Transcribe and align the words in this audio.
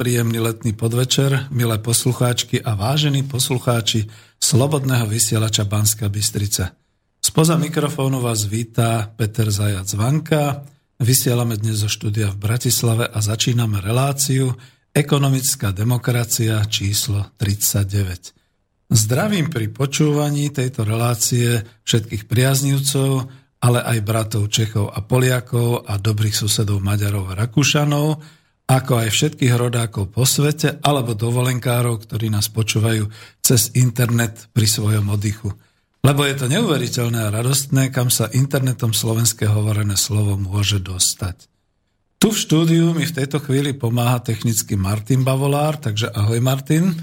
Príjemný 0.00 0.40
letný 0.40 0.72
podvečer, 0.72 1.52
milé 1.52 1.76
poslucháčky 1.76 2.64
a 2.64 2.72
vážení 2.72 3.20
poslucháči 3.20 4.08
Slobodného 4.40 5.04
vysielača 5.04 5.68
Banska 5.68 6.08
Bystrica. 6.08 6.72
Spoza 7.20 7.60
mikrofónu 7.60 8.24
vás 8.24 8.48
vítá 8.48 9.12
Peter 9.12 9.52
Zajac 9.52 9.92
Vanka. 9.92 10.64
Vysielame 10.96 11.60
dnes 11.60 11.84
zo 11.84 11.92
štúdia 11.92 12.32
v 12.32 12.40
Bratislave 12.48 13.12
a 13.12 13.20
začíname 13.20 13.84
reláciu 13.84 14.56
Ekonomická 14.96 15.68
demokracia 15.76 16.64
číslo 16.64 17.36
39. 17.36 18.88
Zdravím 18.88 19.52
pri 19.52 19.68
počúvaní 19.68 20.48
tejto 20.48 20.88
relácie 20.88 21.60
všetkých 21.84 22.24
priaznivcov, 22.24 23.28
ale 23.60 23.84
aj 23.84 23.98
bratov 24.00 24.48
Čechov 24.48 24.96
a 24.96 25.04
Poliakov 25.04 25.84
a 25.84 26.00
dobrých 26.00 26.32
susedov 26.32 26.80
Maďarov 26.80 27.36
a 27.36 27.36
Rakúšanov, 27.36 28.39
ako 28.70 29.02
aj 29.02 29.10
všetkých 29.10 29.54
rodákov 29.58 30.14
po 30.14 30.22
svete, 30.22 30.78
alebo 30.78 31.18
dovolenkárov, 31.18 32.06
ktorí 32.06 32.30
nás 32.30 32.46
počúvajú 32.46 33.10
cez 33.42 33.74
internet 33.74 34.46
pri 34.54 34.70
svojom 34.70 35.10
oddychu. 35.10 35.50
Lebo 36.06 36.22
je 36.22 36.38
to 36.38 36.46
neuveriteľné 36.46 37.18
a 37.28 37.34
radostné, 37.34 37.90
kam 37.90 38.14
sa 38.14 38.30
internetom 38.30 38.94
slovenské 38.94 39.50
hovorené 39.50 39.98
slovo 39.98 40.38
môže 40.38 40.78
dostať. 40.78 41.50
Tu 42.22 42.30
v 42.30 42.38
štúdiu 42.38 42.86
mi 42.94 43.04
v 43.04 43.16
tejto 43.16 43.42
chvíli 43.42 43.74
pomáha 43.74 44.22
technicky 44.22 44.78
Martin 44.78 45.26
Bavolár, 45.26 45.82
takže 45.82 46.12
ahoj 46.14 46.38
Martin. 46.38 46.94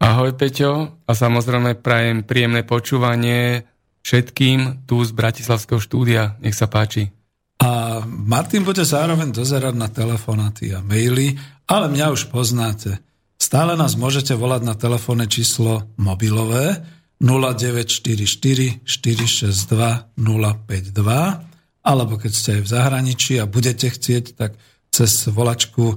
Ahoj 0.00 0.32
Peťo 0.32 1.04
a 1.04 1.12
samozrejme 1.12 1.76
prajem 1.84 2.24
príjemné 2.24 2.64
počúvanie 2.64 3.68
všetkým 4.00 4.88
tu 4.88 5.04
z 5.04 5.12
Bratislavského 5.12 5.82
štúdia. 5.82 6.40
Nech 6.40 6.56
sa 6.56 6.70
páči. 6.70 7.19
A 7.60 8.00
Martin 8.08 8.64
bude 8.64 8.84
zároveň 8.88 9.36
dozerať 9.36 9.76
na 9.76 9.92
telefonáty 9.92 10.72
a 10.72 10.80
maily, 10.80 11.36
ale 11.68 11.92
mňa 11.92 12.06
už 12.16 12.32
poznáte. 12.32 12.96
Stále 13.36 13.76
nás 13.76 13.96
môžete 14.00 14.32
volať 14.32 14.62
na 14.64 14.74
telefónne 14.76 15.28
číslo 15.28 15.92
mobilové 16.00 16.80
0944 17.20 18.84
462 18.84 20.16
052 20.16 21.50
alebo 21.80 22.20
keď 22.20 22.32
ste 22.32 22.50
aj 22.60 22.62
v 22.64 22.68
zahraničí 22.68 23.32
a 23.40 23.48
budete 23.48 23.88
chcieť, 23.88 24.36
tak 24.36 24.60
cez 24.92 25.28
volačku 25.32 25.96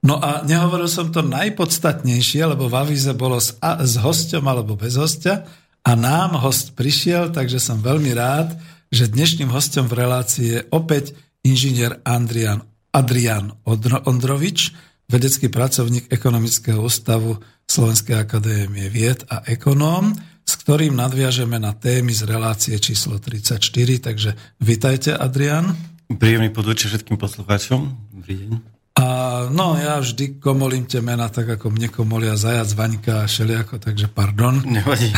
No 0.04 0.20
a 0.20 0.44
nehovoril 0.44 0.84
som 0.84 1.08
to 1.08 1.24
najpodstatnejšie, 1.24 2.44
lebo 2.44 2.68
v 2.68 2.76
avíze 2.76 3.08
bolo 3.16 3.40
s, 3.40 3.56
a, 3.64 3.80
s 3.80 3.96
hosťom 3.96 4.44
alebo 4.44 4.76
bez 4.76 5.00
hostia 5.00 5.48
a 5.80 5.96
nám 5.96 6.36
host 6.44 6.76
prišiel, 6.76 7.32
takže 7.32 7.56
som 7.56 7.80
veľmi 7.80 8.12
rád, 8.12 8.52
že 8.94 9.10
dnešným 9.10 9.50
hostom 9.50 9.90
v 9.90 9.98
relácii 10.06 10.46
je 10.46 10.60
opäť 10.70 11.18
inžinier 11.42 11.98
Andrian, 12.06 12.62
Adrian 12.94 13.58
Ondrovič, 14.06 14.70
vedecký 15.10 15.50
pracovník 15.50 16.06
Ekonomického 16.14 16.78
ústavu 16.78 17.42
Slovenskej 17.66 18.14
akadémie 18.14 18.86
vied 18.86 19.26
a 19.26 19.42
ekonóm, 19.50 20.14
s 20.46 20.54
ktorým 20.62 20.94
nadviažeme 20.94 21.58
na 21.58 21.74
témy 21.74 22.14
z 22.14 22.22
relácie 22.22 22.78
číslo 22.78 23.18
34. 23.18 23.58
Takže 23.98 24.30
vitajte, 24.62 25.10
Adrian. 25.18 25.74
Príjemný 26.06 26.54
podvečer 26.54 26.94
všetkým 26.94 27.18
poslucháčom. 27.18 27.90
Dobrý 28.14 28.46
deň. 28.46 28.52
A 28.94 29.06
no, 29.50 29.74
ja 29.74 29.98
vždy 29.98 30.38
komolím 30.38 30.86
tie 30.86 31.02
mena 31.02 31.26
tak, 31.26 31.58
ako 31.58 31.74
mne 31.74 31.90
komolia 31.90 32.38
Zajac, 32.38 32.70
Vaňka 32.78 33.26
a 33.26 33.30
Šeliako, 33.30 33.82
takže 33.82 34.06
pardon. 34.06 34.62
Nevadí. 34.62 35.10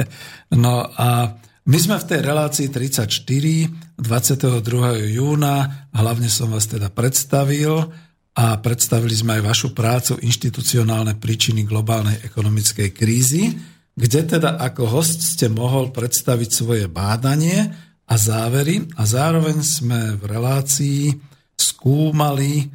no 0.60 0.84
a 0.84 1.32
my 1.64 1.78
sme 1.80 1.96
v 1.96 2.08
tej 2.12 2.20
relácii 2.20 2.68
34 2.68 3.96
22. 3.96 5.16
júna, 5.16 5.88
hlavne 5.96 6.28
som 6.28 6.52
vás 6.52 6.68
teda 6.68 6.92
predstavil 6.92 7.88
a 8.36 8.60
predstavili 8.60 9.16
sme 9.16 9.40
aj 9.40 9.42
vašu 9.48 9.68
prácu 9.72 10.20
Inštitucionálne 10.20 11.16
príčiny 11.16 11.64
globálnej 11.64 12.20
ekonomickej 12.20 12.88
krízy, 12.92 13.56
kde 13.96 14.20
teda 14.28 14.60
ako 14.60 14.92
host 14.92 15.24
ste 15.24 15.48
mohol 15.48 15.88
predstaviť 15.88 16.50
svoje 16.52 16.84
bádanie 16.84 17.72
a 18.04 18.14
závery 18.20 18.84
a 19.00 19.08
zároveň 19.08 19.64
sme 19.64 20.20
v 20.20 20.22
relácii 20.28 21.16
skúmali, 21.56 22.68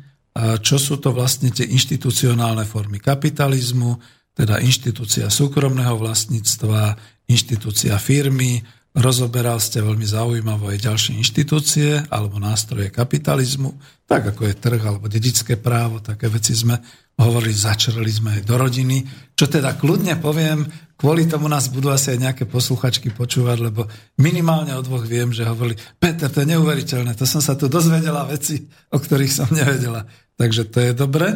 čo 0.65 0.81
sú 0.81 0.97
to 0.97 1.13
vlastne 1.13 1.53
tie 1.53 1.69
inštitucionálne 1.69 2.65
formy 2.65 2.97
kapitalizmu, 2.97 4.01
teda 4.33 4.57
inštitúcia 4.63 5.29
súkromného 5.29 5.93
vlastníctva, 5.99 6.97
inštitúcia 7.29 7.93
firmy, 8.01 8.78
Rozoberal 8.89 9.61
ste 9.61 9.85
veľmi 9.85 10.01
zaujímavé 10.01 10.75
aj 10.75 10.79
ďalšie 10.89 11.13
inštitúcie 11.21 12.09
alebo 12.09 12.41
nástroje 12.41 12.89
kapitalizmu, 12.89 13.77
tak 14.09 14.33
ako 14.33 14.49
je 14.49 14.57
trh 14.57 14.81
alebo 14.81 15.05
dedické 15.05 15.61
právo, 15.61 16.01
také 16.01 16.25
veci 16.25 16.57
sme 16.57 16.81
hovorili, 17.21 17.53
začrli 17.53 18.09
sme 18.09 18.29
aj 18.39 18.49
do 18.49 18.55
rodiny, 18.57 19.05
čo 19.37 19.45
teda 19.45 19.77
kľudne 19.77 20.17
poviem, 20.17 20.65
kvôli 20.97 21.29
tomu 21.29 21.45
nás 21.45 21.69
budú 21.69 21.93
asi 21.93 22.17
aj 22.17 22.19
nejaké 22.19 22.43
posluchačky 22.49 23.13
počúvať, 23.13 23.57
lebo 23.69 23.85
minimálne 24.17 24.73
o 24.73 24.81
dvoch 24.81 25.05
viem, 25.05 25.29
že 25.29 25.45
hovorili, 25.45 25.77
Peter, 26.01 26.25
to 26.25 26.41
je 26.41 26.51
neuveriteľné, 26.57 27.13
to 27.13 27.29
som 27.29 27.45
sa 27.45 27.53
tu 27.53 27.69
dozvedela 27.69 28.25
veci, 28.25 28.65
o 28.89 28.97
ktorých 28.97 29.31
som 29.31 29.47
nevedela. 29.53 30.09
Takže 30.33 30.65
to 30.65 30.81
je 30.81 30.91
dobre. 30.97 31.27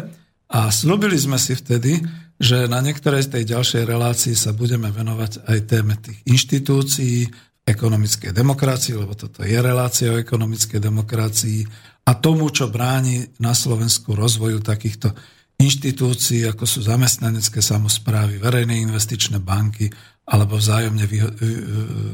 A 0.50 0.74
slúbili 0.74 1.22
sme 1.22 1.38
si 1.38 1.54
vtedy, 1.54 2.02
že 2.44 2.68
na 2.68 2.84
niektorej 2.84 3.24
z 3.24 3.40
tej 3.40 3.44
ďalšej 3.56 3.84
relácii 3.88 4.36
sa 4.36 4.51
budeme 4.51 4.92
venovať 4.92 5.48
aj 5.48 5.60
téme 5.63 5.95
tých 5.95 6.19
inštitúcií, 6.28 7.31
ekonomickej 7.63 8.36
demokracii, 8.36 9.00
lebo 9.00 9.16
toto 9.16 9.40
je 9.48 9.56
relácia 9.56 10.12
o 10.12 10.19
ekonomickej 10.19 10.84
demokracii 10.84 11.63
a 12.04 12.12
tomu, 12.19 12.51
čo 12.51 12.68
bráni 12.68 13.24
na 13.40 13.56
Slovensku 13.56 14.12
rozvoju 14.12 14.60
takýchto 14.60 15.16
inštitúcií, 15.56 16.44
ako 16.51 16.68
sú 16.68 16.84
zamestnanecké 16.84 17.63
samozprávy, 17.63 18.44
verejné 18.44 18.84
investičné 18.84 19.40
banky 19.40 19.88
alebo 20.28 20.60
vzájomne, 20.60 21.07
výho- 21.07 21.31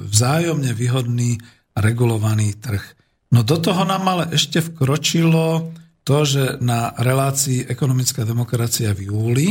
vzájomne 0.06 0.70
výhodný 0.78 1.42
regulovaný 1.74 2.54
trh. 2.62 2.84
No 3.34 3.42
do 3.42 3.58
toho 3.58 3.90
nám 3.90 4.06
ale 4.06 4.30
ešte 4.38 4.62
vkročilo 4.62 5.74
to, 6.06 6.18
že 6.30 6.62
na 6.62 6.94
relácii 6.94 7.66
ekonomická 7.66 8.22
demokracia 8.22 8.94
v 8.94 9.10
júli, 9.10 9.50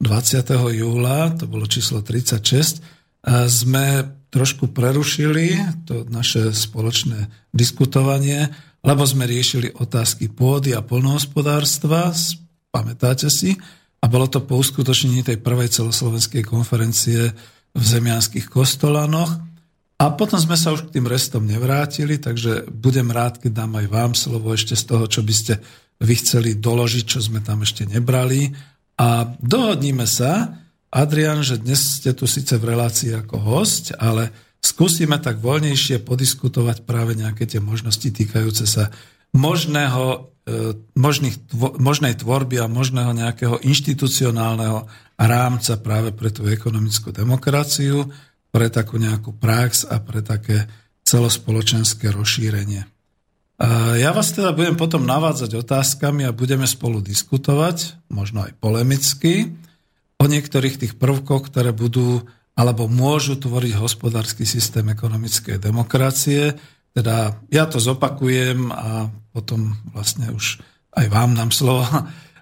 20. 0.00 0.76
júla, 0.76 1.32
to 1.36 1.48
bolo 1.48 1.64
číslo 1.64 2.04
36, 2.04 2.84
sme 3.48 3.84
trošku 4.28 4.70
prerušili 4.70 5.56
to 5.88 6.04
naše 6.06 6.52
spoločné 6.52 7.32
diskutovanie, 7.50 8.52
lebo 8.84 9.02
sme 9.02 9.24
riešili 9.26 9.72
otázky 9.72 10.30
pôdy 10.30 10.76
a 10.76 10.84
polnohospodárstva, 10.84 12.12
pamätáte 12.70 13.32
si, 13.32 13.56
a 13.96 14.06
bolo 14.06 14.28
to 14.28 14.44
po 14.44 14.60
uskutočnení 14.60 15.24
tej 15.24 15.40
prvej 15.40 15.72
celoslovenskej 15.72 16.44
konferencie 16.46 17.32
v 17.74 17.82
zemianských 17.82 18.46
kostolanoch. 18.46 19.32
A 19.96 20.12
potom 20.12 20.36
sme 20.36 20.60
sa 20.60 20.76
už 20.76 20.86
k 20.86 21.00
tým 21.00 21.08
restom 21.08 21.48
nevrátili, 21.48 22.20
takže 22.20 22.68
budem 22.68 23.08
rád, 23.08 23.40
keď 23.40 23.64
dám 23.64 23.80
aj 23.80 23.86
vám 23.88 24.12
slovo 24.12 24.52
ešte 24.52 24.76
z 24.76 24.84
toho, 24.84 25.08
čo 25.08 25.24
by 25.24 25.34
ste 25.34 25.58
vy 26.04 26.14
chceli 26.20 26.60
doložiť, 26.60 27.04
čo 27.08 27.24
sme 27.24 27.40
tam 27.40 27.64
ešte 27.64 27.88
nebrali. 27.88 28.52
A 28.96 29.36
dohodníme 29.38 30.08
sa, 30.08 30.56
Adrian, 30.88 31.44
že 31.44 31.60
dnes 31.60 32.00
ste 32.00 32.16
tu 32.16 32.24
síce 32.24 32.56
v 32.56 32.72
relácii 32.72 33.12
ako 33.12 33.36
host, 33.36 33.92
ale 34.00 34.32
skúsime 34.64 35.20
tak 35.20 35.44
voľnejšie 35.44 36.00
podiskutovať 36.00 36.88
práve 36.88 37.12
nejaké 37.12 37.44
tie 37.44 37.60
možnosti 37.60 38.08
týkajúce 38.08 38.64
sa 38.64 38.88
možného, 39.36 40.32
e, 40.48 40.72
možných, 40.96 41.36
možnej 41.76 42.16
tvorby 42.16 42.64
a 42.64 42.72
možného 42.72 43.12
nejakého 43.12 43.60
inštitucionálneho 43.60 44.88
rámca 45.20 45.76
práve 45.76 46.16
pre 46.16 46.32
tú 46.32 46.48
ekonomickú 46.48 47.12
demokraciu 47.12 48.08
pre 48.56 48.72
takú 48.72 48.96
nejakú 48.96 49.36
prax 49.36 49.84
a 49.84 50.00
pre 50.00 50.24
také 50.24 50.64
celospoločenské 51.04 52.08
rozšírenie. 52.08 52.88
Ja 53.96 54.12
vás 54.12 54.36
teda 54.36 54.52
budem 54.52 54.76
potom 54.76 55.08
navádzať 55.08 55.56
otázkami 55.56 56.28
a 56.28 56.36
budeme 56.36 56.68
spolu 56.68 57.00
diskutovať, 57.00 57.96
možno 58.12 58.44
aj 58.44 58.52
polemicky, 58.60 59.56
o 60.20 60.24
niektorých 60.28 60.76
tých 60.76 60.94
prvkoch, 61.00 61.48
ktoré 61.48 61.72
budú 61.72 62.24
alebo 62.56 62.88
môžu 62.88 63.36
tvoriť 63.36 63.76
hospodársky 63.76 64.48
systém 64.48 64.88
ekonomickej 64.88 65.60
demokracie. 65.60 66.56
Teda 66.96 67.36
ja 67.52 67.68
to 67.68 67.76
zopakujem 67.76 68.72
a 68.72 69.12
potom 69.32 69.76
vlastne 69.92 70.32
už 70.32 70.60
aj 70.96 71.06
vám 71.12 71.36
dám 71.36 71.52
slovo. 71.52 71.84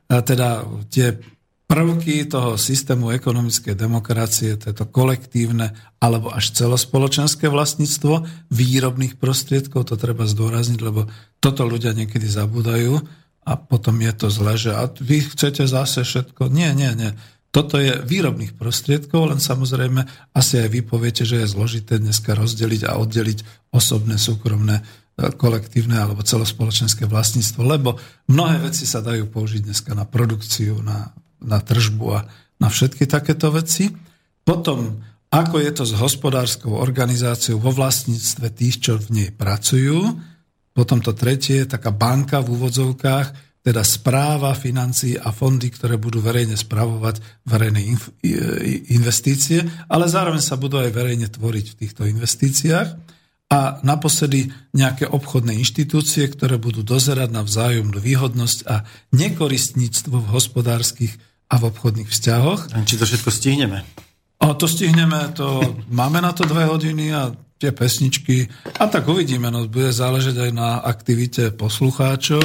Teda 0.06 0.62
tie 0.90 1.18
prvky 1.64 2.28
toho 2.28 2.60
systému 2.60 3.08
ekonomickej 3.16 3.72
demokracie, 3.72 4.60
to 4.60 4.70
je 4.70 4.76
to 4.76 4.86
kolektívne 4.88 5.72
alebo 5.96 6.28
až 6.28 6.52
celospoločenské 6.52 7.48
vlastníctvo 7.48 8.28
výrobných 8.52 9.16
prostriedkov, 9.16 9.88
to 9.88 9.96
treba 9.96 10.28
zdôrazniť, 10.28 10.80
lebo 10.84 11.08
toto 11.40 11.64
ľudia 11.64 11.96
niekedy 11.96 12.28
zabúdajú 12.28 13.00
a 13.44 13.52
potom 13.56 13.96
je 14.00 14.12
to 14.12 14.28
zle, 14.28 14.54
že 14.56 14.72
a 14.76 14.88
vy 14.88 15.24
chcete 15.24 15.64
zase 15.64 16.04
všetko. 16.04 16.52
Nie, 16.52 16.76
nie, 16.76 16.92
nie. 16.96 17.12
Toto 17.54 17.78
je 17.78 18.02
výrobných 18.02 18.58
prostriedkov, 18.58 19.30
len 19.30 19.40
samozrejme 19.40 20.04
asi 20.34 20.58
aj 20.58 20.68
vy 20.68 20.80
poviete, 20.82 21.22
že 21.22 21.44
je 21.44 21.52
zložité 21.54 22.02
dneska 22.02 22.34
rozdeliť 22.34 22.82
a 22.90 22.98
oddeliť 22.98 23.70
osobné, 23.70 24.18
súkromné, 24.18 24.82
e, 24.82 25.30
kolektívne 25.38 25.94
alebo 25.94 26.26
celospoločenské 26.26 27.06
vlastníctvo, 27.06 27.62
lebo 27.62 27.96
mnohé 28.26 28.58
veci 28.58 28.90
sa 28.90 29.00
dajú 29.06 29.30
použiť 29.30 29.70
dneska 29.70 29.94
na 29.94 30.02
produkciu, 30.02 30.82
na 30.82 31.14
na 31.44 31.60
tržbu 31.60 32.06
a 32.16 32.20
na 32.58 32.68
všetky 32.72 33.04
takéto 33.04 33.52
veci. 33.52 33.92
Potom, 34.44 35.00
ako 35.32 35.56
je 35.60 35.70
to 35.72 35.84
s 35.84 35.96
hospodárskou 35.96 36.76
organizáciou 36.76 37.60
vo 37.60 37.72
vlastníctve 37.72 38.46
tých, 38.52 38.76
čo 38.80 38.92
v 39.00 39.08
nej 39.12 39.28
pracujú. 39.32 40.20
Potom 40.74 40.98
to 40.98 41.14
tretie 41.14 41.62
je 41.64 41.70
taká 41.70 41.94
banka 41.94 42.42
v 42.42 42.58
úvodzovkách, 42.58 43.26
teda 43.64 43.80
správa 43.80 44.52
financií 44.52 45.16
a 45.16 45.32
fondy, 45.32 45.72
ktoré 45.72 45.96
budú 45.96 46.20
verejne 46.20 46.52
spravovať 46.52 47.46
verejné 47.48 47.80
investície, 48.92 49.64
ale 49.88 50.04
zároveň 50.04 50.42
sa 50.44 50.60
budú 50.60 50.76
aj 50.76 50.92
verejne 50.92 51.32
tvoriť 51.32 51.66
v 51.72 51.78
týchto 51.80 52.02
investíciách. 52.04 52.88
A 53.54 53.78
naposledy 53.86 54.50
nejaké 54.74 55.06
obchodné 55.06 55.54
inštitúcie, 55.56 56.26
ktoré 56.26 56.58
budú 56.58 56.82
dozerať 56.82 57.30
na 57.30 57.44
vzájomnú 57.46 58.02
výhodnosť 58.02 58.58
a 58.66 58.82
nekoristníctvo 59.14 60.16
v 60.16 60.32
hospodárskych 60.32 61.14
a 61.50 61.54
v 61.60 61.66
obchodných 61.68 62.10
vzťahoch. 62.10 62.72
Či 62.84 63.00
to 63.00 63.04
všetko 63.04 63.30
stihneme? 63.30 63.84
A 64.40 64.52
to 64.56 64.68
stihneme, 64.68 65.32
to 65.32 65.62
máme 66.00 66.20
na 66.20 66.32
to 66.32 66.44
dve 66.44 66.68
hodiny 66.68 67.14
a 67.14 67.32
tie 67.58 67.70
pesničky. 67.70 68.50
A 68.76 68.90
tak 68.90 69.06
uvidíme, 69.06 69.48
no 69.48 69.64
bude 69.70 69.94
záležať 69.94 70.36
aj 70.36 70.50
na 70.52 70.82
aktivite 70.82 71.54
poslucháčov, 71.54 72.42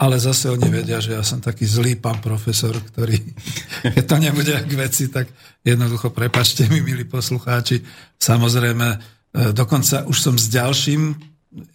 ale 0.00 0.16
zase 0.16 0.48
oni 0.48 0.68
vedia, 0.72 0.96
že 0.96 1.12
ja 1.12 1.20
som 1.20 1.44
taký 1.44 1.68
zlý 1.68 2.00
pán 2.00 2.24
profesor, 2.24 2.72
ktorý, 2.72 3.20
keď 3.96 4.04
to 4.04 4.16
nebude 4.16 4.54
k 4.64 4.72
veci, 4.74 5.12
tak 5.12 5.28
jednoducho 5.64 6.10
prepačte 6.10 6.66
mi, 6.68 6.80
milí 6.80 7.04
poslucháči. 7.04 7.84
Samozrejme, 8.16 8.88
e, 8.90 8.98
dokonca 9.52 10.08
už 10.08 10.16
som 10.16 10.34
s 10.40 10.48
ďalším 10.48 11.14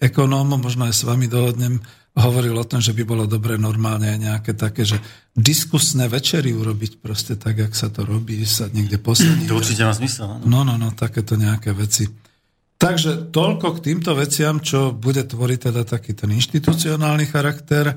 ekonómom, 0.01 0.61
možno 0.61 0.87
aj 0.89 0.93
s 0.93 1.03
vami 1.03 1.27
dohodnem, 1.29 1.79
hovoril 2.15 2.55
o 2.55 2.65
tom, 2.65 2.79
že 2.79 2.95
by 2.95 3.03
bolo 3.03 3.27
dobre 3.27 3.59
normálne 3.59 4.15
nejaké 4.15 4.55
také, 4.55 4.87
že 4.87 5.03
diskusné 5.35 6.07
večery 6.07 6.55
urobiť 6.55 7.03
proste 7.03 7.35
tak, 7.35 7.59
jak 7.59 7.75
sa 7.75 7.91
to 7.91 8.07
robí, 8.07 8.39
sa 8.47 8.71
niekde 8.71 8.95
poslední. 8.95 9.51
To 9.51 9.59
určite 9.59 9.83
má 9.83 9.91
zmysel. 9.91 10.39
No, 10.47 10.63
no, 10.63 10.79
no, 10.79 10.95
takéto 10.95 11.35
nejaké 11.35 11.75
veci. 11.75 12.07
Takže 12.79 13.31
toľko 13.35 13.79
k 13.79 13.83
týmto 13.91 14.15
veciam, 14.15 14.63
čo 14.63 14.95
bude 14.95 15.23
tvoriť 15.27 15.59
teda 15.71 15.83
taký 15.83 16.15
ten 16.15 16.31
inštitucionálny 16.31 17.27
charakter. 17.27 17.95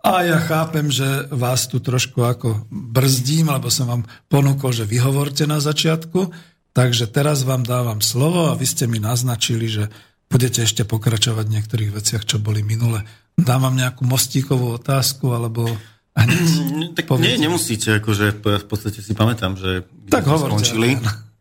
A 0.00 0.24
ja 0.24 0.40
chápem, 0.40 0.88
že 0.88 1.28
vás 1.28 1.68
tu 1.68 1.80
trošku 1.80 2.24
ako 2.24 2.64
brzdím, 2.72 3.52
lebo 3.52 3.68
som 3.68 3.88
vám 3.88 4.02
ponúkol, 4.32 4.72
že 4.72 4.88
vyhovorte 4.88 5.44
na 5.44 5.60
začiatku. 5.60 6.32
Takže 6.72 7.10
teraz 7.10 7.44
vám 7.44 7.66
dávam 7.66 8.00
slovo 8.00 8.48
a 8.48 8.56
vy 8.56 8.64
ste 8.68 8.84
mi 8.86 9.00
naznačili, 9.02 9.66
že 9.68 9.84
budete 10.28 10.64
ešte 10.64 10.84
pokračovať 10.84 11.44
v 11.48 11.54
niektorých 11.58 11.90
veciach, 11.90 12.24
čo 12.24 12.38
boli 12.38 12.60
minule. 12.60 13.04
Dávam 13.38 13.74
nejakú 13.78 14.02
mostíkovú 14.02 14.74
otázku, 14.74 15.30
alebo 15.30 15.70
hneď 16.18 16.42
mm, 16.42 16.94
Tak 16.98 17.06
nie, 17.22 17.38
nemusíte, 17.38 18.02
akože 18.02 18.42
v 18.42 18.66
podstate 18.66 18.98
si 18.98 19.14
pamätám, 19.14 19.54
že 19.54 19.86
kde 19.86 20.10
tak 20.10 20.26
sme 20.26 20.32
hovorte, 20.34 20.66
skončili, 20.66 20.88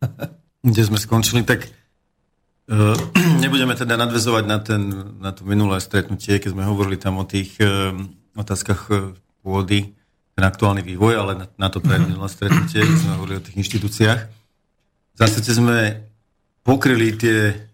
kde 0.70 0.82
sme 0.86 0.98
skončili, 1.02 1.42
tak 1.42 1.66
uh, 2.70 2.94
nebudeme 3.44 3.74
teda 3.74 3.98
nadvezovať 3.98 4.44
na, 4.46 4.58
ten, 4.62 4.82
na 5.18 5.34
to 5.34 5.42
minulé 5.44 5.82
stretnutie, 5.82 6.38
keď 6.38 6.54
sme 6.54 6.70
hovorili 6.70 7.02
tam 7.02 7.18
o 7.18 7.26
tých 7.26 7.58
uh, 7.58 7.98
otázkach 8.38 8.82
uh, 8.94 9.18
pôdy, 9.42 9.98
ten 10.38 10.44
aktuálny 10.46 10.86
vývoj, 10.86 11.14
ale 11.18 11.32
na, 11.34 11.46
na 11.58 11.68
to 11.74 11.82
teda 11.82 11.98
minulé 11.98 12.30
stretnutie, 12.30 12.86
keď 12.86 12.98
sme 13.02 13.18
hovorili 13.18 13.42
o 13.42 13.46
tých 13.46 13.58
inštitúciách. 13.58 14.22
Zase 15.18 15.42
sme 15.42 16.06
pokryli 16.62 17.18
tie 17.18 17.67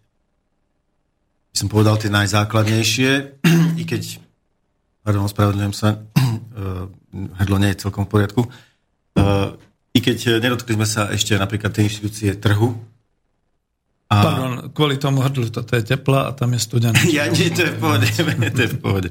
by 1.54 1.56
som 1.62 1.70
povedal, 1.70 2.02
tie 2.02 2.10
najzákladnejšie, 2.10 3.10
i 3.82 3.84
keď, 3.86 4.18
pardon, 5.06 5.30
ospravedlňujem 5.30 5.76
sa, 5.78 6.02
uh, 6.02 6.90
hrdlo 7.46 7.62
nie 7.62 7.70
je 7.78 7.86
celkom 7.86 8.10
v 8.10 8.12
poriadku, 8.18 8.42
uh, 8.50 9.54
i 9.94 10.02
keď 10.02 10.42
nedotkli 10.42 10.74
sme 10.74 10.90
sa 10.90 11.14
ešte 11.14 11.38
napríklad 11.38 11.70
tej 11.70 11.94
inštitúcie 11.94 12.34
trhu. 12.42 12.74
A... 14.10 14.16
Pardon, 14.18 14.54
kvôli 14.74 14.98
tomu 14.98 15.22
hrdlu, 15.22 15.54
toto 15.54 15.78
je 15.78 15.86
teplá 15.86 16.34
a 16.34 16.34
tam 16.34 16.58
je 16.58 16.60
studená. 16.66 16.98
ja 17.14 17.30
nie, 17.30 17.54
to 17.54 17.70
je 17.70 17.72
v 17.72 17.78
pohode, 17.78 18.10
to 18.58 18.62
je 18.66 18.70
v 18.74 18.80
pohode. 18.82 19.10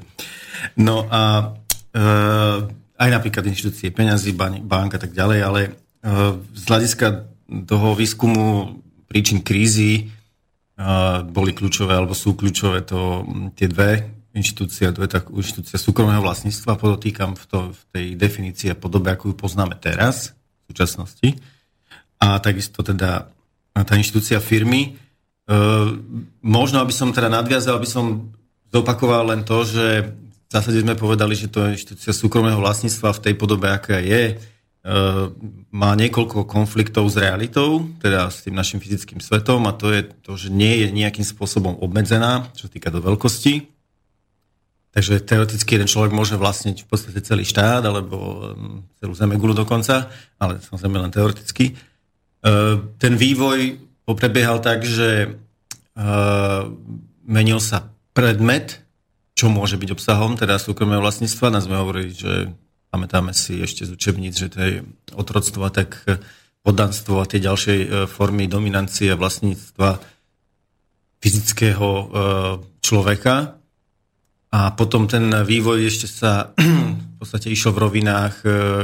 No 0.75 1.07
a 1.07 1.55
uh, 1.95 2.59
aj 2.99 3.09
napríklad 3.09 3.47
inštitúcie 3.47 3.95
peňazí, 3.95 4.35
bank 4.35 4.91
a 4.95 5.01
tak 5.01 5.15
ďalej, 5.15 5.41
ale 5.43 5.61
z 6.55 6.63
hľadiska 6.67 7.07
toho 7.67 7.95
výskumu 7.95 8.79
príčin 9.07 9.39
krízy 9.39 10.11
boli 11.29 11.53
kľúčové, 11.55 11.95
alebo 11.95 12.17
sú 12.17 12.35
kľúčové 12.35 12.83
to, 12.83 13.23
tie 13.55 13.69
dve 13.71 14.23
inštitúcie, 14.33 14.89
dve 14.91 15.07
tak, 15.09 15.29
inštitúcia 15.29 15.77
súkromného 15.77 16.25
vlastníctva, 16.25 16.81
podotýkam 16.81 17.37
v, 17.37 17.45
to, 17.45 17.59
v 17.71 17.83
tej 17.93 18.07
definícii 18.17 18.69
a 18.73 18.77
podobe, 18.77 19.13
ako 19.13 19.33
ju 19.33 19.35
poznáme 19.37 19.77
teraz, 19.77 20.33
v 20.65 20.73
súčasnosti. 20.73 21.37
A 22.17 22.41
takisto 22.41 22.81
teda 22.81 23.29
tá 23.73 23.95
inštitúcia 23.97 24.41
firmy. 24.41 24.97
E, 25.49 25.53
možno, 26.41 26.81
aby 26.81 26.93
som 26.97 27.13
teda 27.13 27.29
nadviazal, 27.29 27.77
aby 27.77 27.89
som 27.89 28.33
zopakoval 28.73 29.37
len 29.37 29.45
to, 29.45 29.69
že 29.69 30.09
v 30.09 30.49
zásade 30.49 30.81
sme 30.81 30.97
povedali, 30.97 31.37
že 31.37 31.53
to 31.53 31.65
je 31.69 31.77
inštitúcia 31.77 32.13
súkromného 32.17 32.61
vlastníctva 32.61 33.17
v 33.17 33.23
tej 33.29 33.35
podobe, 33.37 33.69
aká 33.69 34.01
je, 34.01 34.41
má 35.71 35.91
niekoľko 35.95 36.43
konfliktov 36.43 37.07
s 37.07 37.15
realitou, 37.15 37.87
teda 38.03 38.27
s 38.27 38.43
tým 38.43 38.59
našim 38.59 38.83
fyzickým 38.83 39.23
svetom 39.23 39.63
a 39.71 39.77
to 39.79 39.95
je 39.95 40.03
to, 40.27 40.35
že 40.35 40.51
nie 40.51 40.83
je 40.83 40.91
nejakým 40.91 41.23
spôsobom 41.23 41.79
obmedzená, 41.79 42.51
čo 42.59 42.67
týka 42.67 42.91
do 42.91 42.99
veľkosti. 42.99 43.71
Takže 44.93 45.25
teoreticky 45.25 45.79
jeden 45.79 45.89
človek 45.89 46.13
môže 46.13 46.35
vlastniť 46.37 46.85
v 46.85 46.89
podstate 46.91 47.23
celý 47.25 47.47
štát 47.47 47.81
alebo 47.87 48.53
mm, 48.53 48.99
celú 49.01 49.15
Zemegulu 49.15 49.55
dokonca, 49.55 50.11
ale 50.37 50.59
samozrejme 50.61 50.99
len 50.99 51.15
teoreticky. 51.15 51.79
Ten 52.99 53.15
vývoj 53.15 53.79
poprebiehal 54.03 54.59
tak, 54.59 54.83
že 54.83 55.39
menil 57.23 57.63
sa 57.63 57.87
predmet, 58.13 58.83
čo 59.33 59.47
môže 59.49 59.79
byť 59.79 59.95
obsahom, 59.95 60.35
teda 60.35 60.59
súkromného 60.59 61.01
vlastníctva. 61.01 61.55
Nás 61.55 61.71
sme 61.71 61.79
že 62.11 62.51
Pamätáme 62.93 63.33
si 63.33 63.57
ešte 63.57 63.89
z 63.89 63.97
učebníc, 63.97 64.37
že 64.37 64.53
to 64.53 64.59
je 64.61 64.73
otroctvo 65.17 65.65
a 65.65 65.73
tak 65.73 66.05
e, 66.05 66.21
poddanstvo 66.61 67.25
a 67.25 67.29
tie 67.29 67.41
ďalšie 67.41 67.75
e, 67.81 67.87
formy 68.05 68.45
dominancie 68.45 69.09
a 69.09 69.17
vlastníctva 69.17 69.97
fyzického 71.17 71.89
e, 71.89 72.05
človeka. 72.85 73.57
A 74.53 74.61
potom 74.77 75.09
ten 75.09 75.25
vývoj 75.25 75.89
ešte 75.89 76.05
sa 76.05 76.53
v 77.17 77.17
podstate 77.17 77.49
išiel 77.49 77.73
v 77.73 77.81
rovinách, 77.81 78.35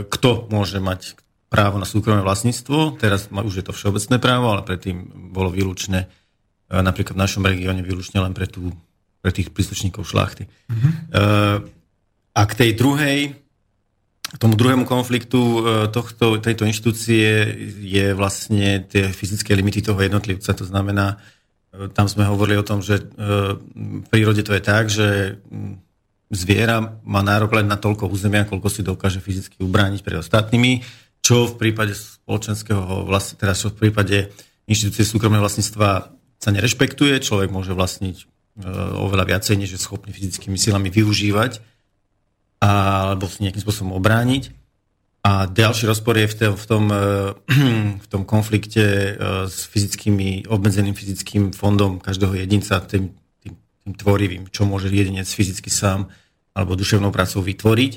kto 0.09 0.49
môže 0.49 0.81
mať 0.81 1.13
právo 1.53 1.77
na 1.77 1.85
súkromné 1.85 2.25
vlastníctvo. 2.25 2.97
Teraz 2.97 3.29
už 3.29 3.61
je 3.61 3.65
to 3.69 3.77
všeobecné 3.77 4.17
právo, 4.17 4.57
ale 4.57 4.65
predtým 4.65 5.29
bolo 5.37 5.53
výlučné, 5.53 6.09
napríklad 6.73 7.13
v 7.13 7.25
našom 7.29 7.45
regióne 7.45 7.85
výlučne 7.85 8.25
len 8.25 8.33
pre, 8.33 8.49
tú, 8.49 8.73
pre 9.21 9.37
tých 9.37 9.53
príslušníkov 9.53 10.09
šlachty. 10.09 10.49
Mm-hmm. 10.49 10.93
A 12.33 12.41
k 12.49 12.53
tej 12.57 12.71
druhej 12.73 13.48
tomu 14.37 14.61
druhému 14.61 14.85
konfliktu 14.85 15.41
e, 15.41 15.61
tohto, 15.89 16.37
tejto 16.37 16.69
inštitúcie 16.69 17.49
je 17.81 18.13
vlastne 18.13 18.85
tie 18.85 19.09
fyzické 19.09 19.57
limity 19.57 19.81
toho 19.81 19.97
jednotlivca. 19.97 20.53
To 20.53 20.69
znamená, 20.69 21.17
e, 21.73 21.89
tam 21.97 22.13
sme 22.13 22.29
hovorili 22.29 22.61
o 22.61 22.67
tom, 22.67 22.85
že 22.85 23.01
e, 23.01 23.05
v 23.57 24.07
prírode 24.13 24.45
to 24.45 24.53
je 24.53 24.61
tak, 24.61 24.93
že 24.93 25.41
zviera 26.29 27.01
má 27.09 27.25
nárok 27.25 27.57
len 27.57 27.73
na 27.73 27.81
toľko 27.81 28.13
územia, 28.13 28.45
koľko 28.45 28.69
si 28.69 28.85
dokáže 28.85 29.25
fyzicky 29.25 29.65
ubrániť 29.65 30.05
pred 30.05 30.21
ostatnými, 30.21 30.85
čo 31.25 31.49
v 31.49 31.57
prípade 31.57 31.97
spoločenského 31.97 33.09
vlastne, 33.09 33.41
teda 33.41 33.57
čo 33.57 33.73
v 33.73 33.89
prípade 33.89 34.29
inštitúcie 34.69 35.09
súkromného 35.09 35.41
vlastníctva 35.41 36.13
sa 36.37 36.51
nerešpektuje. 36.53 37.25
Človek 37.25 37.49
môže 37.49 37.73
vlastniť 37.73 38.29
oveľa 38.99 39.25
viacej, 39.25 39.55
než 39.57 39.73
je 39.73 39.81
schopný 39.81 40.13
fyzickými 40.13 40.61
silami 40.61 40.93
využívať 40.93 41.78
alebo 42.59 43.31
si 43.31 43.47
nejakým 43.47 43.63
spôsobom 43.63 43.95
obrániť. 43.99 44.55
A 45.27 45.51
ďalší 45.51 45.91
rozpor 45.91 46.15
je 46.17 46.31
v 46.31 46.35
tom, 46.35 46.55
v 46.55 46.65
tom, 46.67 46.85
v 48.05 48.07
tom 48.09 48.23
konflikte 48.23 48.83
e, 48.83 49.11
s 49.51 49.67
fyzickými, 49.67 50.47
obmedzeným 50.47 50.95
fyzickým 50.95 51.51
fondom 51.53 51.99
každého 51.99 52.39
jedinca, 52.39 52.79
tým, 52.81 53.13
tým, 53.43 53.55
tým 53.59 53.93
tvorivým, 53.99 54.47
čo 54.49 54.65
môže 54.65 54.89
jedinec 54.89 55.27
fyzicky 55.27 55.69
sám 55.69 56.09
alebo 56.55 56.79
duševnou 56.79 57.11
prácou 57.11 57.43
vytvoriť. 57.43 57.93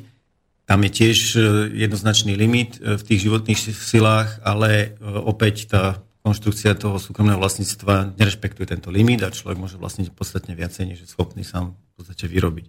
Tam 0.65 0.82
je 0.82 0.91
tiež 0.91 1.18
e, 1.38 1.39
jednoznačný 1.77 2.34
limit 2.34 2.82
v 2.82 3.01
tých 3.06 3.22
životných 3.22 3.60
silách, 3.70 4.41
ale 4.41 4.98
opäť 5.01 5.70
tá 5.70 5.84
konštrukcia 6.22 6.77
toho 6.77 7.01
súkromného 7.01 7.41
vlastníctva 7.41 8.18
nerešpektuje 8.18 8.65
tento 8.70 8.94
limit 8.94 9.25
a 9.25 9.34
človek 9.34 9.58
môže 9.58 9.77
vlastniť 9.77 10.13
podstatne 10.13 10.53
viacej, 10.53 10.94
než 10.94 11.06
je 11.06 11.10
schopný 11.10 11.41
sám 11.41 11.74
v 11.74 11.91
podstate 11.98 12.30
vyrobiť. 12.30 12.65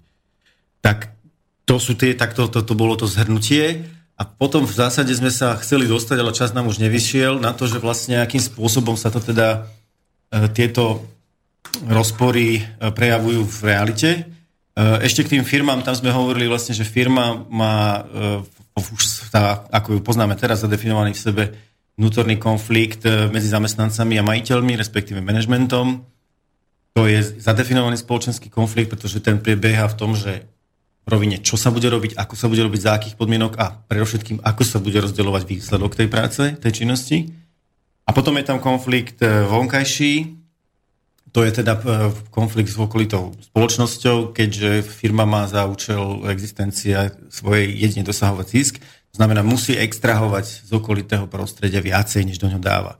Tak 0.80 1.21
to 1.64 1.78
sú 1.78 1.94
tie, 1.94 2.14
tak 2.18 2.34
to, 2.34 2.50
to, 2.50 2.66
to 2.66 2.74
bolo 2.74 2.98
to 2.98 3.06
zhrnutie. 3.06 3.86
A 4.18 4.22
potom 4.28 4.68
v 4.68 4.74
zásade 4.74 5.10
sme 5.14 5.32
sa 5.32 5.58
chceli 5.58 5.88
dostať, 5.90 6.16
ale 6.20 6.36
čas 6.36 6.54
nám 6.54 6.70
už 6.70 6.78
nevyšiel, 6.78 7.42
na 7.42 7.50
to, 7.56 7.66
že 7.66 7.82
vlastne 7.82 8.22
akým 8.22 8.38
spôsobom 8.38 8.94
sa 8.94 9.10
to 9.10 9.18
teda 9.18 9.66
e, 10.30 10.52
tieto 10.54 11.02
rozpory 11.88 12.60
e, 12.60 12.62
prejavujú 12.92 13.42
v 13.42 13.58
realite. 13.66 14.10
E, 14.14 14.22
ešte 15.02 15.26
k 15.26 15.38
tým 15.38 15.42
firmám, 15.42 15.82
tam 15.82 15.96
sme 15.96 16.14
hovorili 16.14 16.46
vlastne, 16.46 16.76
že 16.76 16.86
firma 16.86 17.34
má 17.50 18.06
už 18.72 19.32
tá, 19.34 19.66
ako 19.74 19.98
ju 19.98 20.00
poznáme 20.06 20.38
teraz, 20.38 20.62
zadefinovaný 20.62 21.18
v 21.18 21.24
sebe 21.24 21.44
vnútorný 21.98 22.40
konflikt 22.40 23.04
medzi 23.04 23.52
zamestnancami 23.52 24.16
a 24.16 24.24
majiteľmi, 24.24 24.80
respektíve 24.80 25.20
manažmentom. 25.20 26.00
To 26.96 27.00
je 27.04 27.20
zadefinovaný 27.20 28.00
spoločenský 28.00 28.48
konflikt, 28.48 28.88
pretože 28.92 29.20
ten 29.20 29.40
prebieha 29.40 29.88
v 29.92 29.98
tom, 29.98 30.16
že 30.16 30.48
rovine, 31.06 31.42
čo 31.42 31.58
sa 31.58 31.74
bude 31.74 31.90
robiť, 31.90 32.14
ako 32.14 32.34
sa 32.38 32.46
bude 32.46 32.62
robiť, 32.62 32.80
za 32.80 32.94
akých 32.94 33.18
podmienok 33.18 33.58
a 33.58 33.74
predovšetkým, 33.90 34.42
ako 34.42 34.62
sa 34.62 34.78
bude 34.78 34.98
rozdeľovať 35.02 35.42
výsledok 35.46 35.98
tej 35.98 36.08
práce, 36.08 36.42
tej 36.62 36.72
činnosti. 36.72 37.30
A 38.06 38.10
potom 38.14 38.38
je 38.38 38.46
tam 38.46 38.58
konflikt 38.62 39.18
e, 39.22 39.46
vonkajší, 39.46 40.42
to 41.32 41.40
je 41.42 41.52
teda 41.64 41.74
e, 41.74 41.82
konflikt 42.28 42.70
s 42.70 42.78
okolitou 42.78 43.34
spoločnosťou, 43.50 44.36
keďže 44.36 44.84
firma 44.84 45.24
má 45.24 45.48
za 45.48 45.66
účel 45.66 46.22
existencia 46.30 47.10
svojej 47.32 47.72
jedine 47.72 48.04
dosahovať 48.06 48.46
zisk, 48.46 48.74
to 49.12 49.20
znamená, 49.20 49.44
musí 49.44 49.76
extrahovať 49.76 50.64
z 50.64 50.70
okolitého 50.72 51.28
prostredia 51.28 51.84
viacej, 51.84 52.24
než 52.24 52.40
do 52.40 52.48
ňo 52.48 52.60
dáva. 52.62 52.96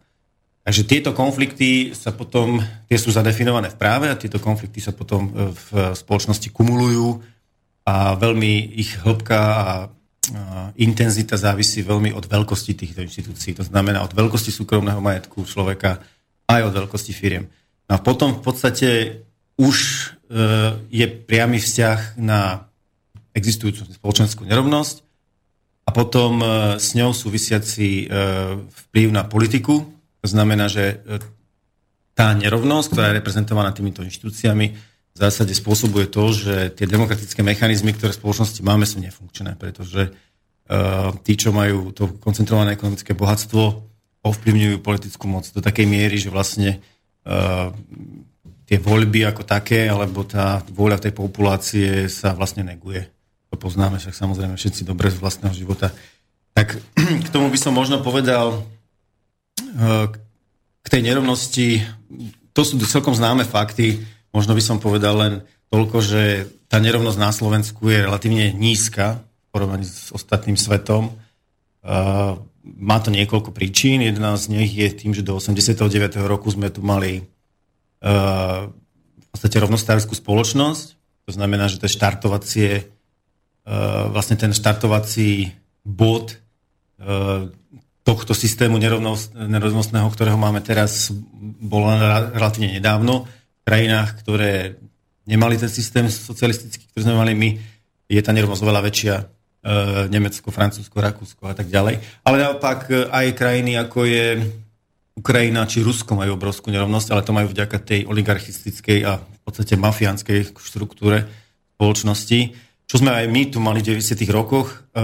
Takže 0.62 0.86
tieto 0.86 1.10
konflikty 1.10 1.90
sa 1.90 2.14
potom, 2.14 2.62
tie 2.86 2.94
sú 2.94 3.10
zadefinované 3.10 3.74
v 3.74 3.80
práve 3.80 4.06
a 4.06 4.14
tieto 4.14 4.38
konflikty 4.38 4.78
sa 4.78 4.94
potom 4.94 5.28
e, 5.28 5.50
v 5.50 5.68
spoločnosti 5.96 6.48
kumulujú 6.54 7.31
a 7.82 8.14
veľmi 8.14 8.78
ich 8.78 8.98
hĺbka 9.02 9.38
a 9.38 9.66
intenzita 10.78 11.34
závisí 11.34 11.82
veľmi 11.82 12.14
od 12.14 12.24
veľkosti 12.30 12.72
týchto 12.78 13.02
inštitúcií. 13.02 13.58
To 13.58 13.66
znamená 13.66 14.06
od 14.06 14.14
veľkosti 14.14 14.54
súkromného 14.54 15.02
majetku 15.02 15.42
človeka 15.42 15.98
aj 16.46 16.60
od 16.70 16.72
veľkosti 16.72 17.12
firiem. 17.12 17.50
No 17.90 17.98
a 17.98 18.00
potom 18.00 18.38
v 18.38 18.42
podstate 18.42 18.88
už 19.58 19.76
e, 19.78 20.02
je 20.88 21.06
priamy 21.10 21.58
vzťah 21.58 22.22
na 22.22 22.70
existujúcu 23.34 23.84
spoločenskú 23.90 24.46
nerovnosť 24.46 25.02
a 25.84 25.90
potom 25.90 26.40
e, 26.40 26.46
s 26.78 26.94
ňou 26.94 27.10
súvisiaci 27.10 28.06
e, 28.06 28.14
vplyv 28.64 29.08
na 29.10 29.26
politiku. 29.26 29.82
To 30.22 30.28
znamená, 30.30 30.70
že 30.70 31.02
tá 32.14 32.30
nerovnosť, 32.30 32.86
ktorá 32.94 33.10
je 33.10 33.18
reprezentovaná 33.18 33.74
týmito 33.74 34.06
inštitúciami, 34.06 34.91
v 35.12 35.18
zásade 35.20 35.52
spôsobuje 35.52 36.08
to, 36.08 36.32
že 36.32 36.72
tie 36.72 36.88
demokratické 36.88 37.44
mechanizmy, 37.44 37.92
ktoré 37.92 38.16
v 38.16 38.20
spoločnosti 38.24 38.60
máme, 38.64 38.88
sú 38.88 38.96
nefunkčné, 39.04 39.60
pretože 39.60 40.08
uh, 40.08 41.12
tí, 41.20 41.36
čo 41.36 41.52
majú 41.52 41.92
to 41.92 42.16
koncentrované 42.16 42.72
ekonomické 42.72 43.12
bohatstvo, 43.12 43.92
ovplyvňujú 44.24 44.80
politickú 44.80 45.28
moc 45.28 45.44
do 45.52 45.60
takej 45.60 45.84
miery, 45.84 46.16
že 46.16 46.32
vlastne 46.32 46.80
uh, 47.28 47.68
tie 48.64 48.80
voľby 48.80 49.28
ako 49.28 49.44
také, 49.44 49.84
alebo 49.84 50.24
tá 50.24 50.64
vôľa 50.72 51.04
tej 51.04 51.12
populácie 51.12 52.08
sa 52.08 52.32
vlastne 52.32 52.64
neguje. 52.64 53.04
To 53.52 53.60
poznáme 53.60 54.00
však 54.00 54.16
samozrejme 54.16 54.56
všetci 54.56 54.88
dobre 54.88 55.12
z 55.12 55.20
vlastného 55.20 55.52
života. 55.52 55.92
Tak 56.56 56.80
k 57.26 57.28
tomu 57.28 57.52
by 57.52 57.58
som 57.60 57.76
možno 57.76 58.00
povedal 58.00 58.64
uh, 58.64 60.06
k 60.80 60.86
tej 60.88 61.04
nerovnosti, 61.04 61.84
to 62.56 62.64
sú 62.64 62.80
celkom 62.80 63.12
známe 63.12 63.44
fakty, 63.44 64.00
Možno 64.32 64.56
by 64.56 64.62
som 64.64 64.80
povedal 64.80 65.14
len 65.20 65.32
toľko, 65.68 65.96
že 66.00 66.22
tá 66.72 66.80
nerovnosť 66.80 67.18
na 67.20 67.30
Slovensku 67.32 67.88
je 67.88 68.04
relatívne 68.04 68.52
nízka 68.52 69.20
v 69.20 69.46
porovnaní 69.52 69.84
s 69.84 70.08
ostatným 70.12 70.56
svetom. 70.56 71.16
Uh, 71.84 72.40
má 72.64 72.96
to 73.00 73.12
niekoľko 73.12 73.52
príčin. 73.52 74.00
Jedna 74.00 74.36
z 74.40 74.52
nich 74.52 74.72
je 74.72 74.88
tým, 74.88 75.12
že 75.12 75.20
do 75.24 75.36
89. 75.36 75.76
roku 76.24 76.48
sme 76.48 76.72
tu 76.72 76.80
mali 76.80 77.20
uh, 77.20 78.68
v 78.72 79.26
podstate 79.32 79.60
rovnostárskú 79.60 80.16
spoločnosť. 80.16 80.86
To 81.28 81.30
znamená, 81.32 81.68
že 81.68 81.76
to 81.76 81.92
štartovacie, 81.92 82.88
uh, 82.88 84.08
vlastne 84.08 84.40
ten 84.40 84.56
štartovací 84.56 85.52
bod 85.84 86.40
tohto 88.06 88.30
systému 88.30 88.78
nerovnostného, 88.78 90.06
ktorého 90.14 90.38
máme 90.38 90.62
teraz, 90.62 91.10
bol 91.58 91.90
relatívne 92.30 92.78
nedávno 92.78 93.26
krajinách, 93.62 94.22
ktoré 94.22 94.76
nemali 95.26 95.54
ten 95.58 95.70
systém 95.70 96.10
socialistický, 96.10 96.90
ktorý 96.90 97.02
sme 97.06 97.16
mali 97.18 97.32
my, 97.34 97.50
je 98.10 98.20
tá 98.20 98.34
nerovnosť 98.34 98.62
oveľa 98.62 98.82
väčšia. 98.84 99.14
E, 99.18 99.24
Nemecko, 100.10 100.50
Francúzsko, 100.50 100.98
Rakúsko 100.98 101.42
a 101.46 101.54
tak 101.54 101.70
ďalej. 101.70 102.02
Ale 102.26 102.36
naopak 102.42 102.90
e, 102.90 103.06
aj 103.06 103.26
krajiny, 103.38 103.78
ako 103.78 104.04
je 104.04 104.26
Ukrajina 105.12 105.68
či 105.68 105.84
Rusko 105.84 106.18
majú 106.18 106.34
obrovskú 106.34 106.72
nerovnosť, 106.72 107.08
ale 107.14 107.22
to 107.22 107.36
majú 107.36 107.46
vďaka 107.52 107.78
tej 107.78 108.00
oligarchistickej 108.08 108.98
a 109.06 109.20
v 109.20 109.40
podstate 109.44 109.78
mafiánskej 109.78 110.56
štruktúre 110.56 111.28
spoločnosti, 111.78 112.40
čo 112.88 112.96
sme 112.98 113.14
aj 113.14 113.26
my 113.30 113.42
tu 113.52 113.62
mali 113.62 113.84
v 113.84 113.94
90. 113.94 114.26
rokoch, 114.34 114.82
e, 114.92 115.02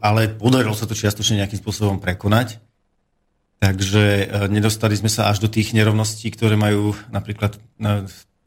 ale 0.00 0.32
podarilo 0.32 0.72
sa 0.72 0.88
to 0.88 0.96
čiastočne 0.96 1.44
nejakým 1.44 1.60
spôsobom 1.60 2.00
prekonať. 2.00 2.56
Takže 3.58 4.02
e, 4.02 4.24
nedostali 4.46 4.94
sme 4.94 5.10
sa 5.10 5.26
až 5.26 5.42
do 5.42 5.48
tých 5.50 5.74
nerovností, 5.74 6.30
ktoré 6.30 6.54
majú 6.54 6.94
napríklad 7.10 7.58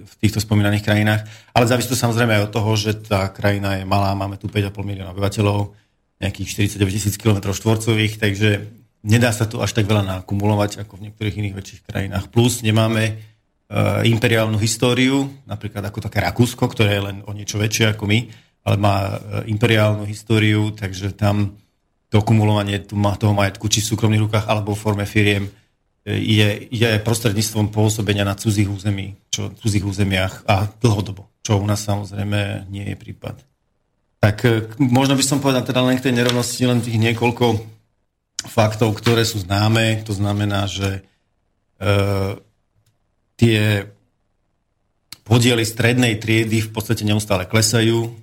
v 0.01 0.13
týchto 0.23 0.39
spomínaných 0.41 0.87
krajinách. 0.87 1.21
Ale 1.51 1.67
závisí 1.67 1.91
to 1.91 1.99
samozrejme 1.99 2.31
aj 2.31 2.43
od 2.49 2.53
toho, 2.55 2.71
že 2.79 2.91
tá 3.05 3.27
krajina 3.29 3.79
je 3.81 3.85
malá, 3.85 4.15
máme 4.17 4.39
tu 4.39 4.47
5,5 4.47 4.71
milióna 4.81 5.13
obyvateľov, 5.13 5.75
nejakých 6.21 6.69
49 6.77 6.95
tisíc 6.95 7.15
km 7.17 7.49
štvorcových, 7.49 8.21
takže 8.21 8.49
nedá 9.01 9.33
sa 9.33 9.49
tu 9.49 9.57
až 9.59 9.73
tak 9.73 9.89
veľa 9.89 10.21
nakumulovať 10.21 10.85
ako 10.85 11.01
v 11.01 11.09
niektorých 11.09 11.37
iných 11.41 11.57
väčších 11.57 11.81
krajinách. 11.89 12.29
Plus 12.29 12.61
nemáme 12.61 13.17
uh, 13.17 14.05
imperiálnu 14.05 14.61
históriu, 14.61 15.25
napríklad 15.49 15.81
ako 15.89 16.05
také 16.05 16.21
Rakúsko, 16.21 16.69
ktoré 16.69 17.01
je 17.01 17.05
len 17.09 17.17
o 17.25 17.33
niečo 17.33 17.57
väčšie 17.57 17.97
ako 17.97 18.05
my, 18.05 18.19
ale 18.61 18.75
má 18.77 19.17
imperiálnu 19.49 20.05
históriu, 20.05 20.69
takže 20.77 21.17
tam 21.17 21.57
to 22.11 22.19
kumulovanie 22.19 22.83
toho 22.91 23.31
majetku, 23.31 23.71
či 23.71 23.79
v 23.79 23.89
súkromných 23.95 24.23
rukách, 24.27 24.45
alebo 24.51 24.75
v 24.75 24.83
forme 24.83 25.07
firiem, 25.07 25.47
e, 26.03 26.19
je, 26.19 26.67
je 26.67 26.99
prostredníctvom 26.99 27.71
pôsobenia 27.71 28.27
na 28.27 28.35
cudzích 28.35 28.67
území, 28.67 29.15
čo, 29.31 29.55
cudzích 29.55 29.87
územiach 29.87 30.43
a 30.43 30.67
dlhodobo, 30.83 31.31
čo 31.39 31.55
u 31.55 31.63
nás 31.63 31.79
samozrejme 31.87 32.67
nie 32.67 32.83
je 32.83 32.95
prípad. 32.99 33.39
Tak 34.21 34.37
možno 34.77 35.17
by 35.17 35.23
som 35.25 35.41
povedal 35.41 35.65
teda 35.65 35.81
len 35.81 35.97
k 35.97 36.11
tej 36.11 36.13
nerovnosti 36.13 36.61
len 36.61 36.83
tých 36.83 36.99
niekoľko 36.99 37.57
faktov, 38.45 38.93
ktoré 38.99 39.25
sú 39.25 39.41
známe. 39.41 40.03
To 40.05 40.13
znamená, 40.13 40.69
že 40.69 41.01
e, 41.79 42.37
tie 43.39 43.89
podiely 45.25 45.63
strednej 45.63 46.19
triedy 46.19 46.59
v 46.59 46.69
podstate 46.75 47.07
neustále 47.07 47.47
klesajú, 47.47 48.13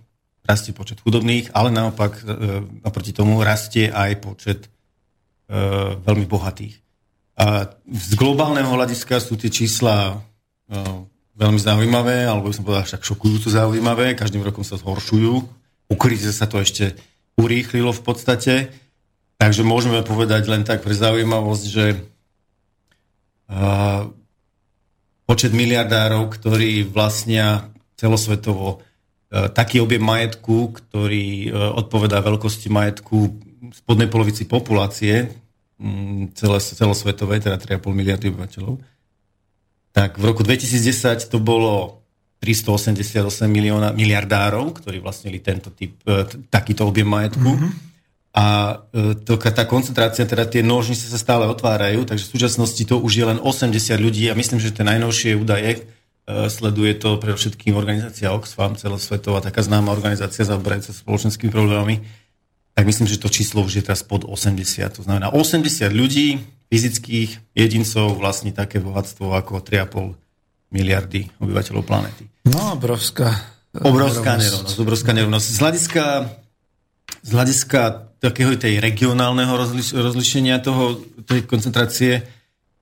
rastie 0.49 0.73
počet 0.73 1.05
chudobných, 1.05 1.52
ale 1.52 1.69
naopak 1.69 2.25
e, 2.25 2.25
naproti 2.81 3.12
tomu 3.12 3.45
rastie 3.45 3.93
aj 3.93 4.11
počet 4.25 4.61
e, 4.64 4.69
veľmi 6.00 6.25
bohatých. 6.25 6.81
A 7.37 7.69
z 7.85 8.12
globálneho 8.17 8.73
hľadiska 8.73 9.21
sú 9.21 9.37
tie 9.37 9.52
čísla 9.52 10.17
e, 10.73 10.75
veľmi 11.37 11.61
zaujímavé, 11.61 12.25
alebo 12.25 12.49
by 12.49 12.57
som 12.57 12.64
povedal 12.64 12.88
však 12.88 13.05
šokujúco 13.05 13.52
zaujímavé, 13.52 14.17
každým 14.17 14.40
rokom 14.40 14.64
sa 14.64 14.81
zhoršujú. 14.81 15.35
U 15.93 15.95
kríze 16.00 16.33
sa 16.33 16.49
to 16.49 16.64
ešte 16.64 16.97
urýchlilo 17.37 17.93
v 17.93 18.02
podstate. 18.02 18.55
Takže 19.38 19.62
môžeme 19.62 20.02
povedať 20.02 20.50
len 20.50 20.67
tak 20.67 20.83
pre 20.83 20.90
zaujímavosť, 20.90 21.64
že 21.71 21.85
počet 25.25 25.55
miliardárov, 25.55 26.26
ktorí 26.35 26.85
vlastnia 26.85 27.71
celosvetovo 27.95 28.83
taký 29.29 29.85
objem 29.85 30.01
majetku, 30.01 30.73
ktorý 30.73 31.53
uh, 31.53 31.77
odpovedá 31.77 32.25
veľkosti 32.25 32.73
majetku 32.73 33.17
spodnej 33.77 34.09
polovici 34.09 34.49
populácie 34.49 35.29
um, 35.77 36.33
celé, 36.33 36.59
celosvetovej, 36.61 37.45
teda 37.45 37.61
3,5 37.61 37.93
miliardy 37.93 38.33
obyvateľov, 38.33 38.81
tak 39.93 40.17
v 40.17 40.25
roku 40.25 40.41
2010 40.47 41.29
to 41.29 41.39
bolo 41.43 41.99
388 42.39 43.51
milióna 43.51 43.91
miliardárov, 43.91 44.79
ktorí 44.79 45.03
vlastnili 45.03 45.43
tento 45.43 45.75
typ, 45.75 45.99
takýto 46.55 46.87
objem 46.87 47.11
majetku. 47.11 47.43
Mm-hmm. 47.43 47.71
A 48.39 48.79
e, 48.95 49.19
to, 49.27 49.35
tá 49.35 49.67
koncentrácia, 49.67 50.23
teda 50.23 50.47
tie 50.47 50.63
nožnice 50.63 51.11
sa 51.11 51.19
stále 51.19 51.51
otvárajú, 51.51 52.07
takže 52.07 52.31
v 52.31 52.33
súčasnosti 52.39 52.83
to 52.87 53.03
už 53.03 53.13
je 53.19 53.25
len 53.27 53.39
80 53.43 53.75
ľudí 53.99 54.31
a 54.31 54.39
myslím, 54.39 54.63
že 54.63 54.71
tie 54.71 54.87
najnovšie 54.87 55.35
údaje 55.35 55.71
e, 55.75 55.79
sleduje 56.29 56.93
to 57.01 57.17
pre 57.17 57.33
všetkým 57.33 57.73
organizácia 57.73 58.29
Oxfam, 58.37 58.77
celosvetová 58.77 59.41
taká 59.41 59.65
známa 59.65 59.97
organizácia 59.97 60.45
zaoberajúca 60.45 60.93
spoločenskými 60.93 61.49
problémami, 61.49 62.05
tak 62.77 62.85
myslím, 62.85 63.09
že 63.09 63.19
to 63.19 63.33
číslo 63.33 63.65
už 63.65 63.81
je 63.81 63.85
teraz 63.89 64.05
pod 64.05 64.29
80. 64.29 65.01
To 65.01 65.03
znamená 65.03 65.33
80 65.33 65.89
ľudí, 65.91 66.39
fyzických 66.69 67.57
jedincov 67.57 68.21
vlastní 68.21 68.53
také 68.53 68.79
bohatstvo 68.79 69.33
ako 69.33 69.65
3,5 69.65 70.15
miliardy 70.69 71.33
obyvateľov 71.41 71.83
planety. 71.89 72.29
No, 72.45 72.77
obrovská. 72.77 73.57
Obrovská 73.73 74.37
nerovnosť. 74.37 74.77
Obrovská 74.79 75.11
nerovnosť. 75.17 75.47
Z 75.49 75.59
hľadiska, 75.65 76.05
z 77.25 77.31
hľadiska 77.33 77.81
takého 78.21 78.53
tej 78.59 78.85
regionálneho 78.85 79.53
rozliš- 79.57 79.97
rozlišenia 79.97 80.61
toho, 80.61 81.01
tej 81.25 81.49
koncentrácie. 81.49 82.21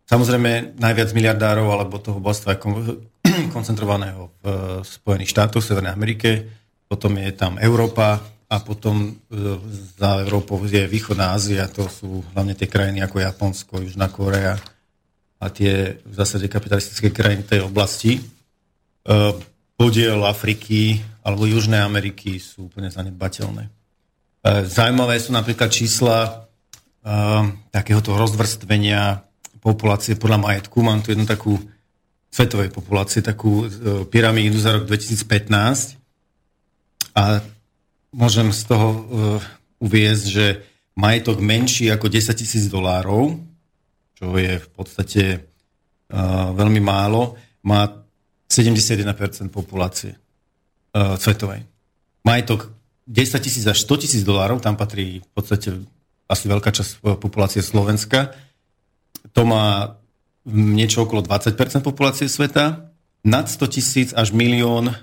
Samozrejme, 0.07 0.79
najviac 0.79 1.11
miliardárov 1.15 1.67
alebo 1.71 2.03
toho 2.03 2.19
bohatstva 2.19 2.59
je 2.59 2.61
koncentrovaného 3.55 4.33
v 4.41 4.47
Spojených 4.83 5.33
štátoch, 5.33 5.63
v 5.63 5.69
Severnej 5.69 5.93
Amerike, 5.93 6.31
potom 6.87 7.19
je 7.19 7.31
tam 7.35 7.59
Európa 7.59 8.23
a 8.47 8.57
potom 8.63 9.11
e, 9.11 9.13
za 9.99 10.23
Európou 10.23 10.63
je 10.63 10.87
Východná 10.87 11.35
Ázia, 11.35 11.67
to 11.67 11.91
sú 11.91 12.23
hlavne 12.35 12.55
tie 12.55 12.71
krajiny 12.71 13.03
ako 13.03 13.19
Japonsko, 13.19 13.83
Južná 13.83 14.07
Korea 14.07 14.55
a 15.43 15.47
tie 15.51 15.99
v 16.07 16.15
zásade 16.15 16.47
kapitalistické 16.47 17.11
krajiny 17.11 17.43
tej 17.43 17.67
oblasti. 17.67 18.19
E, 18.19 18.23
podiel 19.75 20.23
Afriky 20.25 21.03
alebo 21.27 21.45
Južnej 21.45 21.83
Ameriky 21.83 22.39
sú 22.39 22.71
úplne 22.71 22.89
zanedbateľné. 22.89 23.69
Zajímavé 24.47 25.19
sú 25.19 25.35
napríklad 25.35 25.75
čísla 25.75 26.47
takéhoto 27.75 28.15
rozvrstvenia 28.15 29.27
populácie 29.59 30.15
podľa 30.15 30.39
majetku. 30.39 30.81
Mám 30.87 31.03
tu 31.03 31.11
jednu 31.11 31.27
takú 31.27 31.59
svetovej 32.37 32.69
populácie, 32.69 33.25
takú 33.25 33.65
uh, 33.65 34.05
pyramídu 34.05 34.61
za 34.61 34.77
rok 34.77 34.85
2015 34.85 35.97
a 37.17 37.41
môžem 38.13 38.53
z 38.53 38.63
toho 38.69 38.89
uh, 38.93 39.01
uviezť, 39.81 40.25
že 40.29 40.47
majetok 40.93 41.41
menší 41.41 41.89
ako 41.89 42.13
10 42.13 42.37
tisíc 42.37 42.69
dolárov, 42.69 43.41
čo 44.21 44.37
je 44.37 44.61
v 44.61 44.69
podstate 44.77 45.25
uh, 46.13 46.53
veľmi 46.53 46.81
málo, 46.85 47.41
má 47.65 47.89
71% 48.47 49.03
populácie 49.51 50.15
svetovej. 50.97 51.67
Majetok 52.23 52.73
10 53.11 53.43
tisíc 53.43 53.67
až 53.67 53.85
100 53.85 54.07
tisíc 54.07 54.23
dolárov, 54.23 54.63
tam 54.63 54.79
patrí 54.79 55.19
v 55.19 55.31
podstate 55.35 55.83
asi 56.31 56.45
veľká 56.47 56.71
časť 56.71 57.03
populácie 57.19 57.59
Slovenska. 57.59 58.35
To 59.35 59.43
má 59.45 59.99
niečo 60.47 61.05
okolo 61.05 61.27
20% 61.27 61.83
populácie 61.83 62.31
sveta. 62.31 62.95
Nad 63.27 63.51
100 63.51 63.75
tisíc 63.75 64.09
až 64.15 64.31
milión 64.31 64.95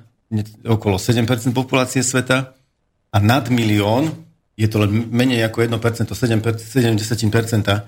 okolo 0.64 0.98
7% 0.98 1.28
populácie 1.52 2.02
sveta. 2.02 2.56
A 3.14 3.18
nad 3.20 3.52
milión 3.52 4.10
je 4.58 4.66
to 4.72 4.82
len 4.82 5.12
menej 5.12 5.46
ako 5.46 5.68
1%, 5.68 6.10
7, 6.10 6.42
70%. 6.42 7.84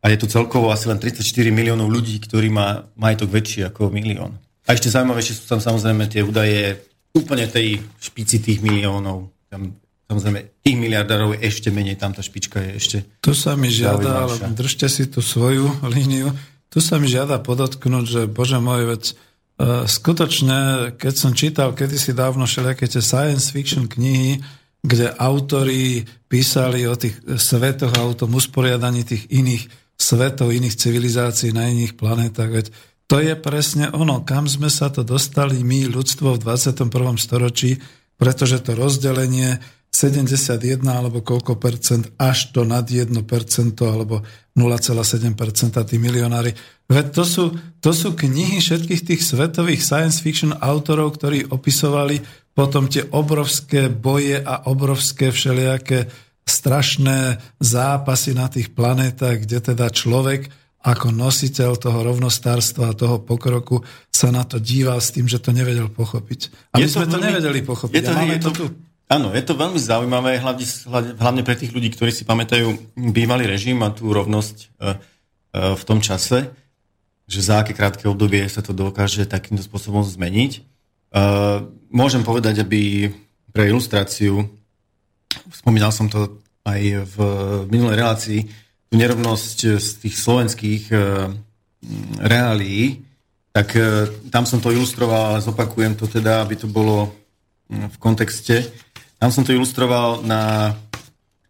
A 0.00 0.08
je 0.08 0.16
tu 0.16 0.26
celkovo 0.26 0.72
asi 0.72 0.88
len 0.88 0.98
34 0.98 1.22
miliónov 1.52 1.92
ľudí, 1.92 2.16
ktorí 2.24 2.48
má 2.48 2.88
majetok 2.96 3.30
väčší 3.30 3.68
ako 3.68 3.92
milión. 3.92 4.40
A 4.64 4.76
ešte 4.76 4.92
zaujímavejšie 4.92 5.36
sú 5.36 5.44
tam 5.48 5.60
samozrejme 5.60 6.08
tie 6.08 6.24
údaje 6.24 6.88
úplne 7.12 7.44
tej 7.48 7.84
špici 8.00 8.40
tých 8.40 8.64
miliónov 8.64 9.28
tam 9.50 9.74
samozrejme 10.06 10.62
tých 10.62 10.76
miliardárov 10.78 11.38
je 11.38 11.46
ešte 11.46 11.68
menej, 11.70 11.98
tam 11.98 12.14
tá 12.14 12.22
špička 12.22 12.62
je 12.62 12.70
ešte 12.78 12.96
Tu 13.22 13.34
sa 13.34 13.54
mi 13.54 13.70
žiada, 13.70 14.26
ale 14.26 14.34
držte 14.54 14.90
si 14.90 15.06
tú 15.06 15.22
svoju 15.22 15.86
líniu, 15.86 16.34
tu 16.70 16.78
sa 16.78 17.02
mi 17.02 17.10
žiada 17.10 17.42
podotknúť, 17.42 18.04
že 18.06 18.20
bože 18.30 18.62
môj 18.62 18.82
vec, 18.86 19.04
uh, 19.12 19.84
skutočne, 19.84 20.94
keď 20.96 21.14
som 21.18 21.34
čítal 21.34 21.74
kedysi 21.74 22.14
dávno 22.14 22.46
všelijaké 22.46 22.86
tie 22.86 23.02
science 23.02 23.50
fiction 23.50 23.90
knihy, 23.90 24.40
kde 24.80 25.12
autori 25.12 26.08
písali 26.30 26.88
o 26.88 26.96
tých 26.96 27.20
svetoch 27.26 27.92
a 27.92 28.06
o 28.06 28.16
tom 28.16 28.32
usporiadaní 28.32 29.04
tých 29.04 29.28
iných 29.28 29.68
svetov, 30.00 30.56
iných 30.56 30.78
civilizácií 30.78 31.52
na 31.52 31.68
iných 31.68 32.00
planetách, 32.00 32.50
veď 32.50 32.66
to 33.10 33.18
je 33.18 33.34
presne 33.34 33.90
ono, 33.90 34.22
kam 34.22 34.46
sme 34.46 34.70
sa 34.70 34.88
to 34.88 35.02
dostali 35.02 35.60
my, 35.66 35.90
ľudstvo 35.90 36.38
v 36.38 36.42
21. 36.46 37.18
storočí, 37.18 37.82
pretože 38.14 38.62
to 38.62 38.78
rozdelenie 38.78 39.58
71 39.90 40.86
alebo 40.86 41.20
koľko 41.20 41.58
percent 41.58 42.06
až 42.14 42.54
to 42.54 42.62
nad 42.62 42.86
1 42.86 43.10
percento 43.26 43.90
alebo 43.90 44.22
0,7 44.54 45.34
percenta 45.34 45.82
tí 45.82 45.98
milionári. 45.98 46.54
Veď 46.86 47.06
to 47.10 47.24
sú, 47.26 47.44
to 47.82 47.90
sú 47.90 48.14
knihy 48.14 48.62
všetkých 48.62 49.02
tých 49.02 49.22
svetových 49.22 49.82
science 49.82 50.22
fiction 50.22 50.54
autorov, 50.54 51.18
ktorí 51.18 51.50
opisovali 51.50 52.22
potom 52.54 52.86
tie 52.86 53.06
obrovské 53.10 53.90
boje 53.90 54.38
a 54.38 54.66
obrovské 54.70 55.34
všelijaké 55.34 56.06
strašné 56.46 57.38
zápasy 57.62 58.34
na 58.34 58.50
tých 58.50 58.74
planétach, 58.74 59.42
kde 59.42 59.58
teda 59.74 59.86
človek 59.90 60.50
ako 60.80 61.12
nositeľ 61.12 61.76
toho 61.76 61.98
rovnostárstva 62.00 62.90
a 62.90 62.96
toho 62.96 63.20
pokroku 63.20 63.84
sa 64.08 64.32
na 64.32 64.48
to 64.48 64.56
díval 64.56 64.96
s 64.96 65.12
tým, 65.12 65.28
že 65.28 65.36
to 65.36 65.52
nevedel 65.52 65.92
pochopiť. 65.92 66.72
A 66.72 66.80
my 66.80 66.88
sme 66.88 67.04
veľmi, 67.04 67.12
to 67.12 67.18
nevedeli 67.20 67.60
pochopiť. 67.60 67.94
Je 68.00 68.02
to, 68.02 68.12
je 68.16 68.40
to, 68.40 68.50
tu. 68.56 68.64
Áno, 69.10 69.34
je 69.34 69.42
to 69.42 69.58
veľmi 69.58 69.74
zaujímavé, 69.74 70.38
hlavne, 70.38 70.62
hlavne 71.18 71.42
pre 71.42 71.58
tých 71.58 71.74
ľudí, 71.74 71.90
ktorí 71.90 72.14
si 72.14 72.22
pamätajú 72.22 72.94
bývalý 72.94 73.50
režim 73.50 73.82
a 73.82 73.90
tú 73.90 74.06
rovnosť 74.06 74.56
uh, 74.78 74.94
uh, 74.94 75.74
v 75.74 75.82
tom 75.82 75.98
čase, 75.98 76.46
že 77.26 77.42
za 77.42 77.66
aké 77.66 77.74
krátke 77.74 78.06
obdobie 78.06 78.46
sa 78.46 78.62
to 78.62 78.70
dokáže 78.70 79.26
takýmto 79.26 79.66
spôsobom 79.66 80.06
zmeniť. 80.06 80.62
Uh, 81.10 81.66
môžem 81.90 82.22
povedať, 82.22 82.62
aby 82.62 83.10
pre 83.50 83.66
ilustráciu, 83.66 84.46
spomínal 85.50 85.90
som 85.90 86.06
to 86.06 86.38
aj 86.62 87.02
v 87.10 87.16
minulej 87.66 87.98
relácii, 87.98 88.40
tú 88.86 88.94
nerovnosť 88.94 89.58
z 89.74 89.88
tých 90.06 90.14
slovenských 90.18 90.82
reálií, 92.18 93.02
tak 93.50 93.74
tam 94.30 94.46
som 94.46 94.62
to 94.62 94.70
ilustroval, 94.70 95.34
ale 95.34 95.42
zopakujem 95.42 95.98
to 95.98 96.06
teda, 96.06 96.46
aby 96.46 96.54
to 96.54 96.70
bolo 96.70 97.10
hm, 97.70 97.90
v 97.90 97.96
kontexte. 97.98 98.70
Tam 99.20 99.28
som 99.28 99.44
to 99.44 99.52
ilustroval 99.52 100.24
na 100.24 100.72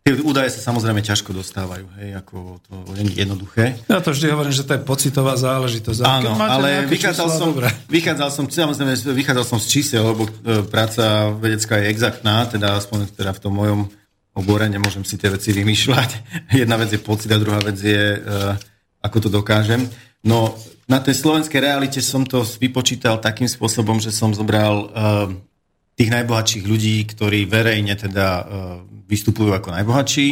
Tie 0.00 0.16
údaje 0.26 0.48
sa 0.56 0.72
samozrejme 0.72 1.04
ťažko 1.04 1.37
dostávajú, 1.37 1.85
hej, 2.00 2.16
ako 2.16 2.56
to 2.64 2.72
nie 2.96 3.12
je 3.12 3.20
jednoduché. 3.20 3.76
Ja 3.85 4.00
to 4.00 4.16
vždy 4.16 4.33
hovorím, 4.33 4.50
že 4.56 4.64
to 4.64 4.74
je 4.74 4.80
pocitová 4.80 5.37
záležitosť. 5.37 6.00
Áno, 6.00 6.40
ale 6.40 6.88
vychádzal 6.88 7.28
som, 7.28 7.52
vychádzal 7.85 8.28
som, 8.33 8.44
samozrejme, 8.48 8.96
vychádzal 8.96 9.44
som 9.44 9.61
z 9.61 9.66
čísel, 9.68 10.00
lebo 10.00 10.24
e, 10.24 10.64
práca 10.64 11.28
vedecká 11.37 11.85
je 11.85 11.92
exaktná, 11.92 12.48
teda 12.48 12.80
aspoň 12.80 13.12
teda 13.12 13.37
v 13.37 13.42
tom 13.44 13.52
mojom 13.52 13.80
obore 14.33 14.64
nemôžem 14.72 15.04
si 15.04 15.20
tie 15.20 15.28
veci 15.28 15.52
vymýšľať. 15.52 16.11
Jedna 16.64 16.80
vec 16.80 16.88
je 16.96 17.00
pocit 17.04 17.28
a 17.28 17.37
druhá 17.37 17.61
vec 17.61 17.76
je, 17.76 18.16
e, 18.16 18.20
ako 19.04 19.16
to 19.20 19.28
dokážem. 19.28 19.85
No, 20.24 20.56
na 20.88 21.04
tej 21.04 21.12
slovenskej 21.12 21.61
realite 21.61 22.00
som 22.00 22.24
to 22.24 22.40
vypočítal 22.56 23.20
takým 23.20 23.46
spôsobom, 23.46 24.00
že 24.00 24.16
som 24.16 24.33
zobral 24.33 24.74
e, 24.74 25.49
tých 26.00 26.08
najbohatších 26.08 26.64
ľudí, 26.64 27.04
ktorí 27.12 27.44
verejne 27.44 27.92
teda 27.92 28.26
e, 28.40 28.42
vystupujú 29.04 29.52
ako 29.52 29.76
najbohatší 29.76 30.28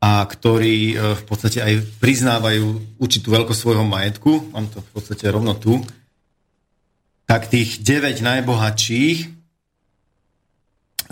a 0.00 0.24
ktorí 0.24 0.96
e, 0.96 1.20
v 1.20 1.22
podstate 1.28 1.60
aj 1.60 2.00
priznávajú 2.00 2.96
určitú 2.96 3.28
veľkosť 3.28 3.60
svojho 3.60 3.84
majetku, 3.84 4.56
mám 4.56 4.72
to 4.72 4.80
v 4.80 4.90
podstate 4.96 5.28
rovno 5.28 5.52
tu, 5.52 5.84
tak 7.28 7.52
tých 7.52 7.84
9 7.84 8.24
najbohatších, 8.24 9.18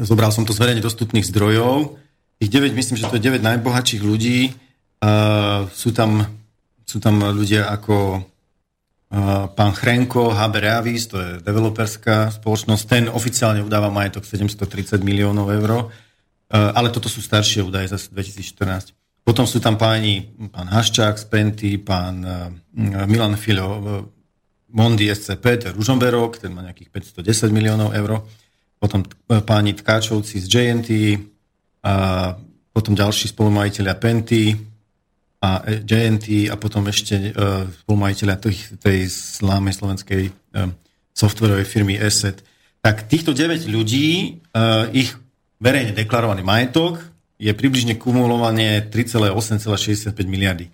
zobral 0.00 0.32
som 0.32 0.48
to 0.48 0.56
z 0.56 0.64
verejne 0.64 0.80
dostupných 0.80 1.28
zdrojov, 1.28 2.00
tých 2.40 2.50
9, 2.56 2.72
myslím, 2.72 2.96
že 2.96 3.04
to 3.12 3.20
je 3.20 3.26
9 3.28 3.44
najbohatších 3.44 4.00
ľudí, 4.00 4.54
uh, 5.02 5.66
sú, 5.74 5.90
tam, 5.90 6.22
sú 6.86 7.02
tam 7.02 7.18
ľudia 7.34 7.66
ako 7.66 8.22
Pán 9.54 9.72
Chrenko, 9.76 10.32
HB 10.34 10.54
Reavis, 10.58 11.06
to 11.06 11.20
je 11.20 11.30
developerská 11.44 12.34
spoločnosť, 12.34 12.82
ten 12.88 13.04
oficiálne 13.06 13.62
udáva 13.62 13.92
majetok 13.92 14.26
730 14.26 15.04
miliónov 15.04 15.52
eur, 15.54 15.92
ale 16.50 16.88
toto 16.90 17.06
sú 17.06 17.22
staršie 17.22 17.62
údaje 17.62 17.92
za 17.92 17.98
2014. 18.00 18.94
Potom 19.22 19.46
sú 19.46 19.62
tam 19.62 19.78
páni, 19.78 20.34
pán 20.50 20.66
Haščák 20.66 21.16
z 21.16 21.26
Penty, 21.30 21.70
pán 21.78 22.20
Milan 23.06 23.38
Filo, 23.38 23.78
Mondi 24.74 25.06
SCP, 25.06 25.44
to 25.62 25.64
je 25.70 25.76
Ružomberok, 25.78 26.42
ten 26.42 26.50
má 26.50 26.66
nejakých 26.66 26.90
510 27.22 27.54
miliónov 27.54 27.94
eur. 27.94 28.26
Potom 28.82 29.06
páni 29.46 29.78
Tkáčovci 29.78 30.42
z 30.42 30.46
JNT, 30.50 30.90
a 31.86 32.34
potom 32.74 32.98
ďalší 32.98 33.30
spolumajiteľia 33.30 33.94
Penty, 33.94 34.58
a 35.44 35.60
JNT 35.84 36.48
a 36.48 36.56
potom 36.56 36.88
ešte 36.88 37.36
uh, 37.36 37.68
spolumajiteľa 37.84 38.34
tej, 38.40 38.56
tej 38.80 38.98
slámej 39.12 39.76
slovenskej 39.76 40.22
uh, 40.32 40.72
softwarovej 41.12 41.68
firmy 41.68 42.00
Asset. 42.00 42.40
Tak 42.80 43.04
týchto 43.12 43.36
9 43.36 43.68
ľudí, 43.68 44.40
uh, 44.56 44.88
ich 44.96 45.12
verejne 45.60 45.92
deklarovaný 45.92 46.40
majetok 46.40 47.04
je 47.36 47.52
približne 47.52 48.00
kumulovanie 48.00 48.88
3,8,65 48.88 50.16
miliardy. 50.24 50.72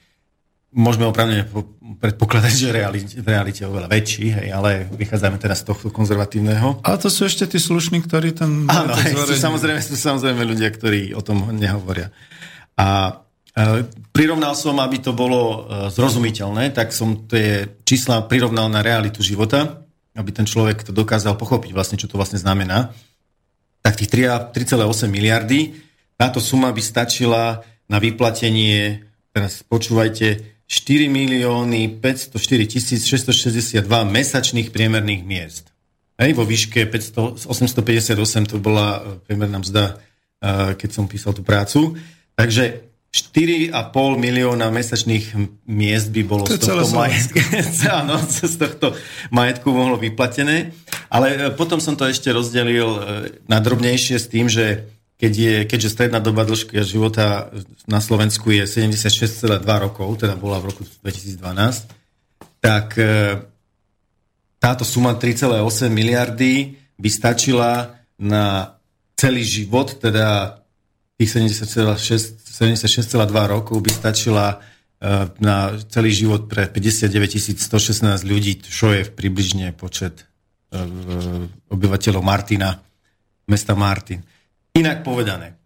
Môžeme 0.71 1.03
opravne 1.11 1.51
predpokladať, 1.99 2.55
že 2.55 2.69
realite, 2.71 3.15
realite 3.27 3.67
je 3.67 3.67
oveľa 3.67 3.91
väčší, 3.91 4.27
hej, 4.31 4.49
ale 4.55 4.87
vychádzame 4.95 5.35
teraz 5.43 5.67
z 5.67 5.75
tohto 5.75 5.91
konzervatívneho. 5.91 6.79
Ale 6.87 6.95
to 7.03 7.11
sú 7.11 7.27
ešte 7.27 7.43
tí 7.51 7.59
slušní, 7.59 8.07
ktorí 8.07 8.39
ten... 8.39 8.71
Áno, 8.71 8.95
sú, 8.95 9.35
samozrejme, 9.35 9.83
sú 9.83 9.99
samozrejme 9.99 10.47
ľudia, 10.47 10.71
ktorí 10.71 11.11
o 11.19 11.27
tom 11.27 11.51
nehovoria. 11.51 12.15
A 12.79 13.19
E, 13.19 13.30
prirovnal 14.15 14.55
som, 14.55 14.79
aby 14.79 15.03
to 15.03 15.11
bolo 15.11 15.41
e, 15.41 15.59
zrozumiteľné, 15.91 16.71
tak 16.71 16.95
som 16.95 17.27
tie 17.27 17.67
čísla 17.83 18.23
prirovnal 18.31 18.71
na 18.71 18.79
realitu 18.79 19.27
života, 19.27 19.83
aby 20.15 20.31
ten 20.31 20.47
človek 20.47 20.87
to 20.87 20.93
dokázal 20.95 21.35
pochopiť 21.35 21.71
vlastne, 21.75 21.99
čo 21.99 22.07
to 22.07 22.15
vlastne 22.15 22.39
znamená. 22.39 22.95
Tak 23.83 23.99
tých 23.99 24.11
3,8 24.13 25.11
miliardy, 25.11 25.75
táto 26.15 26.39
suma 26.39 26.71
by 26.71 26.83
stačila 26.85 27.65
na 27.91 27.99
vyplatenie, 27.99 29.03
teraz 29.35 29.67
počúvajte, 29.67 30.63
4 30.71 31.11
milióny 31.11 31.99
504 31.99 33.03
662 33.03 33.83
mesačných 33.91 34.71
priemerných 34.71 35.23
miest. 35.27 35.75
Hej, 36.21 36.39
vo 36.39 36.47
výške 36.47 36.87
500, 36.87 37.51
858 37.51 38.47
to 38.47 38.63
bola 38.63 39.01
e, 39.03 39.27
priemerná 39.27 39.59
mzda, 39.59 39.99
keď 40.81 40.89
som 40.89 41.05
písal 41.05 41.37
tú 41.37 41.45
prácu. 41.45 42.01
Takže 42.33 42.90
4,5 43.11 43.75
milióna 44.23 44.71
mesačných 44.71 45.35
miest 45.67 46.15
by 46.15 46.23
bolo 46.23 46.47
z 46.47 46.63
tohto, 46.63 46.95
majetku, 46.95 47.43
áno, 47.99 48.23
z 48.23 48.55
tohto 48.55 48.95
majetku 49.35 49.67
mohlo 49.75 49.99
vyplatené. 49.99 50.71
Ale 51.11 51.27
e, 51.35 51.37
potom 51.51 51.83
som 51.83 51.99
to 51.99 52.07
ešte 52.07 52.31
rozdelil 52.31 52.87
e, 52.87 53.01
na 53.51 53.59
drobnejšie 53.59 54.15
s 54.15 54.31
tým, 54.31 54.47
že 54.47 54.87
keď 55.19 55.33
je, 55.35 55.55
keďže 55.67 55.91
stredná 55.91 56.23
doba 56.23 56.47
dĺžky 56.47 56.79
života 56.87 57.51
na 57.91 57.99
Slovensku 57.99 58.55
je 58.55 58.63
76,2 58.71 59.59
rokov, 59.67 60.23
teda 60.23 60.39
bola 60.39 60.63
v 60.63 60.71
roku 60.71 60.87
2012, 61.03 61.43
tak 62.63 62.95
e, 62.95 63.43
táto 64.63 64.87
suma 64.87 65.19
3,8 65.19 65.91
miliardy 65.91 66.79
by 66.95 67.11
stačila 67.11 67.99
na 68.23 68.79
celý 69.19 69.43
život, 69.43 69.99
teda 69.99 70.60
tých 71.21 71.37
76,2 71.37 72.41
76,2 72.61 73.29
rokov 73.49 73.81
by 73.81 73.93
stačila 73.93 74.57
eh, 74.57 75.29
na 75.41 75.77
celý 75.89 76.13
život 76.13 76.49
pre 76.49 76.69
59 76.69 77.61
116 77.61 78.25
ľudí, 78.25 78.61
čo 78.65 78.93
je 78.97 79.05
približne 79.05 79.77
počet 79.77 80.25
eh, 80.73 80.81
obyvateľov 81.69 82.25
Martina, 82.25 82.81
mesta 83.49 83.77
Martin. 83.77 84.25
Inak 84.73 85.05
povedané, 85.05 85.61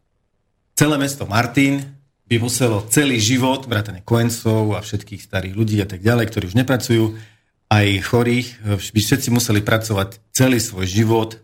celé 0.75 0.99
mesto 0.99 1.27
Martin 1.27 1.83
by 2.25 2.37
muselo 2.43 2.83
celý 2.91 3.23
život, 3.23 3.67
vrátane 3.71 4.03
Koencov 4.03 4.75
a 4.75 4.83
všetkých 4.83 5.23
starých 5.23 5.55
ľudí 5.55 5.79
a 5.83 5.87
tak 5.87 6.03
ďalej, 6.03 6.35
ktorí 6.35 6.45
už 6.51 6.59
nepracujú, 6.59 7.15
aj 7.71 7.87
chorých, 8.07 8.49
eh, 8.71 8.79
by 8.79 9.01
všetci 9.03 9.31
museli 9.31 9.63
pracovať 9.63 10.19
celý 10.35 10.59
svoj 10.59 10.87
život, 10.91 11.39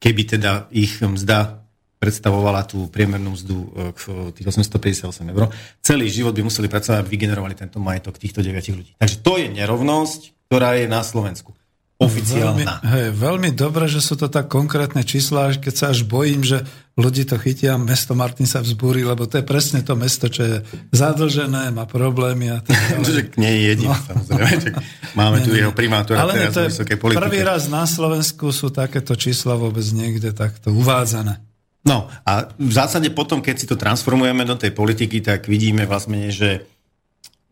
keby 0.00 0.22
teda 0.32 0.72
ich 0.72 0.96
mzda 1.04 1.67
predstavovala 1.98 2.62
tú 2.64 2.86
priemernú 2.88 3.34
mzdu 3.34 3.56
e, 3.94 4.32
tých 4.34 4.46
858 4.54 5.34
eur. 5.34 5.50
Celý 5.82 6.06
život 6.06 6.32
by 6.32 6.46
museli 6.46 6.70
pracovať, 6.70 7.02
aby 7.02 7.10
vygenerovali 7.10 7.58
tento 7.58 7.82
majetok 7.82 8.16
týchto 8.22 8.40
9 8.40 8.54
ľudí. 8.78 8.94
Takže 8.96 9.16
to 9.18 9.34
je 9.36 9.50
nerovnosť, 9.50 10.48
ktorá 10.48 10.78
je 10.78 10.86
na 10.86 11.02
Slovensku. 11.02 11.58
Oficiálna. 11.98 12.78
Veľmi, 12.78 12.94
hej, 12.94 13.06
veľmi 13.10 13.50
dobre, 13.58 13.90
že 13.90 13.98
sú 13.98 14.14
to 14.14 14.30
tak 14.30 14.46
konkrétne 14.46 15.02
čísla, 15.02 15.50
keď 15.50 15.74
sa 15.74 15.86
až 15.90 16.06
bojím, 16.06 16.46
že 16.46 16.62
ľudí 16.94 17.26
to 17.26 17.42
chytia, 17.42 17.74
mesto 17.74 18.14
Martin 18.14 18.46
sa 18.46 18.62
vzbúri, 18.62 19.02
lebo 19.02 19.26
to 19.26 19.42
je 19.42 19.44
presne 19.44 19.82
to 19.82 19.98
mesto, 19.98 20.30
čo 20.30 20.46
je 20.46 20.56
zadlžené, 20.94 21.74
má 21.74 21.90
problémy 21.90 22.54
a 22.54 22.62
tak 22.62 22.78
ďalej. 23.02 23.34
nie 23.34 23.50
je 23.50 23.60
jediný, 23.74 23.90
no. 23.90 23.98
samozrejme. 24.14 24.78
Máme 25.18 25.42
nie, 25.42 25.46
tu 25.50 25.50
jeho 25.58 25.74
primátora 25.74 26.22
Ale 26.22 26.38
teraz 26.38 26.78
to 26.78 26.86
je 26.86 26.98
prvý 27.02 27.42
raz 27.42 27.66
na 27.66 27.82
Slovensku 27.82 28.54
sú 28.54 28.70
takéto 28.70 29.18
čísla 29.18 29.58
vôbec 29.58 29.82
niekde 29.90 30.30
takto 30.30 30.70
uvádzané. 30.70 31.42
No 31.86 32.10
a 32.26 32.50
v 32.58 32.72
zásade 32.74 33.10
potom, 33.14 33.38
keď 33.38 33.54
si 33.58 33.66
to 33.70 33.78
transformujeme 33.78 34.42
do 34.42 34.58
tej 34.58 34.74
politiky, 34.74 35.22
tak 35.22 35.46
vidíme 35.46 35.86
vlastne, 35.86 36.28
že 36.34 36.66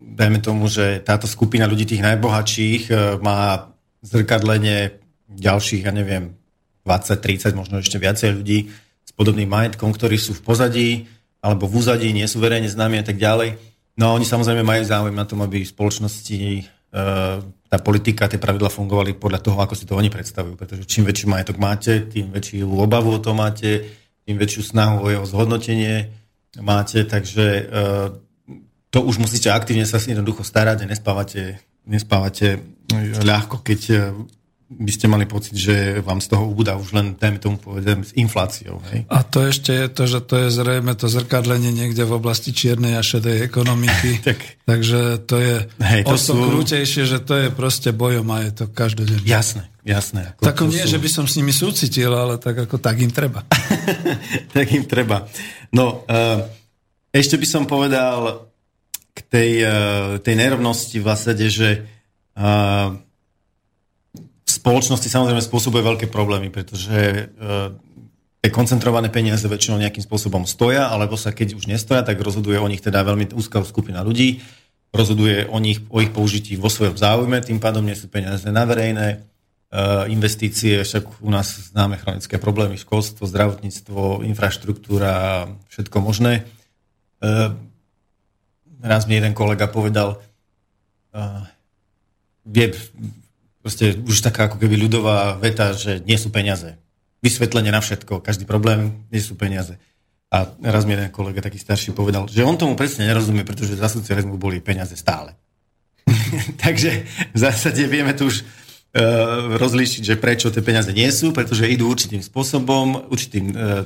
dajme 0.03 0.43
tomu, 0.43 0.69
že 0.69 1.01
táto 1.01 1.25
skupina 1.31 1.65
ľudí 1.65 1.89
tých 1.89 2.05
najbohatších 2.05 2.83
e, 2.91 2.93
má 3.23 3.71
zrkadlenie 4.05 4.99
ďalších, 5.31 5.89
ja 5.89 5.93
neviem, 5.95 6.37
20, 6.85 7.19
30, 7.19 7.59
možno 7.59 7.83
ešte 7.83 7.99
viacej 7.99 8.31
ľudí 8.37 8.71
s 9.03 9.11
podobným 9.17 9.51
majetkom, 9.51 9.91
ktorí 9.91 10.21
sú 10.21 10.37
v 10.39 10.45
pozadí 10.45 10.91
alebo 11.43 11.67
v 11.67 11.83
úzadí, 11.83 12.11
nie 12.11 12.27
sú 12.27 12.39
verejne 12.39 12.71
známi 12.71 13.03
a 13.03 13.05
tak 13.07 13.19
ďalej. 13.19 13.59
No 13.97 14.13
oni 14.13 14.29
samozrejme 14.29 14.63
majú 14.63 14.83
záujem 14.85 15.17
na 15.17 15.25
tom, 15.25 15.41
aby 15.41 15.65
v 15.65 15.73
spoločnosti 15.73 16.39
e, 16.39 16.63
tá 17.67 17.79
politika, 17.81 18.29
tie 18.29 18.39
pravidla 18.39 18.69
fungovali 18.69 19.17
podľa 19.17 19.41
toho, 19.43 19.59
ako 19.59 19.75
si 19.75 19.89
to 19.89 19.97
oni 19.97 20.13
predstavujú. 20.13 20.55
Pretože 20.55 20.83
čím 20.85 21.09
väčší 21.09 21.27
majetok 21.27 21.57
máte, 21.57 22.05
tým 22.07 22.31
väčšiu 22.31 22.69
obavu 22.69 23.17
o 23.17 23.23
to 23.23 23.33
máte, 23.33 23.89
tým 24.27 24.37
väčšiu 24.37 24.63
snahu 24.75 25.07
o 25.07 25.09
jeho 25.09 25.25
zhodnotenie 25.25 26.11
máte, 26.59 27.07
takže 27.07 27.47
e, 27.47 27.63
to 28.91 28.99
už 29.07 29.23
musíte 29.23 29.53
aktívne 29.55 29.87
sa 29.87 30.03
jednoducho 30.03 30.43
starať 30.43 30.83
a 30.83 30.91
nespávate, 30.91 31.63
nespávate 31.87 32.59
ľahko, 33.23 33.63
keď 33.63 33.81
e, 33.87 33.97
by 34.67 34.91
ste 34.91 35.07
mali 35.07 35.31
pocit, 35.31 35.55
že 35.55 36.03
vám 36.03 36.19
z 36.19 36.35
toho 36.35 36.51
ubúda 36.51 36.75
už 36.75 36.91
len, 36.91 37.15
dajme 37.15 37.39
tomu 37.39 37.55
povedem, 37.55 38.03
s 38.03 38.11
infláciou. 38.19 38.83
Hej? 38.91 39.07
A 39.07 39.23
to 39.23 39.47
ešte 39.47 39.71
je 39.71 39.87
to, 39.87 40.11
že 40.11 40.21
to 40.27 40.35
je 40.43 40.49
zrejme 40.51 40.91
to 40.99 41.07
zrkadlenie 41.07 41.71
niekde 41.71 42.03
v 42.03 42.19
oblasti 42.19 42.51
čiernej 42.51 42.99
a 42.99 43.03
šedej 43.07 43.47
ekonomiky. 43.47 44.19
tak, 44.27 44.43
Takže 44.67 45.23
to 45.23 45.39
je 45.39 45.57
hej, 45.71 46.03
to 46.03 46.19
sú... 46.19 46.35
krútejšie, 46.35 47.07
že 47.07 47.23
to 47.23 47.47
je 47.47 47.49
proste 47.55 47.95
bojom 47.95 48.27
a 48.35 48.43
je 48.43 48.53
to 48.59 48.65
každodenne. 48.67 49.23
Jasné, 49.23 49.71
jasné. 49.87 50.35
Ako 50.43 50.43
tak 50.43 50.59
nie, 50.67 50.83
sú... 50.83 50.91
že 50.91 50.99
by 50.99 51.09
som 51.15 51.25
s 51.31 51.39
nimi 51.39 51.55
súcitil, 51.55 52.11
ale 52.11 52.35
tak 52.43 52.67
ako 52.67 52.83
tak 52.83 52.99
im 52.99 53.15
treba. 53.15 53.47
tak 54.55 54.67
im 54.75 54.83
treba. 54.83 55.31
No, 55.71 56.03
uh, 56.11 56.43
ešte 57.15 57.39
by 57.39 57.47
som 57.47 57.71
povedal 57.71 58.51
k 59.15 59.19
tej, 59.31 59.51
uh, 59.63 60.19
tej 60.19 60.35
nerovnosti 60.35 60.99
v 60.99 61.07
zásade, 61.07 61.47
že 61.47 61.87
uh, 62.35 63.06
spoločnosti 64.67 65.07
samozrejme 65.07 65.39
spôsobuje 65.47 65.79
veľké 65.79 66.07
problémy, 66.11 66.51
pretože 66.51 66.91
e, 66.91 67.23
tie 68.43 68.51
koncentrované 68.51 69.15
peniaze 69.15 69.47
väčšinou 69.47 69.79
nejakým 69.79 70.03
spôsobom 70.03 70.43
stoja, 70.43 70.91
alebo 70.91 71.15
sa 71.15 71.31
keď 71.31 71.55
už 71.55 71.71
nestoja, 71.71 72.03
tak 72.03 72.19
rozhoduje 72.19 72.59
o 72.59 72.67
nich 72.67 72.83
teda 72.83 73.07
veľmi 73.07 73.31
úzká 73.31 73.63
skupina 73.63 74.03
ľudí, 74.03 74.43
rozhoduje 74.91 75.47
o 75.47 75.63
nich, 75.63 75.87
o 75.87 76.03
ich 76.03 76.11
použití 76.11 76.59
vo 76.59 76.67
svojom 76.67 76.99
záujme, 76.99 77.47
tým 77.47 77.63
pádom 77.63 77.87
nie 77.87 77.95
sú 77.95 78.11
peniaze 78.11 78.51
na 78.51 78.67
verejné, 78.67 79.23
uh, 79.23 80.11
investície, 80.11 80.83
však 80.83 81.23
u 81.23 81.31
nás 81.31 81.71
známe 81.71 82.01
chronické 82.01 82.35
problémy, 82.41 82.75
školstvo, 82.81 83.29
zdravotníctvo, 83.29 84.27
infraštruktúra, 84.27 85.47
všetko 85.71 85.97
možné. 86.03 86.43
Uh, 87.23 87.55
raz 88.83 89.07
mi 89.07 89.15
jeden 89.15 89.37
kolega 89.37 89.71
povedal, 89.71 90.23
je 92.47 92.67
proste 93.67 93.99
už 93.99 94.23
taká 94.23 94.47
ako 94.47 94.63
keby 94.63 94.79
ľudová 94.79 95.35
veta, 95.43 95.75
že 95.75 95.99
nie 96.07 96.15
sú 96.15 96.31
peniaze 96.31 96.79
vysvetlenie 97.19 97.75
na 97.75 97.83
všetko, 97.83 98.23
každý 98.23 98.47
problém, 98.47 99.03
nie 99.11 99.19
sú 99.19 99.35
peniaze. 99.35 99.75
A 100.31 100.47
raz 100.63 100.87
mi 100.87 100.95
jeden 100.95 101.11
kolega 101.11 101.43
taký 101.43 101.59
starší 101.59 101.91
povedal, 101.91 102.31
že 102.31 102.47
on 102.47 102.55
tomu 102.55 102.79
presne 102.79 103.11
nerozumie, 103.11 103.43
pretože 103.43 103.75
za 103.75 103.91
socializmu 103.91 104.39
boli 104.39 104.63
peniaze 104.63 104.95
stále. 104.95 105.35
Takže 106.63 107.11
v 107.35 107.39
zásade 107.43 107.83
vieme 107.91 108.15
tu 108.15 108.31
už 108.31 108.47
uh, 108.47 109.59
rozlíšiť, 109.59 110.15
že 110.15 110.23
prečo 110.23 110.55
tie 110.55 110.63
peniaze 110.63 110.95
nie 110.95 111.11
sú, 111.11 111.35
pretože 111.35 111.67
idú 111.67 111.91
určitým 111.91 112.23
spôsobom, 112.23 113.11
určitým 113.11 113.51
uh, 113.51 113.83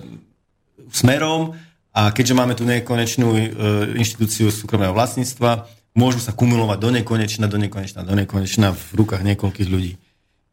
smerom 0.93 1.57
a 1.97 2.13
keďže 2.13 2.37
máme 2.37 2.53
tu 2.53 2.69
nekonečnú 2.69 3.29
uh, 3.33 3.41
inštitúciu 3.97 4.53
súkromného 4.53 4.93
vlastníctva, 4.93 5.80
môžu 5.95 6.23
sa 6.23 6.31
kumulovať 6.31 6.79
do 6.79 6.91
nekonečna, 6.95 7.47
do 7.51 7.59
nekonečna, 7.59 8.07
do 8.07 8.15
nekonečna 8.15 8.73
v 8.75 8.83
rukách 8.95 9.23
niekoľkých 9.27 9.69
ľudí. 9.69 9.99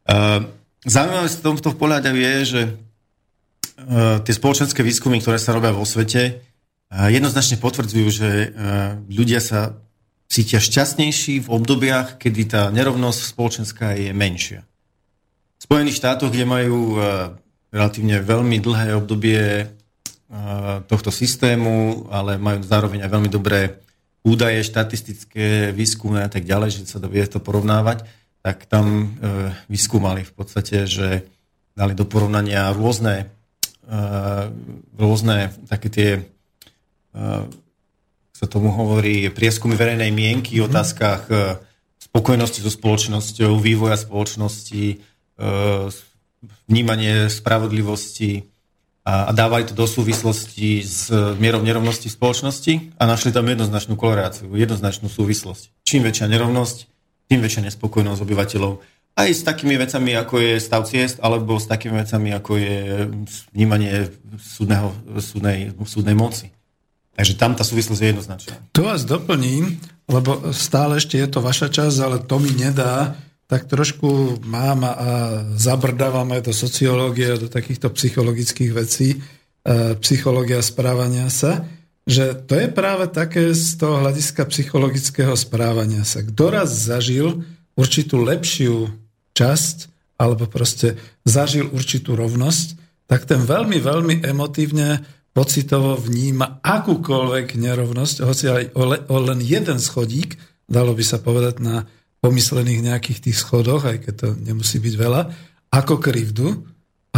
Uh, 0.08 0.50
Zaujímavé 0.88 1.28
v 1.28 1.44
tomto 1.44 1.76
pohľade 1.76 2.10
je, 2.16 2.36
že 2.48 2.62
uh, 2.72 4.24
tie 4.24 4.34
spoločenské 4.34 4.80
výskumy, 4.82 5.20
ktoré 5.20 5.36
sa 5.38 5.52
robia 5.52 5.76
vo 5.76 5.84
svete, 5.84 6.40
uh, 6.94 7.12
jednoznačne 7.12 7.60
potvrdzujú, 7.60 8.08
že 8.08 8.30
uh, 8.30 8.98
ľudia 9.12 9.44
sa 9.44 9.76
cítia 10.28 10.60
šťastnejší 10.60 11.44
v 11.44 11.52
obdobiach, 11.52 12.20
kedy 12.20 12.42
tá 12.52 12.62
nerovnosť 12.72 13.20
spoločenská 13.32 13.96
je 13.96 14.12
menšia. 14.12 14.62
V 15.58 15.62
Spojených 15.64 16.04
štátoch, 16.04 16.30
kde 16.30 16.44
majú 16.44 17.00
relatívne 17.72 18.20
veľmi 18.20 18.60
dlhé 18.60 18.94
obdobie 19.00 19.72
tohto 20.86 21.10
systému, 21.16 22.06
ale 22.12 22.36
majú 22.36 22.60
zároveň 22.60 23.08
aj 23.08 23.12
veľmi 23.12 23.30
dobré 23.32 23.80
údaje, 24.26 24.66
štatistické, 24.66 25.72
výskumy 25.72 26.24
a 26.26 26.30
tak 26.32 26.44
ďalej, 26.44 26.70
že 26.82 26.82
sa 26.90 27.02
vie 27.04 27.24
to 27.28 27.42
porovnávať, 27.42 28.08
tak 28.42 28.64
tam 28.68 28.86
e, 28.88 29.06
vyskúmali 29.68 30.24
v 30.24 30.34
podstate, 30.34 30.88
že 30.88 31.28
dali 31.76 31.94
do 31.94 32.08
porovnania 32.08 32.72
rôzne, 32.72 33.28
e, 33.86 33.96
rôzne 34.96 35.52
také 35.68 35.88
tie, 35.92 36.10
e, 36.18 36.22
sa 38.32 38.46
tomu 38.46 38.70
hovorí, 38.70 39.28
prieskumy 39.34 39.74
verejnej 39.76 40.12
mienky 40.14 40.58
v 40.58 40.66
mhm. 40.66 40.70
otázkach 40.72 41.22
e, 41.28 41.36
spokojnosti 41.98 42.64
so 42.64 42.72
spoločnosťou, 42.72 43.60
vývoja 43.60 44.00
spoločnosti, 44.00 44.84
e, 44.92 44.96
vnímanie 46.70 47.28
spravodlivosti 47.28 48.57
a, 49.08 49.32
dávali 49.32 49.64
to 49.64 49.72
do 49.72 49.88
súvislosti 49.88 50.84
s 50.84 51.08
mierou 51.40 51.64
nerovnosti 51.64 52.12
v 52.12 52.18
spoločnosti 52.20 52.74
a 53.00 53.08
našli 53.08 53.32
tam 53.32 53.48
jednoznačnú 53.48 53.96
koleráciu, 53.96 54.52
jednoznačnú 54.52 55.08
súvislosť. 55.08 55.72
Čím 55.88 56.04
väčšia 56.04 56.28
nerovnosť, 56.28 56.78
tým 57.32 57.40
väčšia 57.40 57.72
nespokojnosť 57.72 58.20
obyvateľov. 58.20 58.84
Aj 59.18 59.30
s 59.32 59.42
takými 59.42 59.80
vecami, 59.80 60.14
ako 60.14 60.36
je 60.38 60.54
stav 60.62 60.84
ciest, 60.86 61.18
alebo 61.24 61.58
s 61.58 61.66
takými 61.66 62.04
vecami, 62.04 62.36
ako 62.36 62.52
je 62.60 62.78
vnímanie 63.56 64.12
súdneho, 64.38 64.94
súdnej, 65.18 65.74
súdnej 65.88 66.14
moci. 66.14 66.52
Takže 67.18 67.34
tam 67.34 67.58
tá 67.58 67.66
súvislosť 67.66 67.98
je 67.98 68.10
jednoznačná. 68.14 68.56
Tu 68.78 68.86
vás 68.86 69.02
doplním, 69.02 69.82
lebo 70.06 70.54
stále 70.54 71.02
ešte 71.02 71.18
je 71.18 71.26
to 71.26 71.42
vaša 71.42 71.74
časť, 71.74 71.98
ale 71.98 72.18
to 72.22 72.38
mi 72.38 72.54
nedá, 72.54 73.18
tak 73.48 73.72
trošku 73.72 74.44
mám 74.44 74.84
a 74.84 74.96
zabrdávam 75.56 76.28
aj 76.36 76.52
do 76.52 76.54
sociológie, 76.54 77.40
do 77.40 77.48
takýchto 77.48 77.92
psychologických 77.96 78.72
vecí, 78.76 79.16
e, 79.16 79.98
psychológia 80.04 80.60
správania 80.60 81.32
sa 81.32 81.64
že 82.08 82.32
to 82.48 82.56
je 82.56 82.72
práve 82.72 83.12
také 83.12 83.52
z 83.52 83.76
toho 83.76 84.00
hľadiska 84.00 84.48
psychologického 84.48 85.36
správania 85.36 86.08
sa. 86.08 86.24
Kto 86.24 86.56
raz 86.56 86.72
zažil 86.72 87.44
určitú 87.76 88.24
lepšiu 88.24 88.88
časť, 89.36 89.92
alebo 90.16 90.48
proste 90.48 90.96
zažil 91.28 91.68
určitú 91.68 92.16
rovnosť, 92.16 92.80
tak 93.12 93.28
ten 93.28 93.44
veľmi, 93.44 93.84
veľmi 93.84 94.16
emotívne, 94.24 95.04
pocitovo 95.36 95.94
vníma 96.00 96.66
akúkoľvek 96.66 97.62
nerovnosť, 97.62 98.16
hoci 98.26 98.46
aj 98.50 98.64
o 99.06 99.18
len 99.22 99.38
jeden 99.44 99.78
schodík, 99.78 100.34
dalo 100.66 100.98
by 100.98 101.04
sa 101.06 101.22
povedať 101.22 101.62
na 101.62 101.86
pomyslených 102.20 102.94
nejakých 102.94 103.30
tých 103.30 103.38
schodoch, 103.38 103.86
aj 103.86 104.08
keď 104.10 104.14
to 104.18 104.28
nemusí 104.38 104.82
byť 104.82 104.96
veľa, 104.98 105.22
ako 105.70 106.02
krivdu, 106.02 106.66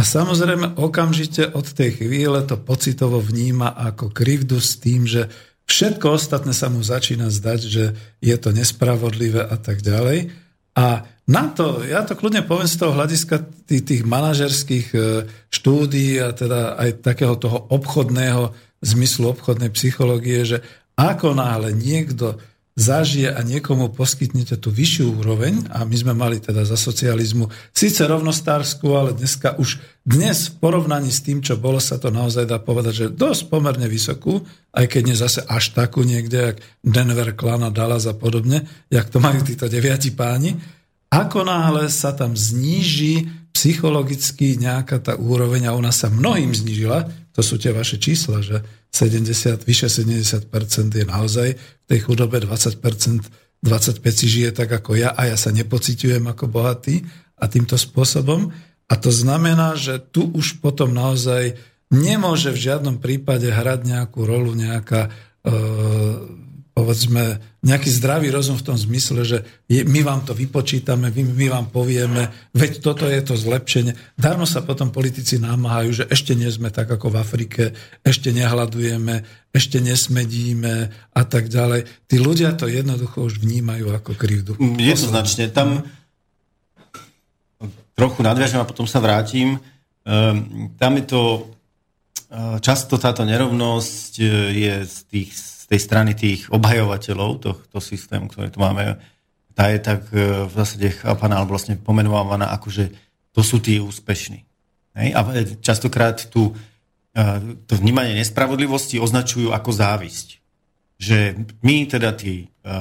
samozrejme 0.00 0.80
okamžite 0.80 1.52
od 1.52 1.68
tej 1.76 2.00
chvíle 2.00 2.40
to 2.48 2.56
pocitovo 2.56 3.20
vníma 3.20 3.76
ako 3.76 4.08
krivdu 4.08 4.56
s 4.56 4.80
tým, 4.80 5.04
že 5.04 5.28
všetko 5.68 6.16
ostatné 6.16 6.56
sa 6.56 6.72
mu 6.72 6.80
začína 6.80 7.28
zdať, 7.28 7.60
že 7.60 7.84
je 8.24 8.36
to 8.40 8.48
nespravodlivé 8.56 9.44
a 9.44 9.60
tak 9.60 9.84
ďalej. 9.84 10.32
A 10.72 11.04
na 11.28 11.52
to, 11.52 11.84
ja 11.84 12.00
to 12.08 12.16
kľudne 12.16 12.48
poviem 12.48 12.64
z 12.64 12.80
toho 12.80 12.96
hľadiska 12.96 13.44
tých, 13.68 13.84
tých 13.84 14.02
manažerských 14.08 14.86
e, 14.96 14.98
štúdí 15.52 16.16
a 16.16 16.32
teda 16.32 16.80
aj 16.80 17.04
takého 17.04 17.36
toho 17.36 17.68
obchodného 17.68 18.56
zmyslu 18.80 19.36
obchodnej 19.36 19.68
psychológie, 19.76 20.48
že 20.48 20.58
ako 20.96 21.36
náhle 21.36 21.76
niekto 21.76 22.40
zažije 22.78 23.34
a 23.34 23.40
niekomu 23.42 23.90
poskytnete 23.90 24.56
tú 24.56 24.70
vyššiu 24.70 25.20
úroveň, 25.20 25.68
a 25.74 25.82
my 25.82 25.96
sme 25.96 26.14
mali 26.14 26.38
teda 26.38 26.62
za 26.62 26.78
socializmu 26.78 27.50
síce 27.74 28.06
rovnostárskú, 28.06 28.94
ale 28.94 29.10
dneska 29.12 29.58
už 29.58 29.82
dnes 30.06 30.48
v 30.48 30.64
porovnaní 30.64 31.12
s 31.12 31.20
tým, 31.20 31.44
čo 31.44 31.58
bolo, 31.60 31.82
sa 31.82 32.00
to 32.00 32.08
naozaj 32.08 32.46
dá 32.46 32.62
povedať, 32.62 32.94
že 32.94 33.06
dosť 33.12 33.52
pomerne 33.52 33.84
vysokú, 33.90 34.40
aj 34.72 34.86
keď 34.86 35.02
nie 35.02 35.16
zase 35.18 35.40
až 35.44 35.74
takú 35.76 36.06
niekde, 36.06 36.54
jak 36.54 36.56
Denver, 36.80 37.34
Klana, 37.36 37.68
Dallas 37.68 38.06
a 38.06 38.14
podobne, 38.14 38.64
jak 38.88 39.10
to 39.12 39.18
majú 39.18 39.42
títo 39.42 39.68
deviati 39.68 40.14
páni, 40.14 40.56
ako 41.10 41.42
náhle 41.42 41.90
sa 41.90 42.14
tam 42.14 42.38
zníži 42.38 43.26
psychologicky 43.50 44.54
nejaká 44.56 45.02
tá 45.02 45.18
úroveň 45.18 45.68
a 45.68 45.74
ona 45.74 45.90
sa 45.90 46.06
mnohým 46.06 46.54
znížila, 46.54 47.10
to 47.30 47.40
sú 47.40 47.56
tie 47.56 47.70
vaše 47.70 47.96
čísla, 47.96 48.42
že 48.42 48.62
70, 48.90 49.62
vyše 49.62 49.86
70% 49.86 50.50
je 50.90 51.04
naozaj 51.06 51.48
v 51.54 51.84
tej 51.86 52.00
chudobe, 52.02 52.42
20%, 52.42 53.62
25 53.62 54.02
si 54.10 54.26
žije 54.26 54.50
tak 54.56 54.72
ako 54.72 54.98
ja 54.98 55.14
a 55.14 55.30
ja 55.30 55.36
sa 55.38 55.54
nepociťujem 55.54 56.24
ako 56.26 56.50
bohatý 56.50 57.06
a 57.38 57.46
týmto 57.46 57.78
spôsobom. 57.78 58.50
A 58.90 58.94
to 58.98 59.14
znamená, 59.14 59.78
že 59.78 60.02
tu 60.02 60.26
už 60.34 60.58
potom 60.58 60.90
naozaj 60.90 61.54
nemôže 61.94 62.50
v 62.50 62.62
žiadnom 62.70 62.98
prípade 62.98 63.46
hrať 63.46 63.86
nejakú 63.86 64.26
rolu 64.26 64.58
nejaká 64.58 65.06
e, 65.06 65.10
povedzme, 66.70 67.42
nejaký 67.60 67.90
zdravý 67.92 68.32
rozum 68.32 68.56
v 68.56 68.66
tom 68.72 68.76
zmysle, 68.78 69.20
že 69.26 69.38
je, 69.68 69.84
my 69.84 70.00
vám 70.00 70.24
to 70.24 70.32
vypočítame, 70.32 71.12
my, 71.12 71.22
my 71.36 71.46
vám 71.50 71.66
povieme, 71.68 72.30
veď 72.56 72.80
toto 72.80 73.04
je 73.04 73.20
to 73.20 73.36
zlepšenie. 73.36 73.92
Darmo 74.16 74.48
sa 74.48 74.64
potom 74.64 74.94
politici 74.94 75.36
námahajú, 75.36 75.90
že 75.92 76.04
ešte 76.08 76.32
nie 76.32 76.48
sme 76.48 76.72
tak 76.72 76.88
ako 76.88 77.12
v 77.12 77.20
Afrike, 77.20 77.62
ešte 78.00 78.32
nehľadujeme, 78.32 79.14
ešte 79.52 79.82
nesmedíme 79.82 80.88
a 81.12 81.22
tak 81.26 81.50
ďalej. 81.50 81.84
Tí 82.08 82.16
ľudia 82.16 82.56
to 82.56 82.70
jednoducho 82.70 83.28
už 83.28 83.42
vnímajú 83.42 83.92
ako 83.92 84.16
krivdu. 84.16 84.56
Jednoznačne. 84.78 85.50
Tam 85.52 85.84
trochu 88.00 88.24
nadviažem 88.24 88.56
a 88.56 88.64
potom 88.64 88.88
sa 88.88 89.04
vrátim. 89.04 89.60
Um, 90.08 90.72
tam 90.80 90.96
je 90.96 91.04
to 91.04 91.20
uh, 92.32 92.56
často 92.64 92.96
táto 92.96 93.28
nerovnosť 93.28 94.12
uh, 94.24 94.26
je 94.48 94.74
z 94.88 94.96
tých 95.12 95.30
tej 95.70 95.80
strany 95.80 96.18
tých 96.18 96.50
obhajovateľov 96.50 97.30
tohto 97.46 97.78
systému, 97.78 98.26
ktorý 98.26 98.50
tu 98.50 98.58
máme, 98.58 98.98
tá 99.54 99.70
je 99.70 99.78
tak 99.78 100.02
e, 100.10 100.50
v 100.50 100.52
zásade 100.52 100.90
chápaná 100.98 101.38
alebo 101.38 101.54
vlastne 101.54 101.78
pomenovaná 101.78 102.50
ako, 102.50 102.74
že 102.74 102.84
to 103.30 103.46
sú 103.46 103.62
tí 103.62 103.78
úspešní. 103.78 104.42
Hej? 104.98 105.08
A 105.14 105.20
častokrát 105.62 106.26
tu 106.26 106.50
e, 106.50 107.22
to 107.70 107.78
vnímanie 107.78 108.18
nespravodlivosti 108.18 108.98
označujú 108.98 109.54
ako 109.54 109.70
závisť. 109.70 110.42
Že 110.98 111.46
my 111.62 111.86
teda 111.86 112.18
tí 112.18 112.50
e, 112.50 112.76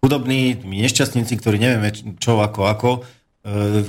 chudobní, 0.00 0.64
my 0.64 0.80
nešťastníci, 0.88 1.36
ktorí 1.36 1.60
nevieme 1.60 1.92
čo, 2.16 2.40
ako, 2.40 2.62
ako, 2.72 2.90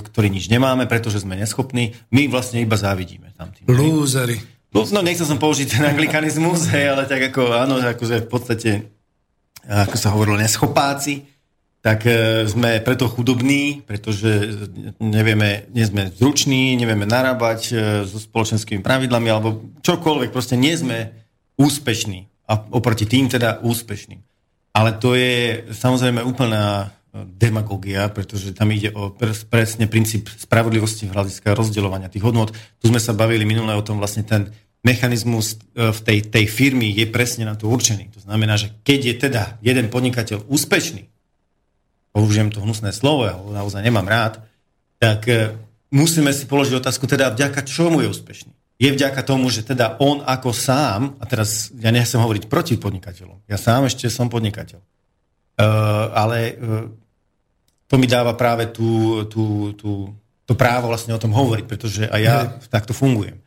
ktorí 0.00 0.32
nič 0.32 0.48
nemáme, 0.48 0.88
pretože 0.88 1.20
sme 1.20 1.36
neschopní, 1.36 1.92
my 2.14 2.32
vlastne 2.32 2.64
iba 2.64 2.80
závidíme 2.80 3.34
tam 3.36 3.52
tým. 3.52 3.68
Lúzery. 3.68 4.40
No, 4.70 4.86
no 4.86 5.00
nechcel 5.02 5.26
som 5.26 5.38
použiť 5.38 5.66
ten 5.66 5.82
anglikanizmus, 5.82 6.70
hej, 6.70 6.94
ale 6.94 7.02
tak 7.10 7.34
ako, 7.34 7.58
áno, 7.58 7.82
akože 7.82 8.22
v 8.22 8.28
podstate, 8.30 8.70
ako 9.66 9.96
sa 9.98 10.14
hovorilo, 10.14 10.38
neschopáci. 10.38 11.26
tak 11.80 12.04
e, 12.04 12.44
sme 12.44 12.84
preto 12.84 13.08
chudobní, 13.08 13.82
pretože 13.82 14.52
nevieme, 15.00 15.64
nie 15.72 15.84
sme 15.88 16.12
zruční, 16.12 16.76
nevieme 16.76 17.08
narábať 17.08 17.60
e, 17.66 17.74
so 18.04 18.20
spoločenskými 18.20 18.84
pravidlami 18.84 19.28
alebo 19.32 19.64
čokoľvek, 19.80 20.28
proste 20.28 20.60
nie 20.60 20.76
sme 20.76 21.08
úspešní 21.56 22.28
a 22.46 22.60
oproti 22.76 23.08
tým 23.08 23.32
teda 23.32 23.64
úspešným. 23.64 24.20
Ale 24.76 24.94
to 25.00 25.16
je 25.16 25.66
samozrejme 25.72 26.20
úplná 26.22 26.94
demagogia, 27.12 28.06
pretože 28.10 28.54
tam 28.54 28.70
ide 28.70 28.94
o 28.94 29.10
presne 29.50 29.90
princíp 29.90 30.30
spravodlivosti 30.30 31.10
v 31.10 31.14
hľadiska 31.14 31.58
rozdeľovania 31.58 32.06
tých 32.06 32.22
hodnot. 32.22 32.54
Tu 32.78 32.86
sme 32.86 33.02
sa 33.02 33.10
bavili 33.10 33.42
minule 33.42 33.74
o 33.74 33.82
tom 33.82 33.98
vlastne 33.98 34.22
ten 34.22 34.54
mechanizmus 34.80 35.58
e, 35.74 35.90
v 35.92 36.00
tej, 36.00 36.18
tej 36.30 36.44
firmy 36.48 36.94
je 36.94 37.06
presne 37.10 37.44
na 37.44 37.58
to 37.58 37.68
určený. 37.68 38.14
To 38.16 38.20
znamená, 38.22 38.56
že 38.56 38.72
keď 38.86 39.00
je 39.04 39.14
teda 39.28 39.42
jeden 39.60 39.92
podnikateľ 39.92 40.48
úspešný, 40.48 41.10
použijem 42.14 42.48
to 42.50 42.64
hnusné 42.64 42.94
slovo, 42.94 43.28
ja 43.28 43.34
ho 43.36 43.52
naozaj 43.52 43.84
nemám 43.84 44.08
rád, 44.08 44.40
tak 44.96 45.26
e, 45.28 45.52
musíme 45.92 46.32
si 46.32 46.48
položiť 46.48 46.80
otázku, 46.80 47.04
teda 47.04 47.34
vďaka 47.34 47.60
čomu 47.66 48.00
je 48.00 48.08
úspešný. 48.08 48.52
Je 48.80 48.88
vďaka 48.88 49.20
tomu, 49.20 49.52
že 49.52 49.60
teda 49.60 50.00
on 50.00 50.24
ako 50.24 50.56
sám, 50.56 51.20
a 51.20 51.24
teraz 51.28 51.68
ja 51.76 51.92
nechcem 51.92 52.16
hovoriť 52.16 52.48
proti 52.48 52.80
podnikateľom, 52.80 53.44
ja 53.44 53.60
sám 53.60 53.84
ešte 53.84 54.08
som 54.08 54.32
podnikateľ, 54.32 54.80
uh, 54.80 54.86
ale 56.16 56.56
to 57.90 57.98
mi 57.98 58.06
dáva 58.06 58.38
práve 58.38 58.70
tú, 58.70 59.26
tú, 59.26 59.74
tú, 59.74 60.14
to 60.46 60.54
právo 60.54 60.86
vlastne 60.86 61.10
o 61.10 61.18
tom 61.18 61.34
hovoriť, 61.34 61.66
pretože 61.66 62.06
aj 62.06 62.20
ja 62.22 62.46
takto 62.70 62.94
fungujem. 62.94 63.42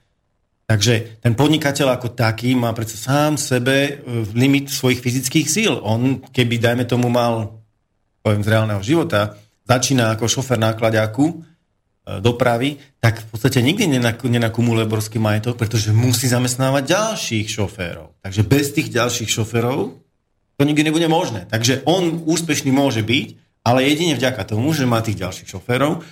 Takže 0.68 1.24
ten 1.24 1.32
podnikateľ 1.32 1.96
ako 1.96 2.12
taký 2.12 2.52
má 2.52 2.76
predsa 2.76 3.00
sám 3.00 3.40
sebe 3.40 4.04
limit 4.36 4.68
svojich 4.68 5.00
fyzických 5.00 5.48
síl. 5.48 5.74
On, 5.80 6.20
keby, 6.20 6.60
dajme 6.60 6.84
tomu, 6.84 7.08
mal 7.08 7.64
poviem 8.24 8.44
z 8.44 8.52
reálneho 8.52 8.80
života, 8.84 9.36
začína 9.68 10.16
ako 10.16 10.32
šofer 10.32 10.56
nákladiaku 10.56 11.28
e, 11.28 11.36
dopravy, 12.24 12.80
tak 13.04 13.20
v 13.20 13.28
podstate 13.36 13.60
nikdy 13.60 14.00
nenakumuluje 14.24 14.88
borský 14.88 15.20
majetok, 15.20 15.60
pretože 15.60 15.92
musí 15.92 16.32
zamestnávať 16.32 16.84
ďalších 16.88 17.48
šoférov. 17.52 18.16
Takže 18.24 18.42
bez 18.48 18.72
tých 18.72 18.88
ďalších 18.96 19.28
šoférov 19.28 20.00
to 20.56 20.62
nikdy 20.64 20.88
nebude 20.88 21.08
možné. 21.12 21.44
Takže 21.52 21.84
on 21.84 22.24
úspešný 22.24 22.72
môže 22.72 23.04
byť, 23.04 23.43
ale 23.64 23.88
jedine 23.88 24.20
vďaka 24.20 24.44
tomu, 24.44 24.76
že 24.76 24.84
má 24.84 25.00
tých 25.00 25.24
ďalších 25.24 25.50
šoférov, 25.50 26.04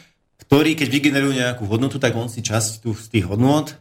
ktorí 0.47 0.75
keď 0.75 0.87
vygenerujú 0.87 1.33
nejakú 1.35 1.63
hodnotu, 1.67 1.99
tak 1.99 2.15
on 2.15 2.31
si 2.31 2.41
časť 2.41 2.83
tu 2.83 2.95
z 2.95 3.07
tých 3.11 3.25
hodnot, 3.27 3.75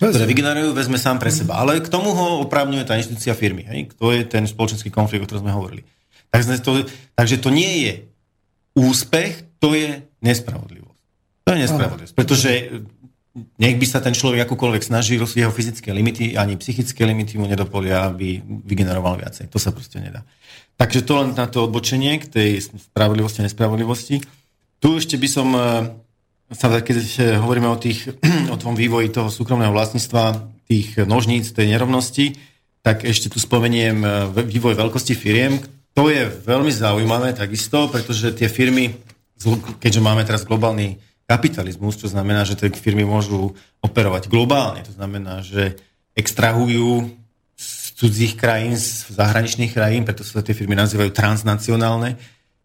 ktoré 0.00 0.24
vygenerujú, 0.24 0.72
vezme 0.72 0.96
sám 0.96 1.20
pre 1.20 1.28
seba. 1.28 1.60
Ale 1.60 1.76
k 1.84 1.92
tomu 1.92 2.16
ho 2.16 2.40
oprávňuje 2.48 2.88
tá 2.88 2.96
inštitúcia 2.96 3.36
firmy. 3.36 3.68
Hej? 3.68 3.92
To 4.00 4.08
je 4.16 4.24
ten 4.24 4.48
spoločenský 4.48 4.88
konflikt, 4.88 5.24
o 5.24 5.28
ktorom 5.28 5.44
sme 5.44 5.52
hovorili. 5.52 5.84
Takže 6.32 6.64
to, 6.64 6.88
takže 7.12 7.36
to 7.36 7.52
nie 7.52 7.72
je 7.84 7.94
úspech, 8.80 9.60
to 9.60 9.76
je 9.76 10.00
nespravodlivosť. 10.24 11.00
To 11.44 11.50
je 11.52 11.58
nespravodlivosť. 11.68 12.14
Pretože 12.16 12.50
nech 13.60 13.76
by 13.76 13.86
sa 13.86 14.00
ten 14.00 14.16
človek 14.16 14.48
akokoľvek 14.48 14.82
snažil, 14.82 15.20
jeho 15.20 15.52
fyzické 15.52 15.92
limity 15.92 16.34
ani 16.34 16.56
psychické 16.56 17.04
limity 17.04 17.36
mu 17.36 17.44
nedopolia, 17.44 18.08
aby 18.08 18.40
vygeneroval 18.42 19.20
viacej. 19.20 19.52
To 19.52 19.60
sa 19.60 19.70
proste 19.70 20.00
nedá. 20.00 20.24
Takže 20.80 21.04
to 21.04 21.12
len 21.20 21.36
na 21.36 21.44
to 21.44 21.68
odbočenie 21.68 22.16
k 22.16 22.26
tej 22.32 22.50
spravodlivosti 22.64 23.44
a 23.44 23.46
nespravodlivosti. 23.46 24.24
Tu 24.80 24.88
ešte 24.96 25.20
by 25.20 25.28
som 25.28 25.52
e, 25.52 25.60
sa, 26.56 26.72
keď 26.72 26.96
hovoríme 27.36 27.68
o, 27.68 27.76
tých, 27.76 28.08
o 28.54 28.56
tom 28.56 28.72
vývoji 28.72 29.12
toho 29.12 29.28
súkromného 29.28 29.76
vlastníctva, 29.76 30.40
tých 30.64 31.04
nožníc, 31.04 31.52
tej 31.52 31.68
nerovnosti, 31.76 32.40
tak 32.80 33.04
ešte 33.04 33.28
tu 33.28 33.36
spomeniem 33.36 34.00
e, 34.00 34.08
vývoj 34.48 34.72
veľkosti 34.72 35.12
firiem, 35.12 35.60
to 35.92 36.08
je 36.08 36.24
veľmi 36.48 36.72
zaujímavé 36.72 37.36
takisto, 37.36 37.90
pretože 37.92 38.32
tie 38.32 38.48
firmy, 38.48 38.94
keďže 39.82 40.00
máme 40.00 40.24
teraz 40.24 40.46
globálny 40.48 40.96
kapitalizmus, 41.28 42.00
čo 42.00 42.08
znamená, 42.08 42.48
že 42.48 42.56
tie 42.56 42.72
firmy 42.72 43.04
môžu 43.04 43.52
operovať 43.84 44.30
globálne. 44.30 44.80
To 44.86 44.94
znamená, 44.94 45.42
že 45.44 45.76
extrahujú 46.16 47.19
cudzích 48.00 48.40
krajín, 48.40 48.80
z 48.80 49.12
zahraničných 49.12 49.76
krajín, 49.76 50.08
preto 50.08 50.24
sa 50.24 50.40
tie 50.40 50.56
firmy 50.56 50.72
nazývajú 50.72 51.12
transnacionálne, 51.12 52.16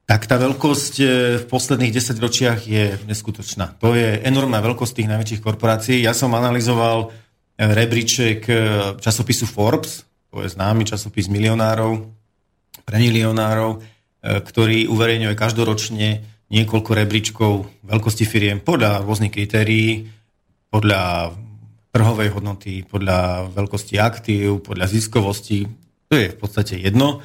tak 0.07 0.31
tá 0.31 0.39
veľkosť 0.39 0.93
e, 1.01 1.05
v 1.43 1.45
posledných 1.51 1.91
10 1.91 2.23
ročiach 2.23 2.59
je 2.63 2.95
neskutočná. 3.03 3.75
To 3.83 3.91
je 3.97 4.21
enormná 4.23 4.63
veľkosť 4.63 5.01
tých 5.01 5.11
najväčších 5.11 5.43
korporácií. 5.43 5.97
Ja 5.99 6.15
som 6.15 6.31
analyzoval 6.37 7.09
e, 7.09 7.67
rebríček 7.67 8.39
e, 8.47 8.55
časopisu 9.01 9.43
Forbes, 9.49 10.07
to 10.31 10.39
je 10.45 10.55
známy 10.55 10.87
časopis 10.87 11.27
milionárov, 11.27 12.05
pre 12.85 13.01
milionárov, 13.01 13.81
ktorý 14.21 14.85
uverejňuje 14.91 15.33
každoročne 15.33 16.09
niekoľko 16.53 16.91
rebríčkov 16.91 17.53
veľkosti 17.87 18.25
firiem 18.27 18.59
podľa 18.61 19.01
rôznych 19.01 19.31
kritérií, 19.33 20.05
podľa 20.69 21.33
trhovej 21.95 22.35
hodnoty, 22.35 22.83
podľa 22.83 23.47
veľkosti 23.55 23.95
aktív, 23.95 24.67
podľa 24.67 24.91
ziskovosti. 24.91 25.63
To 26.11 26.19
je 26.19 26.27
v 26.27 26.37
podstate 26.37 26.75
jedno. 26.75 27.23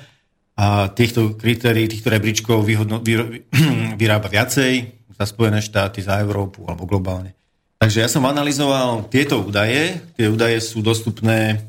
A 0.54 0.86
týchto 0.94 1.34
kritérií, 1.34 1.90
týchto 1.90 2.14
rebríčkov 2.14 2.62
vyhodno, 2.62 3.02
vy, 3.02 3.42
vyrába 4.00 4.30
viacej 4.30 4.94
za 5.10 5.24
Spojené 5.26 5.58
štáty, 5.58 6.06
za 6.06 6.22
Európu 6.22 6.62
alebo 6.70 6.86
globálne. 6.86 7.34
Takže 7.82 8.06
ja 8.06 8.08
som 8.12 8.22
analyzoval 8.28 9.10
tieto 9.10 9.42
údaje. 9.42 9.98
Tie 10.14 10.30
údaje 10.30 10.62
sú 10.62 10.84
dostupné 10.84 11.64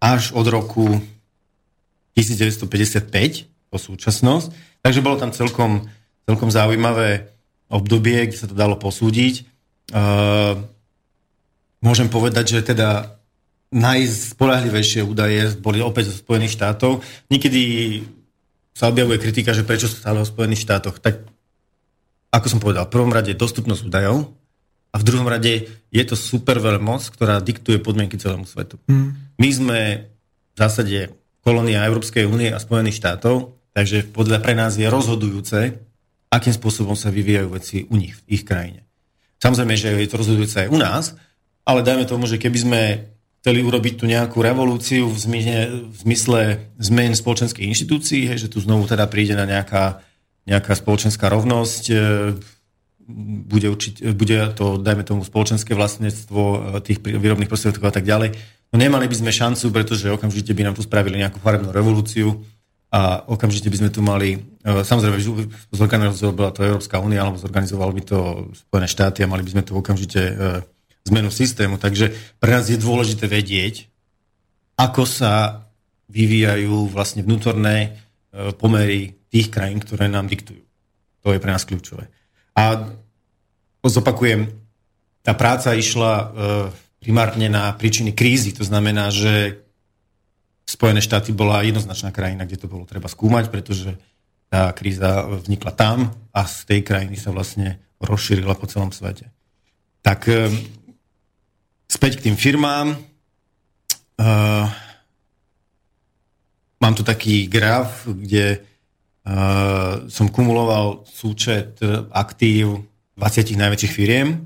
až 0.00 0.32
od 0.32 0.46
roku 0.48 1.02
1955 2.16 3.12
po 3.68 3.76
súčasnosť. 3.76 4.80
Takže 4.80 5.02
bolo 5.04 5.18
tam 5.20 5.34
celkom, 5.34 5.90
celkom 6.24 6.48
zaujímavé 6.48 7.28
obdobie, 7.68 8.30
kde 8.30 8.38
sa 8.38 8.48
to 8.48 8.54
dalo 8.54 8.78
posúdiť. 8.78 9.50
Uh, 9.90 10.62
môžem 11.84 12.08
povedať, 12.08 12.56
že 12.56 12.74
teda 12.74 13.20
najspolahlivejšie 13.74 15.04
údaje 15.04 15.52
boli 15.60 15.84
opäť 15.84 16.10
zo 16.10 16.24
Spojených 16.24 16.56
štátov. 16.56 17.04
Niekedy 17.28 17.62
sa 18.72 18.88
objavuje 18.88 19.20
kritika, 19.20 19.52
že 19.52 19.66
prečo 19.66 19.86
sa 19.86 20.10
stále 20.10 20.24
o 20.24 20.26
Spojených 20.26 20.64
štátoch. 20.64 20.98
Tak, 20.98 21.20
ako 22.32 22.46
som 22.48 22.58
povedal, 22.58 22.88
v 22.88 22.94
prvom 22.94 23.12
rade 23.12 23.36
dostupnosť 23.36 23.86
údajov 23.86 24.32
a 24.90 24.96
v 24.98 25.06
druhom 25.06 25.26
rade 25.26 25.68
je 25.90 26.04
to 26.06 26.14
super 26.14 26.62
veľmoc, 26.62 27.02
ktorá 27.12 27.42
diktuje 27.42 27.82
podmienky 27.82 28.16
celému 28.16 28.46
svetu. 28.46 28.80
Hmm. 28.86 29.14
My 29.38 29.48
sme 29.50 29.80
v 30.54 30.56
zásade 30.56 31.10
kolónia 31.42 31.86
Európskej 31.86 32.24
únie 32.24 32.48
a 32.54 32.62
Spojených 32.62 33.02
štátov, 33.02 33.58
takže 33.74 34.06
podľa 34.14 34.38
pre 34.38 34.54
nás 34.54 34.78
je 34.78 34.86
rozhodujúce, 34.86 35.76
akým 36.30 36.54
spôsobom 36.54 36.94
sa 36.94 37.10
vyvíjajú 37.10 37.48
veci 37.50 37.76
u 37.90 37.94
nich, 37.98 38.14
v 38.22 38.38
ich 38.38 38.46
krajine. 38.46 38.86
Samozrejme, 39.42 39.74
že 39.74 39.98
je 39.98 40.08
to 40.08 40.18
rozhodujúce 40.18 40.56
aj 40.66 40.68
u 40.70 40.78
nás, 40.78 41.04
ale 41.64 41.80
dajme 41.84 42.04
tomu, 42.04 42.28
že 42.28 42.40
keby 42.40 42.58
sme 42.60 42.80
chceli 43.40 43.60
urobiť 43.60 43.94
tu 44.00 44.04
nejakú 44.08 44.40
revolúciu 44.40 45.08
v, 45.08 45.18
zmysle, 45.20 45.56
v 45.92 45.98
zmysle 46.00 46.40
zmen 46.80 47.12
spoločenských 47.12 47.68
inštitúcií, 47.68 48.28
hej, 48.28 48.48
že 48.48 48.52
tu 48.52 48.60
znovu 48.60 48.88
teda 48.88 49.04
príde 49.04 49.36
na 49.36 49.44
nejaká, 49.44 50.00
nejaká 50.48 50.72
spoločenská 50.72 51.28
rovnosť, 51.28 51.84
e, 51.92 51.96
bude, 53.44 53.68
určiť, 53.68 54.16
bude 54.16 54.48
to, 54.56 54.80
dajme 54.80 55.04
tomu, 55.04 55.20
spoločenské 55.28 55.76
vlastníctvo 55.76 56.40
e, 56.40 56.58
tých 56.80 57.04
výrobných 57.04 57.52
prostriedkov 57.52 57.92
a 57.92 57.94
tak 58.00 58.08
ďalej, 58.08 58.32
No 58.74 58.82
nemali 58.82 59.06
by 59.06 59.14
sme 59.14 59.30
šancu, 59.30 59.70
pretože 59.70 60.10
okamžite 60.10 60.50
by 60.50 60.66
nám 60.66 60.74
tu 60.74 60.82
spravili 60.82 61.22
nejakú 61.22 61.38
farebnú 61.38 61.70
revolúciu 61.70 62.42
a 62.90 63.22
okamžite 63.22 63.70
by 63.70 63.78
sme 63.78 63.90
tu 63.94 64.02
mali, 64.02 64.34
e, 64.66 64.82
samozrejme, 64.82 65.14
zorganizovala 65.70 66.50
to 66.50 66.66
Európska 66.66 66.98
únia, 66.98 67.22
alebo 67.22 67.38
zorganizoval 67.38 67.94
by 67.94 68.02
to 68.02 68.18
Spojené 68.66 68.90
štáty 68.90 69.22
a 69.22 69.30
mali 69.30 69.46
by 69.46 69.54
sme 69.54 69.62
tu 69.62 69.78
okamžite 69.78 70.18
zmenu 71.04 71.28
systému. 71.28 71.76
Takže 71.76 72.12
pre 72.40 72.50
nás 72.54 72.68
je 72.68 72.80
dôležité 72.80 73.28
vedieť, 73.28 73.88
ako 74.74 75.04
sa 75.04 75.66
vyvíjajú 76.10 76.90
vlastne 76.90 77.24
vnútorné 77.24 77.76
e, 77.84 77.90
pomery 78.56 79.14
tých 79.28 79.48
krajín, 79.52 79.80
ktoré 79.80 80.08
nám 80.08 80.28
diktujú. 80.28 80.62
To 81.24 81.32
je 81.32 81.40
pre 81.40 81.52
nás 81.52 81.64
kľúčové. 81.64 82.08
A 82.54 82.92
zopakujem, 83.84 84.48
tá 85.24 85.32
práca 85.32 85.72
išla 85.72 86.36
primárne 87.00 87.48
na 87.48 87.72
príčiny 87.72 88.12
krízy. 88.12 88.52
To 88.56 88.64
znamená, 88.64 89.08
že 89.08 89.64
Spojené 90.64 91.04
štáty 91.04 91.36
bola 91.36 91.60
jednoznačná 91.60 92.08
krajina, 92.08 92.48
kde 92.48 92.56
to 92.56 92.72
bolo 92.72 92.88
treba 92.88 93.04
skúmať, 93.04 93.52
pretože 93.52 94.00
tá 94.48 94.72
kríza 94.72 95.28
vznikla 95.44 95.72
tam 95.76 96.08
a 96.32 96.40
z 96.48 96.56
tej 96.64 96.80
krajiny 96.80 97.20
sa 97.20 97.36
vlastne 97.36 97.84
rozšírila 98.00 98.56
po 98.56 98.64
celom 98.64 98.88
svete. 98.88 99.28
Tak 100.00 100.24
e, 100.32 100.48
späť 102.04 102.20
k 102.20 102.28
tým 102.28 102.36
firmám. 102.36 103.00
Uh, 104.20 104.68
mám 106.76 106.92
tu 106.92 107.00
taký 107.00 107.48
graf, 107.48 108.04
kde 108.04 108.60
uh, 108.60 110.04
som 110.12 110.28
kumuloval 110.28 111.08
súčet 111.08 111.80
aktív 112.12 112.84
20 113.16 113.56
najväčších 113.56 113.96
firiem 113.96 114.36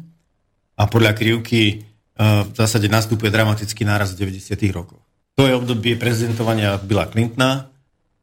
a 0.79 0.87
podľa 0.87 1.19
krivky 1.19 1.83
v 2.23 2.55
zásade 2.55 2.87
nastupuje 2.87 3.27
dramatický 3.27 3.83
náraz 3.83 4.15
v 4.15 4.31
90. 4.31 4.55
rokoch. 4.71 5.03
To 5.35 5.43
je 5.43 5.59
obdobie 5.59 5.99
prezidentovania 5.99 6.79
Billa 6.79 7.11
Clintona, 7.11 7.67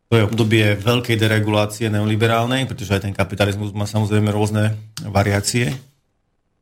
to 0.08 0.16
to 0.16 0.24
je 0.24 0.28
obdobie 0.32 0.80
veľkej 0.80 1.20
deregulácie 1.20 1.92
neoliberálnej, 1.92 2.72
pretože 2.72 2.96
aj 2.96 3.04
ten 3.04 3.12
kapitalizmus 3.12 3.76
má 3.76 3.84
samozrejme 3.84 4.32
rôzne 4.32 4.80
variácie. 5.04 5.76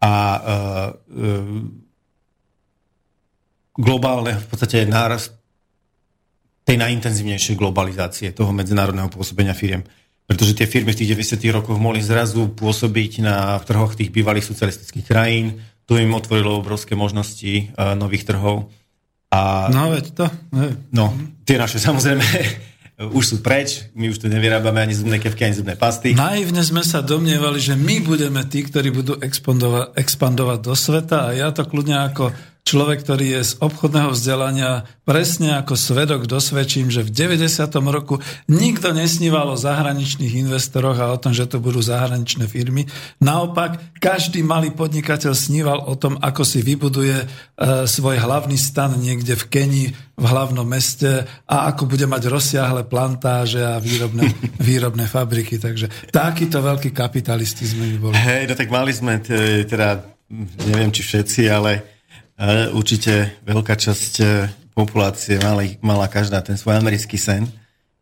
A 0.02 0.14
uh, 0.42 0.90
uh, 1.14 1.83
globálne 3.74 4.38
v 4.38 4.46
podstate 4.50 4.86
nárast 4.86 5.34
tej 6.64 6.80
najintenzívnejšej 6.80 7.60
globalizácie 7.60 8.32
toho 8.32 8.56
medzinárodného 8.56 9.12
pôsobenia 9.12 9.52
firiem. 9.52 9.84
Pretože 10.24 10.56
tie 10.56 10.70
firmy 10.70 10.96
v 10.96 11.00
tých 11.04 11.12
90. 11.20 11.44
rokoch 11.52 11.76
mohli 11.76 12.00
zrazu 12.00 12.48
pôsobiť 12.56 13.20
na 13.20 13.60
trhoch 13.60 14.00
tých 14.00 14.14
bývalých 14.16 14.48
socialistických 14.48 15.04
krajín, 15.04 15.60
to 15.84 16.00
im 16.00 16.16
otvorilo 16.16 16.64
obrovské 16.64 16.96
možnosti 16.96 17.76
uh, 17.76 17.92
nových 18.00 18.24
trhov. 18.24 18.72
A, 19.36 19.68
no 19.68 19.92
veď 19.92 20.06
to. 20.16 20.26
No, 20.96 21.12
tie 21.44 21.60
naše 21.60 21.84
samozrejme 21.84 22.24
už 23.18 23.24
sú 23.26 23.38
preč, 23.44 23.92
my 23.98 24.08
už 24.08 24.24
tu 24.24 24.32
nevyrábame 24.32 24.80
ani 24.80 24.96
zubné 24.96 25.20
kevky, 25.20 25.44
ani 25.44 25.60
zubné 25.60 25.76
pasty. 25.76 26.16
Naivne 26.16 26.64
sme 26.64 26.88
sa 26.88 27.04
domnievali, 27.04 27.60
že 27.60 27.76
my 27.76 28.00
budeme 28.00 28.48
tí, 28.48 28.64
ktorí 28.64 28.96
budú 28.96 29.20
expandovať, 29.20 29.98
expandovať 30.00 30.60
do 30.64 30.74
sveta 30.78 31.18
a 31.28 31.36
ja 31.36 31.52
to 31.52 31.68
kľudne 31.68 32.00
ako 32.00 32.32
človek, 32.64 33.04
ktorý 33.04 33.40
je 33.40 33.42
z 33.44 33.54
obchodného 33.60 34.16
vzdelania, 34.16 34.88
presne 35.04 35.60
ako 35.60 35.76
svedok 35.76 36.32
dosvedčím, 36.32 36.88
že 36.88 37.04
v 37.04 37.12
90. 37.12 37.60
roku 37.92 38.24
nikto 38.48 38.96
nesníval 38.96 39.52
o 39.52 39.60
zahraničných 39.60 40.48
investoroch 40.48 40.96
a 40.96 41.12
o 41.12 41.20
tom, 41.20 41.36
že 41.36 41.44
to 41.44 41.60
budú 41.60 41.84
zahraničné 41.84 42.48
firmy. 42.48 42.88
Naopak, 43.20 44.00
každý 44.00 44.48
malý 44.48 44.72
podnikateľ 44.72 45.36
sníval 45.36 45.80
o 45.92 45.96
tom, 46.00 46.16
ako 46.24 46.48
si 46.48 46.64
vybuduje 46.64 47.18
e, 47.20 47.26
svoj 47.84 48.24
hlavný 48.24 48.56
stan 48.56 48.96
niekde 48.96 49.36
v 49.36 49.46
Kenii, 49.52 49.88
v 50.16 50.26
hlavnom 50.26 50.64
meste 50.64 51.28
a 51.44 51.68
ako 51.68 51.92
bude 51.92 52.08
mať 52.08 52.32
rozsiahle 52.32 52.88
plantáže 52.88 53.60
a 53.60 53.76
výrobné, 53.84 54.32
výrobné 54.72 55.06
fabriky. 55.12 55.60
Takže 55.60 55.92
takíto 56.16 56.64
veľkí 56.64 56.96
kapitalisti 56.96 57.68
sme 57.68 58.00
boli. 58.00 58.16
Hej, 58.16 58.48
no 58.48 58.54
tak 58.56 58.72
mali 58.72 58.96
sme 58.96 59.20
teda, 59.68 60.00
neviem 60.64 60.96
či 60.96 61.04
všetci, 61.04 61.52
ale 61.52 61.93
určite 62.74 63.38
veľká 63.46 63.78
časť 63.78 64.14
e, 64.20 64.26
populácie 64.74 65.38
mali, 65.38 65.78
mala 65.86 66.10
každá 66.10 66.42
ten 66.42 66.58
svoj 66.58 66.82
americký 66.82 67.16
sen, 67.16 67.46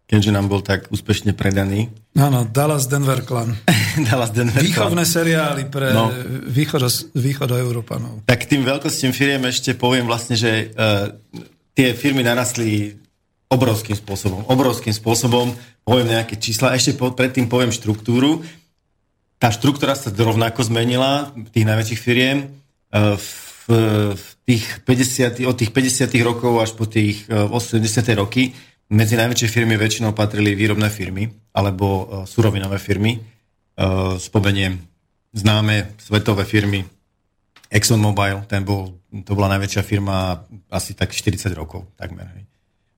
keďže 0.08 0.32
nám 0.32 0.48
bol 0.48 0.64
tak 0.64 0.88
úspešne 0.88 1.36
predaný. 1.36 1.92
Áno, 2.16 2.48
Dallas 2.48 2.88
Denver 2.88 3.24
Clan. 3.24 3.56
Dallas 4.08 4.32
Denver 4.32 4.60
Výchovné 4.60 5.04
Clan. 5.04 5.16
seriály 5.24 5.64
pre 5.68 5.92
no. 5.92 6.12
východo, 6.48 6.88
východoeurópanov. 7.16 8.28
Tak 8.28 8.48
tým 8.48 8.64
veľkostím 8.64 9.12
firiem 9.16 9.44
ešte 9.48 9.76
poviem 9.76 10.08
vlastne, 10.08 10.36
že 10.36 10.72
uh, 10.76 11.12
tie 11.76 11.96
firmy 11.96 12.24
narastli 12.24 12.96
obrovským 13.52 13.96
spôsobom. 14.00 14.48
Obrovským 14.48 14.96
spôsobom 14.96 15.52
poviem 15.84 16.16
nejaké 16.16 16.40
čísla. 16.40 16.76
Ešte 16.76 16.96
po, 16.96 17.12
predtým 17.12 17.52
poviem 17.52 17.72
štruktúru. 17.72 18.44
Tá 19.40 19.52
štruktúra 19.52 19.96
sa 19.96 20.12
rovnako 20.12 20.68
zmenila 20.68 21.32
tých 21.52 21.68
najväčších 21.68 22.00
firiem. 22.00 22.52
Uh, 22.92 23.16
v 23.16 23.51
tých 24.46 24.84
50, 24.84 25.48
od 25.48 25.56
tých 25.56 25.72
50 25.72 26.12
rokov 26.24 26.54
až 26.60 26.72
po 26.76 26.86
tých 26.90 27.28
80. 27.28 27.82
E, 27.82 28.14
roky 28.16 28.44
medzi 28.92 29.16
najväčšie 29.16 29.48
firmy 29.48 29.80
väčšinou 29.80 30.12
patrili 30.12 30.52
výrobné 30.52 30.92
firmy 30.92 31.32
alebo 31.56 31.88
uh, 31.88 32.04
surovinové 32.28 32.76
firmy. 32.76 33.24
Uh, 33.80 34.20
spomeniem 34.20 34.84
známe 35.32 35.96
svetové 35.96 36.44
firmy 36.44 36.84
ExxonMobil, 37.72 38.44
ten 38.52 38.68
bol, 38.68 39.00
to 39.24 39.32
bola 39.32 39.56
najväčšia 39.56 39.84
firma 39.88 40.44
asi 40.68 40.92
tak 40.92 41.16
40 41.16 41.56
rokov 41.56 41.88
takmer. 41.96 42.28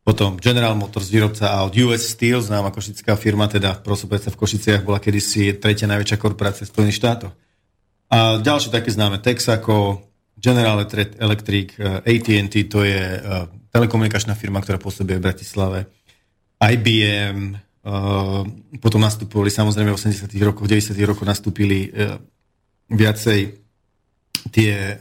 Potom 0.02 0.36
General 0.42 0.74
Motors, 0.74 1.14
výrobca 1.14 1.48
aut, 1.62 1.78
US 1.78 2.10
Steel, 2.10 2.42
známa 2.42 2.74
košická 2.74 3.14
firma, 3.16 3.46
teda 3.48 3.78
prosopajúca 3.80 4.34
v 4.34 4.40
Košiciach, 4.42 4.82
bola 4.84 5.00
kedysi 5.00 5.56
tretia 5.56 5.88
najväčšia 5.88 6.18
korporácia 6.20 6.68
v 6.68 6.74
Spojených 6.74 7.00
štátoch. 7.00 7.34
A 8.12 8.42
ďalšie 8.42 8.74
také 8.74 8.92
známe 8.92 9.24
Texaco, 9.24 10.04
General 10.44 10.76
Electric, 11.20 11.80
eh, 11.80 12.04
AT&T, 12.04 12.68
to 12.68 12.84
je 12.84 13.00
eh, 13.00 13.22
telekomunikačná 13.72 14.36
firma, 14.36 14.60
ktorá 14.60 14.76
pôsobí 14.76 15.16
v 15.16 15.24
Bratislave, 15.24 15.88
IBM, 16.60 17.56
eh, 17.56 18.80
potom 18.84 19.00
nastupovali 19.00 19.48
samozrejme 19.48 19.96
v 19.96 19.96
80. 19.96 20.44
rokoch, 20.44 20.68
90. 20.68 21.00
rokoch 21.08 21.24
nastúpili 21.24 21.88
viacej 22.92 23.40
tie 24.52 25.00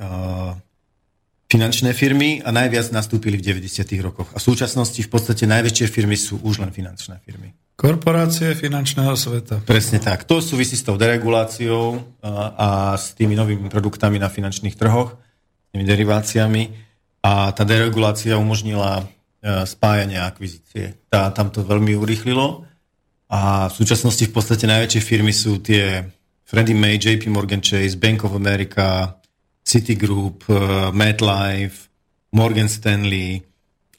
finančné 1.50 1.92
firmy 1.92 2.40
a 2.40 2.54
najviac 2.54 2.94
nastúpili 2.94 3.36
v 3.36 3.66
90. 3.66 4.00
rokoch. 4.00 4.30
A 4.32 4.40
v 4.40 4.46
súčasnosti 4.46 4.96
v 5.02 5.10
podstate 5.10 5.44
najväčšie 5.44 5.86
firmy 5.90 6.14
sú 6.16 6.40
už 6.40 6.62
len 6.62 6.70
finančné 6.70 7.20
firmy. 7.26 7.52
Korporácie 7.76 8.54
finančného 8.54 9.12
sveta. 9.18 9.60
Presne 9.66 9.98
tak. 9.98 10.24
To 10.30 10.38
súvisí 10.38 10.78
s 10.78 10.86
tou 10.86 10.94
dereguláciou 10.94 11.98
a, 12.22 12.30
a 12.54 12.68
s 12.94 13.12
tými 13.18 13.34
novými 13.34 13.66
produktami 13.68 14.16
na 14.22 14.30
finančných 14.30 14.78
trhoch 14.78 15.18
tými 15.72 15.88
deriváciami 15.88 16.62
a 17.24 17.48
tá 17.56 17.64
deregulácia 17.64 18.36
umožnila 18.36 19.00
e, 19.00 19.04
spájanie 19.64 20.20
akvizície. 20.20 21.00
Tá, 21.08 21.32
tam 21.32 21.48
to 21.48 21.64
veľmi 21.64 21.96
urýchlilo 21.96 22.68
a 23.32 23.72
v 23.72 23.74
súčasnosti 23.74 24.28
v 24.28 24.34
podstate 24.36 24.68
najväčšie 24.68 25.00
firmy 25.00 25.32
sú 25.32 25.64
tie 25.64 26.04
Freddie 26.44 26.76
Mae, 26.76 27.00
JP 27.00 27.32
Morgan 27.32 27.64
Chase, 27.64 27.96
Bank 27.96 28.28
of 28.28 28.36
America, 28.36 29.16
Citigroup, 29.64 30.44
e, 30.52 30.92
MetLife, 30.92 31.88
Morgan 32.36 32.68
Stanley 32.68 33.40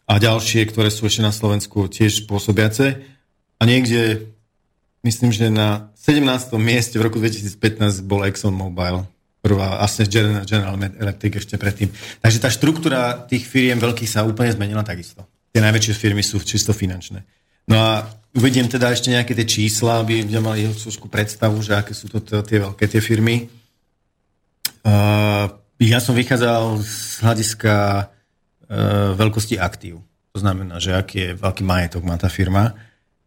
a 0.05 0.21
ďalšie, 0.21 0.69
ktoré 0.69 0.93
sú 0.93 1.09
ešte 1.09 1.25
na 1.25 1.33
Slovensku 1.33 1.89
tiež 1.89 2.29
pôsobiace. 2.29 3.01
A 3.57 3.63
niekde, 3.65 4.29
myslím, 5.01 5.33
že 5.33 5.49
na 5.49 5.89
17. 5.97 6.53
mieste 6.61 7.01
v 7.01 7.09
roku 7.09 7.17
2015 7.17 8.05
bol 8.05 8.21
ExxonMobil 8.29 9.09
prvá 9.43 9.83
asi 9.83 10.07
General, 10.07 10.47
General 10.47 10.79
Electric 10.79 11.43
ešte 11.43 11.59
predtým. 11.59 11.91
Takže 12.23 12.39
tá 12.39 12.47
štruktúra 12.47 13.27
tých 13.27 13.43
firiem 13.43 13.75
veľkých 13.75 14.07
sa 14.07 14.23
úplne 14.23 14.55
zmenila 14.55 14.87
takisto. 14.87 15.27
Tie 15.51 15.59
najväčšie 15.59 15.99
firmy 15.99 16.23
sú 16.23 16.39
čisto 16.39 16.71
finančné. 16.71 17.27
No 17.67 17.75
a 17.75 18.07
uvediem 18.31 18.71
teda 18.71 18.95
ešte 18.95 19.11
nejaké 19.11 19.35
tie 19.35 19.43
čísla, 19.43 19.99
aby 19.99 20.23
ľudia 20.23 20.39
mali 20.39 20.71
trošku 20.71 21.11
predstavu, 21.11 21.59
že 21.59 21.75
aké 21.75 21.91
sú 21.91 22.07
to 22.07 22.23
tie 22.23 22.57
veľké 22.63 22.87
tie 22.87 23.03
firmy. 23.03 23.51
Uh, 24.83 25.51
ja 25.83 25.99
som 25.99 26.15
vychádzal 26.15 26.79
z 26.79 26.95
hľadiska 27.23 27.75
uh, 28.03 29.11
veľkosti 29.19 29.59
aktív. 29.59 29.99
To 30.31 30.39
znamená, 30.39 30.79
že 30.79 30.95
aký 30.95 31.19
je 31.19 31.29
veľký 31.35 31.63
majetok 31.67 32.03
má 32.07 32.15
tá 32.15 32.31
firma. 32.31 32.75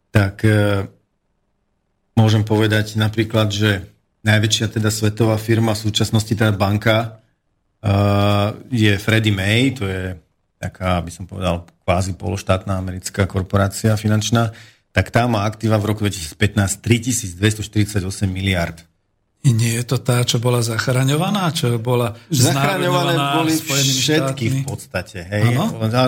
Tak 0.09 0.41
uh, 0.45 0.85
môžem 2.17 2.41
povedať 2.41 2.97
napríklad, 2.97 3.53
že 3.53 3.85
najväčšia 4.27 4.67
teda 4.75 4.91
svetová 4.91 5.39
firma, 5.39 5.71
v 5.71 5.87
súčasnosti 5.87 6.33
teda 6.35 6.51
banka, 6.51 7.23
uh, 7.79 8.51
je 8.67 8.91
Freddie 8.99 9.31
May, 9.31 9.71
to 9.71 9.87
je 9.87 10.19
taká, 10.59 10.99
by 10.99 11.11
som 11.13 11.23
povedal, 11.23 11.63
kvázi 11.87 12.19
pološtátna 12.19 12.75
americká 12.75 13.23
korporácia 13.23 13.95
finančná, 13.95 14.51
tak 14.91 15.13
tá 15.13 15.29
má 15.29 15.47
aktíva 15.47 15.79
v 15.79 15.93
roku 15.95 16.03
2015 16.03 16.83
3248 16.83 18.03
miliard. 18.27 18.83
Nie 19.47 19.79
je 19.79 19.85
to 19.87 20.01
tá, 20.03 20.25
čo 20.27 20.43
bola 20.43 20.59
zachraňovaná, 20.59 21.55
čo 21.55 21.79
bola 21.79 22.11
Zachraňované 22.27 23.15
boli 23.15 23.53
všetky 23.55 24.45
štátmi. 24.49 24.49
v 24.51 24.65
podstate. 24.67 25.17
Hej? 25.23 25.55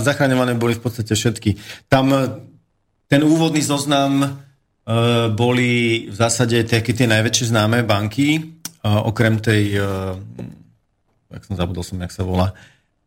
Zachraňované 0.03 0.59
boli 0.59 0.75
v 0.75 0.81
podstate 0.83 1.13
všetky. 1.15 1.55
Tam 1.87 2.11
ten 3.07 3.21
úvodný 3.23 3.63
zoznam 3.63 4.27
Eh, 4.27 4.48
boli 5.37 6.05
v 6.09 6.15
zásade 6.17 6.65
také 6.65 6.97
tie 6.97 7.05
najväčšie 7.05 7.53
známe 7.53 7.85
banky, 7.85 8.59
okrem 8.83 9.39
tej, 9.39 9.75
eh, 9.75 10.13
jak 11.29 11.43
som 11.45 11.55
zabudol 11.59 11.83
som, 11.83 11.99
jak 11.99 12.13
sa 12.13 12.23
volá, 12.23 12.55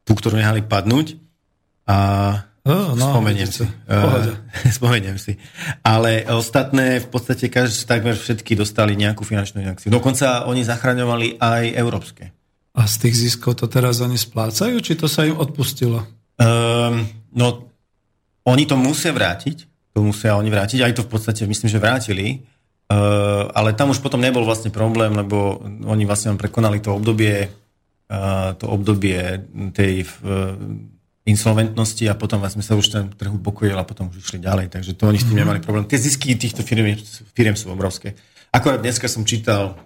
tú, 0.04 0.12
ktorú 0.14 0.36
nehali 0.36 0.62
padnúť. 0.62 1.16
A 1.88 1.98
oh, 2.62 2.94
no, 2.94 3.18
spomeniem 3.18 3.50
si. 3.50 3.66
Uh, 3.90 4.38
spomeniem 4.78 5.18
si. 5.18 5.34
Ale 5.82 6.22
ostatné 6.30 7.02
v 7.02 7.08
podstate 7.10 7.50
každý, 7.50 7.86
takmer 7.86 8.14
všetky 8.14 8.54
dostali 8.54 8.94
nejakú 8.94 9.26
finančnú 9.26 9.62
injekciu. 9.66 9.90
Dokonca 9.90 10.46
oni 10.46 10.62
zachraňovali 10.62 11.42
aj 11.42 11.62
európske. 11.74 12.30
A 12.72 12.88
z 12.88 12.94
tých 13.04 13.14
ziskov 13.28 13.58
to 13.58 13.66
teraz 13.68 14.00
oni 14.00 14.16
splácajú, 14.16 14.78
či 14.80 14.96
to 14.96 15.10
sa 15.10 15.26
im 15.26 15.36
odpustilo? 15.36 16.06
Um, 16.40 17.04
no, 17.34 17.68
oni 18.48 18.64
to 18.64 18.78
musia 18.80 19.12
vrátiť, 19.12 19.68
to 19.93 20.01
musia 20.01 20.36
oni 20.36 20.49
vrátiť. 20.49 20.80
Aj 20.80 20.93
to 20.97 21.05
v 21.05 21.12
podstate 21.12 21.45
myslím, 21.45 21.68
že 21.68 21.80
vrátili. 21.80 22.45
Uh, 22.93 23.49
ale 23.57 23.72
tam 23.72 23.88
už 23.88 24.05
potom 24.05 24.20
nebol 24.20 24.45
vlastne 24.45 24.68
problém, 24.68 25.16
lebo 25.16 25.64
oni 25.88 26.05
vlastne 26.05 26.36
prekonali 26.36 26.76
to 26.80 26.93
obdobie 26.93 27.49
uh, 27.49 28.53
to 28.61 28.68
obdobie 28.68 29.40
tej 29.72 30.05
uh, 30.05 30.53
insolventnosti 31.24 32.05
a 32.11 32.18
potom 32.18 32.43
vlastne 32.43 32.61
sa 32.61 32.76
už 32.76 32.86
ten 32.93 33.05
trh 33.09 33.32
upokojil 33.32 33.78
a 33.78 33.86
potom 33.86 34.12
už 34.12 34.20
išli 34.20 34.45
ďalej. 34.45 34.68
Takže 34.68 34.93
to 34.93 35.09
oni 35.09 35.16
s 35.16 35.24
tým 35.24 35.38
mm-hmm. 35.38 35.40
nemali 35.40 35.59
problém. 35.64 35.88
Tie 35.88 35.97
zisky 35.97 36.36
týchto 36.36 36.61
firiem, 36.61 36.99
firiem 37.32 37.57
sú 37.57 37.72
obrovské. 37.72 38.12
Akorát 38.53 38.82
dneska 38.82 39.09
som 39.09 39.24
čítal 39.24 39.78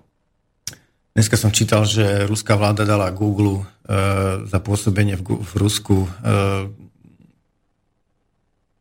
Dneska 1.16 1.40
som 1.40 1.48
čítal, 1.48 1.88
že 1.88 2.28
ruská 2.28 2.60
vláda 2.60 2.84
dala 2.84 3.08
Google 3.08 3.64
uh, 3.64 4.44
za 4.44 4.60
pôsobenie 4.60 5.16
v, 5.16 5.40
v 5.40 5.52
Rusku 5.56 6.04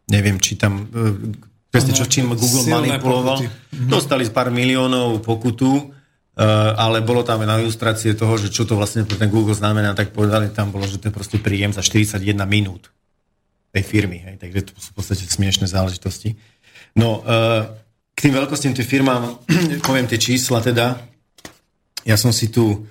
neviem, 0.09 0.37
či 0.37 0.57
tam, 0.57 0.85
e, 0.89 1.33
presne 1.69 1.93
čo 1.93 2.05
čím 2.05 2.33
Google 2.33 2.65
manipuloval. 2.69 3.41
pokuty. 3.41 3.45
Dostali 3.89 4.23
z 4.25 4.31
pár 4.31 4.49
miliónov 4.53 5.21
pokutu, 5.21 5.95
Uh, 6.35 6.75
ale 6.75 6.99
bolo 6.99 7.23
tam 7.23 7.47
na 7.47 7.63
ilustrácie 7.63 8.11
toho, 8.11 8.35
že 8.35 8.51
čo 8.51 8.67
to 8.67 8.75
vlastne 8.75 9.07
pre 9.07 9.15
ten 9.15 9.31
Google 9.31 9.55
znamená, 9.55 9.95
tak 9.95 10.11
povedali 10.11 10.51
tam 10.51 10.67
bolo, 10.67 10.83
že 10.83 10.99
to 10.99 11.07
je 11.07 11.15
proste 11.15 11.39
príjem 11.39 11.71
za 11.71 11.79
41 11.79 12.19
minút 12.43 12.91
tej 13.71 13.87
firmy. 13.87 14.19
Hej, 14.19 14.43
takže 14.43 14.67
to 14.67 14.75
sú 14.75 14.91
v 14.91 14.95
podstate 14.99 15.23
smiešné 15.31 15.71
záležitosti. 15.71 16.35
No, 16.91 17.23
uh, 17.23 17.71
k 18.11 18.19
tým 18.19 18.35
veľkostím 18.35 18.75
tým 18.75 18.83
firmám 18.83 19.47
poviem 19.87 20.11
tie 20.11 20.19
čísla 20.19 20.59
teda. 20.59 20.99
Ja 22.03 22.19
som 22.19 22.35
si 22.35 22.51
tu 22.51 22.83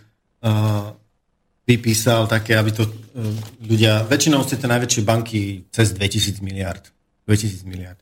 vypísal 1.68 2.28
také, 2.28 2.56
aby 2.56 2.70
to 2.72 2.84
ľudia, 3.64 4.04
väčšinou 4.04 4.44
ste 4.44 4.60
tie 4.60 4.68
najväčšie 4.68 5.02
banky 5.04 5.64
cez 5.72 5.96
2000 5.96 6.44
miliard. 6.44 6.93
2000 7.26 7.64
miliard. 7.66 7.98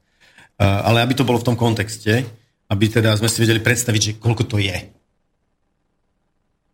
Ale 0.58 1.02
aby 1.02 1.16
to 1.16 1.26
bolo 1.26 1.42
v 1.42 1.48
tom 1.48 1.56
kontexte, 1.58 2.22
aby 2.70 2.84
teda 2.86 3.18
sme 3.18 3.26
si 3.26 3.42
vedeli 3.42 3.58
predstaviť, 3.58 4.00
že 4.00 4.12
koľko 4.20 4.44
to 4.46 4.58
je 4.62 5.02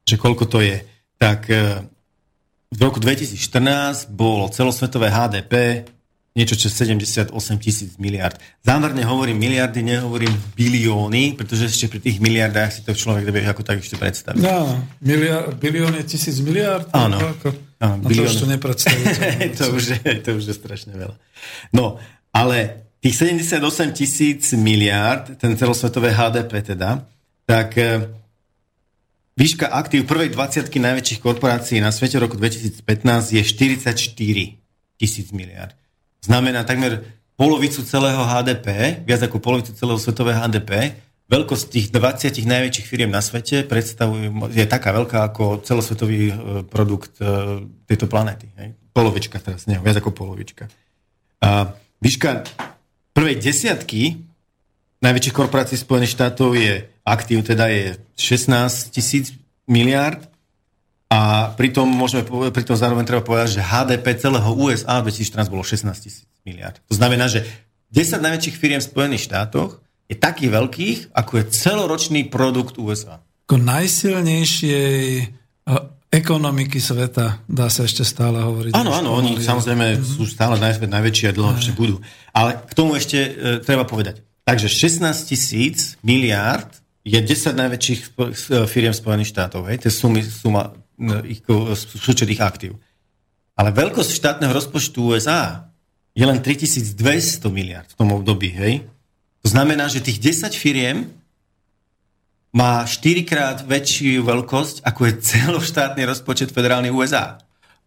že 0.08 0.16
koľko 0.16 0.44
to 0.48 0.64
je. 0.64 0.80
Tak 1.20 1.52
e, 1.52 1.84
v 2.72 2.80
roku 2.80 2.96
2014 2.96 4.08
bolo 4.08 4.48
celosvetové 4.48 5.12
HDP 5.12 5.84
niečo 6.38 6.54
čo 6.54 6.70
78 6.70 7.34
tisíc 7.58 7.98
miliard. 7.98 8.38
Zámerne 8.62 9.02
hovorím 9.02 9.42
miliardy, 9.42 9.82
nehovorím 9.82 10.30
bilióny, 10.54 11.34
pretože 11.34 11.66
ešte 11.66 11.90
pri 11.90 11.98
tých 11.98 12.22
miliardách 12.22 12.70
si 12.70 12.80
to 12.86 12.94
človek 12.94 13.26
nevie 13.26 13.42
ako 13.42 13.66
tak 13.66 13.82
ešte 13.82 13.98
predstaviť. 13.98 14.38
No, 14.38 14.78
miliard, 15.02 15.58
bilión 15.58 15.90
je 15.98 16.06
tisíc 16.06 16.38
miliard? 16.38 16.86
Áno. 16.94 17.18
Ako, 17.18 17.50
Áno, 17.82 17.94
no 17.98 18.06
to 18.06 18.10
bilión. 18.14 18.30
už 18.30 18.38
to 18.42 18.46
nepredstavíte. 18.46 19.22
to, 19.58 19.64
už 19.74 19.84
je, 19.98 20.10
to 20.22 20.30
už 20.38 20.44
je 20.46 20.54
strašne 20.54 20.94
veľa. 20.94 21.16
No, 21.74 21.98
ale 22.38 22.86
tých 23.02 23.14
78 23.18 23.98
tisíc 23.98 24.54
miliard, 24.54 25.34
ten 25.42 25.58
celosvetové 25.58 26.14
HDP 26.14 26.62
teda, 26.62 27.02
tak 27.42 27.74
e, 27.78 28.06
výška 29.34 29.66
aktív 29.66 30.06
prvej 30.06 30.30
20 30.30 30.70
najväčších 30.70 31.18
korporácií 31.18 31.82
na 31.82 31.90
svete 31.90 32.22
v 32.22 32.30
roku 32.30 32.38
2015 32.38 33.34
je 33.34 33.42
44 33.42 33.90
tisíc 34.98 35.28
miliard. 35.34 35.74
Znamená 36.22 36.62
takmer 36.62 37.02
polovicu 37.34 37.82
celého 37.82 38.22
HDP, 38.22 38.98
viac 39.02 39.22
ako 39.26 39.42
polovicu 39.42 39.74
celého 39.74 39.98
svetového 39.98 40.38
HDP. 40.38 40.94
Veľkosť 41.28 41.64
tých 41.68 41.86
20 41.92 42.34
najväčších 42.34 42.86
firiem 42.88 43.12
na 43.12 43.20
svete 43.20 43.66
predstavuje, 43.66 44.32
je 44.54 44.64
taká 44.64 44.94
veľká 44.94 45.18
ako 45.34 45.60
celosvetový 45.66 46.30
e, 46.30 46.34
produkt 46.66 47.18
e, 47.18 47.62
tejto 47.86 48.06
planéty. 48.06 48.46
Hej? 48.58 48.78
Polovička 48.94 49.42
teraz, 49.42 49.66
nie, 49.66 49.78
viac 49.78 49.98
ako 49.98 50.14
polovička. 50.14 50.66
A 51.38 51.78
výška 52.02 52.46
prvej 53.14 53.36
desiatky 53.42 54.28
najväčších 55.02 55.34
korporácií 55.34 55.78
Spojených 55.78 56.14
štátov 56.14 56.58
je 56.58 56.86
aktív, 57.06 57.46
teda 57.46 57.70
je 57.70 57.98
16 58.18 58.94
tisíc 58.94 59.34
miliard 59.70 60.26
a 61.08 61.52
pritom, 61.56 61.88
môžeme, 61.88 62.26
pritom 62.52 62.76
zároveň 62.76 63.08
treba 63.08 63.24
povedať, 63.24 63.58
že 63.58 63.64
HDP 63.64 64.06
celého 64.20 64.50
USA 64.52 65.00
v 65.00 65.08
2014 65.08 65.48
bolo 65.48 65.64
16 65.64 65.88
tisíc 66.04 66.28
miliard. 66.44 66.76
To 66.90 66.94
znamená, 66.94 67.30
že 67.32 67.48
10 67.94 68.20
najväčších 68.20 68.58
firiem 68.60 68.80
v 68.84 68.88
Spojených 68.92 69.24
štátoch 69.32 69.80
je 70.08 70.16
takých 70.16 70.50
veľkých, 70.52 70.98
ako 71.16 71.32
je 71.40 71.44
celoročný 71.52 72.28
produkt 72.28 72.76
USA. 72.76 73.24
Ako 73.48 73.56
najsilnejšej 73.56 75.00
e, 75.16 75.26
ekonomiky 76.08 76.80
sveta, 76.80 77.44
dá 77.44 77.68
sa 77.68 77.84
ešte 77.84 78.00
stále 78.00 78.40
hovoriť. 78.40 78.72
Áno, 78.72 78.96
áno, 78.96 79.12
oni 79.20 79.36
samozrejme 79.36 80.00
sú 80.00 80.24
stále 80.24 80.56
naj, 80.56 80.80
najväčší 80.80 81.24
a 81.28 81.36
dlho 81.36 81.52
ešte 81.60 81.76
budú. 81.76 82.00
Ale 82.32 82.56
k 82.64 82.72
tomu 82.72 82.96
ešte 82.96 83.18
e, 83.20 83.30
treba 83.60 83.84
povedať. 83.84 84.24
Takže 84.48 84.72
16 84.72 85.04
tisíc 85.28 86.00
miliárd 86.00 86.72
je 87.04 87.20
10 87.20 87.52
najväčších 87.52 88.00
e, 88.00 88.64
firiem 88.64 88.96
Spojených 88.96 89.36
štátov. 89.36 89.68
Hej? 89.68 89.84
To 89.84 89.86
je 89.92 89.94
sumy, 89.94 90.20
suma 90.24 90.72
e, 90.96 91.36
ich 91.36 91.40
ko- 91.44 91.76
súčet 91.76 92.32
ich 92.32 92.40
aktív. 92.40 92.80
Ale 93.52 93.76
veľkosť 93.76 94.16
štátneho 94.16 94.56
rozpočtu 94.56 95.12
USA 95.12 95.68
je 96.16 96.24
len 96.24 96.40
3200 96.40 96.96
miliard 97.52 97.88
v 97.92 97.96
tom 98.00 98.16
období. 98.16 98.48
Hej? 98.56 98.88
To 99.44 99.48
znamená, 99.52 99.92
že 99.92 100.00
tých 100.00 100.24
10 100.24 100.56
firiem 100.56 101.12
má 102.52 102.84
4 102.84 103.28
krát 103.28 103.58
väčšiu 103.64 104.24
veľkosť, 104.24 104.84
ako 104.84 105.00
je 105.08 105.12
celoštátny 105.20 106.02
rozpočet 106.08 106.48
federálny 106.52 106.88
USA. 106.88 107.38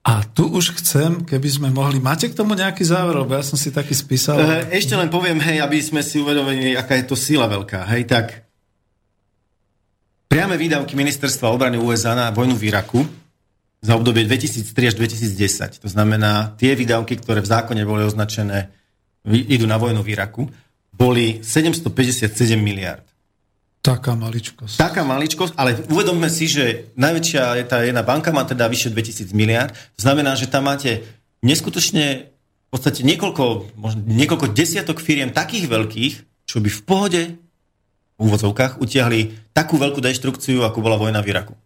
A 0.02 0.26
tu 0.26 0.50
už 0.50 0.82
chcem, 0.82 1.22
keby 1.22 1.50
sme 1.50 1.70
mohli... 1.70 2.02
Máte 2.02 2.26
k 2.26 2.34
tomu 2.34 2.58
nejaký 2.58 2.82
záver? 2.82 3.22
Lebo 3.22 3.38
ja 3.38 3.46
som 3.46 3.54
si 3.54 3.70
taký 3.70 3.94
spísal. 3.94 4.42
Eh, 4.42 4.82
Ešte 4.82 4.98
len 4.98 5.14
poviem, 5.14 5.38
hej, 5.38 5.62
aby 5.62 5.78
sme 5.78 6.02
si 6.02 6.18
uvedomili, 6.18 6.74
aká 6.74 6.98
je 6.98 7.06
to 7.06 7.14
sila 7.14 7.46
veľká. 7.46 7.86
Hej, 7.94 8.10
tak 8.10 8.50
priame 10.26 10.58
výdavky 10.58 10.98
ministerstva 10.98 11.54
obrany 11.54 11.78
USA 11.78 12.18
na 12.18 12.34
vojnu 12.34 12.58
v 12.58 12.74
Iraku 12.74 13.06
za 13.78 13.94
obdobie 13.94 14.26
2003 14.26 14.90
až 14.90 14.96
2010. 14.98 15.86
To 15.86 15.90
znamená, 15.90 16.58
tie 16.58 16.74
výdavky, 16.74 17.22
ktoré 17.22 17.46
v 17.46 17.50
zákone 17.54 17.86
boli 17.86 18.02
označené, 18.02 18.74
idú 19.30 19.70
na 19.70 19.78
vojnu 19.78 20.02
v 20.02 20.18
Iraku, 20.18 20.50
boli 20.90 21.46
757 21.46 22.58
miliard. 22.58 23.11
Taká 23.82 24.14
maličkosť. 24.14 24.78
Taká 24.78 25.02
maličkosť, 25.02 25.58
ale 25.58 25.74
uvedomme 25.90 26.30
si, 26.30 26.46
že 26.46 26.94
najväčšia 26.94 27.44
je 27.58 27.66
tá 27.66 27.82
jedna 27.82 28.06
banka, 28.06 28.30
má 28.30 28.46
teda 28.46 28.70
vyše 28.70 28.94
2000 28.94 29.34
miliard. 29.34 29.74
To 29.98 30.02
znamená, 30.06 30.38
že 30.38 30.46
tam 30.46 30.70
máte 30.70 31.02
neskutočne 31.42 32.30
v 32.30 32.70
podstate 32.70 33.02
niekoľko, 33.02 33.74
možno 33.76 34.06
niekoľko 34.06 34.54
desiatok 34.54 35.02
firiem 35.02 35.34
takých 35.34 35.66
veľkých, 35.66 36.14
čo 36.46 36.62
by 36.62 36.70
v 36.70 36.82
pohode 36.86 37.22
v 38.16 38.20
úvodzovkách 38.22 38.78
utiahli 38.78 39.50
takú 39.50 39.82
veľkú 39.82 39.98
deštrukciu, 39.98 40.62
ako 40.62 40.78
bola 40.86 41.02
vojna 41.02 41.26
v 41.26 41.34
Iraku. 41.34 41.58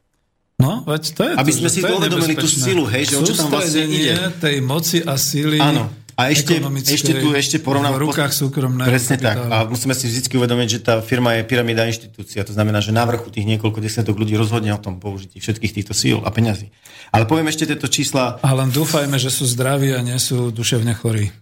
No, 0.55 0.87
veď 0.87 1.03
to 1.11 1.21
je 1.27 1.31
Aby 1.35 1.51
to, 1.51 1.57
sme 1.59 1.69
si 1.69 1.83
to 1.83 1.93
uvedomili 1.99 2.35
tú 2.39 2.47
silu, 2.47 2.87
hej, 2.87 3.11
že 3.11 3.15
o 3.19 3.27
čo 3.27 3.35
tam 3.35 3.51
vlastne 3.51 3.91
ide. 3.91 4.15
tej 4.39 4.63
moci 4.63 5.03
a 5.03 5.19
síly 5.19 5.59
Áno. 5.59 5.91
A 6.15 6.31
ešte, 6.31 6.55
ešte 6.87 7.11
tu 7.19 7.35
ešte 7.35 7.59
porovnám... 7.59 7.99
v 7.99 8.07
rukách 8.07 8.31
súkromného 8.31 8.87
Presne 8.87 9.19
tak. 9.19 9.35
A 9.51 9.67
musíme 9.67 9.91
si 9.91 10.07
vždy 10.07 10.31
uvedomiť, 10.31 10.67
že 10.71 10.79
tá 10.79 11.03
firma 11.03 11.35
je 11.35 11.43
pyramída 11.43 11.83
inštitúcia. 11.83 12.47
To 12.47 12.55
znamená, 12.55 12.79
že 12.79 12.95
na 12.95 13.03
vrchu 13.03 13.27
tých 13.35 13.43
niekoľko 13.43 13.83
desiatok 13.83 14.15
ľudí 14.15 14.39
rozhodne 14.39 14.71
o 14.71 14.79
tom 14.79 15.03
použití 15.03 15.43
všetkých 15.43 15.75
týchto 15.75 15.91
síl 15.91 16.23
a 16.23 16.31
peňazí. 16.31 16.71
Ale 17.11 17.27
poviem 17.27 17.51
ešte 17.51 17.67
tieto 17.67 17.91
čísla, 17.91 18.39
A 18.39 18.55
len 18.55 18.71
dúfajme, 18.71 19.19
že 19.19 19.27
sú 19.27 19.43
zdraví 19.43 19.91
a 19.91 19.99
nie 19.99 20.15
sú 20.15 20.55
duševne 20.55 20.95
chorí. 20.95 21.35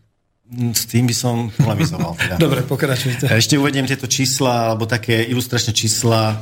mm, 0.49 0.73
s 0.73 0.89
tým 0.89 1.05
by 1.05 1.15
som 1.15 1.53
polemizoval. 1.53 2.17
Teda. 2.17 2.35
Dobre, 2.49 2.65
pokračujte. 2.65 3.29
Ešte 3.29 3.61
uvediem 3.61 3.85
tieto 3.85 4.09
čísla, 4.09 4.73
alebo 4.73 4.89
také 4.89 5.21
ilustračné 5.21 5.69
čísla 5.77 6.33
e, 6.33 6.35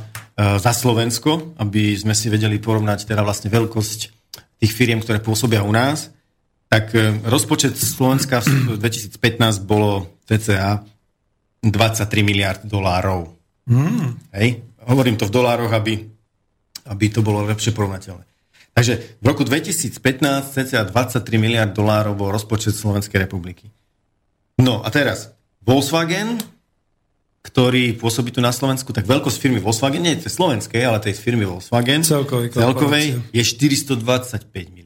za 0.56 0.72
Slovensko, 0.72 1.60
aby 1.60 2.00
sme 2.00 2.16
si 2.16 2.32
vedeli 2.32 2.56
porovnať 2.56 3.12
teda 3.12 3.20
vlastne 3.20 3.52
veľkosť 3.52 4.00
tých 4.56 4.72
firiem, 4.72 5.04
ktoré 5.04 5.20
pôsobia 5.20 5.60
u 5.60 5.72
nás. 5.74 6.08
Tak 6.72 6.96
e, 6.96 7.20
rozpočet 7.28 7.76
Slovenska 7.76 8.40
v 8.40 8.80
2015 8.80 9.20
bolo 9.68 10.08
cca 10.24 10.80
23 11.60 12.24
miliard 12.24 12.64
dolárov. 12.64 13.28
Mm. 13.68 14.16
Hej? 14.32 14.64
Hovorím 14.88 15.20
to 15.20 15.28
v 15.28 15.36
dolároch, 15.36 15.68
aby, 15.68 16.00
aby 16.88 17.04
to 17.12 17.20
bolo 17.20 17.44
lepšie 17.44 17.76
porovnateľné. 17.76 18.24
Takže 18.72 19.20
v 19.20 19.24
roku 19.28 19.44
2015 19.44 19.92
cca 20.48 20.80
23 20.88 21.20
miliard 21.36 21.76
dolárov 21.76 22.16
bol 22.16 22.32
rozpočet 22.32 22.72
Slovenskej 22.72 23.20
republiky. 23.20 23.68
No 24.56 24.80
a 24.80 24.88
teraz 24.88 25.28
Volkswagen, 25.60 26.40
ktorý 27.44 28.00
pôsobí 28.00 28.32
tu 28.32 28.40
na 28.40 28.48
Slovensku, 28.48 28.96
tak 28.96 29.04
veľkosť 29.04 29.36
firmy 29.36 29.60
Volkswagen, 29.60 30.00
nie 30.00 30.16
tej 30.16 30.32
slovenskej, 30.32 30.80
ale 30.88 31.04
tej 31.04 31.20
firmy 31.20 31.44
Volkswagen, 31.44 32.00
Celkovej 32.00 32.48
celkovej 32.56 33.20
je 33.28 33.42
425 33.44 34.72
miliard. 34.72 34.81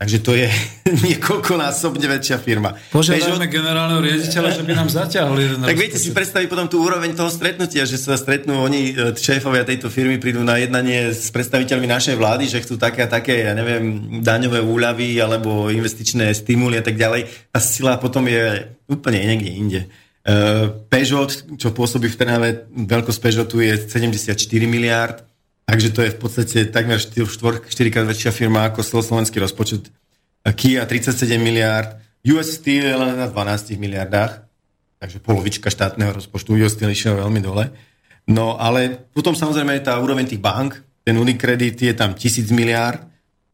Takže 0.00 0.18
to 0.24 0.32
je 0.32 0.48
niekoľkonásobne 1.12 2.08
väčšia 2.08 2.40
firma. 2.40 2.72
Požiadajme 2.88 3.52
generálneho 3.52 4.00
riaditeľa, 4.00 4.56
že 4.56 4.64
by 4.64 4.72
nám 4.72 4.88
zaťahli 4.88 5.40
jeden 5.44 5.60
Tak 5.60 5.76
viete 5.76 6.00
si 6.00 6.16
predstaviť 6.16 6.48
potom 6.48 6.72
tú 6.72 6.80
úroveň 6.80 7.12
toho 7.12 7.28
stretnutia, 7.28 7.84
že 7.84 8.00
sa 8.00 8.16
stretnú 8.16 8.64
oni, 8.64 8.96
e, 8.96 9.12
šéfovia 9.12 9.60
tejto 9.68 9.92
firmy, 9.92 10.16
prídu 10.16 10.40
na 10.40 10.56
jednanie 10.56 11.12
s 11.12 11.28
predstaviteľmi 11.28 11.84
našej 11.84 12.16
vlády, 12.16 12.48
že 12.48 12.64
chcú 12.64 12.80
také 12.80 13.04
a 13.04 13.12
také, 13.12 13.44
ja 13.44 13.52
neviem, 13.52 14.18
daňové 14.24 14.64
úľavy 14.64 15.20
alebo 15.20 15.68
investičné 15.68 16.32
stimuly 16.32 16.80
a 16.80 16.84
tak 16.84 16.96
ďalej. 16.96 17.52
A 17.52 17.58
sila 17.60 18.00
potom 18.00 18.24
je 18.24 18.72
úplne 18.88 19.20
niekde 19.20 19.52
inde. 19.52 19.80
Uh, 20.20 20.84
Peugeot, 20.92 21.32
čo 21.56 21.72
pôsobí 21.72 22.12
v 22.12 22.16
Trnave, 22.16 22.48
veľkosť 22.68 23.20
Peugeotu 23.24 23.64
je 23.64 23.72
74 23.88 24.36
miliárd, 24.68 25.24
takže 25.70 25.94
to 25.94 26.02
je 26.02 26.10
v 26.10 26.18
podstate 26.18 26.58
takmer 26.74 26.98
4, 26.98 27.30
4 27.70 27.94
krát 27.94 28.06
väčšia 28.10 28.34
firma 28.34 28.66
ako 28.66 28.82
celoslovenský 28.82 29.38
rozpočet. 29.38 29.86
Kia 30.58 30.82
37 30.82 31.38
miliárd, 31.38 31.94
US 32.26 32.58
Steel 32.58 32.90
je 32.90 32.96
len 32.98 33.14
na 33.14 33.30
12 33.30 33.78
miliardách, 33.78 34.50
takže 34.98 35.22
polovička 35.22 35.70
štátneho 35.70 36.10
rozpočtu, 36.10 36.58
US 36.58 36.74
Steel 36.74 36.90
išiel 36.90 37.22
veľmi 37.22 37.38
dole. 37.38 37.70
No 38.26 38.58
ale 38.58 39.06
potom 39.14 39.38
samozrejme 39.38 39.78
tá 39.86 39.94
úroveň 40.02 40.26
tých 40.26 40.42
bank, 40.42 40.74
ten 41.06 41.14
Unicredit 41.14 41.78
je 41.78 41.94
tam 41.94 42.18
1000 42.18 42.50
miliárd, 42.50 43.00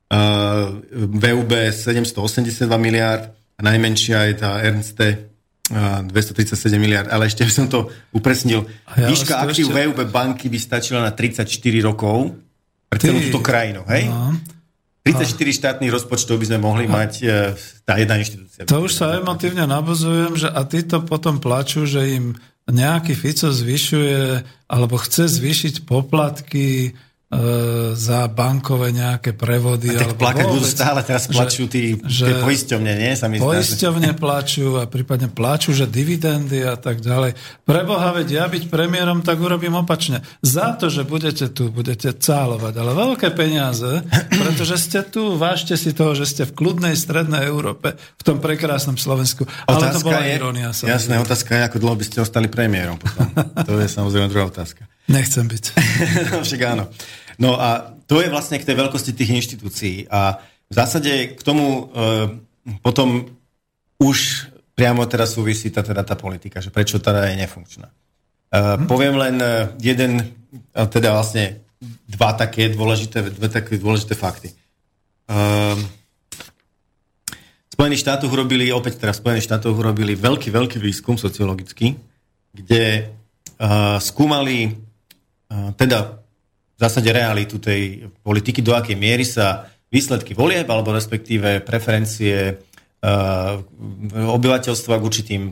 uh, 0.08 0.72
VUB 0.96 1.52
782 1.68 2.64
miliárd 2.80 3.28
a 3.56 3.60
najmenšia 3.60 4.32
je 4.32 4.34
tá 4.40 4.64
Ernste 4.64 5.35
237 5.70 6.78
miliard, 6.78 7.10
ale 7.10 7.26
ešte 7.26 7.42
by 7.42 7.52
som 7.52 7.66
to 7.66 7.90
upresnil. 8.14 8.66
ja 8.94 9.10
Výška 9.10 9.34
aktív 9.42 9.70
ešte- 9.70 9.74
VUB 9.74 9.98
banky 10.06 10.46
by 10.46 10.58
stačila 10.62 11.02
na 11.02 11.10
34 11.10 11.50
rokov 11.82 12.38
pre 12.86 12.98
celú 13.02 13.18
Ty- 13.18 13.24
túto 13.30 13.40
krajinu, 13.42 13.82
hej? 13.90 14.06
No. 14.06 14.30
34 15.06 15.54
štátnych 15.54 15.90
rozpočtov 15.94 16.34
by 16.34 16.46
sme 16.50 16.58
mohli 16.58 16.90
mať 16.90 17.12
e, 17.22 17.54
tá 17.86 17.94
jedna 17.94 18.18
inštitúcia. 18.18 18.66
To 18.66 18.82
už 18.82 18.90
sa 18.90 19.14
emotívne 19.14 19.62
nabozujem, 19.62 20.34
že 20.34 20.50
a 20.50 20.66
títo 20.66 20.98
potom 21.06 21.38
plačú, 21.38 21.86
že 21.86 22.18
im 22.18 22.34
nejaký 22.66 23.14
Fico 23.14 23.46
zvyšuje 23.54 24.42
alebo 24.66 24.98
chce 24.98 25.30
zvýšiť 25.30 25.86
poplatky 25.86 26.98
za 27.98 28.30
bankové 28.30 28.94
nejaké 28.94 29.34
prevody. 29.34 29.90
A 29.98 30.06
tak 30.06 30.14
plakať 30.14 30.46
budú 30.46 30.62
stále, 30.62 31.02
teraz 31.02 31.26
plačú 31.26 31.66
tí, 31.66 31.98
že 32.06 32.30
tie 32.30 32.38
poisťovne, 32.38 32.92
nie? 32.94 33.18
Sa 33.18 33.26
mi 33.26 33.42
zdá, 33.42 33.50
Poisťovne 33.50 34.14
plačú 34.14 34.78
a 34.78 34.86
prípadne 34.86 35.26
plačú, 35.26 35.74
že 35.74 35.90
dividendy 35.90 36.62
a 36.62 36.78
tak 36.78 37.02
ďalej. 37.02 37.34
Preboha, 37.66 38.14
veď 38.14 38.28
ja 38.30 38.44
byť 38.46 38.70
premiérom, 38.70 39.26
tak 39.26 39.42
urobím 39.42 39.74
opačne. 39.74 40.22
Za 40.38 40.78
to, 40.78 40.86
že 40.86 41.02
budete 41.02 41.50
tu, 41.50 41.74
budete 41.74 42.14
cálovať, 42.14 42.74
ale 42.78 42.94
veľké 42.94 43.34
peniaze, 43.34 44.06
pretože 44.30 44.78
ste 44.78 45.02
tu, 45.02 45.34
vážte 45.34 45.74
si 45.74 45.90
toho, 45.90 46.14
že 46.14 46.30
ste 46.30 46.42
v 46.46 46.54
kľudnej 46.54 46.94
strednej 46.94 47.50
Európe, 47.50 47.98
v 47.98 48.22
tom 48.22 48.38
prekrásnom 48.38 48.94
Slovensku. 48.94 49.50
Ale 49.66 49.90
to 49.90 49.98
bola 49.98 50.22
je, 50.22 50.38
jasné, 50.38 50.94
samozrejme. 50.94 51.26
otázka 51.26 51.50
je, 51.58 51.62
ako 51.74 51.76
dlho 51.82 51.96
by 51.98 52.04
ste 52.06 52.16
ostali 52.22 52.46
premiérom 52.46 53.02
potom. 53.02 53.26
to 53.66 53.82
je 53.82 53.90
samozrejme 53.90 54.30
druhá 54.30 54.46
otázka. 54.46 54.86
Nechcem 55.06 55.46
byť. 55.46 55.64
Však 56.46 56.60
áno. 56.66 56.90
No 57.38 57.54
a 57.60 57.94
to 58.06 58.18
je 58.22 58.32
vlastne 58.32 58.58
k 58.58 58.66
tej 58.66 58.76
veľkosti 58.78 59.12
tých 59.14 59.30
inštitúcií. 59.38 59.96
A 60.10 60.40
v 60.66 60.74
zásade 60.74 61.36
k 61.38 61.40
tomu 61.42 61.66
e, 61.66 61.82
potom 62.82 63.30
už 64.02 64.50
priamo 64.74 65.06
teraz 65.06 65.38
súvisí 65.38 65.70
tá, 65.70 65.80
teda 65.86 66.02
tá 66.02 66.18
politika, 66.18 66.60
že 66.60 66.74
prečo 66.74 66.98
teda 66.98 67.30
je 67.30 67.38
nefunkčná. 67.38 67.86
E, 67.86 67.94
poviem 68.90 69.14
len 69.14 69.36
e, 69.38 69.78
jeden, 69.78 70.26
teda 70.74 71.14
vlastne 71.14 71.62
dva 72.08 72.34
také 72.34 72.72
dôležité, 72.72 73.30
dve 73.30 73.48
také 73.52 73.76
dôležité 73.76 74.16
fakty. 74.16 74.50
V 75.26 75.84
Spojených 77.74 78.00
štátoch 78.00 78.32
urobili, 78.32 78.72
opäť 78.72 79.02
teraz 79.02 79.20
Spojených 79.20 79.44
štátoch 79.44 79.76
urobili 79.76 80.16
veľký, 80.16 80.48
veľký 80.48 80.78
výskum 80.80 81.20
sociologický, 81.20 81.92
kde 82.56 83.12
uh, 83.60 84.00
skúmali 84.00 84.85
teda 85.50 86.26
v 86.76 86.78
zásade 86.78 87.08
realitu 87.08 87.56
tej 87.56 88.12
politiky, 88.20 88.60
do 88.60 88.76
akej 88.76 89.00
miery 89.00 89.24
sa 89.24 89.64
výsledky 89.88 90.36
volieb, 90.36 90.68
alebo 90.68 90.92
respektíve 90.92 91.64
preferencie 91.64 92.52
uh, 92.52 93.56
obyvateľstva 94.12 95.00
k 95.00 95.06
určitým 95.06 95.42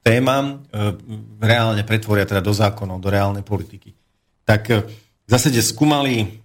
témam 0.00 0.64
uh, 0.64 0.96
reálne 1.42 1.84
pretvoria 1.84 2.24
teda 2.24 2.40
do 2.40 2.56
zákonov, 2.56 3.04
do 3.04 3.12
reálnej 3.12 3.44
politiky. 3.44 3.92
Tak 4.48 4.62
uh, 4.72 4.80
v 5.26 5.28
zásade 5.28 5.60
skúmali 5.60 6.40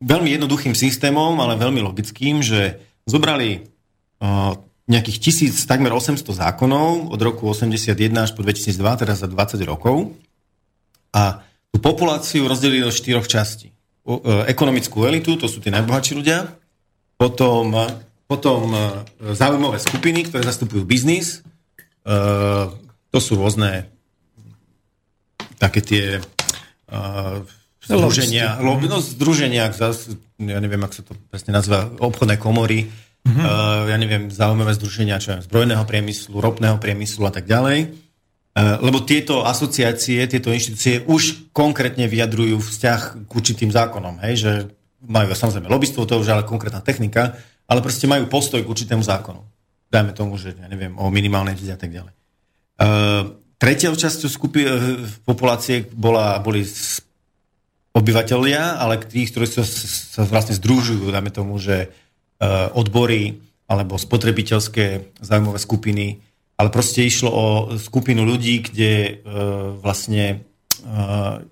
veľmi 0.00 0.32
jednoduchým 0.40 0.72
systémom, 0.72 1.36
ale 1.36 1.60
veľmi 1.60 1.80
logickým, 1.84 2.44
že 2.44 2.80
zobrali 3.08 3.64
nejakých 4.86 5.18
tisíc, 5.18 5.54
takmer 5.64 5.88
800 5.88 6.24
zákonov 6.24 7.10
od 7.10 7.20
roku 7.20 7.48
81 7.48 7.96
až 8.16 8.32
po 8.36 8.44
2002, 8.44 8.76
teda 9.02 9.14
za 9.16 9.24
20 9.24 9.60
rokov. 9.64 10.12
A 11.16 11.45
tú 11.72 11.78
populáciu 11.82 12.48
rozdelili 12.48 12.84
do 12.84 12.92
štyroch 12.94 13.28
častí. 13.28 13.76
E, 14.06 14.12
ekonomickú 14.46 15.02
elitu, 15.02 15.34
to 15.34 15.50
sú 15.50 15.58
tí 15.58 15.68
najbohatší 15.74 16.12
ľudia, 16.14 16.46
potom, 17.18 17.74
e, 17.74 17.86
potom 18.30 18.70
e, 18.70 18.78
záujmové 19.34 19.82
skupiny, 19.82 20.30
ktoré 20.30 20.46
zastupujú 20.46 20.86
biznis, 20.86 21.42
to 23.10 23.18
sú 23.18 23.34
rôzne 23.34 23.90
také 25.58 25.82
tie 25.82 26.04
združenia, 27.82 28.62
lo, 28.62 28.78
no, 28.78 29.02
združenia, 29.02 29.74
ja 29.74 30.58
neviem, 30.62 30.78
ako 30.86 30.94
sa 30.94 31.02
to 31.02 31.18
presne 31.26 31.50
nazýva, 31.50 31.90
obchodné 31.98 32.38
komory, 32.38 32.86
mm-hmm. 33.26 33.90
ja 33.90 33.96
neviem, 33.98 34.30
zaujímavé 34.30 34.78
združenia, 34.78 35.18
čo 35.18 35.34
je 35.34 35.50
zbrojného 35.50 35.82
priemyslu, 35.82 36.38
ropného 36.38 36.78
priemyslu 36.78 37.26
a 37.26 37.34
tak 37.34 37.50
ďalej. 37.50 38.05
Uh, 38.56 38.80
lebo 38.80 39.04
tieto 39.04 39.44
asociácie, 39.44 40.24
tieto 40.24 40.48
inštitúcie 40.48 41.04
už 41.04 41.52
konkrétne 41.52 42.08
vyjadrujú 42.08 42.56
vzťah 42.56 43.28
k 43.28 43.30
určitým 43.30 43.68
zákonom, 43.68 44.16
hej, 44.24 44.34
že 44.40 44.52
majú 45.04 45.28
samozrejme 45.28 45.68
lobbystvo, 45.68 46.08
to 46.08 46.16
už 46.16 46.32
ale 46.32 46.48
konkrétna 46.48 46.80
technika, 46.80 47.36
ale 47.68 47.84
proste 47.84 48.08
majú 48.08 48.24
postoj 48.32 48.64
k 48.64 48.70
určitému 48.72 49.04
zákonu. 49.04 49.44
Dajme 49.92 50.16
tomu, 50.16 50.40
že 50.40 50.56
ja 50.56 50.72
neviem, 50.72 50.96
o 50.96 51.12
minimálnej 51.12 51.52
mzde 51.52 51.72
a 51.76 51.80
tak 51.80 51.90
ďalej. 51.92 52.14
Uh, 52.80 53.44
Tretiou 53.56 53.96
časťou 53.96 54.28
skupi- 54.28 54.68
populácie 55.24 55.88
bola, 55.88 56.36
boli 56.44 56.60
obyvateľia, 57.96 58.76
ale 58.76 59.00
tých, 59.00 59.32
ktorí 59.32 59.48
sa, 59.48 59.64
sa 59.64 60.28
vlastne 60.28 60.52
združujú, 60.52 61.08
dáme 61.08 61.32
tomu, 61.32 61.56
že 61.56 61.88
uh, 61.88 62.68
odbory 62.76 63.40
alebo 63.64 63.96
spotrebiteľské 63.96 65.16
zájmové 65.24 65.56
skupiny, 65.56 66.20
ale 66.56 66.68
proste 66.72 67.04
išlo 67.04 67.30
o 67.30 67.44
skupinu 67.76 68.24
ľudí, 68.24 68.64
kde 68.64 69.20
uh, 69.20 69.76
vlastne 69.76 70.40
uh, 70.82 71.44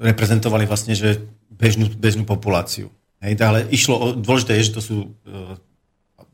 reprezentovali 0.00 0.64
vlastne, 0.64 0.96
že 0.96 1.28
bežnú, 1.52 1.92
bežnú 1.92 2.24
populáciu. 2.24 2.88
Hej, 3.20 3.40
ale 3.40 3.64
išlo 3.72 3.94
o, 3.96 4.06
dôležité 4.12 4.60
je, 4.60 4.72
že 4.72 4.76
to 4.76 4.82
sú 4.84 4.96
uh, 5.08 5.56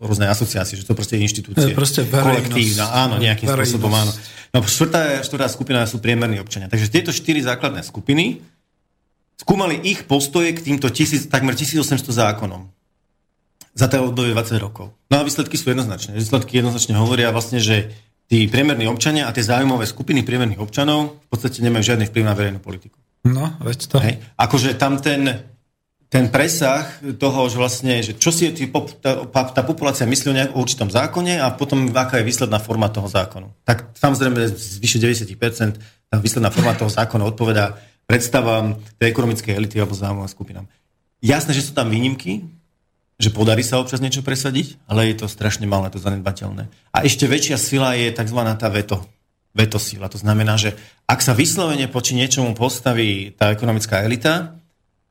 rôzne 0.03 0.27
asociácie, 0.27 0.75
že 0.75 0.87
to 0.87 0.99
proste 0.99 1.15
je 1.19 1.23
inštitúcie. 1.23 1.71
Proste 1.75 2.03
kolektívna, 2.07 2.91
áno, 2.91 3.23
nejakým 3.23 3.47
Verejnosť. 3.47 3.71
spôsobom, 3.71 3.93
áno. 3.95 4.13
No, 4.51 4.59
štvrtá, 4.67 5.23
štvrtá 5.23 5.47
skupina 5.47 5.87
sú 5.87 6.03
priemerní 6.03 6.43
občania. 6.43 6.67
Takže 6.67 6.91
tieto 6.91 7.15
štyri 7.15 7.39
základné 7.39 7.87
skupiny 7.87 8.43
skúmali 9.39 9.79
ich 9.83 10.05
postoje 10.11 10.55
k 10.55 10.61
týmto 10.61 10.91
tisíc, 10.91 11.31
takmer 11.31 11.55
1800 11.55 12.03
zákonom 12.03 12.67
za 13.73 13.89
to 13.89 14.05
obdobie 14.05 14.37
20 14.37 14.61
rokov. 14.61 14.93
No 15.09 15.23
a 15.23 15.25
výsledky 15.25 15.57
sú 15.57 15.73
jednoznačné. 15.73 16.13
Výsledky 16.19 16.61
jednoznačne 16.61 16.99
hovoria 17.01 17.33
vlastne, 17.33 17.57
že 17.57 17.95
tí 18.33 18.49
priemerní 18.49 18.89
občania 18.89 19.29
a 19.29 19.35
tie 19.37 19.45
záujmové 19.45 19.85
skupiny 19.85 20.25
priemerných 20.25 20.65
občanov 20.65 21.21
v 21.21 21.29
podstate 21.29 21.61
nemajú 21.61 21.93
žiadny 21.93 22.09
vplyv 22.09 22.25
na 22.25 22.33
verejnú 22.33 22.65
politiku. 22.65 22.97
No, 23.29 23.61
veď 23.61 23.79
to. 23.93 24.01
Hej. 24.01 24.25
Akože 24.41 24.73
tam 24.81 24.97
ten, 25.05 25.53
ten 26.09 26.33
presah 26.33 26.89
toho, 27.21 27.53
že 27.53 27.61
vlastne, 27.61 28.01
že 28.01 28.17
čo 28.17 28.33
si 28.33 28.49
tí 28.57 28.73
tá, 29.05 29.29
tá 29.29 29.61
populácia 29.61 30.09
myslí 30.09 30.33
o 30.33 30.39
nejakom 30.41 30.57
určitom 30.57 30.89
zákone 30.89 31.45
a 31.45 31.53
potom 31.53 31.93
aká 31.93 32.25
je 32.25 32.27
výsledná 32.27 32.57
forma 32.57 32.89
toho 32.89 33.05
zákonu. 33.05 33.53
Tak 33.69 34.01
samozrejme 34.01 34.49
z 34.49 34.81
vyše 34.81 34.97
90% 34.97 35.77
tá 36.09 36.17
výsledná 36.17 36.49
forma 36.49 36.73
toho 36.73 36.89
zákona 36.89 37.29
odpovedá 37.29 37.77
predstavám 38.09 38.81
tej 38.97 39.13
ekonomickej 39.13 39.61
elity 39.61 39.77
alebo 39.77 39.93
záujmovým 39.93 40.33
skupinám. 40.33 40.67
Jasné, 41.21 41.53
že 41.53 41.69
sú 41.69 41.77
tam 41.77 41.93
výnimky, 41.93 42.49
že 43.23 43.31
podarí 43.31 43.63
sa 43.63 43.79
občas 43.79 44.03
niečo 44.03 44.27
presadiť, 44.27 44.83
ale 44.91 45.15
je 45.15 45.23
to 45.23 45.31
strašne 45.31 45.63
malé, 45.71 45.95
to 45.95 46.03
zanedbateľné. 46.03 46.67
A 46.91 47.07
ešte 47.07 47.31
väčšia 47.31 47.55
sila 47.55 47.95
je 47.95 48.11
tzv. 48.11 48.41
tá 48.59 48.67
veto, 48.67 49.07
veto 49.55 49.79
sila. 49.79 50.11
To 50.11 50.19
znamená, 50.19 50.59
že 50.59 50.75
ak 51.07 51.23
sa 51.23 51.31
vyslovene 51.31 51.87
poči 51.87 52.19
niečomu 52.19 52.59
postaví 52.59 53.31
tá 53.39 53.55
ekonomická 53.55 54.03
elita, 54.03 54.59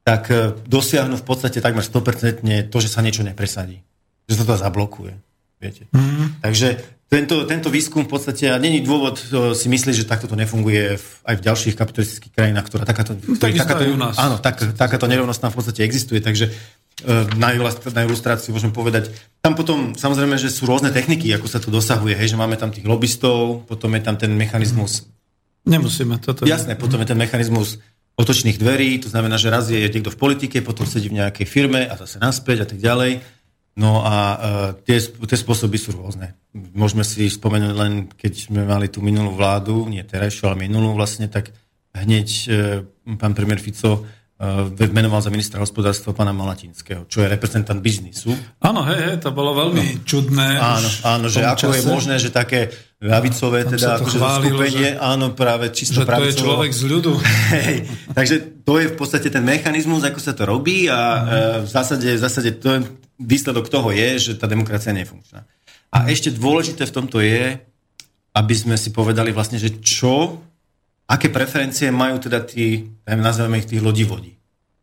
tak 0.03 0.27
e, 0.27 0.59
dosiahnu 0.67 1.15
v 1.15 1.23
podstate 1.23 1.63
takmer 1.63 1.87
100% 1.87 2.43
to, 2.67 2.77
že 2.83 2.91
sa 2.91 2.99
niečo 2.99 3.23
nepresadí. 3.23 3.79
Že 4.27 4.43
sa 4.43 4.43
to 4.43 4.55
zablokuje. 4.59 5.15
Viete. 5.61 5.87
Mm. 5.93 6.41
Takže 6.41 6.99
tento, 7.05 7.43
tento 7.45 7.69
výskum 7.69 8.07
v 8.07 8.11
podstate, 8.17 8.49
a 8.49 8.57
není 8.57 8.81
dôvod 8.81 9.19
e, 9.19 9.51
si 9.53 9.69
myslieť, 9.69 10.03
že 10.03 10.09
takto 10.09 10.25
to 10.25 10.39
nefunguje 10.39 10.97
v, 10.97 11.07
aj 11.27 11.35
v 11.37 11.45
ďalších 11.45 11.75
kapitalistických 11.77 12.33
krajinách, 12.33 12.65
ktorá 12.65 12.83
takáto, 12.87 13.13
ktorých 13.13 13.61
takisto 13.61 13.67
takáto, 13.67 13.93
nás. 13.93 14.15
áno, 14.17 14.41
tak, 14.41 14.63
takáto 14.73 15.05
nerovnosť 15.05 15.41
tam 15.43 15.51
v 15.53 15.57
podstate 15.59 15.85
existuje, 15.85 16.23
takže 16.23 16.49
na, 17.37 17.49
ilust- 17.55 17.89
na 17.93 18.05
ilustráciu 18.05 18.53
môžem 18.53 18.69
povedať. 18.69 19.09
Tam 19.41 19.57
potom 19.57 19.97
samozrejme, 19.97 20.37
že 20.37 20.53
sú 20.53 20.69
rôzne 20.69 20.93
techniky, 20.93 21.33
ako 21.33 21.47
sa 21.49 21.57
to 21.57 21.73
dosahuje, 21.73 22.13
hej, 22.13 22.35
že 22.35 22.37
máme 22.37 22.59
tam 22.59 22.69
tých 22.69 22.85
lobbystov, 22.85 23.65
potom 23.65 23.89
je 23.97 24.01
tam 24.05 24.15
ten 24.19 24.29
mechanizmus 24.37 25.09
Nemusíme 25.65 26.17
toto. 26.17 26.49
Jasné, 26.49 26.73
potom 26.73 26.97
je 27.05 27.13
ten 27.13 27.19
mechanizmus 27.19 27.77
otočných 28.17 28.57
dverí, 28.57 28.97
to 29.01 29.09
znamená, 29.13 29.37
že 29.37 29.53
raz 29.53 29.69
je 29.69 29.77
niekto 29.77 30.09
v 30.09 30.19
politike, 30.19 30.57
potom 30.65 30.89
sedí 30.89 31.09
v 31.09 31.21
nejakej 31.21 31.45
firme 31.45 31.85
a 31.85 31.93
zase 31.97 32.17
naspäť 32.17 32.65
a 32.65 32.67
tak 32.67 32.79
ďalej. 32.81 33.21
No 33.77 34.03
a 34.03 34.15
uh, 34.17 34.37
tie, 34.83 34.99
tie 34.99 35.37
spôsoby 35.39 35.79
sú 35.79 35.95
rôzne. 35.95 36.35
Môžeme 36.51 37.07
si 37.07 37.23
spomenúť 37.31 37.73
len, 37.77 38.11
keď 38.11 38.51
sme 38.51 38.67
mali 38.67 38.91
tú 38.91 38.99
minulú 38.99 39.31
vládu, 39.31 39.87
nie 39.87 40.03
terajšiu, 40.03 40.51
ale 40.51 40.67
minulú 40.67 40.91
vlastne, 40.91 41.31
tak 41.31 41.55
hneď 41.95 42.27
uh, 42.27 43.15
pán 43.15 43.31
premiér 43.31 43.63
Fico 43.63 44.03
uh, 44.41 44.89
menoval 44.89 45.21
za 45.21 45.29
ministra 45.29 45.61
hospodárstva 45.61 46.17
pána 46.17 46.33
Malatinského, 46.33 47.05
čo 47.05 47.21
je 47.21 47.29
reprezentant 47.29 47.77
biznisu. 47.77 48.33
Áno, 48.57 48.81
hej, 48.89 48.99
hej, 49.05 49.17
to 49.21 49.29
bolo 49.29 49.53
veľmi 49.53 50.01
no. 50.01 50.03
čudné. 50.03 50.57
Áno, 50.57 50.89
áno, 51.05 51.25
že 51.29 51.45
ako 51.45 51.69
je 51.77 51.81
čase, 51.85 51.91
možné, 51.93 52.15
že 52.17 52.33
také 52.33 52.73
ľavicové 52.97 53.69
teda 53.69 54.01
akože 54.01 54.17
skupenie, 54.17 54.89
že- 54.93 54.99
áno, 55.01 55.37
práve 55.37 55.69
čisto 55.69 56.01
Že 56.01 56.09
to 56.09 56.25
je 56.25 56.33
človek 56.33 56.71
z 56.73 56.83
ľudu. 56.89 57.13
Hej, 57.53 57.75
takže 58.17 58.35
to 58.65 58.73
je 58.81 58.85
v 58.89 58.95
podstate 58.97 59.29
ten 59.29 59.45
mechanizmus, 59.45 60.01
ako 60.01 60.19
sa 60.21 60.33
to 60.33 60.43
robí 60.49 60.89
a 60.89 60.99
e, 60.99 61.19
v 61.65 61.69
zásade, 61.69 62.09
v 62.09 62.21
zásade 62.21 62.49
to 62.57 62.77
je, 62.77 62.79
výsledok 63.21 63.69
toho 63.69 63.89
je, 63.93 64.09
že 64.17 64.31
tá 64.37 64.49
demokracia 64.49 64.93
nie 64.93 65.05
je 65.05 65.11
funkčná. 65.13 65.45
A 65.91 66.07
ešte 66.07 66.29
dôležité 66.33 66.87
v 66.87 66.93
tomto 66.93 67.19
je, 67.19 67.57
aby 68.31 68.55
sme 68.55 68.79
si 68.79 68.95
povedali 68.95 69.35
vlastne, 69.35 69.59
že 69.59 69.81
čo, 69.83 70.39
aké 71.11 71.27
preferencie 71.27 71.91
majú 71.91 72.23
teda 72.23 72.39
tí, 72.47 72.87
nazveme 73.03 73.59
ich 73.59 73.67
tých 73.67 73.83
lodivodí. 73.83 74.31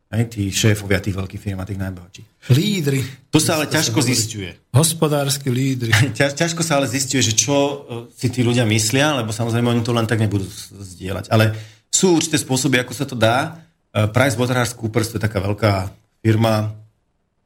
Hej, 0.09 0.25
tí 0.33 0.49
šéfovia 0.49 0.97
tých 0.97 1.13
veľkých 1.13 1.41
firm 1.41 1.61
a 1.61 1.69
tých 1.69 1.77
najbohatších. 1.77 2.49
Lídry. 2.49 3.01
To 3.29 3.37
sa 3.37 3.61
ale 3.61 3.69
ťažko 3.69 4.01
zistuje. 4.01 4.49
Hospodársky 4.73 5.53
lídry. 5.53 5.93
Ťaž, 6.17 6.33
ťažko 6.33 6.65
sa 6.65 6.81
ale 6.81 6.89
zistuje, 6.89 7.21
že 7.21 7.37
čo 7.37 7.53
e, 7.53 7.75
si 8.17 8.33
tí 8.33 8.41
ľudia 8.41 8.65
myslia, 8.65 9.21
lebo 9.21 9.29
samozrejme 9.29 9.69
oni 9.69 9.85
to 9.85 9.93
len 9.93 10.09
tak 10.09 10.17
nebudú 10.17 10.49
zdieľať. 10.73 11.29
Ale 11.29 11.53
sú 11.93 12.17
určité 12.17 12.41
spôsoby, 12.41 12.81
ako 12.81 12.93
sa 12.97 13.05
to 13.05 13.13
dá. 13.13 13.61
E, 13.93 14.09
PricewaterhouseCoopers 14.09 15.13
to 15.13 15.21
je 15.21 15.25
taká 15.29 15.45
veľká 15.45 15.93
firma, 16.25 16.73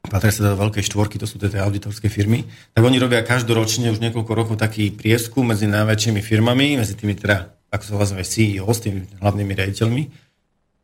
patria 0.08 0.32
sa 0.32 0.56
do 0.56 0.56
veľkej 0.56 0.88
štvorky, 0.88 1.20
to 1.20 1.28
sú 1.28 1.36
tie 1.36 1.60
auditorské 1.60 2.08
firmy, 2.08 2.48
tak 2.72 2.80
oni 2.80 2.96
robia 2.96 3.20
každoročne 3.24 3.92
už 3.92 4.00
niekoľko 4.00 4.32
rokov 4.32 4.56
taký 4.56 4.88
prieskum 4.92 5.52
medzi 5.52 5.68
najväčšími 5.68 6.20
firmami, 6.20 6.80
medzi 6.80 6.96
tými 6.96 7.12
teda, 7.12 7.54
ako 7.74 7.82
sa 7.82 7.94
vlastne 7.98 8.22
CEO, 8.22 8.70
s 8.70 8.86
tými 8.86 9.02
hlavnými 9.18 9.52
riaditeľmi 9.52 10.02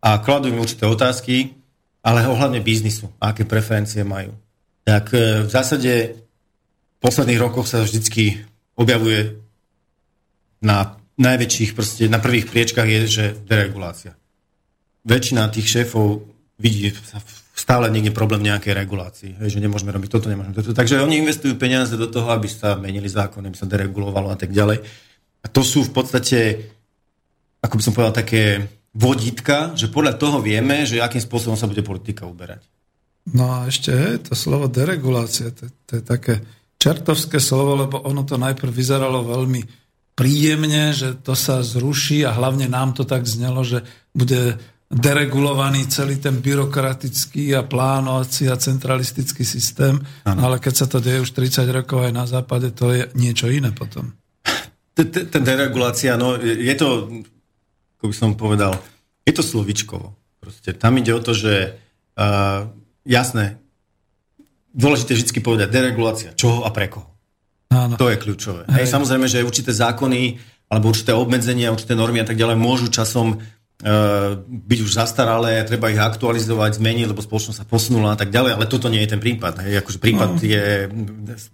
a 0.03 0.19
kladú 0.19 0.51
im 0.51 0.59
určité 0.59 0.91
otázky, 0.91 1.55
ale 2.03 2.27
ohľadne 2.27 2.65
biznisu, 2.65 3.13
aké 3.21 3.45
preferencie 3.47 4.03
majú. 4.03 4.33
Tak 4.83 5.13
e, 5.13 5.45
v 5.45 5.51
zásade 5.51 5.93
v 6.17 6.99
posledných 6.99 7.41
rokoch 7.41 7.69
sa 7.69 7.85
vždycky 7.85 8.43
objavuje 8.75 9.39
na 10.65 10.97
najväčších, 11.21 11.77
proste 11.77 12.09
na 12.09 12.17
prvých 12.17 12.49
priečkách 12.49 12.89
je, 12.89 13.01
že 13.07 13.25
deregulácia. 13.45 14.17
Väčšina 15.05 15.53
tých 15.53 15.69
šéfov 15.69 16.25
vidí 16.57 16.93
stále 17.53 17.93
niekde 17.93 18.17
problém 18.17 18.41
nejakej 18.41 18.73
regulácii, 18.73 19.31
že 19.37 19.61
nemôžeme 19.61 19.93
robiť 19.93 20.09
toto, 20.09 20.33
nemôžeme 20.33 20.57
toto. 20.57 20.73
Takže 20.73 21.05
oni 21.05 21.21
investujú 21.21 21.61
peniaze 21.61 21.93
do 21.93 22.09
toho, 22.09 22.33
aby 22.33 22.49
sa 22.49 22.77
menili 22.81 23.09
zákony, 23.09 23.53
aby 23.53 23.59
sa 23.61 23.69
deregulovalo 23.69 24.33
a 24.33 24.37
tak 24.37 24.53
ďalej. 24.53 24.81
A 25.45 25.47
to 25.49 25.61
sú 25.61 25.85
v 25.85 25.93
podstate, 25.93 26.39
ako 27.61 27.75
by 27.77 27.83
som 27.85 27.93
povedal, 27.93 28.15
také 28.17 28.69
vodítka, 28.91 29.77
že 29.79 29.93
podľa 29.93 30.19
toho 30.19 30.43
vieme, 30.43 30.83
že 30.83 30.99
akým 30.99 31.23
spôsobom 31.23 31.55
sa 31.55 31.71
bude 31.71 31.85
politika 31.85 32.27
uberať. 32.27 32.67
No 33.31 33.53
a 33.53 33.69
ešte 33.69 33.93
to 34.25 34.35
slovo 34.35 34.67
deregulácia, 34.67 35.55
to, 35.55 35.71
to 35.87 36.01
je 36.01 36.03
také 36.03 36.35
čertovské 36.81 37.39
slovo, 37.39 37.77
lebo 37.77 38.01
ono 38.03 38.25
to 38.25 38.41
najprv 38.41 38.73
vyzeralo 38.73 39.23
veľmi 39.23 39.61
príjemne, 40.17 40.91
že 40.97 41.21
to 41.21 41.37
sa 41.37 41.61
zruší 41.61 42.25
a 42.27 42.35
hlavne 42.35 42.67
nám 42.67 42.97
to 42.97 43.05
tak 43.05 43.29
znelo, 43.29 43.63
že 43.63 43.85
bude 44.11 44.59
deregulovaný 44.91 45.87
celý 45.87 46.19
ten 46.19 46.43
byrokratický 46.43 47.55
a 47.55 47.63
plánovací 47.63 48.51
a 48.51 48.59
centralistický 48.59 49.47
systém, 49.47 50.03
ano. 50.27 50.41
ale 50.51 50.59
keď 50.59 50.75
sa 50.75 50.87
to 50.91 50.99
deje 50.99 51.23
už 51.23 51.31
30 51.31 51.63
rokov 51.71 52.11
aj 52.11 52.13
na 52.13 52.27
západe, 52.27 52.75
to 52.75 52.91
je 52.91 53.07
niečo 53.15 53.47
iné 53.47 53.71
potom. 53.71 54.11
Tá 54.99 55.39
deregulácia, 55.39 56.19
no 56.19 56.35
je 56.43 56.75
to 56.75 57.23
ako 58.01 58.09
by 58.09 58.17
som 58.17 58.33
povedal, 58.33 58.73
je 59.29 59.33
to 59.37 59.45
slovičkovo. 59.45 60.17
Proste 60.41 60.73
tam 60.73 60.97
ide 60.97 61.13
o 61.13 61.21
to, 61.21 61.37
že 61.37 61.77
uh, 62.17 62.65
jasné, 63.05 63.61
dôležité 64.73 65.13
vždy 65.13 65.45
povedať 65.45 65.69
deregulácia, 65.69 66.33
čoho 66.33 66.65
a 66.65 66.73
pre 66.73 66.89
koho. 66.89 67.13
Áno. 67.69 68.01
To 68.01 68.09
je 68.09 68.17
kľúčové. 68.17 68.65
Hej. 68.73 68.89
Hej, 68.89 68.97
samozrejme, 68.97 69.29
že 69.29 69.45
určité 69.45 69.77
zákony 69.77 70.41
alebo 70.73 70.89
určité 70.89 71.13
obmedzenia, 71.13 71.77
určité 71.77 71.93
normy 71.93 72.25
a 72.25 72.27
tak 72.27 72.41
ďalej 72.41 72.57
môžu 72.57 72.89
časom 72.89 73.37
uh, 73.37 74.41
byť 74.49 74.79
už 74.81 74.97
zastaralé, 74.97 75.61
treba 75.69 75.93
ich 75.93 76.01
aktualizovať, 76.01 76.81
zmeniť, 76.81 77.13
lebo 77.13 77.21
spoločnosť 77.21 77.61
sa 77.61 77.69
posunula 77.69 78.17
a 78.17 78.19
tak 78.19 78.33
ďalej, 78.33 78.57
ale 78.57 78.65
toto 78.65 78.89
nie 78.89 79.05
je 79.05 79.13
ten 79.13 79.21
prípad. 79.21 79.61
Hej. 79.61 79.85
Akože 79.85 80.01
prípad 80.01 80.41
no. 80.41 80.43
je 80.43 80.89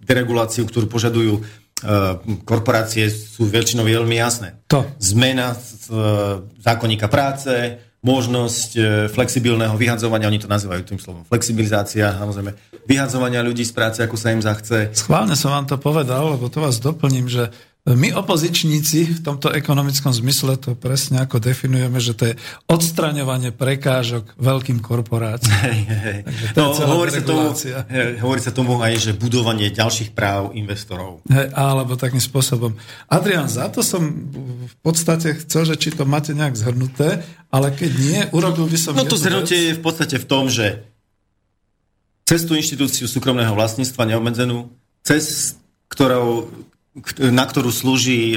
dereguláciu, 0.07 0.63
ktorú 0.63 0.87
požadujú 0.87 1.43
korporácie 2.41 3.05
sú 3.09 3.45
väčšinou 3.45 3.85
veľmi 3.85 4.17
jasné. 4.17 4.57
To. 4.73 4.81
Zmena 4.97 5.53
eh, 5.53 5.59
zákonníka 6.57 7.05
práce, 7.05 7.77
možnosť 8.01 8.69
eh, 8.77 8.83
flexibilného 9.13 9.77
vyhadzovania, 9.77 10.29
oni 10.29 10.41
to 10.41 10.49
nazývajú 10.49 10.81
tým 10.87 10.99
slovom 11.01 11.23
flexibilizácia, 11.29 12.17
samozrejme, 12.17 12.53
vyhadzovania 12.89 13.45
ľudí 13.45 13.61
z 13.61 13.73
práce, 13.75 13.99
ako 14.01 14.17
sa 14.17 14.33
im 14.33 14.41
zachce. 14.41 14.89
Schválne 14.95 15.37
som 15.37 15.53
vám 15.53 15.69
to 15.69 15.77
povedal, 15.77 16.33
lebo 16.33 16.49
to 16.49 16.63
vás 16.63 16.81
doplním, 16.81 17.29
že 17.29 17.53
my 17.87 18.11
opozičníci 18.11 19.15
v 19.15 19.19
tomto 19.23 19.47
ekonomickom 19.47 20.11
zmysle 20.11 20.59
to 20.59 20.75
presne 20.75 21.23
ako 21.23 21.39
definujeme, 21.39 22.03
že 22.03 22.11
to 22.19 22.23
je 22.27 22.33
odstraňovanie 22.67 23.55
prekážok 23.55 24.35
veľkým 24.35 24.83
korporáciám. 24.83 25.63
Hej, 25.71 25.79
hej. 25.87 26.19
No, 26.59 26.75
hovorí, 26.75 27.15
sa 27.15 27.23
tomu, 27.23 27.55
hovorí 28.19 28.41
sa 28.43 28.51
tomu 28.51 28.83
aj, 28.83 28.93
že 28.99 29.11
budovanie 29.15 29.71
ďalších 29.71 30.11
práv 30.11 30.51
investorov. 30.51 31.23
Hej, 31.31 31.47
alebo 31.55 31.95
takým 31.95 32.19
spôsobom. 32.19 32.75
Adrian, 33.07 33.47
za 33.47 33.71
to 33.71 33.79
som 33.79 34.03
v 34.67 34.75
podstate 34.83 35.39
chcel, 35.47 35.63
že 35.63 35.79
či 35.79 35.95
to 35.95 36.03
máte 36.03 36.35
nejak 36.35 36.59
zhrnuté, 36.59 37.23
ale 37.47 37.71
keď 37.71 37.91
nie, 38.03 38.19
urobil 38.35 38.67
by 38.67 38.75
som... 38.75 38.99
No 38.99 39.07
to 39.07 39.15
zhrnutie 39.15 39.71
je 39.71 39.77
v 39.79 39.81
podstate 39.81 40.19
v 40.19 40.27
tom, 40.27 40.51
že 40.51 40.83
cez 42.27 42.43
tú 42.43 42.59
inštitúciu 42.59 43.07
súkromného 43.07 43.55
vlastníctva 43.55 44.03
neobmedzenú, 44.11 44.67
cez 45.07 45.55
ktorou 45.87 46.51
na 47.21 47.45
ktorú 47.45 47.69
slúži, 47.69 48.33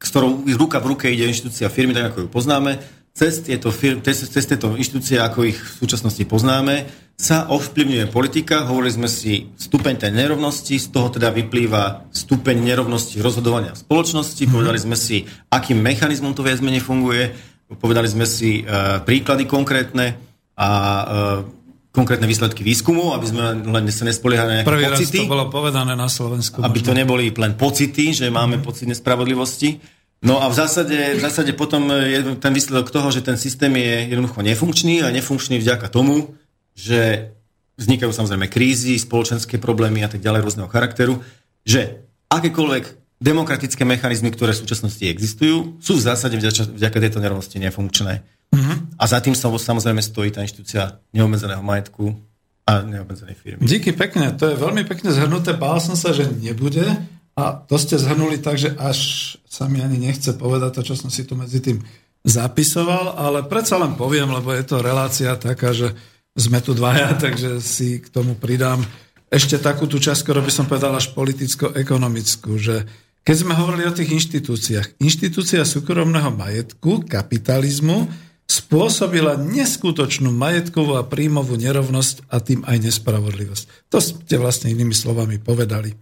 s 0.00 0.08
ktorou 0.12 0.44
ruka 0.56 0.80
v 0.80 0.96
ruke 0.96 1.06
ide 1.08 1.28
inštitúcia 1.28 1.72
firmy, 1.72 1.92
tak 1.92 2.12
ako 2.12 2.26
ju 2.26 2.28
poznáme, 2.28 2.80
cez 3.14 3.46
tieto, 3.46 3.70
firmy, 3.70 4.02
cez, 4.02 4.26
cez 4.26 4.44
tieto 4.44 4.74
inštitúcie, 4.74 5.22
ako 5.22 5.46
ich 5.46 5.54
v 5.54 5.86
súčasnosti 5.86 6.24
poznáme, 6.26 6.90
sa 7.14 7.46
ovplyvňuje 7.46 8.10
politika. 8.10 8.66
Hovorili 8.66 8.90
sme 8.90 9.06
si 9.06 9.54
stupeň 9.54 10.02
tej 10.02 10.12
nerovnosti, 10.18 10.74
z 10.74 10.90
toho 10.90 11.14
teda 11.14 11.30
vyplýva 11.30 12.10
stupeň 12.10 12.58
nerovnosti 12.58 13.22
rozhodovania 13.22 13.70
v 13.70 13.82
spoločnosti. 13.86 14.42
Mm-hmm. 14.42 14.56
Povedali 14.58 14.78
sme 14.82 14.96
si, 14.98 15.22
akým 15.46 15.78
mechanizmom 15.78 16.34
to 16.34 16.42
viac 16.42 16.58
menej 16.58 16.82
funguje. 16.82 17.30
Povedali 17.78 18.10
sme 18.10 18.26
si 18.26 18.66
uh, 18.66 18.98
príklady 19.06 19.46
konkrétne 19.46 20.18
a 20.58 20.68
uh, 20.68 21.63
konkrétne 21.94 22.26
výsledky 22.26 22.66
výskumu, 22.66 23.14
aby 23.14 23.26
sme 23.30 23.42
len 23.70 23.86
sa 23.94 24.02
nespoliehali 24.02 24.48
na 24.50 24.54
nejaké 24.60 24.68
Prvý 24.68 24.90
pocity. 24.90 25.18
Raz 25.22 25.30
to 25.30 25.30
bolo 25.30 25.46
povedané 25.46 25.94
na 25.94 26.10
Slovensku. 26.10 26.58
Aby 26.58 26.82
možno. 26.82 26.88
to 26.90 26.92
neboli 26.98 27.24
len 27.30 27.54
pocity, 27.54 28.10
že 28.10 28.26
máme 28.34 28.58
pocit 28.58 28.90
nespravodlivosti. 28.90 29.78
No 30.26 30.42
a 30.42 30.50
v 30.50 30.58
zásade, 30.58 31.14
v 31.14 31.20
zásade 31.22 31.54
potom 31.54 31.86
je 31.94 32.34
ten 32.42 32.50
výsledok 32.50 32.90
toho, 32.90 33.14
že 33.14 33.22
ten 33.22 33.38
systém 33.38 33.70
je 33.78 34.10
jednoducho 34.10 34.42
nefunkčný 34.42 35.06
a 35.06 35.14
nefunkčný 35.14 35.62
vďaka 35.62 35.86
tomu, 35.86 36.34
že 36.74 37.30
vznikajú 37.78 38.10
samozrejme 38.10 38.50
krízy, 38.50 38.98
spoločenské 38.98 39.62
problémy 39.62 40.02
a 40.02 40.10
tak 40.10 40.18
ďalej 40.18 40.40
rôzneho 40.42 40.66
charakteru, 40.66 41.22
že 41.62 42.02
akékoľvek 42.26 42.84
demokratické 43.22 43.86
mechanizmy, 43.86 44.34
ktoré 44.34 44.50
v 44.50 44.66
súčasnosti 44.66 45.04
existujú, 45.06 45.78
sú 45.78 45.92
v 45.94 46.02
zásade 46.02 46.34
vďaka, 46.34 46.74
vďaka 46.74 46.98
tejto 46.98 47.18
nerovnosti 47.22 47.56
nefunkčné. 47.62 48.26
Mm-hmm. 48.52 49.00
A 49.00 49.04
za 49.08 49.18
tým 49.24 49.32
sa 49.32 49.48
samozrejme 49.48 50.02
stojí 50.02 50.34
tá 50.34 50.44
inštitúcia 50.44 51.00
neobmedzeného 51.14 51.64
majetku 51.64 52.12
a 52.64 52.80
neobmedzenej 52.80 53.36
firmy. 53.36 53.60
Díky 53.64 53.92
pekne, 53.92 54.32
to 54.36 54.52
je 54.52 54.56
veľmi 54.56 54.88
pekne 54.88 55.12
zhrnuté. 55.12 55.52
Bál 55.56 55.80
som 55.80 55.96
sa, 55.96 56.16
že 56.16 56.28
nebude 56.28 56.84
a 57.34 57.42
to 57.66 57.74
ste 57.76 57.98
zhrnuli 57.98 58.38
tak, 58.38 58.56
že 58.56 58.72
až 58.78 58.98
sa 59.44 59.66
mi 59.66 59.82
ani 59.82 59.98
nechce 59.98 60.38
povedať 60.38 60.80
to, 60.80 60.82
čo 60.86 60.94
som 60.94 61.10
si 61.10 61.26
tu 61.26 61.34
medzi 61.34 61.58
tým 61.58 61.82
zapisoval, 62.24 63.20
ale 63.20 63.44
predsa 63.44 63.76
len 63.76 63.98
poviem, 63.98 64.32
lebo 64.32 64.54
je 64.54 64.64
to 64.64 64.80
relácia 64.80 65.36
taká, 65.36 65.76
že 65.76 65.92
sme 66.34 66.62
tu 66.64 66.72
dvaja, 66.72 67.14
takže 67.24 67.58
si 67.60 68.00
k 68.00 68.06
tomu 68.08 68.38
pridám 68.38 68.80
ešte 69.34 69.58
takú 69.58 69.90
tú 69.90 69.98
časť, 69.98 70.22
ktorú 70.22 70.40
by 70.46 70.52
som 70.54 70.70
povedal 70.70 70.94
až 70.94 71.10
politicko-ekonomickú, 71.12 72.54
že 72.54 72.86
keď 73.24 73.36
sme 73.40 73.56
hovorili 73.56 73.88
o 73.88 73.96
tých 73.96 74.14
inštitúciách, 74.14 75.00
inštitúcia 75.00 75.64
súkromného 75.66 76.30
majetku, 76.30 77.08
kapitalizmu, 77.08 78.06
spôsobila 78.44 79.40
neskutočnú 79.40 80.28
majetkovú 80.28 81.00
a 81.00 81.06
príjmovú 81.06 81.56
nerovnosť 81.56 82.28
a 82.28 82.36
tým 82.44 82.60
aj 82.68 82.76
nespravodlivosť. 82.90 83.64
To 83.88 83.98
ste 83.98 84.36
vlastne 84.36 84.68
inými 84.68 84.92
slovami 84.92 85.40
povedali. 85.40 85.96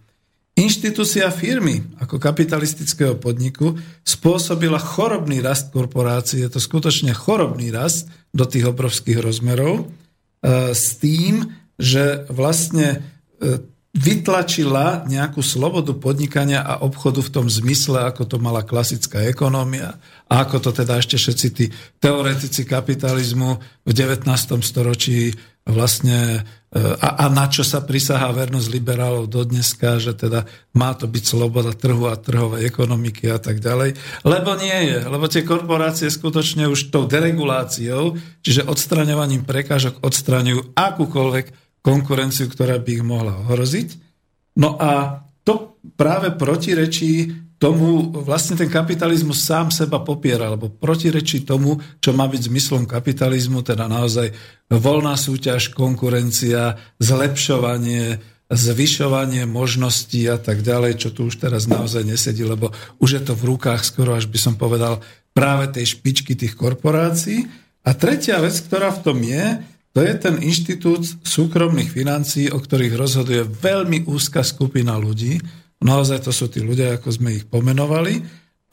Inštitúcia 0.53 1.33
firmy 1.33 1.81
ako 1.97 2.21
kapitalistického 2.21 3.17
podniku 3.17 3.73
spôsobila 4.05 4.77
chorobný 4.77 5.41
rast 5.41 5.73
korporácie, 5.73 6.45
je 6.45 6.51
to 6.53 6.61
skutočne 6.61 7.09
chorobný 7.09 7.73
rast 7.73 8.05
do 8.29 8.45
tých 8.45 8.69
obrovských 8.69 9.17
rozmerov, 9.17 9.81
e, 9.81 10.77
s 10.77 11.01
tým, 11.01 11.49
že 11.81 12.29
vlastne 12.29 13.01
e, 13.41 13.65
vytlačila 13.93 15.05
nejakú 15.05 15.45
slobodu 15.45 15.93
podnikania 15.93 16.65
a 16.65 16.81
obchodu 16.81 17.21
v 17.21 17.29
tom 17.29 17.45
zmysle, 17.45 18.09
ako 18.09 18.25
to 18.25 18.37
mala 18.41 18.65
klasická 18.65 19.21
ekonómia 19.29 20.01
a 20.25 20.33
ako 20.41 20.65
to 20.65 20.69
teda 20.73 20.97
ešte 20.97 21.21
všetci 21.21 21.47
tí 21.53 21.65
teoretici 22.01 22.65
kapitalizmu 22.65 23.61
v 23.85 23.91
19. 23.93 24.25
storočí 24.65 25.37
vlastne 25.61 26.41
e, 26.73 26.79
a, 26.81 27.21
a 27.21 27.25
na 27.29 27.45
čo 27.45 27.61
sa 27.61 27.85
prisahá 27.85 28.33
vernosť 28.33 28.67
liberálov 28.73 29.29
do 29.29 29.45
dneska, 29.45 30.01
že 30.01 30.17
teda 30.17 30.49
má 30.73 30.97
to 30.97 31.05
byť 31.05 31.23
sloboda 31.23 31.71
trhu 31.77 32.09
a 32.09 32.17
trhovej 32.17 32.65
ekonomiky 32.65 33.29
a 33.29 33.37
tak 33.37 33.61
ďalej. 33.61 33.93
Lebo 34.25 34.57
nie 34.57 34.89
je, 34.89 34.99
lebo 35.05 35.29
tie 35.29 35.45
korporácie 35.45 36.09
skutočne 36.09 36.65
už 36.65 36.89
tou 36.89 37.05
dereguláciou, 37.05 38.17
čiže 38.41 38.65
odstraňovaním 38.65 39.45
prekážok 39.45 40.01
odstraňujú 40.01 40.73
akúkoľvek 40.75 41.62
konkurenciu, 41.83 42.47
ktorá 42.47 42.79
by 42.79 42.89
ich 42.89 43.03
mohla 43.03 43.35
ohroziť. 43.43 43.99
No 44.57 44.79
a 44.79 45.21
to 45.43 45.75
práve 45.99 46.31
protirečí 46.33 47.43
tomu 47.59 48.11
vlastne 48.11 48.59
ten 48.59 48.67
kapitalizmus 48.67 49.47
sám 49.47 49.71
seba 49.71 50.03
popiera, 50.03 50.51
alebo 50.51 50.67
protirečí 50.67 51.47
tomu, 51.47 51.79
čo 52.03 52.11
má 52.11 52.27
byť 52.27 52.51
zmyslom 52.51 52.83
kapitalizmu, 52.83 53.63
teda 53.63 53.87
naozaj 53.87 54.35
voľná 54.67 55.15
súťaž, 55.15 55.71
konkurencia, 55.71 56.75
zlepšovanie, 56.99 58.19
zvyšovanie 58.51 59.47
možností 59.47 60.27
a 60.27 60.35
tak 60.35 60.59
ďalej, 60.59 61.07
čo 61.07 61.09
tu 61.15 61.31
už 61.31 61.39
teraz 61.39 61.63
naozaj 61.63 62.03
nesedí, 62.03 62.43
lebo 62.43 62.75
už 62.99 63.09
je 63.15 63.21
to 63.23 63.33
v 63.35 63.55
rukách 63.55 63.87
skoro, 63.87 64.19
až 64.19 64.27
by 64.27 64.39
som 64.39 64.59
povedal, 64.59 64.99
práve 65.31 65.71
tej 65.71 65.95
špičky 65.95 66.35
tých 66.35 66.59
korporácií. 66.59 67.47
A 67.87 67.95
tretia 67.95 68.43
vec, 68.43 68.59
ktorá 68.59 68.91
v 68.91 69.03
tom 69.07 69.19
je, 69.23 69.59
to 69.93 70.01
je 70.01 70.13
ten 70.17 70.41
inštitút 70.41 71.05
súkromných 71.21 71.89
financií, 71.89 72.49
o 72.49 72.57
ktorých 72.57 72.97
rozhoduje 72.97 73.45
veľmi 73.45 74.09
úzka 74.09 74.41
skupina 74.41 74.97
ľudí, 74.97 75.37
Naozaj 75.83 76.23
to 76.23 76.31
sú 76.31 76.47
tí 76.47 76.63
ľudia, 76.63 76.95
ako 76.95 77.11
sme 77.11 77.35
ich 77.35 77.45
pomenovali. 77.45 78.23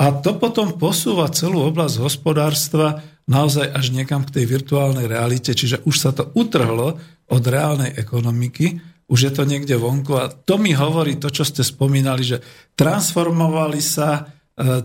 A 0.00 0.14
to 0.22 0.38
potom 0.38 0.78
posúva 0.78 1.28
celú 1.34 1.66
oblasť 1.66 2.00
hospodárstva 2.00 3.02
naozaj 3.26 3.68
až 3.74 3.92
niekam 3.92 4.24
k 4.24 4.40
tej 4.40 4.44
virtuálnej 4.48 5.10
realite, 5.10 5.52
čiže 5.52 5.84
už 5.84 5.94
sa 5.98 6.10
to 6.14 6.30
utrhlo 6.38 6.96
od 7.28 7.42
reálnej 7.44 7.92
ekonomiky, 7.98 8.80
už 9.10 9.20
je 9.26 9.32
to 9.34 9.42
niekde 9.42 9.74
vonku 9.74 10.14
a 10.16 10.30
to 10.30 10.56
mi 10.56 10.70
hovorí 10.72 11.18
to, 11.18 11.28
čo 11.28 11.42
ste 11.42 11.66
spomínali, 11.66 12.22
že 12.22 12.42
transformovali 12.78 13.82
sa 13.82 14.08
e, 14.14 14.22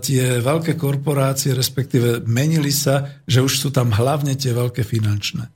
tie 0.02 0.42
veľké 0.42 0.74
korporácie, 0.74 1.54
respektíve 1.54 2.26
menili 2.26 2.74
sa, 2.74 3.22
že 3.22 3.40
už 3.40 3.54
sú 3.54 3.68
tam 3.70 3.94
hlavne 3.94 4.34
tie 4.34 4.50
veľké 4.50 4.82
finančné. 4.82 5.55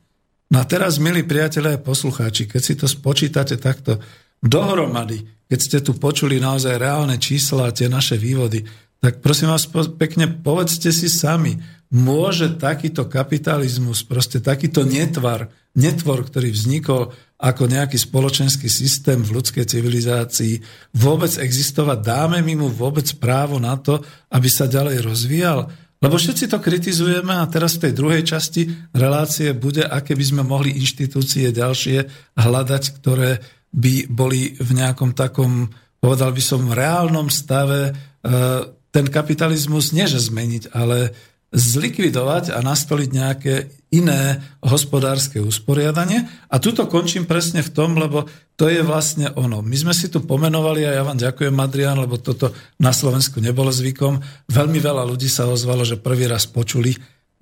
No 0.50 0.58
a 0.58 0.64
teraz, 0.66 0.98
milí 0.98 1.22
priatelia 1.22 1.78
a 1.78 1.82
poslucháči, 1.82 2.50
keď 2.50 2.62
si 2.62 2.74
to 2.74 2.90
spočítate 2.90 3.54
takto 3.54 4.02
dohromady, 4.42 5.22
keď 5.46 5.58
ste 5.62 5.78
tu 5.78 5.94
počuli 5.94 6.42
naozaj 6.42 6.74
reálne 6.74 7.14
čísla 7.22 7.70
a 7.70 7.74
tie 7.74 7.86
naše 7.86 8.18
vývody, 8.18 8.66
tak 8.98 9.22
prosím 9.22 9.54
vás 9.54 9.70
pekne 9.94 10.26
povedzte 10.26 10.90
si 10.90 11.06
sami, 11.06 11.62
môže 11.94 12.58
takýto 12.58 13.06
kapitalizmus, 13.06 14.02
proste 14.02 14.42
takýto 14.42 14.82
netvar, 14.82 15.54
netvor, 15.78 16.26
ktorý 16.26 16.50
vznikol 16.50 17.14
ako 17.40 17.62
nejaký 17.70 17.96
spoločenský 17.96 18.66
systém 18.66 19.22
v 19.22 19.40
ľudskej 19.40 19.64
civilizácii, 19.64 20.60
vôbec 20.98 21.30
existovať? 21.30 21.98
Dáme 22.02 22.38
mi 22.42 22.58
mu 22.58 22.68
vôbec 22.68 23.06
právo 23.22 23.62
na 23.62 23.78
to, 23.78 24.02
aby 24.34 24.50
sa 24.50 24.66
ďalej 24.66 24.98
rozvíjal? 25.00 25.70
Lebo 26.00 26.16
všetci 26.16 26.48
to 26.48 26.64
kritizujeme 26.64 27.36
a 27.36 27.44
teraz 27.44 27.76
v 27.76 27.88
tej 27.88 27.92
druhej 27.92 28.22
časti 28.24 28.72
relácie 28.96 29.52
bude, 29.52 29.84
aké 29.84 30.16
by 30.16 30.24
sme 30.24 30.42
mohli 30.48 30.80
inštitúcie 30.80 31.52
ďalšie 31.52 31.98
hľadať, 32.40 32.82
ktoré 33.00 33.36
by 33.68 34.08
boli 34.08 34.56
v 34.56 34.70
nejakom 34.80 35.12
takom, 35.12 35.68
povedal 36.00 36.32
by 36.32 36.42
som, 36.42 36.72
reálnom 36.72 37.28
stave. 37.28 37.92
E, 37.92 37.92
ten 38.90 39.06
kapitalizmus 39.12 39.92
nie 39.92 40.08
že 40.08 40.24
zmeniť, 40.24 40.72
ale 40.72 41.12
zlikvidovať 41.50 42.54
a 42.54 42.62
nastoliť 42.62 43.10
nejaké 43.10 43.54
iné 43.90 44.38
hospodárske 44.62 45.42
usporiadanie. 45.42 46.22
A 46.46 46.62
tuto 46.62 46.86
končím 46.86 47.26
presne 47.26 47.66
v 47.66 47.74
tom, 47.74 47.98
lebo 47.98 48.30
to 48.54 48.70
je 48.70 48.86
vlastne 48.86 49.34
ono. 49.34 49.58
My 49.58 49.74
sme 49.74 49.90
si 49.90 50.06
tu 50.06 50.22
pomenovali 50.22 50.86
a 50.86 50.94
ja 50.94 51.02
vám 51.02 51.18
ďakujem, 51.18 51.54
Adrian, 51.58 51.98
lebo 51.98 52.22
toto 52.22 52.54
na 52.78 52.94
Slovensku 52.94 53.42
nebolo 53.42 53.74
zvykom. 53.74 54.22
Veľmi 54.46 54.78
veľa 54.78 55.02
ľudí 55.02 55.26
sa 55.26 55.50
ozvalo, 55.50 55.82
že 55.82 55.98
prvý 55.98 56.30
raz 56.30 56.46
počuli 56.46 56.94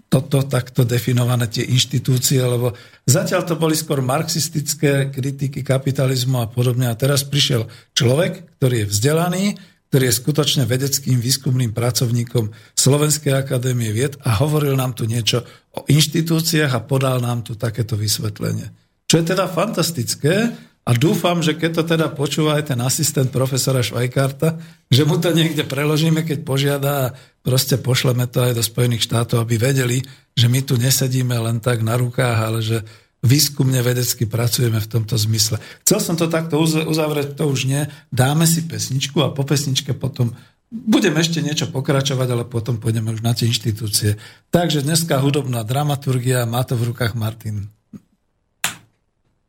toto 0.09 0.41
takto 0.49 0.89
definované 0.89 1.53
tie 1.53 1.69
inštitúcie, 1.69 2.41
lebo 2.41 2.73
zatiaľ 3.05 3.45
to 3.45 3.61
boli 3.61 3.77
skôr 3.77 4.01
marxistické 4.01 5.13
kritiky 5.13 5.61
kapitalizmu 5.61 6.41
a 6.41 6.49
podobne. 6.49 6.89
A 6.89 6.97
teraz 6.97 7.29
prišiel 7.29 7.69
človek, 7.93 8.57
ktorý 8.57 8.85
je 8.85 8.91
vzdelaný, 8.91 9.45
ktorý 9.89 10.13
je 10.13 10.19
skutočne 10.21 10.65
vedeckým 10.69 11.17
výskumným 11.17 11.73
pracovníkom 11.73 12.53
Slovenskej 12.77 13.33
akadémie 13.33 13.89
vied 13.93 14.21
a 14.21 14.37
hovoril 14.45 14.77
nám 14.77 14.93
tu 14.93 15.09
niečo 15.09 15.45
o 15.73 15.85
inštitúciách 15.89 16.73
a 16.77 16.85
podal 16.85 17.25
nám 17.25 17.41
tu 17.41 17.57
takéto 17.57 17.97
vysvetlenie. 17.97 18.69
Čo 19.09 19.25
je 19.25 19.25
teda 19.33 19.49
fantastické, 19.49 20.53
a 20.89 20.97
dúfam, 20.97 21.45
že 21.45 21.53
keď 21.53 21.71
to 21.77 21.83
teda 21.85 22.09
počúva 22.17 22.57
aj 22.57 22.73
ten 22.73 22.81
asistent 22.81 23.29
profesora 23.29 23.85
Švajkarta, 23.85 24.57
že 24.89 25.05
mu 25.05 25.21
to 25.21 25.37
niekde 25.37 25.69
preložíme, 25.69 26.25
keď 26.25 26.49
požiada 26.49 26.91
a 26.97 27.13
proste 27.45 27.77
pošleme 27.77 28.25
to 28.25 28.41
aj 28.41 28.57
do 28.57 28.65
Spojených 28.65 29.05
štátov, 29.05 29.45
aby 29.45 29.61
vedeli, 29.61 30.01
že 30.33 30.49
my 30.49 30.65
tu 30.65 30.81
nesedíme 30.81 31.37
len 31.37 31.61
tak 31.61 31.85
na 31.85 32.01
rukách, 32.01 32.39
ale 32.41 32.65
že 32.65 32.89
výskumne 33.23 33.83
vedecky 33.83 34.31
pracujeme 34.31 34.79
v 34.79 34.91
tomto 34.91 35.19
zmysle. 35.19 35.59
Chcel 35.83 35.99
som 35.99 36.15
to 36.15 36.31
takto 36.31 36.59
uzavrieť, 36.63 37.35
to 37.35 37.51
už 37.51 37.67
nie. 37.67 37.83
Dáme 38.15 38.47
si 38.47 38.63
pesničku 38.63 39.19
a 39.25 39.35
po 39.35 39.43
pesničke 39.43 39.95
potom 39.95 40.35
budeme 40.71 41.19
ešte 41.19 41.43
niečo 41.43 41.67
pokračovať, 41.73 42.29
ale 42.31 42.45
potom 42.47 42.79
pôjdeme 42.79 43.11
už 43.11 43.25
na 43.25 43.35
tie 43.35 43.51
inštitúcie. 43.51 44.21
Takže 44.55 44.87
dneska 44.87 45.19
hudobná 45.19 45.67
dramaturgia, 45.67 46.47
má 46.47 46.63
to 46.63 46.79
v 46.79 46.95
rukách 46.95 47.19
Martin. 47.19 47.67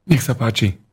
Nech 0.09 0.25
sa 0.25 0.33
páči. 0.33 0.88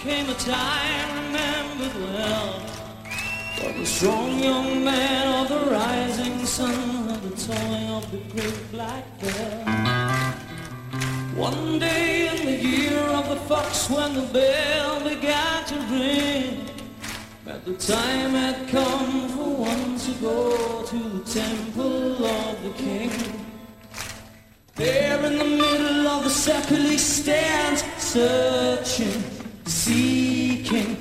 Came 0.00 0.28
a 0.28 0.34
time 0.34 1.24
remembered 1.24 1.94
well. 2.02 2.60
Of 3.66 3.78
the 3.78 3.86
strong 3.86 4.38
young 4.38 4.84
man 4.84 5.42
of 5.42 5.48
the 5.48 5.70
rising 5.70 6.44
sun 6.44 7.08
Of 7.08 7.22
the 7.22 7.46
tolling 7.46 7.88
of 7.88 8.10
the 8.10 8.18
great 8.32 8.70
black 8.70 9.04
bell. 9.20 9.64
One 11.36 11.78
day 11.78 12.28
in 12.28 12.44
the 12.44 12.68
year 12.68 12.98
of 12.98 13.30
the 13.30 13.36
fox 13.36 13.88
When 13.88 14.14
the 14.14 14.26
bell 14.32 15.00
began 15.00 15.64
to 15.66 15.74
ring 15.90 16.68
At 17.46 17.64
the 17.64 17.74
time 17.74 18.32
had 18.32 18.68
come 18.68 19.28
for 19.30 19.56
one 19.56 19.98
to 19.98 20.12
go 20.20 20.84
To 20.84 20.98
the 20.98 21.24
temple 21.32 22.26
of 22.26 22.62
the 22.62 22.72
king. 22.76 23.10
There 24.74 25.24
in 25.24 25.38
the 25.38 25.44
middle 25.44 26.08
of 26.08 26.24
the 26.24 26.30
circle 26.30 26.76
he 26.76 26.98
stands 26.98 27.82
Searching 27.96 29.43
seeking 29.66 30.96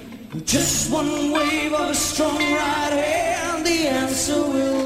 just 0.46 0.92
one 0.92 1.32
wave 1.32 1.74
of 1.74 1.90
a 1.90 1.96
strong 1.96 2.38
right 2.38 2.94
hand. 2.94 3.66
The 3.66 3.88
answer 3.88 4.42
will. 4.42 4.83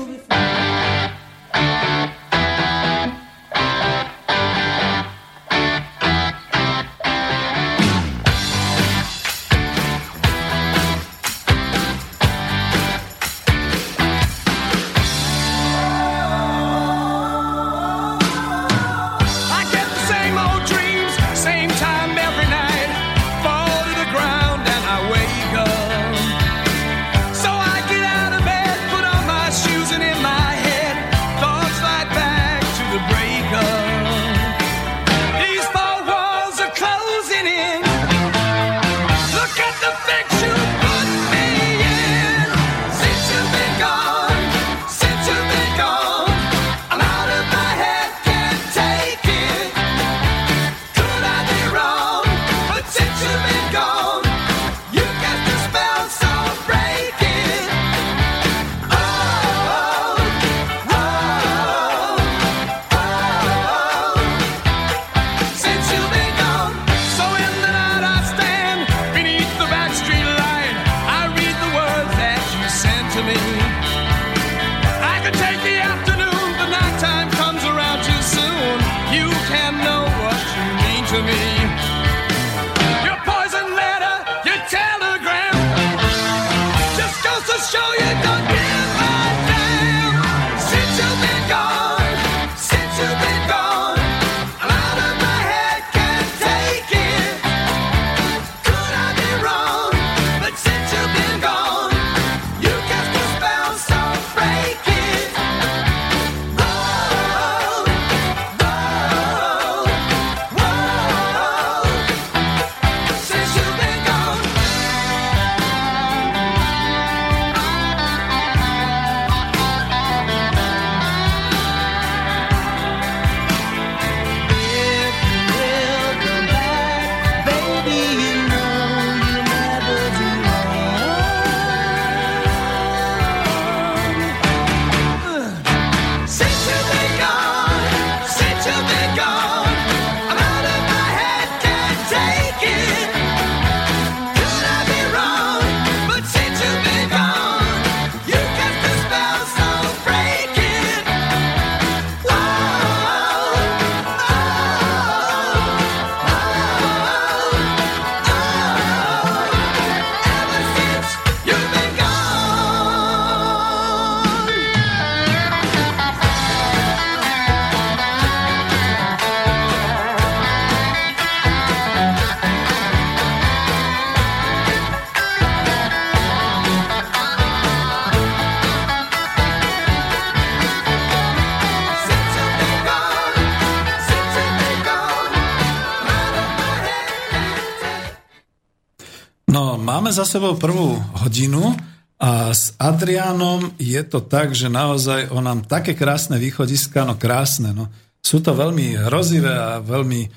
Máme 189.97 190.13
za 190.13 190.29
sebou 190.29 190.53
prvú 190.53 190.93
hodinu 191.25 191.73
a 192.21 192.53
s 192.53 192.77
Adriánom 192.77 193.73
je 193.81 193.97
to 194.05 194.21
tak, 194.21 194.53
že 194.53 194.69
naozaj 194.69 195.33
on 195.33 195.41
nám 195.41 195.65
také 195.65 195.97
krásne 195.97 196.37
východiska, 196.37 197.01
no 197.01 197.17
krásne, 197.17 197.73
no. 197.73 197.89
Sú 198.21 198.37
to 198.37 198.53
veľmi 198.53 198.93
hrozivé 199.09 199.49
a 199.49 199.81
veľmi 199.81 200.21
e, 200.21 200.29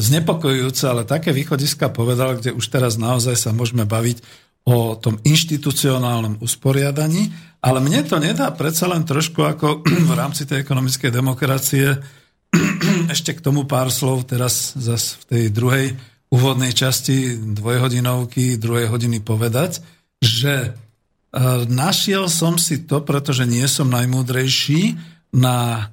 znepokojujúce, 0.00 0.88
ale 0.88 1.04
také 1.04 1.28
východiska 1.36 1.92
povedal, 1.92 2.40
kde 2.40 2.56
už 2.56 2.64
teraz 2.72 2.96
naozaj 2.96 3.36
sa 3.36 3.52
môžeme 3.52 3.84
baviť 3.84 4.24
o 4.64 4.96
tom 4.96 5.20
inštitucionálnom 5.20 6.40
usporiadaní, 6.40 7.36
ale 7.60 7.84
mne 7.84 8.08
to 8.08 8.16
nedá 8.16 8.48
predsa 8.48 8.88
len 8.88 9.04
trošku 9.04 9.44
ako 9.44 9.84
v 10.08 10.12
rámci 10.16 10.48
tej 10.48 10.64
ekonomickej 10.64 11.12
demokracie 11.12 12.00
ešte 13.12 13.36
k 13.36 13.44
tomu 13.44 13.68
pár 13.68 13.92
slov 13.92 14.24
teraz 14.24 14.72
zase 14.72 15.20
v 15.20 15.24
tej 15.28 15.44
druhej 15.52 15.86
úvodnej 16.32 16.72
časti 16.72 17.36
dvojhodinovky, 17.36 18.56
druhej 18.56 18.88
hodiny 18.88 19.20
povedať, 19.20 19.84
že 20.24 20.54
e, 20.64 20.70
našiel 21.68 22.32
som 22.32 22.56
si 22.56 22.88
to, 22.88 23.04
pretože 23.04 23.44
nie 23.44 23.68
som 23.68 23.92
najmúdrejší 23.92 24.96
na 25.36 25.58
e, 25.76 25.84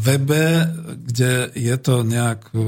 webe, 0.00 0.64
kde 0.96 1.52
je 1.52 1.76
to 1.76 2.00
nejak 2.00 2.40
e, 2.56 2.58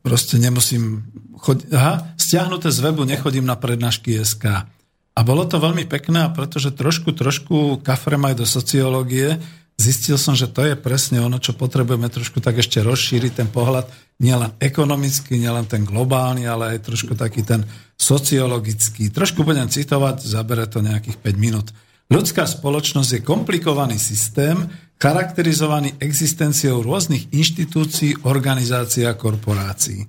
proste 0.00 0.40
nemusím 0.40 1.04
chodiť, 1.36 1.68
aha, 1.76 2.16
stiahnuté 2.16 2.72
z 2.72 2.80
webu 2.80 3.04
nechodím 3.04 3.44
na 3.44 3.60
prednášky 3.60 4.16
SK. 4.24 4.64
A 5.12 5.20
bolo 5.20 5.44
to 5.44 5.60
veľmi 5.60 5.84
pekné, 5.84 6.32
pretože 6.32 6.72
trošku, 6.72 7.12
trošku 7.12 7.84
kafrem 7.84 8.24
aj 8.24 8.40
do 8.40 8.46
sociológie, 8.48 9.36
zistil 9.80 10.16
som, 10.20 10.32
že 10.36 10.50
to 10.50 10.64
je 10.64 10.74
presne 10.78 11.20
ono, 11.20 11.40
čo 11.40 11.56
potrebujeme 11.56 12.08
trošku 12.08 12.40
tak 12.40 12.60
ešte 12.60 12.80
rozšíriť 12.84 13.32
ten 13.42 13.48
pohľad, 13.48 13.88
nielen 14.22 14.54
ekonomický, 14.62 15.38
nielen 15.38 15.66
ten 15.66 15.82
globálny, 15.82 16.46
ale 16.46 16.76
aj 16.76 16.86
trošku 16.86 17.18
taký 17.18 17.42
ten 17.42 17.66
sociologický. 17.98 19.10
Trošku 19.10 19.42
budem 19.42 19.66
citovať, 19.66 20.22
zabere 20.22 20.66
to 20.70 20.84
nejakých 20.84 21.18
5 21.18 21.34
minút. 21.38 21.68
Ľudská 22.12 22.44
spoločnosť 22.44 23.10
je 23.18 23.20
komplikovaný 23.24 23.96
systém, 23.96 24.68
charakterizovaný 25.00 25.98
existenciou 25.98 26.84
rôznych 26.84 27.32
inštitúcií, 27.34 28.22
organizácií 28.22 29.08
a 29.08 29.18
korporácií. 29.18 30.06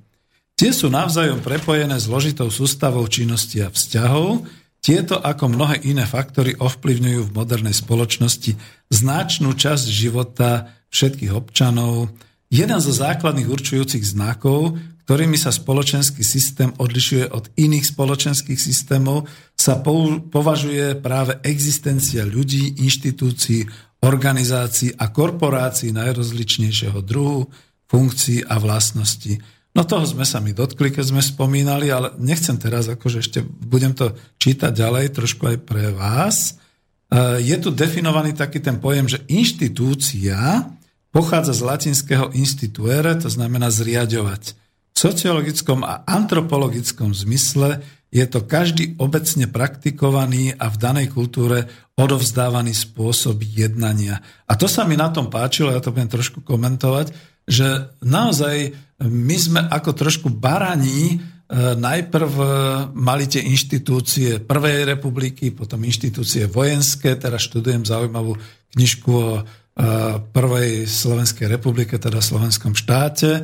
Tie 0.53 0.70
sú 0.70 0.93
navzájom 0.93 1.41
prepojené 1.41 1.97
zložitou 1.97 2.53
sústavou 2.53 3.01
činnosti 3.09 3.57
a 3.66 3.74
vzťahov, 3.74 4.45
tieto 4.84 5.15
ako 5.15 5.47
mnohé 5.47 5.79
iné 5.88 6.03
faktory 6.03 6.59
ovplyvňujú 6.59 7.31
v 7.31 7.36
modernej 7.36 7.71
spoločnosti 7.71 8.59
značnú 8.91 9.55
časť 9.55 9.86
života 9.88 10.75
všetkých 10.91 11.31
občanov. 11.31 12.11
Jeden 12.51 12.77
zo 12.84 12.91
základných 12.91 13.47
určujúcich 13.47 14.03
znakov, 14.03 14.75
ktorými 15.07 15.39
sa 15.39 15.55
spoločenský 15.55 16.19
systém 16.27 16.75
odlišuje 16.75 17.31
od 17.31 17.47
iných 17.55 17.95
spoločenských 17.95 18.59
systémov, 18.59 19.31
sa 19.55 19.79
považuje 19.79 20.99
práve 20.99 21.39
existencia 21.47 22.27
ľudí, 22.27 22.84
inštitúcií, 22.84 23.63
organizácií 24.03 24.99
a 24.99 25.07
korporácií 25.07 25.95
najrozličnejšieho 25.95 26.99
druhu, 26.99 27.47
funkcií 27.88 28.43
a 28.43 28.59
vlastností. 28.59 29.39
No 29.74 29.82
toho 29.82 30.05
sme 30.05 30.21
sa 30.21 30.38
mi 30.38 30.53
dotkli, 30.53 30.93
keď 30.93 31.05
sme 31.09 31.21
spomínali, 31.26 31.89
ale 31.89 32.13
nechcem 32.21 32.61
teraz, 32.61 32.86
akože 32.86 33.26
ešte 33.26 33.39
budem 33.41 33.97
to 33.97 34.13
čítať 34.38 34.69
ďalej, 34.69 35.17
trošku 35.17 35.49
aj 35.49 35.57
pre 35.65 35.89
vás. 35.89 36.61
E, 37.09 37.41
je 37.41 37.57
tu 37.57 37.74
definovaný 37.74 38.38
taký 38.38 38.61
ten 38.61 38.78
pojem, 38.78 39.09
že 39.09 39.26
inštitúcia 39.26 40.69
pochádza 41.09 41.57
z 41.57 41.61
latinského 41.65 42.30
instituere, 42.38 43.17
to 43.17 43.34
znamená 43.34 43.74
zriadovať. 43.74 44.53
V 44.93 44.97
sociologickom 44.97 45.82
a 45.82 46.05
antropologickom 46.05 47.09
zmysle 47.17 47.82
je 48.13 48.26
to 48.30 48.45
každý 48.45 48.93
obecne 49.01 49.49
praktikovaný 49.49 50.53
a 50.53 50.69
v 50.69 50.78
danej 50.78 51.09
kultúre 51.09 51.65
odovzdávaný 51.97 52.78
spôsob 52.78 53.41
jednania. 53.41 54.21
A 54.45 54.53
to 54.53 54.69
sa 54.69 54.86
mi 54.86 54.93
na 54.93 55.09
tom 55.09 55.34
páčilo, 55.34 55.74
ja 55.74 55.82
to 55.82 55.89
budem 55.89 56.13
trošku 56.13 56.45
komentovať, 56.45 57.09
že 57.49 57.89
naozaj 58.05 58.78
my 59.03 59.35
sme 59.35 59.59
ako 59.67 59.91
trošku 59.91 60.27
baraní, 60.31 61.15
e, 61.15 61.17
najprv 61.75 62.31
e, 62.39 62.45
mali 62.95 63.27
tie 63.27 63.43
inštitúcie 63.43 64.39
Prvej 64.39 64.87
republiky, 64.87 65.51
potom 65.51 65.83
inštitúcie 65.83 66.47
vojenské, 66.47 67.19
teraz 67.19 67.47
študujem 67.51 67.83
zaujímavú 67.83 68.39
knižku 68.71 69.11
o 69.11 69.31
e, 69.39 69.43
Prvej 70.31 70.87
Slovenskej 70.87 71.51
republike, 71.51 71.99
teda 71.99 72.23
Slovenskom 72.23 72.71
štáte. 72.73 73.43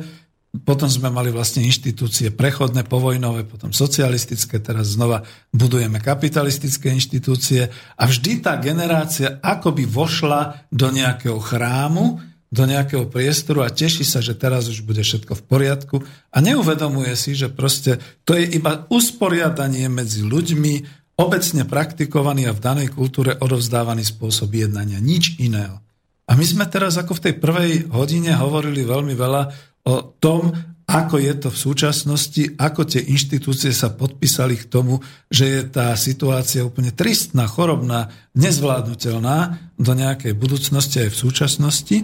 Potom 0.50 0.90
sme 0.90 1.14
mali 1.14 1.30
vlastne 1.30 1.62
inštitúcie 1.62 2.34
prechodné, 2.34 2.82
povojnové, 2.82 3.46
potom 3.46 3.70
socialistické, 3.70 4.58
teraz 4.58 4.98
znova 4.98 5.22
budujeme 5.54 6.02
kapitalistické 6.02 6.90
inštitúcie 6.90 7.70
a 7.70 8.02
vždy 8.02 8.42
tá 8.42 8.58
generácia 8.58 9.38
akoby 9.38 9.86
vošla 9.86 10.66
do 10.74 10.90
nejakého 10.90 11.38
chrámu, 11.38 12.29
do 12.50 12.66
nejakého 12.66 13.06
priestoru 13.06 13.62
a 13.62 13.70
teší 13.70 14.02
sa, 14.02 14.18
že 14.18 14.34
teraz 14.34 14.66
už 14.66 14.82
bude 14.82 15.06
všetko 15.06 15.38
v 15.38 15.46
poriadku 15.46 15.96
a 16.34 16.36
neuvedomuje 16.42 17.14
si, 17.14 17.38
že 17.38 17.46
proste 17.46 18.02
to 18.26 18.34
je 18.34 18.42
iba 18.58 18.90
usporiadanie 18.90 19.86
medzi 19.86 20.26
ľuďmi, 20.26 21.00
obecne 21.14 21.62
praktikovaný 21.62 22.50
a 22.50 22.56
v 22.56 22.64
danej 22.64 22.88
kultúre 22.90 23.38
odovzdávaný 23.38 24.02
spôsob 24.02 24.50
jednania. 24.50 24.98
Nič 24.98 25.38
iného. 25.38 25.78
A 26.26 26.34
my 26.34 26.46
sme 26.46 26.66
teraz 26.66 26.98
ako 26.98 27.18
v 27.18 27.24
tej 27.30 27.34
prvej 27.38 27.72
hodine 27.90 28.34
hovorili 28.34 28.82
veľmi 28.82 29.14
veľa 29.14 29.42
o 29.86 30.14
tom, 30.18 30.50
ako 30.90 31.22
je 31.22 31.34
to 31.38 31.48
v 31.54 31.58
súčasnosti, 31.70 32.42
ako 32.58 32.82
tie 32.82 33.02
inštitúcie 33.14 33.70
sa 33.70 33.94
podpísali 33.94 34.58
k 34.58 34.66
tomu, 34.66 34.98
že 35.30 35.46
je 35.46 35.62
tá 35.70 35.94
situácia 35.94 36.66
úplne 36.66 36.90
tristná, 36.90 37.46
chorobná, 37.46 38.10
nezvládnutelná 38.34 39.70
do 39.78 39.92
nejakej 39.94 40.34
budúcnosti 40.34 41.06
aj 41.06 41.14
v 41.14 41.20
súčasnosti. 41.30 41.96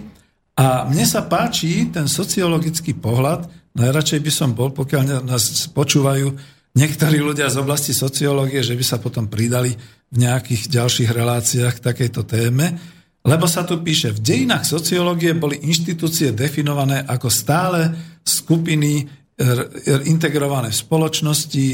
A 0.57 0.89
mne 0.89 1.05
sa 1.05 1.21
páči 1.29 1.85
ten 1.93 2.09
sociologický 2.09 2.97
pohľad, 2.97 3.45
najradšej 3.77 4.19
by 4.25 4.31
som 4.33 4.49
bol, 4.57 4.73
pokiaľ 4.73 5.21
nás 5.21 5.69
počúvajú 5.69 6.33
niektorí 6.73 7.21
ľudia 7.21 7.45
z 7.53 7.61
oblasti 7.61 7.93
sociológie, 7.93 8.65
že 8.65 8.73
by 8.73 8.85
sa 8.85 8.97
potom 8.97 9.29
pridali 9.29 9.77
v 10.09 10.17
nejakých 10.17 10.73
ďalších 10.73 11.09
reláciách 11.13 11.77
k 11.77 11.85
takejto 11.93 12.21
téme, 12.25 12.73
lebo 13.27 13.45
sa 13.45 13.67
tu 13.67 13.83
píše, 13.83 14.15
v 14.15 14.23
dejinách 14.23 14.63
sociológie 14.63 15.35
boli 15.35 15.61
inštitúcie 15.61 16.31
definované 16.31 17.03
ako 17.05 17.27
stále 17.27 17.91
skupiny 18.23 19.03
integrované 20.09 20.73
v 20.73 20.81
spoločnosti, 20.81 21.67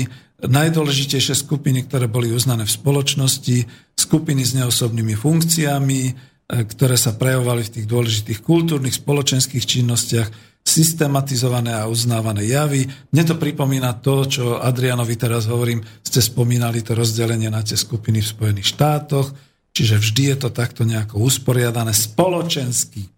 najdôležitejšie 0.44 1.36
skupiny, 1.40 1.88
ktoré 1.88 2.12
boli 2.12 2.36
uznané 2.36 2.68
v 2.68 2.76
spoločnosti, 2.76 3.58
skupiny 3.96 4.44
s 4.44 4.52
neosobnými 4.60 5.16
funkciami, 5.16 6.33
ktoré 6.48 7.00
sa 7.00 7.16
prejavovali 7.16 7.64
v 7.66 7.74
tých 7.80 7.88
dôležitých 7.88 8.40
kultúrnych, 8.44 9.00
spoločenských 9.00 9.64
činnostiach, 9.64 10.30
systematizované 10.64 11.76
a 11.76 11.92
uznávané 11.92 12.48
javy. 12.48 12.88
Mne 13.12 13.24
to 13.28 13.36
pripomína 13.36 14.00
to, 14.00 14.24
čo 14.24 14.44
Adrianovi 14.64 15.20
teraz 15.20 15.44
hovorím, 15.52 15.84
ste 16.00 16.24
spomínali 16.24 16.80
to 16.80 16.96
rozdelenie 16.96 17.52
na 17.52 17.60
tie 17.60 17.76
skupiny 17.76 18.24
v 18.24 18.32
Spojených 18.32 18.72
štátoch, 18.72 19.36
čiže 19.76 20.00
vždy 20.00 20.24
je 20.34 20.38
to 20.40 20.50
takto 20.56 20.88
nejako 20.88 21.20
usporiadané 21.20 21.92
spoločensky. 21.92 23.12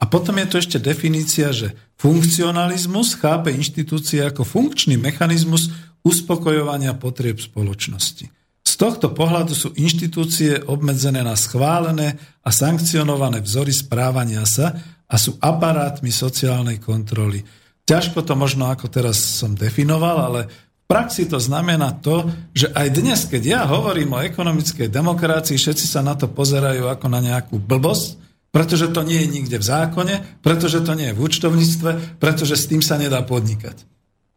A 0.00 0.08
potom 0.08 0.36
je 0.40 0.46
tu 0.48 0.54
ešte 0.56 0.78
definícia, 0.80 1.52
že 1.52 1.76
funkcionalizmus 2.00 3.16
chápe 3.20 3.52
inštitúcie 3.52 4.24
ako 4.24 4.44
funkčný 4.44 4.96
mechanizmus 4.96 5.72
uspokojovania 6.04 6.96
potrieb 6.96 7.40
spoločnosti. 7.40 8.28
Z 8.74 8.82
tohto 8.82 9.14
pohľadu 9.14 9.54
sú 9.54 9.70
inštitúcie 9.78 10.58
obmedzené 10.66 11.22
na 11.22 11.38
schválené 11.38 12.18
a 12.42 12.50
sankcionované 12.50 13.38
vzory 13.38 13.70
správania 13.70 14.42
sa 14.42 14.74
a 15.06 15.14
sú 15.14 15.38
aparátmi 15.38 16.10
sociálnej 16.10 16.82
kontroly. 16.82 17.46
Ťažko 17.86 18.26
to 18.26 18.34
možno 18.34 18.66
ako 18.66 18.90
teraz 18.90 19.14
som 19.14 19.54
definoval, 19.54 20.16
ale 20.26 20.40
v 20.50 20.84
praxi 20.90 21.30
to 21.30 21.38
znamená 21.38 22.02
to, 22.02 22.26
že 22.50 22.74
aj 22.74 22.88
dnes, 22.98 23.30
keď 23.30 23.42
ja 23.46 23.62
hovorím 23.62 24.18
o 24.18 24.26
ekonomickej 24.26 24.90
demokracii, 24.90 25.54
všetci 25.54 25.86
sa 25.86 26.02
na 26.02 26.18
to 26.18 26.26
pozerajú 26.26 26.90
ako 26.90 27.06
na 27.06 27.22
nejakú 27.22 27.62
blbosť, 27.62 28.18
pretože 28.50 28.90
to 28.90 29.06
nie 29.06 29.22
je 29.22 29.38
nikde 29.38 29.54
v 29.62 29.68
zákone, 29.70 30.42
pretože 30.42 30.82
to 30.82 30.98
nie 30.98 31.14
je 31.14 31.16
v 31.16 31.22
účtovníctve, 31.22 32.18
pretože 32.18 32.58
s 32.58 32.66
tým 32.66 32.82
sa 32.82 32.98
nedá 32.98 33.22
podnikať 33.22 33.93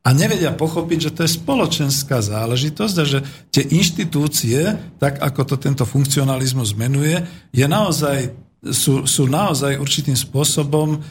a 0.08 0.16
nevedia 0.16 0.56
pochopiť, 0.56 1.12
že 1.12 1.12
to 1.12 1.22
je 1.28 1.36
spoločenská 1.36 2.24
záležitosť 2.24 2.96
a 2.96 3.04
že 3.04 3.20
tie 3.52 3.68
inštitúcie, 3.68 4.80
tak 5.04 5.20
ako 5.20 5.44
to 5.44 5.56
tento 5.60 5.84
funkcionalizmus 5.84 6.80
menuje, 6.80 7.28
je 7.52 7.68
naozaj, 7.68 8.32
sú, 8.72 9.04
sú 9.04 9.28
naozaj 9.28 9.76
určitým 9.76 10.16
spôsobom 10.16 10.96
uh, 10.96 11.02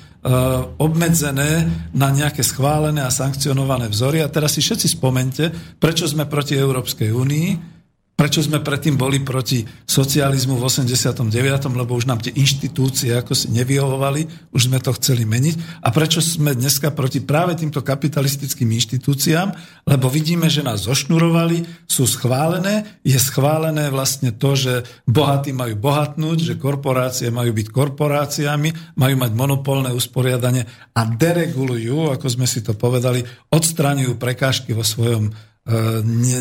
obmedzené 0.81 1.69
na 1.93 2.09
nejaké 2.09 2.41
schválené 2.41 3.05
a 3.05 3.13
sankcionované 3.13 3.93
vzory. 3.93 4.25
A 4.25 4.33
teraz 4.33 4.57
si 4.57 4.65
všetci 4.65 4.89
spomente, 4.97 5.53
prečo 5.77 6.09
sme 6.09 6.25
proti 6.25 6.57
Európskej 6.57 7.13
únii, 7.13 7.76
Prečo 8.17 8.41
sme 8.41 8.64
predtým 8.64 8.97
boli 8.97 9.21
proti 9.21 9.61
socializmu 9.85 10.57
v 10.57 10.64
89., 10.64 11.29
lebo 11.69 11.93
už 11.93 12.09
nám 12.09 12.25
tie 12.25 12.33
inštitúcie 12.33 13.12
ako 13.12 13.37
si 13.37 13.53
nevyhovovali, 13.53 14.49
už 14.57 14.73
sme 14.73 14.81
to 14.81 14.97
chceli 14.97 15.29
meniť. 15.29 15.85
A 15.85 15.93
prečo 15.93 16.25
sme 16.25 16.57
dneska 16.57 16.97
proti 16.97 17.21
práve 17.21 17.61
týmto 17.61 17.85
kapitalistickým 17.85 18.73
inštitúciám, 18.73 19.53
lebo 19.85 20.09
vidíme, 20.09 20.49
že 20.49 20.64
nás 20.64 20.89
zošnurovali, 20.89 21.69
sú 21.85 22.09
schválené, 22.09 23.05
je 23.05 23.21
schválené 23.21 23.93
vlastne 23.93 24.33
to, 24.33 24.57
že 24.57 24.89
bohatí 25.05 25.53
majú 25.53 25.77
bohatnúť, 25.77 26.39
že 26.41 26.55
korporácie 26.57 27.29
majú 27.29 27.53
byť 27.53 27.69
korporáciami, 27.69 28.97
majú 28.97 29.14
mať 29.21 29.33
monopolné 29.37 29.93
usporiadanie 29.93 30.64
a 30.97 31.05
deregulujú, 31.05 32.17
ako 32.17 32.33
sme 32.33 32.49
si 32.49 32.64
to 32.64 32.73
povedali, 32.73 33.21
odstraňujú 33.53 34.17
prekážky 34.17 34.73
vo 34.73 34.81
svojom 34.81 35.37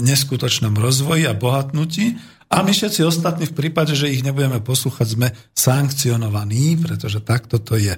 neskutočnom 0.06 0.78
rozvoji 0.78 1.26
a 1.26 1.34
bohatnutí 1.34 2.14
a 2.50 2.62
my 2.62 2.72
všetci 2.72 3.02
ostatní 3.02 3.50
v 3.50 3.58
prípade, 3.58 3.98
že 3.98 4.12
ich 4.12 4.22
nebudeme 4.22 4.62
poslúchať, 4.62 5.08
sme 5.10 5.28
sankcionovaní, 5.58 6.78
pretože 6.78 7.26
takto 7.26 7.58
to 7.58 7.76
je. 7.76 7.98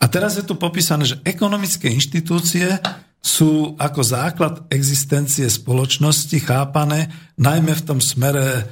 A 0.00 0.04
teraz 0.08 0.40
je 0.40 0.44
tu 0.44 0.56
popísané, 0.56 1.04
že 1.04 1.20
ekonomické 1.24 1.92
inštitúcie 1.92 2.80
sú 3.24 3.76
ako 3.80 4.00
základ 4.04 4.54
existencie 4.68 5.48
spoločnosti 5.48 6.36
chápané 6.44 7.08
najmä 7.40 7.72
v 7.72 7.86
tom 7.86 8.00
smere, 8.00 8.44
e, 8.44 8.62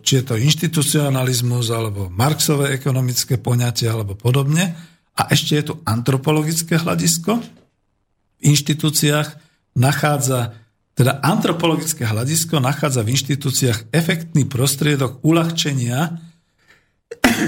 či 0.00 0.20
je 0.20 0.24
to 0.28 0.34
inštitucionalizmus, 0.36 1.72
alebo 1.72 2.12
marxové 2.12 2.72
ekonomické 2.76 3.40
poňatie, 3.40 3.88
alebo 3.88 4.12
podobne. 4.16 4.76
A 5.16 5.28
ešte 5.32 5.56
je 5.60 5.64
tu 5.72 5.74
antropologické 5.88 6.80
hľadisko. 6.80 7.40
V 7.40 8.40
inštitúciách 8.44 9.28
nachádza 9.76 10.61
teda 10.92 11.24
antropologické 11.24 12.04
hľadisko 12.04 12.60
nachádza 12.60 13.00
v 13.00 13.16
inštitúciách 13.16 13.92
efektný 13.96 14.44
prostriedok 14.44 15.24
uľahčenia 15.24 16.20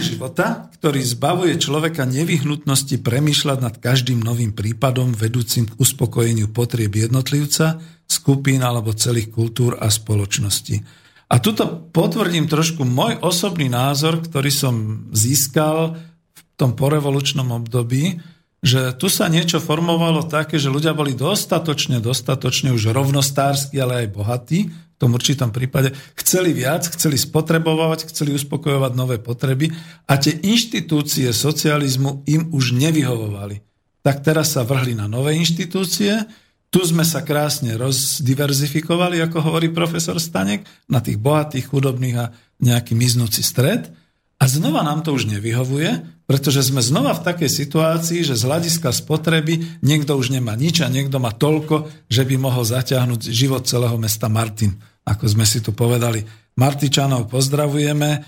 života, 0.00 0.68
ktorý 0.76 1.00
zbavuje 1.04 1.54
človeka 1.60 2.08
nevyhnutnosti 2.08 3.00
premýšľať 3.00 3.58
nad 3.60 3.74
každým 3.78 4.20
novým 4.20 4.52
prípadom 4.52 5.12
vedúcim 5.12 5.68
k 5.68 5.76
uspokojeniu 5.76 6.50
potrieb 6.50 6.92
jednotlivca, 6.92 7.80
skupín 8.04 8.60
alebo 8.64 8.96
celých 8.96 9.32
kultúr 9.32 9.76
a 9.80 9.88
spoločností. 9.88 10.84
A 11.32 11.40
tuto 11.40 11.88
potvrdím 11.90 12.46
trošku 12.46 12.84
môj 12.84 13.18
osobný 13.24 13.72
názor, 13.72 14.20
ktorý 14.20 14.50
som 14.52 14.74
získal 15.10 15.96
v 16.34 16.40
tom 16.54 16.76
porevolučnom 16.76 17.48
období, 17.50 18.20
že 18.64 18.96
tu 18.96 19.12
sa 19.12 19.28
niečo 19.28 19.60
formovalo 19.60 20.24
také, 20.24 20.56
že 20.56 20.72
ľudia 20.72 20.96
boli 20.96 21.12
dostatočne, 21.12 22.00
dostatočne 22.00 22.72
už 22.72 22.96
rovnostársky, 22.96 23.76
ale 23.76 24.08
aj 24.08 24.16
bohatí 24.16 24.72
v 24.72 24.96
tom 24.96 25.12
určitom 25.12 25.52
prípade. 25.52 25.92
Chceli 26.16 26.56
viac, 26.56 26.88
chceli 26.88 27.20
spotrebovať, 27.20 28.08
chceli 28.08 28.32
uspokojovať 28.32 28.92
nové 28.96 29.20
potreby 29.20 29.68
a 30.08 30.16
tie 30.16 30.32
inštitúcie 30.32 31.28
socializmu 31.36 32.24
im 32.24 32.48
už 32.56 32.72
nevyhovovali. 32.72 33.60
Tak 34.00 34.24
teraz 34.24 34.56
sa 34.56 34.64
vrhli 34.64 34.96
na 34.96 35.12
nové 35.12 35.36
inštitúcie, 35.36 36.24
tu 36.72 36.80
sme 36.82 37.04
sa 37.04 37.20
krásne 37.20 37.76
rozdiverzifikovali, 37.76 39.20
ako 39.28 39.44
hovorí 39.44 39.70
profesor 39.70 40.16
Stanek, 40.16 40.64
na 40.88 41.04
tých 41.04 41.20
bohatých, 41.20 41.68
chudobných 41.68 42.16
a 42.16 42.32
nejaký 42.64 42.96
miznúci 42.96 43.44
stred– 43.44 43.92
a 44.44 44.48
znova 44.52 44.84
nám 44.84 45.00
to 45.00 45.16
už 45.16 45.24
nevyhovuje, 45.24 46.04
pretože 46.28 46.68
sme 46.68 46.84
znova 46.84 47.16
v 47.16 47.24
takej 47.24 47.48
situácii, 47.48 48.28
že 48.28 48.36
z 48.36 48.44
hľadiska 48.44 48.92
spotreby 48.92 49.80
niekto 49.80 50.20
už 50.20 50.36
nemá 50.36 50.52
nič 50.52 50.84
a 50.84 50.92
niekto 50.92 51.16
má 51.16 51.32
toľko, 51.32 51.88
že 52.12 52.28
by 52.28 52.36
mohol 52.36 52.60
zaťahnuť 52.60 53.24
život 53.32 53.64
celého 53.64 53.96
mesta 53.96 54.28
Martin, 54.28 54.76
ako 55.08 55.24
sme 55.32 55.48
si 55.48 55.64
tu 55.64 55.72
povedali. 55.72 56.28
Martičanov 56.60 57.32
pozdravujeme. 57.32 58.10
E, 58.12 58.18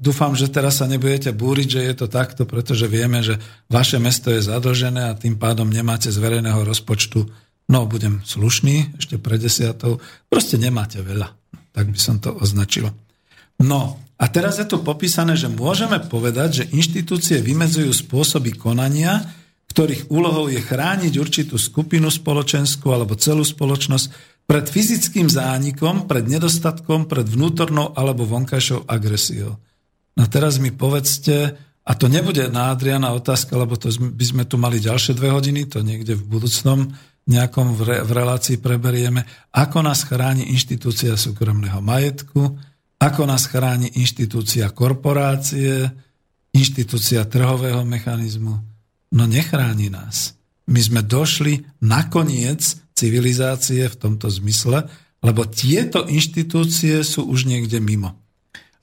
dúfam, 0.00 0.32
že 0.32 0.48
teraz 0.48 0.80
sa 0.80 0.88
nebudete 0.88 1.36
búriť, 1.36 1.68
že 1.68 1.80
je 1.84 1.94
to 2.00 2.06
takto, 2.08 2.48
pretože 2.48 2.88
vieme, 2.88 3.20
že 3.20 3.36
vaše 3.68 4.00
mesto 4.00 4.32
je 4.32 4.40
zadlžené 4.40 5.12
a 5.12 5.20
tým 5.20 5.36
pádom 5.36 5.68
nemáte 5.68 6.08
z 6.08 6.16
verejného 6.16 6.64
rozpočtu, 6.64 7.28
no 7.68 7.84
budem 7.84 8.24
slušný, 8.24 8.96
ešte 8.96 9.20
pred 9.20 9.36
desiatou, 9.36 10.00
proste 10.32 10.56
nemáte 10.56 11.04
veľa. 11.04 11.28
Tak 11.76 11.92
by 11.92 11.98
som 12.00 12.16
to 12.24 12.32
označil. 12.32 12.88
No, 13.60 13.96
a 14.16 14.24
teraz 14.32 14.56
je 14.56 14.66
tu 14.68 14.80
popísané, 14.80 15.36
že 15.36 15.52
môžeme 15.52 16.00
povedať, 16.00 16.64
že 16.64 16.68
inštitúcie 16.72 17.44
vymedzujú 17.44 17.92
spôsoby 17.92 18.56
konania, 18.56 19.20
ktorých 19.76 20.08
úlohou 20.08 20.48
je 20.48 20.56
chrániť 20.56 21.12
určitú 21.20 21.60
skupinu 21.60 22.08
spoločenskú 22.08 22.88
alebo 22.96 23.12
celú 23.20 23.44
spoločnosť 23.44 24.36
pred 24.48 24.64
fyzickým 24.64 25.28
zánikom, 25.28 26.08
pred 26.08 26.24
nedostatkom, 26.24 27.04
pred 27.04 27.28
vnútornou 27.28 27.92
alebo 27.92 28.24
vonkajšou 28.24 28.88
agresiou. 28.88 29.60
No 30.16 30.24
teraz 30.32 30.56
mi 30.56 30.72
povedzte, 30.72 31.60
a 31.84 31.92
to 31.92 32.08
nebude 32.08 32.48
na 32.48 32.72
Adriana 32.72 33.12
otázka, 33.12 33.52
lebo 33.52 33.76
to 33.76 33.92
by 33.92 34.24
sme 34.24 34.48
tu 34.48 34.56
mali 34.56 34.80
ďalšie 34.80 35.12
dve 35.12 35.28
hodiny, 35.28 35.68
to 35.68 35.84
niekde 35.84 36.16
v 36.16 36.24
budúcnom 36.24 36.88
nejakom 37.26 37.76
v, 37.76 37.80
re, 37.84 37.96
v 38.06 38.10
relácii 38.16 38.56
preberieme, 38.62 39.28
ako 39.52 39.84
nás 39.84 40.06
chráni 40.06 40.46
inštitúcia 40.56 41.18
súkromného 41.18 41.82
majetku, 41.82 42.54
ako 42.96 43.28
nás 43.28 43.44
chráni 43.46 43.92
inštitúcia 43.94 44.72
korporácie, 44.72 45.92
inštitúcia 46.56 47.28
trhového 47.28 47.84
mechanizmu? 47.84 48.54
No 49.12 49.24
nechráni 49.28 49.92
nás. 49.92 50.34
My 50.66 50.80
sme 50.82 51.00
došli 51.04 51.62
na 51.84 52.10
koniec 52.10 52.74
civilizácie 52.96 53.86
v 53.86 53.96
tomto 53.96 54.26
zmysle, 54.32 54.88
lebo 55.22 55.46
tieto 55.46 56.08
inštitúcie 56.08 57.04
sú 57.06 57.28
už 57.28 57.46
niekde 57.46 57.78
mimo. 57.78 58.25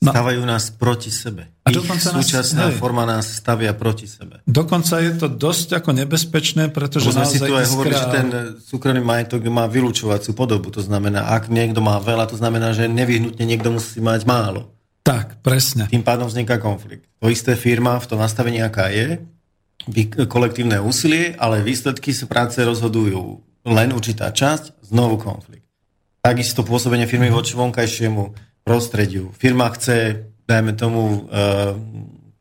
No. 0.04 0.12
Stávajú 0.12 0.44
nás 0.44 0.68
proti 0.76 1.08
sebe. 1.08 1.48
A 1.64 1.72
Ich 1.72 1.80
dokonca 1.80 2.12
súčasná 2.12 2.68
nás, 2.68 2.76
forma 2.76 3.08
nás 3.08 3.40
stavia 3.40 3.72
proti 3.72 4.04
sebe. 4.04 4.44
Dokonca 4.44 5.00
je 5.00 5.16
to 5.16 5.32
dosť 5.32 5.80
ako 5.80 5.96
nebezpečné, 5.96 6.76
pretože 6.76 7.08
Už 7.08 7.16
sme 7.16 7.28
si 7.32 7.40
tu 7.40 7.56
aj 7.56 7.72
hovorili, 7.72 7.96
že 7.96 8.08
ten 8.12 8.28
súkromný 8.60 9.00
majetok 9.00 9.48
má 9.48 9.64
vylúčovacú 9.72 10.36
podobu. 10.36 10.76
To 10.76 10.84
znamená, 10.84 11.32
ak 11.32 11.48
niekto 11.48 11.80
má 11.80 12.04
veľa, 12.04 12.28
to 12.28 12.36
znamená, 12.36 12.76
že 12.76 12.92
nevyhnutne 12.92 13.48
niekto 13.48 13.72
musí 13.72 14.04
mať 14.04 14.28
málo. 14.28 14.76
Tak, 15.08 15.40
presne. 15.40 15.88
Tým 15.88 16.04
pádom 16.04 16.28
vzniká 16.28 16.60
konflikt. 16.60 17.08
To 17.24 17.32
isté 17.32 17.56
firma 17.56 17.96
v 17.96 18.08
tom 18.12 18.20
nastavení, 18.20 18.60
aká 18.60 18.92
je, 18.92 19.24
kolektívne 20.28 20.80
úsilie, 20.80 21.36
ale 21.40 21.64
výsledky 21.64 22.16
sa 22.16 22.28
práce 22.28 22.60
rozhodujú 22.60 23.40
len 23.68 23.90
určitá 23.96 24.32
časť, 24.32 24.84
znovu 24.84 25.20
konflikt. 25.20 25.64
Takisto 26.24 26.64
pôsobenie 26.64 27.04
firmy 27.04 27.28
voči 27.28 27.56
vonkajšiemu 27.56 28.53
prostrediu. 28.64 29.32
Firma 29.36 29.70
chce, 29.76 30.28
dajme 30.48 30.74
tomu, 30.76 31.28
uh, 31.28 31.76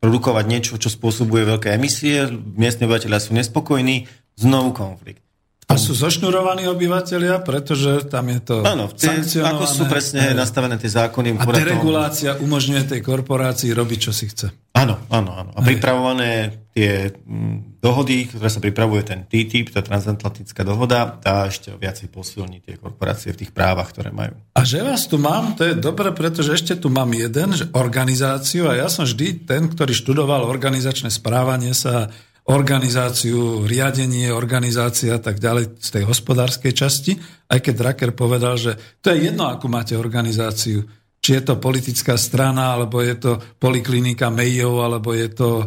produkovať 0.03 0.45
niečo, 0.47 0.75
čo 0.75 0.91
spôsobuje 0.91 1.47
veľké 1.47 1.71
emisie, 1.71 2.27
miestne 2.59 2.87
obyvateľia 2.87 3.23
sú 3.23 3.31
nespokojní, 3.35 4.07
znovu 4.35 4.75
konflikt. 4.75 5.23
A 5.69 5.79
sú 5.79 5.95
zošnurovaní 5.95 6.67
obyvateľia, 6.67 7.39
pretože 7.41 8.05
tam 8.11 8.27
je 8.29 8.39
to 8.43 8.55
Áno, 8.67 8.91
ako 8.91 9.63
sú 9.63 9.87
presne 9.87 10.35
nastavené 10.35 10.75
tie 10.75 10.91
zákony. 10.91 11.39
A 11.39 11.43
deregulácia 11.47 12.35
tomu... 12.35 12.51
umožňuje 12.51 12.97
tej 12.97 13.01
korporácii 13.01 13.71
robiť, 13.71 13.99
čo 13.99 14.11
si 14.11 14.27
chce. 14.27 14.51
Áno, 14.73 14.99
áno, 15.07 15.31
áno. 15.37 15.51
A 15.55 15.61
pripravované 15.61 16.65
tie 16.73 17.13
mm, 17.13 17.77
dohody, 17.77 18.25
ktoré 18.25 18.49
sa 18.49 18.57
pripravuje 18.57 19.05
ten 19.05 19.19
TTIP, 19.29 19.69
tá 19.69 19.85
transatlantická 19.85 20.65
dohoda, 20.65 21.21
tá 21.21 21.45
ešte 21.45 21.69
viacej 21.77 22.09
posilní 22.09 22.57
tie 22.65 22.81
korporácie 22.81 23.29
v 23.31 23.45
tých 23.45 23.53
právach, 23.53 23.93
ktoré 23.93 24.09
majú. 24.09 24.33
A 24.57 24.65
že 24.65 24.81
vás 24.81 25.05
tu 25.05 25.21
mám, 25.21 25.53
to 25.53 25.69
je 25.69 25.77
dobre, 25.77 26.09
pretože 26.17 26.57
ešte 26.57 26.73
tu 26.73 26.89
mám 26.89 27.13
jeden, 27.13 27.53
že 27.53 27.69
organizáciu, 27.77 28.65
a 28.65 28.73
ja 28.73 28.89
som 28.89 29.05
vždy 29.05 29.45
ten, 29.45 29.69
ktorý 29.69 29.93
študoval 29.93 30.41
organizačné 30.49 31.13
správanie 31.13 31.77
sa 31.77 32.09
organizáciu, 32.43 33.63
riadenie, 33.63 34.27
organizácia 34.35 35.15
a 35.15 35.21
tak 35.21 35.39
ďalej 35.39 35.79
z 35.79 35.89
tej 35.95 36.03
hospodárskej 36.03 36.73
časti, 36.75 37.15
aj 37.47 37.59
keď 37.63 37.73
Drucker 37.73 38.11
povedal, 38.11 38.59
že 38.59 38.75
to 38.99 39.15
je 39.15 39.31
jedno, 39.31 39.47
akú 39.47 39.71
máte 39.71 39.95
organizáciu, 39.95 40.83
či 41.23 41.39
je 41.39 41.41
to 41.47 41.55
politická 41.55 42.19
strana, 42.19 42.75
alebo 42.75 42.99
je 42.99 43.15
to 43.15 43.31
poliklinika 43.55 44.27
Mayo, 44.27 44.83
alebo 44.83 45.15
je 45.15 45.31
to 45.31 45.49
e, 45.63 45.65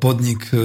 podnik 0.00 0.48
e, 0.48 0.56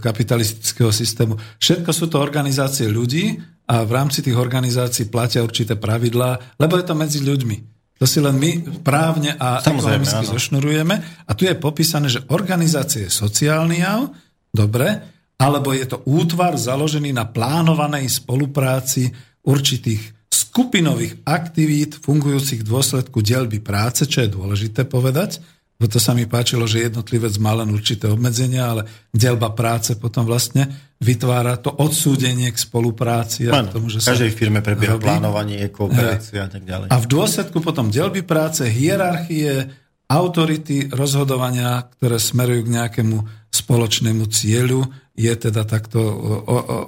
kapitalistického 0.00 0.88
systému. 0.88 1.36
Všetko 1.60 1.90
sú 1.92 2.08
to 2.08 2.16
organizácie 2.16 2.88
ľudí 2.88 3.36
a 3.68 3.84
v 3.84 3.92
rámci 3.92 4.24
tých 4.24 4.40
organizácií 4.40 5.12
platia 5.12 5.44
určité 5.44 5.76
pravidlá, 5.76 6.56
lebo 6.56 6.80
je 6.80 6.84
to 6.88 6.96
medzi 6.96 7.20
ľuďmi. 7.20 7.76
To 8.00 8.06
si 8.06 8.22
len 8.22 8.38
my 8.38 8.80
právne 8.80 9.34
a 9.36 9.58
ekonomicky 9.60 10.24
zošnurujeme. 10.32 11.26
A 11.26 11.30
tu 11.34 11.44
je 11.44 11.58
popísané, 11.58 12.06
že 12.06 12.22
organizácie 12.30 13.10
je 13.10 13.12
sociálny 13.12 13.82
jav, 13.82 14.06
Dobre? 14.58 14.86
Alebo 15.38 15.70
je 15.70 15.86
to 15.86 16.02
útvar 16.10 16.58
založený 16.58 17.14
na 17.14 17.30
plánovanej 17.30 18.10
spolupráci 18.10 19.06
určitých 19.46 20.18
skupinových 20.26 21.22
aktivít 21.22 22.02
fungujúcich 22.02 22.66
v 22.66 22.68
dôsledku 22.68 23.22
dielby 23.22 23.62
práce, 23.62 24.10
čo 24.10 24.26
je 24.26 24.34
dôležité 24.34 24.82
povedať, 24.90 25.38
bo 25.78 25.86
to 25.86 26.02
sa 26.02 26.10
mi 26.10 26.26
páčilo, 26.26 26.66
že 26.66 26.90
jednotlivec 26.90 27.38
má 27.38 27.54
len 27.54 27.70
určité 27.70 28.10
obmedzenia, 28.10 28.66
ale 28.66 28.82
delba 29.14 29.54
práce 29.54 29.94
potom 29.94 30.26
vlastne 30.26 30.66
vytvára 30.98 31.54
to 31.62 31.70
odsúdenie 31.70 32.50
k 32.50 32.58
spolupráci. 32.58 33.46
A 33.46 33.62
k 33.62 33.78
tomu, 33.78 33.86
že 33.86 34.02
v 34.02 34.10
každej 34.10 34.32
firme 34.34 34.58
prebieha 34.58 34.98
robí. 34.98 35.06
plánovanie, 35.06 35.70
kooperácia 35.70 36.50
a 36.50 36.50
tak 36.50 36.66
ďalej. 36.66 36.90
A 36.90 36.96
v 36.98 37.06
dôsledku 37.06 37.62
potom 37.62 37.94
delby 37.94 38.26
práce, 38.26 38.66
hierarchie, 38.66 39.70
autority 40.10 40.90
rozhodovania, 40.90 41.86
ktoré 41.94 42.18
smerujú 42.18 42.66
k 42.66 42.74
nejakému 42.74 43.16
spoločnému 43.48 44.28
cieľu, 44.28 44.86
je 45.18 45.32
teda 45.34 45.66
takto 45.66 45.98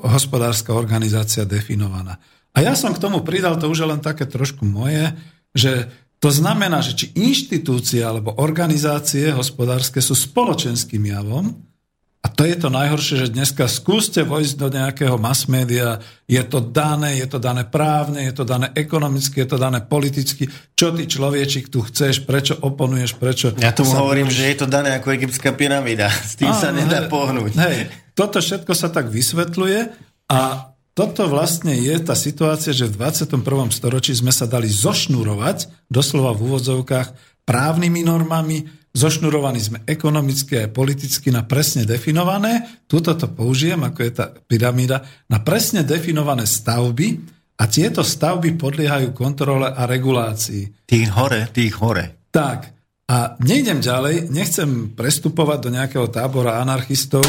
hospodárska 0.06 0.70
organizácia 0.76 1.42
definovaná. 1.42 2.20
A 2.54 2.62
ja 2.62 2.74
som 2.74 2.94
k 2.94 3.02
tomu 3.02 3.22
pridal, 3.22 3.58
to 3.58 3.70
už 3.70 3.86
je 3.86 3.90
len 3.90 4.02
také 4.02 4.26
trošku 4.26 4.66
moje, 4.66 5.10
že 5.54 5.90
to 6.20 6.28
znamená, 6.28 6.84
že 6.84 6.94
či 6.94 7.06
inštitúcie 7.16 8.04
alebo 8.04 8.36
organizácie 8.36 9.32
hospodárske 9.32 10.04
sú 10.04 10.12
spoločenským 10.12 11.00
javom, 11.00 11.56
a 12.20 12.28
to 12.28 12.44
je 12.44 12.52
to 12.52 12.68
najhoršie, 12.68 13.16
že 13.16 13.32
dneska 13.32 13.64
skúste 13.64 14.20
vojsť 14.28 14.54
do 14.60 14.68
nejakého 14.68 15.16
mass 15.16 15.48
media, 15.48 16.04
je 16.28 16.40
to 16.44 16.60
dané, 16.60 17.16
je 17.16 17.24
to 17.24 17.40
dané 17.40 17.64
právne, 17.64 18.20
je 18.28 18.34
to 18.36 18.44
dané 18.44 18.68
ekonomicky, 18.76 19.40
je 19.40 19.48
to 19.48 19.56
dané 19.56 19.80
politicky. 19.80 20.44
Čo 20.76 20.92
ty 20.92 21.08
človečik 21.08 21.72
tu 21.72 21.80
chceš, 21.80 22.28
prečo 22.28 22.60
oponuješ, 22.60 23.16
prečo... 23.16 23.56
Ja 23.56 23.72
tomu 23.72 23.96
hovorím, 23.96 24.28
že 24.28 24.52
je 24.52 24.56
to 24.60 24.66
dané 24.68 25.00
ako 25.00 25.16
egyptská 25.16 25.56
pyramída. 25.56 26.12
S 26.30 26.36
tým 26.36 26.52
a, 26.52 26.60
sa 26.60 26.68
nedá 26.76 27.08
hej, 27.08 27.08
pohnúť. 27.08 27.56
Hej, 27.56 27.88
toto 28.12 28.44
všetko 28.44 28.72
sa 28.76 28.92
tak 28.92 29.08
vysvetľuje 29.08 29.80
a 30.28 30.70
toto 30.92 31.24
vlastne 31.24 31.72
je 31.72 31.96
tá 32.04 32.12
situácia, 32.12 32.76
že 32.76 32.84
v 32.84 33.00
21. 33.00 33.40
storočí 33.72 34.12
sme 34.12 34.28
sa 34.28 34.44
dali 34.44 34.68
zošnúrovať, 34.68 35.88
doslova 35.88 36.36
v 36.36 36.52
úvodzovkách, 36.52 37.08
právnymi 37.48 38.04
normami, 38.04 38.68
zošnurovaní 38.90 39.60
sme 39.62 39.78
ekonomicky 39.86 40.66
a 40.66 40.70
politicky 40.70 41.30
na 41.30 41.46
presne 41.46 41.86
definované, 41.86 42.82
tuto 42.90 43.14
to 43.14 43.30
použijem, 43.30 43.80
ako 43.86 44.00
je 44.02 44.12
tá 44.12 44.26
pyramída, 44.30 45.06
na 45.30 45.38
presne 45.40 45.86
definované 45.86 46.46
stavby 46.46 47.22
a 47.60 47.64
tieto 47.70 48.02
stavby 48.02 48.58
podliehajú 48.58 49.14
kontrole 49.14 49.70
a 49.70 49.86
regulácii. 49.86 50.86
Tých 50.88 51.08
hore, 51.14 51.46
tých 51.54 51.74
hore. 51.78 52.28
Tak. 52.34 52.60
A 53.10 53.34
nejdem 53.42 53.82
ďalej, 53.82 54.30
nechcem 54.30 54.94
prestupovať 54.94 55.58
do 55.66 55.70
nejakého 55.74 56.06
tábora 56.10 56.62
anarchistov, 56.62 57.26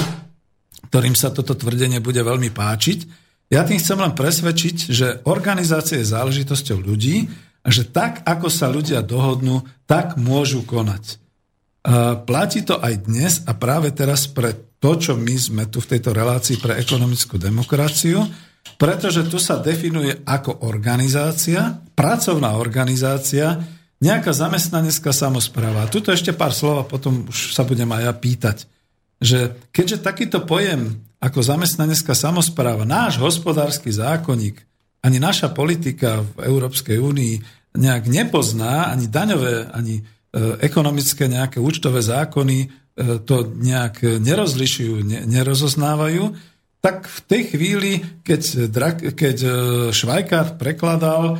ktorým 0.89 1.17
sa 1.17 1.33
toto 1.33 1.57
tvrdenie 1.57 2.01
bude 2.01 2.21
veľmi 2.21 2.53
páčiť, 2.53 3.21
ja 3.51 3.67
tým 3.67 3.83
chcem 3.83 3.99
len 3.99 4.15
presvedčiť, 4.15 4.77
že 4.87 5.07
organizácia 5.27 5.99
je 5.99 6.07
záležitosťou 6.07 6.79
ľudí 6.87 7.27
a 7.61 7.67
že 7.67 7.83
tak, 7.83 8.23
ako 8.23 8.47
sa 8.47 8.71
ľudia 8.71 9.03
dohodnú, 9.03 9.67
tak 9.83 10.15
môžu 10.15 10.63
konať. 10.63 11.20
Platí 12.29 12.61
to 12.61 12.77
aj 12.77 13.09
dnes 13.09 13.41
a 13.49 13.57
práve 13.57 13.89
teraz 13.89 14.29
pre 14.29 14.53
to, 14.77 14.97
čo 14.97 15.17
my 15.17 15.35
sme 15.37 15.63
tu 15.65 15.81
v 15.81 15.97
tejto 15.97 16.13
relácii 16.13 16.61
pre 16.61 16.77
ekonomickú 16.77 17.41
demokraciu, 17.41 18.21
pretože 18.77 19.25
tu 19.25 19.41
sa 19.41 19.57
definuje 19.57 20.21
ako 20.25 20.65
organizácia, 20.69 21.81
pracovná 21.97 22.53
organizácia, 22.57 23.57
nejaká 24.01 24.33
zamestnanecká 24.33 25.13
samozpráva. 25.13 25.85
A 25.85 25.91
tuto 25.91 26.09
ešte 26.09 26.33
pár 26.33 26.53
slov 26.53 26.85
a 26.85 26.89
potom 26.89 27.25
už 27.29 27.53
sa 27.53 27.65
budem 27.65 27.89
aj 27.89 28.01
ja 28.05 28.13
pýtať, 28.13 28.57
že 29.21 29.53
keďže 29.69 30.01
takýto 30.01 30.45
pojem 30.45 31.01
ako 31.21 31.45
zamestnanecká 31.45 32.17
samozpráva, 32.17 32.81
náš 32.85 33.21
hospodársky 33.21 33.93
zákonník, 33.93 34.57
ani 35.05 35.17
naša 35.21 35.53
politika 35.53 36.25
v 36.37 36.49
Európskej 36.49 36.97
únii 36.97 37.35
nejak 37.77 38.09
nepozná, 38.09 38.89
ani 38.89 39.05
daňové, 39.05 39.69
ani 39.73 40.01
ekonomické 40.63 41.27
nejaké 41.27 41.59
účtové 41.59 41.99
zákony 41.99 42.57
e, 42.63 42.67
to 43.27 43.51
nejak 43.51 44.03
nerozlišujú, 44.03 45.27
nerozoznávajú, 45.27 46.51
tak 46.81 47.05
v 47.05 47.19
tej 47.29 47.41
chvíli, 47.53 47.91
keď, 48.25 48.71
keď 49.13 49.37
e, 49.43 49.49
Švajkár 49.93 50.57
prekladal 50.57 51.37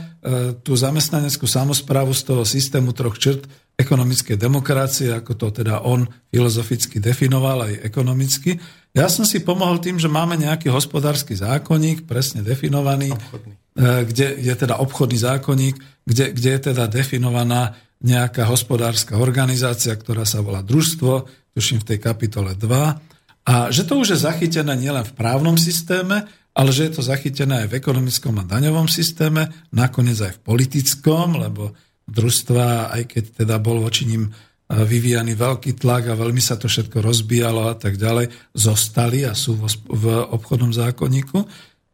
tú 0.62 0.78
zamestnaneckú 0.78 1.50
samozprávu 1.50 2.14
z 2.14 2.22
toho 2.30 2.46
systému 2.46 2.94
troch 2.94 3.18
črt 3.18 3.50
ekonomickej 3.74 4.38
demokracie, 4.38 5.10
ako 5.10 5.34
to 5.34 5.66
teda 5.66 5.82
on 5.82 6.06
filozoficky 6.30 7.02
definoval 7.02 7.66
aj 7.66 7.82
ekonomicky, 7.82 8.62
ja 8.92 9.08
som 9.08 9.24
si 9.24 9.40
pomohol 9.40 9.80
tým, 9.80 9.96
že 9.96 10.12
máme 10.12 10.36
nejaký 10.36 10.68
hospodársky 10.68 11.32
zákonník, 11.32 12.04
presne 12.04 12.44
definovaný, 12.44 13.16
obchodný. 13.16 13.54
E, 13.56 13.88
kde 14.04 14.28
je 14.36 14.54
teda 14.54 14.84
obchodný 14.84 15.16
zákonník, 15.16 15.76
kde, 16.04 16.36
kde 16.36 16.50
je 16.52 16.62
teda 16.72 16.92
definovaná 16.92 17.72
nejaká 18.02 18.50
hospodárska 18.50 19.18
organizácia, 19.18 19.94
ktorá 19.94 20.26
sa 20.26 20.42
volá 20.42 20.66
družstvo, 20.66 21.30
tuším 21.54 21.86
v 21.86 21.88
tej 21.96 22.00
kapitole 22.02 22.58
2, 22.58 23.12
a 23.42 23.74
že 23.74 23.90
to 23.90 23.98
už 23.98 24.14
je 24.14 24.26
zachytené 24.26 24.78
nielen 24.78 25.02
v 25.02 25.18
právnom 25.18 25.58
systéme, 25.58 26.30
ale 26.54 26.70
že 26.70 26.90
je 26.90 27.00
to 27.00 27.02
zachytené 27.02 27.66
aj 27.66 27.68
v 27.74 27.78
ekonomickom 27.80 28.38
a 28.38 28.46
daňovom 28.46 28.86
systéme, 28.86 29.50
nakoniec 29.74 30.20
aj 30.22 30.38
v 30.38 30.44
politickom, 30.46 31.42
lebo 31.42 31.74
družstva, 32.06 32.92
aj 32.92 33.04
keď 33.08 33.24
teda 33.46 33.56
bol 33.58 33.82
voči 33.82 34.06
ním 34.06 34.30
vyvíjaný 34.72 35.36
veľký 35.36 35.76
tlak 35.80 36.12
a 36.12 36.20
veľmi 36.20 36.40
sa 36.40 36.56
to 36.56 36.72
všetko 36.72 37.04
rozbíjalo 37.04 37.72
a 37.72 37.76
tak 37.76 38.00
ďalej, 38.00 38.32
zostali 38.56 39.28
a 39.28 39.36
sú 39.36 39.60
v 39.88 40.06
obchodnom 40.32 40.72
zákonníku. 40.72 41.44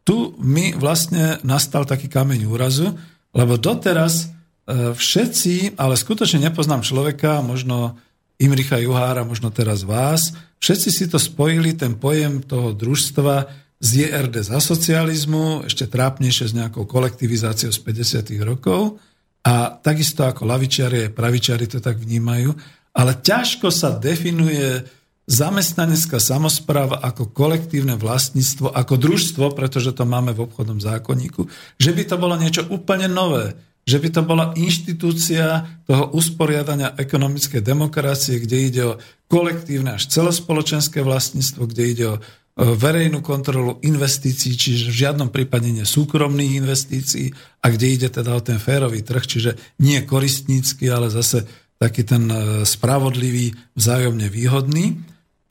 Tu 0.06 0.16
mi 0.38 0.72
vlastne 0.78 1.42
nastal 1.42 1.84
taký 1.84 2.06
kameň 2.06 2.46
úrazu, 2.46 2.94
lebo 3.34 3.58
doteraz 3.58 4.24
e, 4.24 4.37
všetci, 4.74 5.80
ale 5.80 5.96
skutočne 5.96 6.44
nepoznám 6.44 6.84
človeka, 6.84 7.40
možno 7.40 7.96
Imricha 8.36 8.76
Juhára, 8.76 9.24
možno 9.24 9.48
teraz 9.48 9.82
vás, 9.82 10.36
všetci 10.60 10.88
si 10.92 11.04
to 11.08 11.16
spojili, 11.16 11.72
ten 11.72 11.96
pojem 11.96 12.44
toho 12.44 12.76
družstva 12.76 13.48
z 13.80 13.88
JRD 14.04 14.44
za 14.44 14.60
socializmu, 14.60 15.64
ešte 15.64 15.88
trápnejšie 15.88 16.52
s 16.52 16.56
nejakou 16.56 16.84
kolektivizáciou 16.84 17.72
z 17.72 17.80
50. 17.80 18.36
rokov, 18.44 19.00
a 19.48 19.72
takisto 19.80 20.28
ako 20.28 20.44
lavičiari 20.44 21.08
aj 21.08 21.16
pravičiari 21.16 21.64
to 21.70 21.80
tak 21.80 21.96
vnímajú, 21.96 22.52
ale 22.92 23.16
ťažko 23.16 23.72
sa 23.72 23.96
definuje 23.96 24.84
zamestnanecká 25.28 26.20
samozpráva 26.20 27.00
ako 27.04 27.32
kolektívne 27.32 27.96
vlastníctvo, 28.00 28.72
ako 28.72 28.94
družstvo, 28.96 29.52
pretože 29.52 29.92
to 29.92 30.04
máme 30.08 30.32
v 30.32 30.44
obchodnom 30.44 30.80
zákonníku, 30.80 31.48
že 31.76 31.90
by 31.92 32.02
to 32.08 32.16
bolo 32.16 32.34
niečo 32.36 32.64
úplne 32.68 33.08
nové, 33.08 33.56
že 33.88 33.96
by 33.96 34.08
to 34.12 34.20
bola 34.20 34.52
inštitúcia 34.52 35.64
toho 35.88 36.12
usporiadania 36.12 36.92
ekonomickej 36.92 37.64
demokracie, 37.64 38.36
kde 38.36 38.56
ide 38.60 38.82
o 38.84 38.98
kolektívne 39.32 39.96
až 39.96 40.12
celospoločenské 40.12 41.00
vlastníctvo, 41.00 41.62
kde 41.64 41.84
ide 41.88 42.04
o 42.12 42.16
verejnú 42.58 43.22
kontrolu 43.22 43.78
investícií, 43.80 44.58
čiže 44.58 44.90
v 44.90 44.98
žiadnom 45.06 45.30
prípade 45.30 45.70
nie 45.70 45.86
súkromných 45.86 46.58
investícií 46.58 47.30
a 47.62 47.66
kde 47.70 47.86
ide 47.86 48.08
teda 48.10 48.34
o 48.34 48.42
ten 48.42 48.58
férový 48.58 49.06
trh, 49.06 49.24
čiže 49.24 49.50
nie 49.80 50.02
koristnícky, 50.02 50.90
ale 50.90 51.06
zase 51.08 51.46
taký 51.78 52.02
ten 52.02 52.26
e, 52.26 52.36
spravodlivý, 52.66 53.54
vzájomne 53.78 54.26
výhodný. 54.26 54.98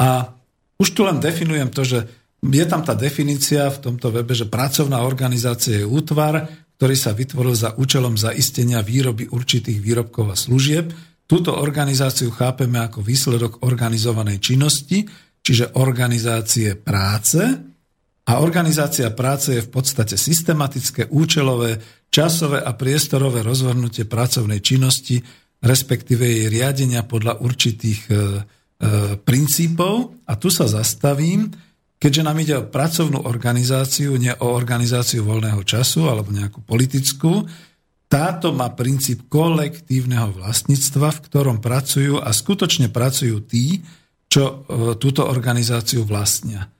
A 0.03 0.35
už 0.75 0.91
tu 0.91 1.07
len 1.07 1.23
definujem 1.23 1.71
to, 1.71 1.87
že 1.87 1.99
je 2.43 2.65
tam 2.67 2.83
tá 2.83 2.91
definícia 2.91 3.71
v 3.71 3.81
tomto 3.81 4.11
webe, 4.11 4.35
že 4.35 4.45
pracovná 4.45 5.01
organizácia 5.07 5.79
je 5.79 5.87
útvar, 5.87 6.51
ktorý 6.77 6.93
sa 6.93 7.17
vytvoril 7.17 7.57
za 7.57 7.73
účelom 7.73 8.21
zaistenia 8.21 8.85
výroby 8.85 9.25
určitých 9.33 9.81
výrobkov 9.81 10.25
a 10.29 10.37
služieb. 10.37 10.93
Túto 11.25 11.57
organizáciu 11.57 12.29
chápeme 12.29 12.77
ako 12.77 13.01
výsledok 13.01 13.65
organizovanej 13.65 14.37
činnosti, 14.37 15.01
čiže 15.41 15.73
organizácie 15.81 16.77
práce. 16.77 17.41
A 18.29 18.31
organizácia 18.39 19.09
práce 19.09 19.57
je 19.57 19.65
v 19.65 19.73
podstate 19.73 20.21
systematické, 20.21 21.09
účelové, 21.09 21.81
časové 22.13 22.61
a 22.61 22.77
priestorové 22.77 23.41
rozvrhnutie 23.41 24.05
pracovnej 24.05 24.61
činnosti, 24.61 25.17
respektíve 25.57 26.29
jej 26.29 26.45
riadenia 26.53 27.01
podľa 27.01 27.41
určitých 27.41 28.01
e, 28.05 28.13
e, 28.13 28.19
princípov. 29.17 30.21
A 30.29 30.37
tu 30.37 30.53
sa 30.53 30.69
zastavím, 30.69 31.49
keďže 31.97 32.25
nám 32.25 32.37
ide 32.41 32.55
o 32.61 32.67
pracovnú 32.69 33.25
organizáciu, 33.25 34.17
nie 34.17 34.33
o 34.37 34.47
organizáciu 34.53 35.25
voľného 35.25 35.61
času 35.65 36.05
alebo 36.09 36.29
nejakú 36.29 36.61
politickú, 36.65 37.45
táto 38.07 38.55
má 38.55 38.71
princíp 38.71 39.27
kolektívneho 39.27 40.31
vlastníctva, 40.31 41.11
v 41.11 41.23
ktorom 41.27 41.57
pracujú 41.59 42.23
a 42.23 42.31
skutočne 42.31 42.87
pracujú 42.87 43.43
tí, 43.43 43.83
čo 44.31 44.43
e, 44.43 44.55
túto 44.95 45.27
organizáciu 45.27 46.07
vlastnia. 46.07 46.71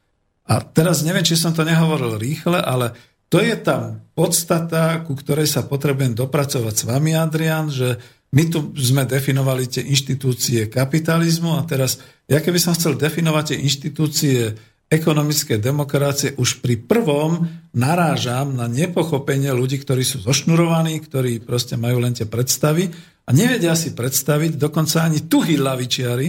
A 0.47 0.63
teraz 0.63 1.03
neviem, 1.03 1.27
či 1.27 1.35
som 1.35 1.51
to 1.51 1.67
nehovoril 1.67 2.15
rýchle, 2.15 2.63
ale 2.63 2.95
to 3.27 3.43
je 3.43 3.59
tam 3.59 4.07
podstata, 4.15 5.03
ku 5.03 5.19
ktorej 5.19 5.51
sa 5.51 5.67
potrebujem 5.67 6.15
dopracovať 6.15 6.73
s 6.79 6.83
vami, 6.87 7.11
Adrian, 7.11 7.67
že 7.67 7.99
my 8.31 8.43
tu 8.47 8.71
sme 8.79 9.03
definovali 9.03 9.67
tie 9.67 9.83
inštitúcie 9.83 10.71
kapitalizmu 10.71 11.59
a 11.59 11.67
teraz, 11.67 11.99
ja 12.27 12.39
keby 12.39 12.59
som 12.59 12.75
chcel 12.75 12.95
definovať 12.95 13.55
tie 13.55 13.57
inštitúcie 13.67 14.39
ekonomické 14.87 15.59
demokracie, 15.59 16.31
už 16.39 16.63
pri 16.63 16.79
prvom 16.79 17.43
narážam 17.75 18.55
na 18.55 18.71
nepochopenie 18.71 19.51
ľudí, 19.51 19.83
ktorí 19.83 20.07
sú 20.07 20.23
zošnurovaní, 20.23 21.03
ktorí 21.03 21.43
proste 21.43 21.75
majú 21.75 21.99
len 21.99 22.15
tie 22.15 22.23
predstavy 22.23 22.87
A 23.27 23.35
nevedia 23.35 23.75
si 23.75 23.91
predstaviť 23.91 24.55
dokonca 24.55 25.03
ani 25.03 25.27
tuhí 25.27 25.59
lavičiari, 25.59 26.27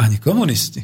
ani 0.00 0.16
komunisti. 0.16 0.80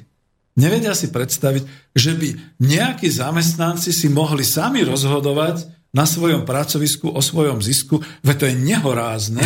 Nevedia 0.60 0.92
si 0.92 1.08
predstaviť, 1.08 1.96
že 1.96 2.12
by 2.12 2.28
nejakí 2.60 3.08
zamestnanci 3.08 3.90
si 3.90 4.12
mohli 4.12 4.44
sami 4.44 4.84
rozhodovať 4.84 5.66
na 5.96 6.04
svojom 6.04 6.44
pracovisku 6.44 7.08
o 7.08 7.20
svojom 7.24 7.64
zisku, 7.64 8.04
veď 8.20 8.36
to 8.36 8.44
je 8.50 8.54
nehorázne, 8.60 9.42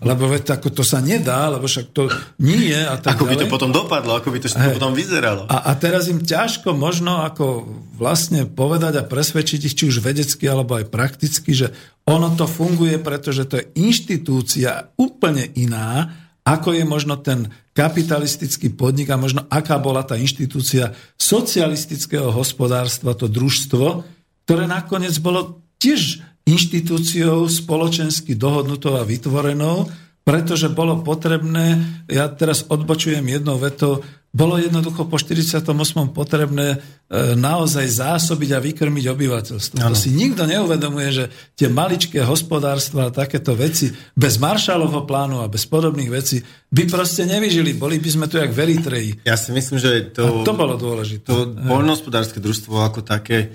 lebo 0.00 0.32
veď 0.32 0.56
ako 0.56 0.68
to 0.72 0.82
sa 0.82 1.04
nedá, 1.04 1.52
lebo 1.52 1.68
však 1.68 1.92
to 1.92 2.08
nie 2.40 2.72
je. 2.72 2.80
A 2.88 2.96
tak 2.96 3.20
ako 3.20 3.28
by 3.28 3.36
ďalej. 3.36 3.44
to 3.44 3.52
potom 3.52 3.70
dopadlo, 3.70 4.16
ako 4.16 4.32
by 4.32 4.38
to 4.40 4.48
hey. 4.56 4.72
potom 4.72 4.96
vyzeralo. 4.96 5.44
A, 5.44 5.68
a 5.68 5.72
teraz 5.76 6.08
im 6.08 6.24
ťažko 6.24 6.72
možno 6.72 7.20
ako 7.20 7.68
vlastne 8.00 8.48
povedať 8.48 8.96
a 8.96 9.04
presvedčiť 9.04 9.60
ich, 9.68 9.76
či 9.76 9.92
už 9.92 10.00
vedecky 10.00 10.48
alebo 10.48 10.80
aj 10.80 10.88
prakticky, 10.88 11.52
že 11.52 11.68
ono 12.08 12.32
to 12.32 12.48
funguje, 12.48 12.96
pretože 12.96 13.44
to 13.44 13.60
je 13.60 13.68
inštitúcia 13.76 14.88
úplne 14.96 15.44
iná, 15.60 16.08
ako 16.48 16.72
je 16.72 16.84
možno 16.88 17.20
ten 17.20 17.52
kapitalistický 17.76 18.72
podnik 18.72 19.12
a 19.12 19.20
možno 19.20 19.44
aká 19.52 19.76
bola 19.76 20.00
tá 20.00 20.16
inštitúcia 20.16 20.96
socialistického 21.20 22.32
hospodárstva, 22.32 23.12
to 23.12 23.28
družstvo, 23.28 24.02
ktoré 24.48 24.64
nakoniec 24.64 25.14
bolo 25.20 25.60
tiež 25.76 26.24
inštitúciou 26.48 27.46
spoločensky 27.46 28.36
dohodnutou 28.36 28.96
a 28.96 29.06
vytvorenou, 29.06 29.88
pretože 30.20 30.68
bolo 30.70 31.00
potrebné, 31.00 31.80
ja 32.06 32.28
teraz 32.28 32.68
odbočujem 32.68 33.24
jednou 33.24 33.56
vetou, 33.56 34.04
bolo 34.30 34.62
jednoducho 34.62 35.10
po 35.10 35.18
48. 35.18 35.74
potrebné 36.14 36.78
e, 37.10 37.34
naozaj 37.34 37.82
zásobiť 37.82 38.50
a 38.54 38.62
vykrmiť 38.62 39.04
obyvateľstvo. 39.10 39.82
Ano. 39.82 39.90
To 39.90 39.98
si 39.98 40.14
nikto 40.14 40.46
neuvedomuje, 40.46 41.08
že 41.10 41.24
tie 41.58 41.66
maličké 41.66 42.22
hospodárstva 42.22 43.10
a 43.10 43.14
takéto 43.14 43.58
veci 43.58 43.90
bez 44.14 44.38
Marshallovho 44.38 45.02
plánu 45.02 45.42
a 45.42 45.50
bez 45.50 45.66
podobných 45.66 46.10
vecí 46.14 46.38
by 46.70 46.86
proste 46.86 47.26
nevyžili. 47.26 47.74
Boli 47.74 47.98
by 47.98 48.06
sme 48.06 48.26
tu 48.30 48.38
jak 48.38 48.54
v 48.54 48.70
Eritreji. 48.70 49.10
Ja 49.26 49.34
si 49.34 49.50
myslím, 49.50 49.82
že 49.82 50.14
to, 50.14 50.22
a 50.22 50.30
to 50.46 50.54
bolo 50.54 50.78
dôležité. 50.78 51.26
To 51.26 51.50
voľnohospodárske 51.50 52.38
družstvo 52.38 52.86
ako 52.86 53.02
také 53.02 53.50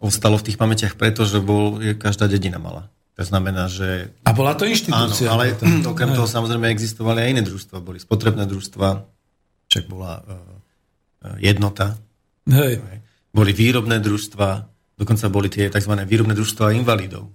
ostalo 0.00 0.40
v 0.40 0.46
tých 0.48 0.56
pamätiach 0.56 0.96
preto, 0.96 1.28
že 1.28 1.38
bol, 1.38 1.78
každá 2.00 2.26
dedina 2.26 2.56
mala. 2.56 2.88
To 3.20 3.28
znamená, 3.28 3.68
že... 3.68 4.16
A 4.24 4.32
bola 4.32 4.56
to 4.56 4.64
inštitúcia. 4.64 5.28
Áno, 5.28 5.44
ale 5.44 5.52
okrem 5.84 6.16
toho 6.16 6.24
samozrejme 6.24 6.72
existovali 6.72 7.20
aj 7.20 7.28
iné 7.36 7.42
družstva. 7.44 7.84
Boli 7.84 8.00
spotrebné 8.00 8.48
družstva, 8.48 8.88
však 9.68 9.84
bola 9.92 10.24
uh, 10.24 11.36
jednota. 11.36 12.00
Hej. 12.48 12.80
Boli 13.28 13.52
výrobné 13.52 14.00
družstva, 14.00 14.48
dokonca 14.96 15.28
boli 15.28 15.52
tie 15.52 15.68
tzv. 15.68 15.92
výrobné 16.08 16.32
družstva 16.32 16.72
invalidov. 16.72 17.28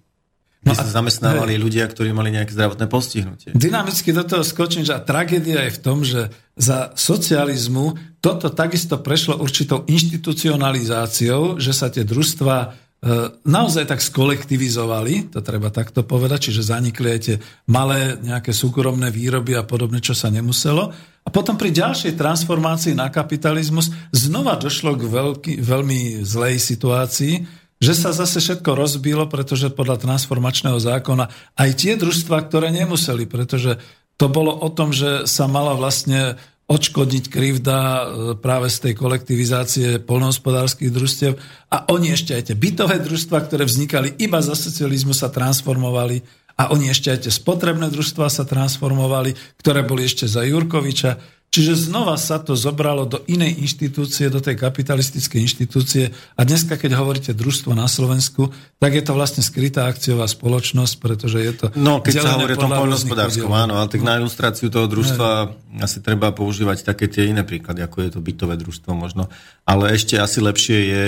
Kde 0.65 0.73
no 0.73 0.81
sa 0.81 0.89
zamestnávali 0.89 1.53
hej. 1.53 1.61
ľudia, 1.61 1.85
ktorí 1.85 2.09
mali 2.09 2.33
nejaké 2.33 2.57
zdravotné 2.57 2.89
postihnutie. 2.89 3.53
Dynamicky 3.53 4.09
do 4.09 4.25
toho 4.25 4.41
skočím, 4.41 4.81
že 4.81 4.97
tragédia 5.05 5.69
je 5.69 5.77
v 5.77 5.79
tom, 5.85 6.01
že 6.01 6.33
za 6.55 6.95
socializmu 6.95 8.17
toto 8.23 8.49
takisto 8.49 8.97
prešlo 8.97 9.37
určitou 9.37 9.85
inštitucionalizáciou, 9.85 11.61
že 11.61 11.71
sa 11.75 11.91
tie 11.91 12.01
družstva 12.07 12.85
E, 13.05 13.29
naozaj 13.45 13.85
tak 13.85 14.01
skolektivizovali, 14.01 15.29
to 15.29 15.45
treba 15.45 15.69
takto 15.69 16.01
povedať, 16.01 16.49
čiže 16.49 16.73
zanikli 16.73 17.07
aj 17.13 17.19
tie 17.21 17.35
malé 17.69 18.17
nejaké 18.17 18.49
súkromné 18.49 19.13
výroby 19.13 19.53
a 19.53 19.61
podobne, 19.61 20.01
čo 20.01 20.17
sa 20.17 20.33
nemuselo. 20.33 20.89
A 21.21 21.29
potom 21.29 21.53
pri 21.53 21.69
ďalšej 21.69 22.17
transformácii 22.17 22.97
na 22.97 23.13
kapitalizmus 23.13 23.93
znova 24.09 24.57
došlo 24.57 24.97
k 24.97 25.05
veľký, 25.05 25.53
veľmi 25.61 26.25
zlej 26.25 26.57
situácii, 26.57 27.45
že 27.77 27.93
sa 27.93 28.09
zase 28.09 28.41
všetko 28.41 28.73
rozbilo, 28.73 29.29
pretože 29.29 29.69
podľa 29.69 30.01
transformačného 30.01 30.81
zákona 30.81 31.29
aj 31.61 31.69
tie 31.77 31.93
družstva, 32.01 32.41
ktoré 32.49 32.73
nemuseli, 32.73 33.29
pretože 33.29 33.77
to 34.15 34.31
bolo 34.31 34.55
o 34.55 34.69
tom, 34.71 34.95
že 34.95 35.27
sa 35.27 35.47
mala 35.47 35.75
vlastne 35.75 36.39
odškodniť 36.65 37.25
krivda 37.29 37.77
e, 37.77 38.03
práve 38.41 38.73
z 38.73 38.89
tej 38.89 38.93
kolektivizácie 38.97 40.01
polnohospodárských 40.01 40.89
družstiev 40.89 41.37
a 41.69 41.85
oni 41.93 42.17
ešte 42.17 42.33
aj 42.33 42.43
tie 42.49 42.55
bytové 42.57 42.97
družstva, 43.05 43.37
ktoré 43.45 43.69
vznikali 43.69 44.17
iba 44.17 44.41
za 44.41 44.57
socializmu, 44.57 45.13
sa 45.13 45.29
transformovali 45.29 46.25
a 46.57 46.73
oni 46.73 46.89
ešte 46.89 47.13
aj 47.13 47.19
tie 47.27 47.33
spotrebné 47.35 47.91
družstva 47.93 48.31
sa 48.33 48.47
transformovali, 48.47 49.37
ktoré 49.61 49.85
boli 49.85 50.07
ešte 50.07 50.25
za 50.25 50.41
Jurkoviča. 50.41 51.19
Čiže 51.55 51.87
znova 51.87 52.19
sa 52.19 52.35
to 52.43 52.51
zobralo 52.51 53.07
do 53.07 53.23
inej 53.31 53.63
inštitúcie, 53.63 54.27
do 54.27 54.43
tej 54.43 54.59
kapitalistickej 54.59 55.39
inštitúcie 55.39 56.11
a 56.35 56.41
dneska, 56.43 56.75
keď 56.75 56.99
hovoríte 56.99 57.31
družstvo 57.31 57.71
na 57.71 57.87
Slovensku, 57.87 58.51
tak 58.75 58.91
je 58.91 58.99
to 58.99 59.15
vlastne 59.15 59.39
skrytá 59.39 59.87
akciová 59.87 60.27
spoločnosť, 60.27 60.93
pretože 60.99 61.37
je 61.39 61.53
to... 61.55 61.65
No, 61.79 62.03
keď 62.03 62.13
sa 62.27 62.35
hovorí 62.35 62.53
o 62.53 62.59
tom 62.59 62.75
poľnohospodárskom, 62.75 63.51
áno, 63.55 63.79
ale 63.79 63.87
tak 63.87 64.03
na 64.03 64.19
ilustráciu 64.19 64.67
toho 64.67 64.91
družstva 64.91 65.29
ne. 65.71 65.79
asi 65.79 66.03
treba 66.03 66.35
používať 66.35 66.83
také 66.83 67.07
tie 67.07 67.31
iné 67.31 67.47
príklady, 67.47 67.87
ako 67.87 68.03
je 68.03 68.09
to 68.11 68.19
bytové 68.19 68.59
družstvo 68.59 68.91
možno. 68.91 69.31
Ale 69.63 69.95
ešte 69.95 70.19
asi 70.19 70.43
lepšie 70.43 70.77
je 70.91 71.03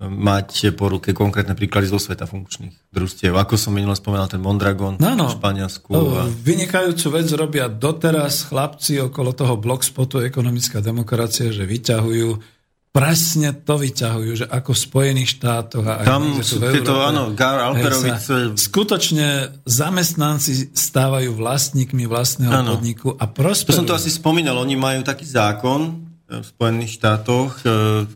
mať 0.00 0.72
po 0.72 0.88
ruke 0.88 1.12
konkrétne 1.12 1.52
príklady 1.52 1.92
zo 1.92 2.00
sveta 2.00 2.24
funkčných 2.24 2.72
družstiev. 2.88 3.36
Ako 3.36 3.60
som 3.60 3.76
minule 3.76 3.92
spomenal, 3.92 4.32
ten 4.32 4.40
Mondragon 4.40 4.96
no, 4.96 5.12
no. 5.12 5.28
v 5.28 5.36
Španielsku. 5.36 5.92
A... 5.92 6.24
Vynikajúcu 6.24 7.06
vec 7.20 7.28
robia 7.36 7.68
doteraz 7.68 8.48
chlapci 8.48 8.96
okolo 8.96 9.36
toho 9.36 9.60
blogspotu 9.60 10.24
Ekonomická 10.24 10.80
demokracia, 10.80 11.52
že 11.52 11.68
vyťahujú 11.68 12.60
presne 12.90 13.54
to 13.54 13.78
vyťahujú, 13.78 14.32
že 14.34 14.46
ako 14.50 14.74
v 14.74 14.80
Spojených 14.82 15.38
štátoch 15.38 15.86
a 15.86 16.02
Tam 16.02 16.42
sú 16.42 16.58
tieto, 16.58 16.98
áno, 16.98 17.30
Gar 17.38 17.70
Alperovic... 17.70 18.18
Skutočne 18.58 19.62
zamestnanci 19.62 20.74
stávajú 20.74 21.30
vlastníkmi 21.38 22.10
vlastného 22.10 22.50
ano. 22.50 22.74
podniku 22.74 23.14
a 23.14 23.30
prosperujú. 23.30 23.78
To 23.78 23.80
som 23.86 23.90
to 23.94 23.94
asi 23.94 24.10
spomínal, 24.10 24.58
oni 24.58 24.74
majú 24.74 25.06
taký 25.06 25.22
zákon 25.22 26.02
v 26.26 26.46
Spojených 26.46 26.98
štátoch, 26.98 27.62
e, 27.62 27.66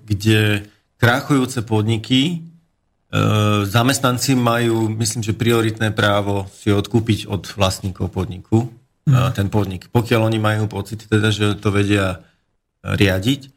kde 0.06 0.66
krachujúce 1.04 1.60
podniky, 1.68 2.20
e, 2.24 2.36
zamestnanci 3.68 4.32
majú, 4.32 4.88
myslím, 4.96 5.20
že 5.20 5.36
prioritné 5.36 5.92
právo 5.92 6.48
si 6.56 6.72
odkúpiť 6.72 7.28
od 7.28 7.44
vlastníkov 7.52 8.08
podniku 8.08 8.72
mm. 9.04 9.36
ten 9.36 9.52
podnik. 9.52 9.92
Pokiaľ 9.92 10.32
oni 10.32 10.40
majú 10.40 10.64
pocit, 10.64 11.04
teda, 11.04 11.28
že 11.28 11.60
to 11.60 11.68
vedia 11.68 12.16
e, 12.16 12.96
riadiť, 12.96 13.52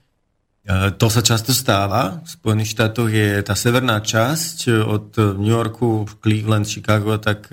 to 1.00 1.08
sa 1.08 1.24
často 1.24 1.56
stáva. 1.56 2.20
V 2.20 2.44
Spojených 2.44 2.76
štátoch 2.76 3.08
je 3.08 3.40
tá 3.40 3.56
severná 3.56 4.04
časť 4.04 4.68
od 4.84 5.16
New 5.40 5.56
Yorku, 5.56 6.04
Cleveland, 6.20 6.68
Chicago, 6.68 7.16
tak 7.16 7.48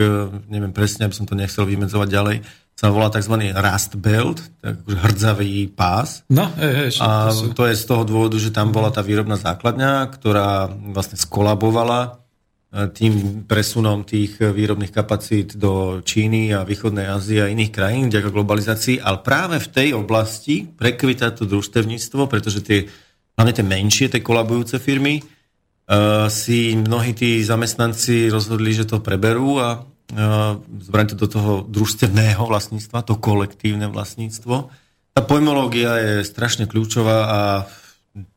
neviem 0.50 0.74
presne, 0.74 1.06
aby 1.06 1.14
som 1.14 1.22
to 1.22 1.38
nechcel 1.38 1.62
vymedzovať 1.62 2.08
ďalej, 2.10 2.36
sa 2.74 2.90
volá 2.90 3.06
tzv. 3.06 3.54
Rust 3.54 3.92
Belt, 4.02 4.38
tak 4.58 4.82
akože 4.82 4.98
hrdzavý 4.98 5.54
pás. 5.70 6.26
No, 6.26 6.50
hej, 6.58 6.74
hej, 6.74 6.98
a 6.98 7.30
to, 7.30 7.54
to 7.54 7.64
je 7.70 7.78
z 7.78 7.84
toho 7.86 8.02
dôvodu, 8.02 8.36
že 8.36 8.50
tam 8.50 8.74
bola 8.74 8.90
tá 8.90 8.98
výrobná 9.00 9.38
základňa, 9.38 10.10
ktorá 10.10 10.66
vlastne 10.90 11.14
skolabovala 11.14 12.00
e, 12.02 12.90
tým 12.90 13.46
presunom 13.46 14.02
tých 14.02 14.42
výrobných 14.42 14.90
kapacít 14.90 15.54
do 15.54 16.02
Číny 16.02 16.50
a 16.50 16.66
východnej 16.66 17.06
Ázie 17.06 17.46
a 17.46 17.50
iných 17.50 17.70
krajín, 17.70 18.10
vďaka 18.10 18.34
globalizácii, 18.34 18.98
ale 18.98 19.22
práve 19.22 19.62
v 19.62 19.70
tej 19.70 19.88
oblasti 19.94 20.66
prekvita 20.66 21.30
to 21.30 21.46
družstevníctvo, 21.46 22.26
pretože 22.26 22.58
tie, 22.58 22.90
hlavne 23.38 23.54
tie 23.54 23.62
menšie, 23.62 24.10
tie 24.10 24.18
kolabujúce 24.18 24.82
firmy, 24.82 25.22
uh, 25.22 26.26
si 26.26 26.74
mnohí 26.74 27.14
tí 27.14 27.38
zamestnanci 27.38 28.34
rozhodli, 28.34 28.74
že 28.74 28.82
to 28.82 28.98
preberú 28.98 29.62
a 29.62 29.93
zobrať 30.10 31.06
to 31.14 31.16
do 31.16 31.28
toho 31.28 31.52
družstevného 31.64 32.44
vlastníctva, 32.44 33.06
to 33.06 33.16
kolektívne 33.16 33.88
vlastníctvo. 33.88 34.68
Tá 35.14 35.20
pojmológia 35.22 35.96
je 35.96 36.14
strašne 36.26 36.68
kľúčová 36.68 37.18
a 37.24 37.40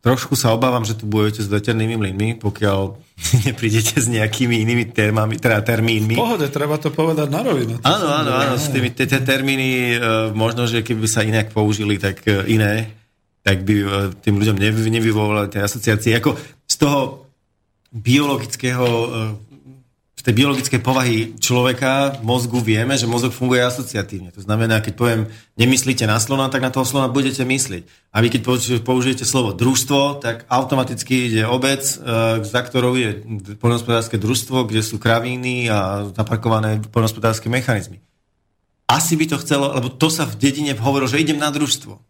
trošku 0.01 0.33
sa 0.33 0.55
obávam, 0.57 0.81
že 0.81 0.97
tu 0.97 1.05
budete 1.05 1.45
s 1.45 1.49
veternými 1.49 1.99
mlynmi, 1.99 2.29
pokiaľ 2.41 2.97
neprídete 3.49 3.99
s 3.99 4.07
nejakými 4.09 4.63
inými 4.63 4.89
termami, 4.89 5.37
teda 5.37 5.61
termínmi. 5.61 6.17
V 6.17 6.21
pohode, 6.21 6.47
treba 6.49 6.81
to 6.81 6.89
povedať 6.89 7.27
na 7.29 7.41
rovinu. 7.45 7.77
Áno, 7.83 8.07
áno, 8.09 8.31
áno, 8.33 8.55
s 8.57 8.73
tými 8.73 8.89
tie 8.93 9.05
termíny, 9.05 9.97
e, 9.97 10.31
možno, 10.33 10.65
že 10.65 10.81
keby 10.81 11.05
sa 11.05 11.21
inak 11.21 11.53
použili, 11.53 12.01
tak 12.01 12.25
e, 12.25 12.45
iné, 12.49 12.93
tak 13.45 13.63
by 13.63 13.75
tým 14.19 14.43
ľuďom 14.43 14.57
nevyvolali 14.59 15.47
tie 15.47 15.63
asociácie. 15.63 16.19
Ako 16.19 16.35
z 16.67 16.75
toho 16.83 17.31
biologického 17.95 18.85
tej 20.27 20.43
biologickej 20.43 20.81
povahy 20.83 21.17
človeka, 21.39 22.19
mozgu 22.19 22.59
vieme, 22.59 22.99
že 22.99 23.07
mozog 23.07 23.31
funguje 23.31 23.63
asociatívne. 23.63 24.35
To 24.35 24.43
znamená, 24.43 24.83
keď 24.83 24.93
poviem, 24.99 25.21
nemyslíte 25.55 26.03
na 26.03 26.19
slona, 26.19 26.51
tak 26.51 26.59
na 26.59 26.73
toho 26.73 26.83
slona 26.83 27.07
budete 27.07 27.47
myslieť. 27.47 27.87
A 28.11 28.19
vy 28.19 28.33
keď 28.35 28.41
použijete 28.83 29.23
slovo 29.23 29.55
družstvo, 29.55 30.19
tak 30.19 30.43
automaticky 30.51 31.31
ide 31.31 31.47
obec, 31.47 31.79
e, 31.79 31.95
za 32.43 32.59
ktorou 32.59 32.99
je 32.99 33.23
poľnohospodárske 33.55 34.19
družstvo, 34.19 34.67
kde 34.67 34.83
sú 34.83 34.99
kravíny 34.99 35.71
a 35.71 36.11
zaparkované 36.11 36.83
poľnohospodárske 36.91 37.47
mechanizmy. 37.47 38.03
Asi 38.91 39.15
by 39.15 39.31
to 39.31 39.39
chcelo, 39.39 39.71
lebo 39.79 39.87
to 39.87 40.11
sa 40.11 40.27
v 40.27 40.35
dedine 40.39 40.75
hovorilo, 40.75 41.07
že 41.07 41.23
idem 41.23 41.39
na 41.39 41.55
družstvo. 41.55 42.03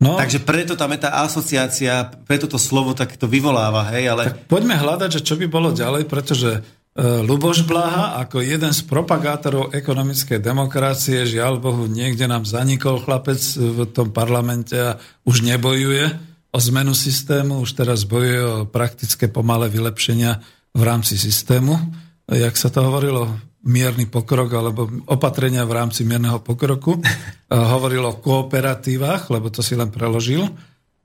No. 0.00 0.16
Takže 0.16 0.40
preto 0.40 0.80
tam 0.80 0.96
je 0.96 1.04
tá 1.04 1.24
asociácia, 1.24 2.08
preto 2.24 2.48
to 2.48 2.56
slovo 2.56 2.96
takto 2.96 3.28
vyvoláva, 3.28 3.92
hej, 3.92 4.08
ale... 4.08 4.32
Tak 4.32 4.48
poďme 4.48 4.80
hľadať, 4.80 5.20
že 5.20 5.24
čo 5.24 5.36
by 5.36 5.44
bolo 5.44 5.76
ďalej, 5.76 6.08
pretože 6.08 6.64
Luboš 6.98 7.62
Blaha 7.70 8.18
ako 8.18 8.42
jeden 8.42 8.74
z 8.74 8.82
propagátorov 8.82 9.70
ekonomickej 9.70 10.42
demokracie, 10.42 11.22
žiaľ 11.22 11.62
Bohu, 11.62 11.86
niekde 11.86 12.26
nám 12.26 12.42
zanikol 12.42 12.98
chlapec 12.98 13.38
v 13.54 13.86
tom 13.94 14.10
parlamente 14.10 14.74
a 14.74 14.98
už 15.22 15.46
nebojuje 15.46 16.10
o 16.50 16.58
zmenu 16.58 16.90
systému, 16.90 17.62
už 17.62 17.78
teraz 17.78 18.02
bojuje 18.02 18.42
o 18.42 18.54
praktické 18.66 19.30
pomalé 19.30 19.70
vylepšenia 19.70 20.42
v 20.74 20.82
rámci 20.82 21.14
systému. 21.14 21.78
Jak 22.26 22.58
sa 22.58 22.74
to 22.74 22.82
hovorilo? 22.82 23.50
mierny 23.60 24.08
pokrok 24.08 24.48
alebo 24.56 24.88
opatrenia 25.04 25.68
v 25.68 25.76
rámci 25.76 26.00
mierneho 26.08 26.40
pokroku. 26.40 26.96
Hovoril 27.52 28.00
o 28.08 28.16
kooperatívach, 28.16 29.28
lebo 29.28 29.52
to 29.52 29.60
si 29.60 29.76
len 29.76 29.92
preložil. 29.92 30.48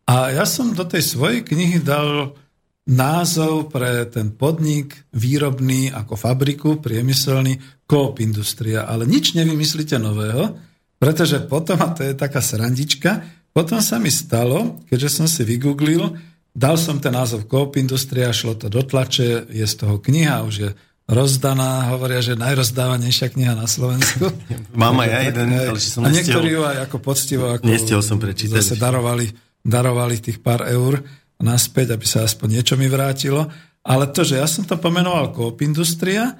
A 0.07 0.31
ja 0.31 0.47
som 0.47 0.71
do 0.71 0.87
tej 0.87 1.03
svojej 1.03 1.43
knihy 1.43 1.83
dal 1.83 2.37
názov 2.85 3.73
pre 3.73 4.05
ten 4.13 4.33
podnik 4.37 5.09
výrobný 5.09 5.89
ako 5.89 6.13
fabriku, 6.13 6.77
priemyselný, 6.77 7.57
Coop 7.85 8.21
Industria. 8.21 8.85
Ale 8.85 9.09
nič 9.09 9.33
nevymyslíte 9.33 9.97
nového, 9.97 10.57
pretože 10.97 11.41
potom, 11.45 11.77
a 11.81 11.93
to 11.93 12.05
je 12.05 12.13
taká 12.13 12.41
srandička, 12.41 13.25
potom 13.53 13.81
sa 13.81 13.97
mi 13.97 14.09
stalo, 14.13 14.81
keďže 14.89 15.09
som 15.21 15.27
si 15.29 15.45
vygooglil, 15.47 16.13
dal 16.53 16.75
som 16.77 17.01
ten 17.01 17.13
názov 17.13 17.49
Coop 17.49 17.77
Industria, 17.77 18.33
šlo 18.35 18.57
to 18.57 18.69
do 18.69 18.85
tlače, 18.85 19.49
je 19.49 19.65
z 19.65 19.75
toho 19.75 19.97
kniha, 19.97 20.45
už 20.45 20.55
je 20.55 20.69
rozdaná, 21.05 21.93
hovoria, 21.93 22.21
že 22.21 22.33
najrozdávanejšia 22.33 23.29
kniha 23.33 23.53
na 23.53 23.69
Slovensku. 23.69 24.29
Mám 24.73 25.05
aj 25.05 25.09
ja 25.09 25.19
jeden, 25.29 25.47
ale 25.53 25.77
som 25.77 26.01
A 26.05 26.09
niektorí 26.09 26.49
ju 26.53 26.61
aj 26.65 26.89
ako 26.89 26.97
poctivo 26.97 27.45
ako 27.53 27.65
nestiel 27.69 28.01
som 28.01 28.17
prečítať. 28.17 28.57
Zase 28.57 28.77
darovali, 28.81 29.29
darovali 29.61 30.17
tých 30.17 30.41
pár 30.41 30.65
eur 30.65 31.05
naspäť, 31.39 31.95
aby 31.95 32.05
sa 32.07 32.23
aspoň 32.23 32.59
niečo 32.61 32.75
mi 32.79 32.87
vrátilo. 32.87 33.47
Ale 33.85 34.09
to, 34.09 34.25
že 34.25 34.41
ja 34.41 34.47
som 34.49 34.65
to 34.65 34.81
pomenoval 34.81 35.29
Coop 35.29 35.61
Industria 35.61 36.33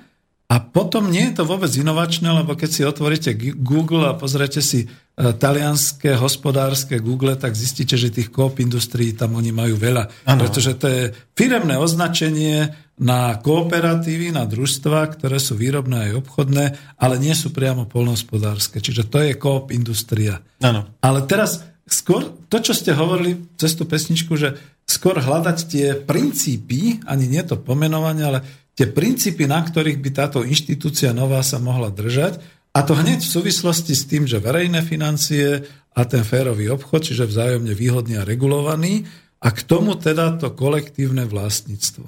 a 0.46 0.62
potom 0.62 1.10
nie 1.10 1.30
je 1.30 1.42
to 1.42 1.44
vôbec 1.46 1.70
inovačné, 1.74 2.30
lebo 2.30 2.54
keď 2.54 2.70
si 2.70 2.82
otvoríte 2.86 3.34
Google 3.58 4.06
a 4.06 4.18
pozriete 4.18 4.62
si 4.62 4.86
e, 4.86 4.88
talianské 5.18 6.14
hospodárske 6.18 7.02
Google, 7.02 7.34
tak 7.34 7.58
zistíte, 7.58 7.98
že 7.98 8.14
tých 8.14 8.30
Coop 8.30 8.62
Industrií 8.62 9.18
tam 9.18 9.38
oni 9.42 9.50
majú 9.50 9.74
veľa. 9.74 10.30
Ano. 10.30 10.46
Pretože 10.46 10.78
to 10.78 10.86
je 10.86 11.04
firemné 11.34 11.82
označenie 11.82 12.70
na 13.02 13.42
kooperatívy, 13.42 14.38
na 14.38 14.46
družstva, 14.46 15.18
ktoré 15.18 15.42
sú 15.42 15.58
výrobné 15.58 16.10
aj 16.10 16.12
obchodné, 16.22 16.66
ale 17.02 17.16
nie 17.18 17.34
sú 17.34 17.50
priamo 17.50 17.90
polnohospodárske. 17.90 18.80
Čiže 18.80 19.10
to 19.10 19.26
je 19.26 19.34
koop 19.34 19.74
industria. 19.74 20.46
Ano. 20.62 20.86
Ale 21.02 21.26
teraz 21.26 21.66
skôr 21.90 22.22
to, 22.50 22.58
čo 22.62 22.78
ste 22.78 22.94
hovorili 22.94 23.50
cez 23.58 23.74
tú 23.74 23.90
pesničku, 23.90 24.38
že 24.38 24.58
skôr 24.96 25.20
hľadať 25.20 25.58
tie 25.68 25.88
princípy, 26.00 27.04
ani 27.04 27.28
nie 27.28 27.44
to 27.44 27.60
pomenovanie, 27.60 28.24
ale 28.24 28.40
tie 28.80 28.88
princípy, 28.88 29.44
na 29.44 29.60
ktorých 29.60 30.00
by 30.00 30.10
táto 30.16 30.40
inštitúcia 30.48 31.12
nová 31.12 31.44
sa 31.44 31.60
mohla 31.60 31.92
držať, 31.92 32.40
a 32.76 32.84
to 32.84 32.92
hneď 32.96 33.24
v 33.24 33.34
súvislosti 33.40 33.96
s 33.96 34.04
tým, 34.08 34.28
že 34.28 34.44
verejné 34.44 34.84
financie 34.84 35.64
a 35.96 36.02
ten 36.04 36.28
férový 36.28 36.68
obchod, 36.72 37.08
čiže 37.08 37.28
vzájomne 37.28 37.72
výhodný 37.72 38.20
a 38.20 38.28
regulovaný, 38.28 39.08
a 39.40 39.48
k 39.52 39.60
tomu 39.64 39.96
teda 39.96 40.40
to 40.40 40.52
kolektívne 40.52 41.28
vlastníctvo. 41.28 42.08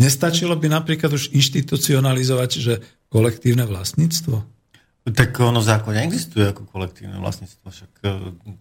Nestačilo 0.00 0.56
by 0.56 0.68
napríklad 0.72 1.14
už 1.14 1.32
inštitucionalizovať, 1.36 2.50
že 2.58 2.74
kolektívne 3.12 3.68
vlastníctvo? 3.68 4.42
Tak 5.02 5.34
ono 5.42 5.58
v 5.58 5.66
zákone 5.66 5.98
existuje 6.06 6.46
ako 6.46 6.62
kolektívne 6.70 7.18
vlastníctvo, 7.18 7.66
však 7.66 7.90
e, 8.06 8.08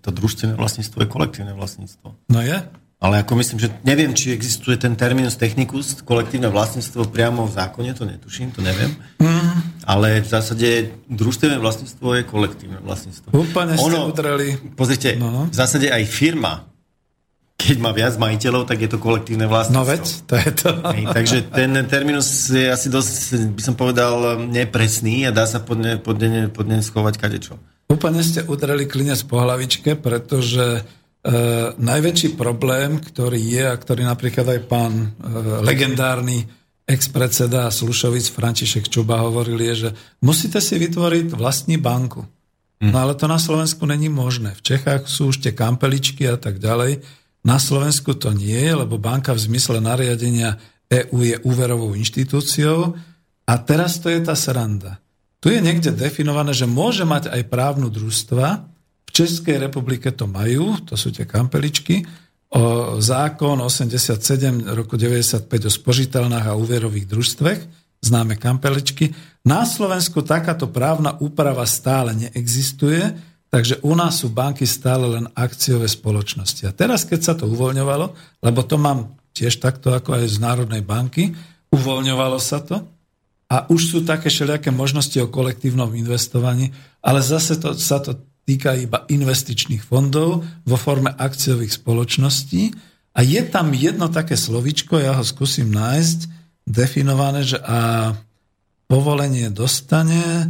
to 0.02 0.10
družstvené 0.10 0.58
vlastníctvo 0.58 1.06
je 1.06 1.08
kolektívne 1.08 1.54
vlastníctvo. 1.54 2.18
No 2.34 2.40
je. 2.42 2.58
Ale 3.02 3.26
ako 3.26 3.34
myslím, 3.42 3.58
že 3.58 3.74
neviem, 3.82 4.14
či 4.14 4.30
existuje 4.30 4.78
ten 4.78 4.94
terminus 4.94 5.34
technicus, 5.34 6.06
kolektívne 6.06 6.54
vlastníctvo 6.54 7.10
priamo 7.10 7.50
v 7.50 7.54
zákone, 7.58 7.98
to 7.98 8.06
netuším, 8.06 8.54
to 8.54 8.62
neviem. 8.62 8.94
Mm. 9.18 9.82
Ale 9.90 10.22
v 10.22 10.28
zásade 10.30 10.94
družstvené 11.10 11.58
vlastníctvo 11.58 12.22
je 12.22 12.24
kolektívne 12.30 12.78
vlastníctvo. 12.86 13.34
Úplne 13.34 13.74
ste 13.74 13.90
ono, 13.90 14.06
udreli. 14.06 14.54
Pozrite, 14.78 15.18
no. 15.18 15.50
v 15.50 15.56
zásade 15.58 15.90
aj 15.90 16.06
firma 16.06 16.70
keď 17.62 17.78
má 17.78 17.94
viac 17.94 18.18
majiteľov, 18.18 18.66
tak 18.66 18.82
je 18.82 18.90
to 18.90 18.98
kolektívne 18.98 19.46
vlastníctvo. 19.46 19.78
No 19.78 19.86
veď, 19.86 20.04
to 20.26 20.34
je 20.34 20.50
to. 20.50 20.70
Hej, 20.98 21.04
takže 21.14 21.38
ten 21.54 21.72
terminus 21.86 22.50
je 22.50 22.66
asi 22.66 22.90
dosť, 22.90 23.14
by 23.54 23.62
som 23.62 23.76
povedal, 23.78 24.42
nepresný 24.50 25.30
a 25.30 25.32
dá 25.32 25.46
sa 25.46 25.62
pod 25.62 25.78
ne, 25.78 26.02
pod 26.02 26.18
ne, 26.18 26.50
pod 26.50 26.66
ne 26.66 26.82
schovať 26.82 27.22
kadečo. 27.22 27.62
Úplne 27.94 28.26
ste 28.26 28.42
udreli 28.50 28.90
klinec 28.90 29.22
po 29.30 29.38
hlavičke, 29.46 29.94
pretože 29.94 30.82
e, 31.22 31.32
najväčší 31.78 32.36
problém, 32.36 33.00
ktorý 33.02 33.38
je 33.38 33.64
a 33.66 33.76
ktorý 33.78 34.06
napríklad 34.06 34.48
aj 34.58 34.60
pán 34.68 34.94
e, 34.94 35.08
legendárny 35.62 36.46
ex-predseda 36.86 37.72
Slušovic 37.72 38.28
František 38.34 38.92
Čuba 38.92 39.22
hovoril, 39.24 39.58
je, 39.72 39.74
že 39.88 39.90
musíte 40.20 40.60
si 40.60 40.76
vytvoriť 40.76 41.32
vlastní 41.34 41.80
banku. 41.80 42.28
No 42.82 42.98
ale 42.98 43.14
to 43.14 43.30
na 43.30 43.38
Slovensku 43.38 43.86
není 43.86 44.10
možné. 44.10 44.58
V 44.58 44.66
Čechách 44.66 45.06
sú 45.06 45.30
už 45.30 45.46
tie 45.46 45.54
kampeličky 45.54 46.26
a 46.26 46.34
tak 46.34 46.58
ďalej 46.58 47.06
na 47.42 47.58
Slovensku 47.58 48.14
to 48.14 48.30
nie 48.38 48.58
je, 48.58 48.74
lebo 48.74 49.02
banka 49.02 49.34
v 49.34 49.42
zmysle 49.50 49.82
nariadenia 49.82 50.62
EU 50.94 51.26
je 51.26 51.42
úverovou 51.42 51.98
inštitúciou 51.98 52.94
a 53.50 53.54
teraz 53.58 53.98
to 53.98 54.14
je 54.14 54.22
tá 54.22 54.38
sranda. 54.38 55.02
Tu 55.42 55.58
je 55.58 55.60
niekde 55.62 55.90
definované, 55.90 56.54
že 56.54 56.70
môže 56.70 57.02
mať 57.02 57.34
aj 57.34 57.50
právnu 57.50 57.90
družstva, 57.90 58.70
v 59.12 59.16
Českej 59.20 59.60
republike 59.60 60.08
to 60.16 60.24
majú, 60.24 60.80
to 60.88 60.96
sú 60.96 61.12
tie 61.12 61.28
kampeličky, 61.28 62.08
o 62.52 62.96
zákon 63.04 63.60
87 63.60 64.72
roku 64.72 64.96
95 64.96 65.52
o 65.52 65.72
spožiteľnách 65.72 66.46
a 66.48 66.56
úverových 66.56 67.12
družstvech, 67.12 67.60
známe 68.00 68.40
kampeličky. 68.40 69.12
Na 69.44 69.68
Slovensku 69.68 70.24
takáto 70.24 70.72
právna 70.72 71.20
úprava 71.20 71.68
stále 71.68 72.16
neexistuje, 72.16 73.32
Takže 73.52 73.84
u 73.84 73.92
nás 74.00 74.24
sú 74.24 74.32
banky 74.32 74.64
stále 74.64 75.12
len 75.12 75.28
akciové 75.36 75.84
spoločnosti. 75.92 76.64
A 76.64 76.72
teraz, 76.72 77.04
keď 77.04 77.20
sa 77.20 77.34
to 77.36 77.52
uvoľňovalo, 77.52 78.16
lebo 78.48 78.64
to 78.64 78.80
mám 78.80 79.20
tiež 79.36 79.60
takto 79.60 79.92
ako 79.92 80.24
aj 80.24 80.32
z 80.32 80.38
Národnej 80.40 80.80
banky, 80.80 81.36
uvoľňovalo 81.68 82.40
sa 82.40 82.64
to 82.64 82.80
a 83.52 83.68
už 83.68 83.82
sú 83.92 83.98
také 84.08 84.32
všelijaké 84.32 84.72
možnosti 84.72 85.20
o 85.20 85.28
kolektívnom 85.28 85.92
investovaní, 85.92 86.72
ale 87.04 87.20
zase 87.20 87.60
to, 87.60 87.76
sa 87.76 88.00
to 88.00 88.16
týka 88.46 88.76
iba 88.76 89.06
investičných 89.08 89.86
fondov 89.86 90.44
vo 90.66 90.78
forme 90.78 91.14
akciových 91.14 91.78
spoločností. 91.78 92.74
A 93.12 93.20
je 93.22 93.42
tam 93.48 93.76
jedno 93.76 94.08
také 94.08 94.40
slovičko, 94.40 94.98
ja 94.98 95.20
ho 95.20 95.24
skúsim 95.24 95.68
nájsť, 95.70 96.20
definované, 96.64 97.44
že 97.44 97.60
a 97.60 98.14
povolenie 98.88 99.52
dostane 99.52 100.24
e, 100.24 100.46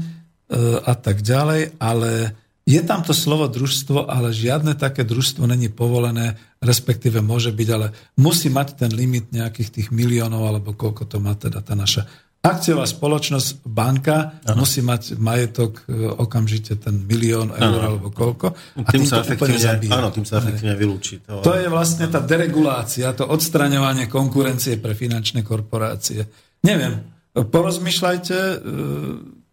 a 0.81 0.93
tak 0.97 1.21
ďalej, 1.25 1.77
ale 1.77 2.37
je 2.65 2.81
tam 2.85 3.01
to 3.01 3.13
slovo 3.13 3.49
družstvo, 3.49 4.05
ale 4.05 4.29
žiadne 4.29 4.77
také 4.77 5.01
družstvo 5.01 5.49
není 5.49 5.69
povolené, 5.73 6.37
respektíve 6.61 7.21
môže 7.21 7.49
byť, 7.49 7.69
ale 7.73 7.93
musí 8.21 8.53
mať 8.53 8.85
ten 8.85 8.91
limit 8.93 9.33
nejakých 9.33 9.69
tých 9.69 9.87
miliónov, 9.89 10.45
alebo 10.45 10.77
koľko 10.77 11.09
to 11.09 11.17
má 11.17 11.33
teda 11.33 11.65
tá 11.65 11.73
naša 11.73 12.05
akciová 12.41 12.89
spoločnosť, 12.89 13.61
banka 13.63 14.41
ano. 14.49 14.65
musí 14.65 14.81
mať 14.81 15.15
majetok 15.21 15.85
e, 15.85 16.09
okamžite 16.09 16.73
ten 16.81 17.05
milión 17.05 17.53
eur 17.53 17.77
ano. 17.77 17.87
alebo 17.93 18.07
koľko. 18.09 18.57
A 18.81 18.89
tým, 18.89 19.05
tým 19.05 19.07
sa 19.07 19.21
zabíja. 19.21 19.93
Áno, 19.93 20.09
tým 20.09 20.25
sa 20.25 20.41
efektívne 20.41 20.73
vylúči. 20.73 21.21
To, 21.29 21.45
to 21.45 21.53
je 21.53 21.69
vlastne 21.69 22.09
tá 22.09 22.17
deregulácia, 22.17 23.13
to 23.13 23.29
odstraňovanie 23.29 24.09
konkurencie 24.09 24.81
pre 24.81 24.97
finančné 24.97 25.45
korporácie. 25.45 26.25
Neviem, 26.65 27.05
porozmýšľajte, 27.37 28.37
e, 28.37 28.55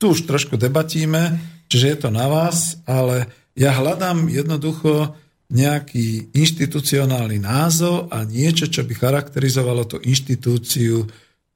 tu 0.00 0.04
už 0.16 0.24
trošku 0.24 0.56
debatíme, 0.56 1.36
Čiže 1.68 1.86
je 1.86 1.98
to 2.00 2.08
na 2.08 2.26
vás, 2.26 2.80
ale 2.88 3.28
ja 3.52 3.76
hľadám 3.76 4.26
jednoducho 4.32 5.12
nejaký 5.48 6.32
inštitucionálny 6.32 7.40
názov 7.40 8.08
a 8.12 8.24
niečo, 8.24 8.68
čo 8.68 8.84
by 8.84 8.92
charakterizovalo 8.96 9.84
tú 9.88 9.96
inštitúciu 10.00 11.08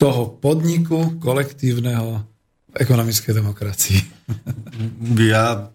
toho 0.02 0.34
podniku 0.34 1.22
kolektívneho 1.22 2.26
ekonomickej 2.74 3.32
demokracii. 3.38 4.00
Ja 5.14 5.70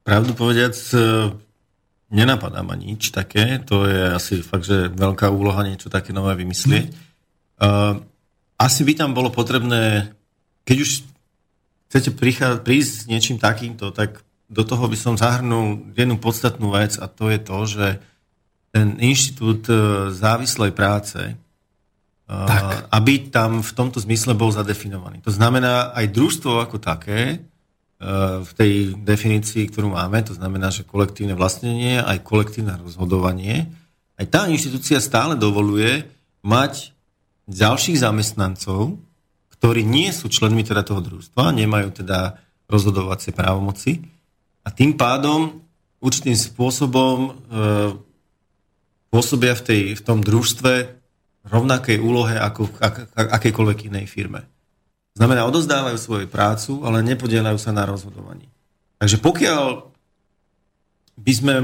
pravdu 0.00 0.32
povediac 0.32 0.72
nenapadá 2.08 2.64
ma 2.64 2.72
nič 2.80 3.12
také. 3.12 3.60
To 3.68 3.84
je 3.84 4.16
asi 4.16 4.40
fakt, 4.40 4.64
že 4.64 4.88
veľká 4.88 5.28
úloha 5.28 5.60
niečo 5.68 5.92
také 5.92 6.16
nové 6.16 6.32
vymyslieť. 6.40 6.88
Mm. 6.88 8.00
Asi 8.56 8.80
by 8.88 8.92
tam 8.96 9.10
bolo 9.12 9.28
potrebné, 9.28 10.14
keď 10.64 10.76
už 10.80 10.90
chcete 11.92 12.16
prísť 12.64 12.92
s 13.04 13.08
niečím 13.10 13.36
takýmto, 13.36 13.92
tak 13.92 14.24
do 14.48 14.62
toho 14.64 14.88
by 14.88 14.96
som 14.96 15.20
zahrnul 15.20 15.92
jednu 15.92 16.16
podstatnú 16.16 16.72
vec 16.72 16.96
a 16.96 17.04
to 17.04 17.28
je 17.28 17.40
to, 17.40 17.58
že 17.68 17.86
ten 18.72 18.96
inštitút 19.00 19.68
e, 19.68 19.76
závislej 20.12 20.72
práce, 20.72 21.20
e, 21.20 21.34
tak. 22.32 22.88
aby 22.88 23.28
tam 23.28 23.60
v 23.60 23.72
tomto 23.76 24.00
zmysle 24.00 24.32
bol 24.32 24.48
zadefinovaný. 24.48 25.20
To 25.26 25.32
znamená 25.32 25.92
aj 25.92 26.06
družstvo 26.16 26.64
ako 26.64 26.80
také, 26.80 27.36
e, 27.36 27.38
v 28.40 28.50
tej 28.56 28.72
definícii, 28.96 29.68
ktorú 29.68 29.92
máme, 29.92 30.24
to 30.24 30.32
znamená, 30.32 30.72
že 30.72 30.88
kolektívne 30.88 31.36
vlastnenie, 31.36 32.00
aj 32.00 32.24
kolektívne 32.24 32.80
rozhodovanie, 32.80 33.68
aj 34.16 34.26
tá 34.32 34.40
inštitúcia 34.48 35.02
stále 35.04 35.36
dovoluje 35.36 36.08
mať 36.40 36.96
ďalších 37.50 38.00
zamestnancov, 38.00 38.96
ktorí 39.58 39.84
nie 39.84 40.08
sú 40.10 40.32
členmi 40.32 40.64
teda 40.64 40.82
toho 40.82 41.04
družstva, 41.04 41.54
nemajú 41.54 42.02
teda 42.02 42.40
rozhodovacie 42.66 43.36
právomoci 43.36 44.02
a 44.64 44.72
tým 44.72 44.96
pádom 44.96 45.60
určitým 46.02 46.34
spôsobom 46.34 47.16
e, 47.18 47.30
pôsobia 49.12 49.52
v, 49.52 49.62
tej, 49.62 49.82
v 49.98 50.02
tom 50.02 50.24
družstve 50.24 51.01
rovnakej 51.46 51.98
úlohe 51.98 52.38
ako 52.38 52.70
v 52.70 52.72
ak, 52.78 52.96
akejkoľvek 53.42 53.78
inej 53.90 54.06
firme. 54.06 54.46
Znamená, 55.12 55.44
odozdávajú 55.44 55.98
svoju 56.00 56.26
prácu, 56.30 56.86
ale 56.88 57.04
nepodielajú 57.04 57.58
sa 57.60 57.74
na 57.74 57.84
rozhodovaní. 57.84 58.48
Takže 58.96 59.20
pokiaľ 59.20 59.92
by 61.20 61.32
sme, 61.36 61.54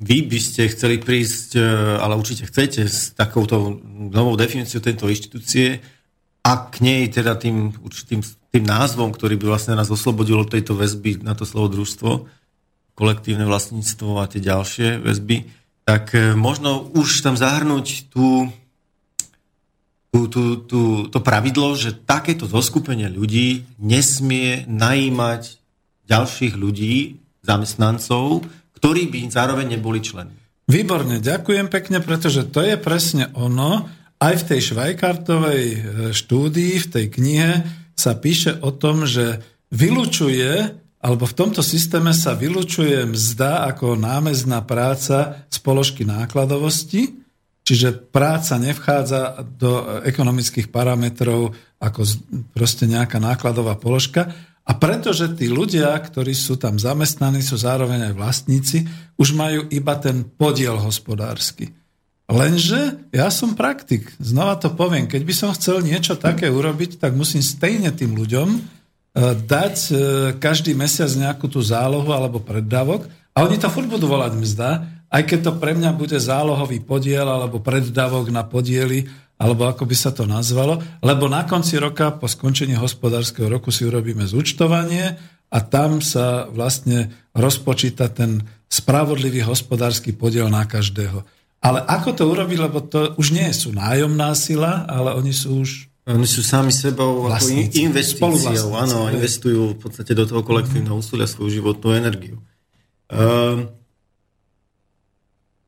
vy 0.00 0.24
by 0.24 0.38
ste 0.40 0.72
chceli 0.72 0.96
prísť, 1.02 1.60
e, 1.60 1.62
ale 2.00 2.16
určite 2.16 2.48
chcete, 2.48 2.88
s 2.88 3.12
takouto 3.12 3.76
novou 3.92 4.32
definíciou 4.38 4.80
tejto 4.80 5.12
inštitúcie, 5.12 5.82
a 6.46 6.70
k 6.70 6.78
nej 6.78 7.10
teda 7.10 7.34
tým 7.34 7.74
určitým 7.82 8.22
tým 8.56 8.64
názvom, 8.64 9.12
ktorý 9.12 9.36
by 9.36 9.52
vlastne 9.52 9.76
nás 9.76 9.92
oslobodil 9.92 10.40
od 10.40 10.48
tejto 10.48 10.72
väzby 10.78 11.20
na 11.20 11.36
to 11.36 11.44
slovo 11.44 11.68
družstvo, 11.68 12.24
kolektívne 12.96 13.44
vlastníctvo 13.44 14.16
a 14.16 14.30
tie 14.30 14.40
ďalšie 14.40 15.04
väzby, 15.04 15.44
tak 15.84 16.16
e, 16.16 16.32
možno 16.32 16.88
už 16.96 17.20
tam 17.20 17.36
zahrnúť 17.36 18.08
tú, 18.08 18.48
tú, 20.16 20.32
tú, 20.32 20.44
tú, 20.64 20.82
to 21.12 21.20
pravidlo, 21.20 21.76
že 21.76 21.92
takéto 21.92 22.48
zoskupenie 22.48 23.12
ľudí 23.12 23.68
nesmie 23.76 24.64
najímať 24.64 25.60
ďalších 26.08 26.56
ľudí, 26.56 27.20
zamestnancov, 27.44 28.48
ktorí 28.80 29.12
by 29.12 29.28
zároveň 29.28 29.76
neboli 29.76 30.00
členmi. 30.00 30.34
Výborne, 30.66 31.20
ďakujem 31.20 31.68
pekne, 31.68 32.00
pretože 32.00 32.48
to 32.48 32.64
je 32.64 32.74
presne 32.80 33.30
ono, 33.36 33.86
aj 34.16 34.34
v 34.40 34.46
tej 34.48 34.60
Švajkartovej 34.72 35.64
e, 35.68 35.78
štúdii, 36.16 36.72
v 36.80 36.90
tej 36.90 37.06
knihe 37.12 37.50
sa 37.92 38.16
píše 38.16 38.56
o 38.64 38.72
tom, 38.72 39.04
že 39.04 39.44
vylučuje, 39.70 40.74
alebo 41.04 41.28
v 41.28 41.36
tomto 41.36 41.60
systéme 41.60 42.10
sa 42.16 42.32
vylučuje 42.34 43.04
mzda 43.06 43.68
ako 43.68 43.94
námezná 43.94 44.64
práca 44.64 45.44
z 45.52 45.58
položky 45.60 46.02
nákladovosti, 46.02 47.25
čiže 47.66 47.98
práca 48.14 48.54
nevchádza 48.62 49.42
do 49.58 50.00
ekonomických 50.06 50.70
parametrov 50.70 51.50
ako 51.82 52.06
proste 52.54 52.86
nejaká 52.86 53.18
nákladová 53.18 53.74
položka. 53.74 54.30
A 54.66 54.74
pretože 54.74 55.30
tí 55.34 55.50
ľudia, 55.50 55.94
ktorí 55.98 56.34
sú 56.34 56.58
tam 56.58 56.78
zamestnaní, 56.78 57.42
sú 57.42 57.58
zároveň 57.58 58.10
aj 58.10 58.14
vlastníci, 58.14 58.86
už 59.18 59.34
majú 59.34 59.66
iba 59.70 59.94
ten 59.98 60.22
podiel 60.26 60.78
hospodársky. 60.78 61.74
Lenže 62.26 63.06
ja 63.14 63.30
som 63.30 63.54
praktik. 63.54 64.10
Znova 64.18 64.58
to 64.58 64.74
poviem. 64.74 65.06
Keď 65.06 65.22
by 65.22 65.34
som 65.34 65.54
chcel 65.54 65.86
niečo 65.86 66.18
také 66.18 66.50
urobiť, 66.50 66.98
tak 66.98 67.14
musím 67.14 67.38
stejne 67.38 67.94
tým 67.94 68.18
ľuďom 68.18 68.48
e, 68.50 68.60
dať 69.46 69.76
e, 69.86 69.94
každý 70.42 70.74
mesiac 70.74 71.06
nejakú 71.14 71.46
tú 71.46 71.62
zálohu 71.62 72.10
alebo 72.10 72.42
preddavok 72.42 73.06
a 73.30 73.46
oni 73.46 73.62
to 73.62 73.70
furt 73.70 73.86
budú 73.86 74.10
volať 74.10 74.32
mzda, 74.42 74.95
aj 75.10 75.22
keď 75.22 75.38
to 75.42 75.52
pre 75.62 75.72
mňa 75.72 75.94
bude 75.94 76.18
zálohový 76.18 76.82
podiel 76.82 77.26
alebo 77.26 77.62
preddavok 77.62 78.30
na 78.34 78.42
podiely, 78.42 79.06
alebo 79.36 79.68
ako 79.68 79.84
by 79.84 79.96
sa 79.96 80.10
to 80.16 80.24
nazvalo, 80.24 80.80
lebo 81.04 81.28
na 81.28 81.44
konci 81.44 81.76
roka, 81.76 82.08
po 82.16 82.24
skončení 82.24 82.72
hospodárskeho 82.72 83.52
roku 83.52 83.68
si 83.68 83.84
urobíme 83.84 84.24
zúčtovanie 84.24 85.16
a 85.52 85.58
tam 85.60 86.00
sa 86.00 86.48
vlastne 86.48 87.12
rozpočíta 87.36 88.08
ten 88.10 88.42
spravodlivý 88.66 89.44
hospodársky 89.44 90.16
podiel 90.16 90.48
na 90.48 90.64
každého. 90.64 91.22
Ale 91.60 91.84
ako 91.84 92.10
to 92.16 92.24
urobiť, 92.26 92.58
lebo 92.58 92.78
to 92.84 93.14
už 93.20 93.32
nie 93.32 93.48
sú 93.52 93.76
nájomná 93.76 94.32
sila, 94.34 94.88
ale 94.88 95.14
oni 95.14 95.32
sú 95.32 95.62
už 95.62 95.70
oni 96.06 96.22
sú 96.22 96.38
sami 96.46 96.70
sebou 96.70 97.26
ako 97.26 97.50
investíciou, 97.74 98.78
áno, 98.78 99.10
investujú 99.10 99.74
v 99.74 99.78
podstate 99.82 100.14
do 100.14 100.22
toho 100.22 100.46
kolektívneho 100.46 101.02
úsilia 101.02 101.26
svoju 101.26 101.58
životnú 101.58 101.98
energiu. 101.98 102.38
Uh, 103.10 103.66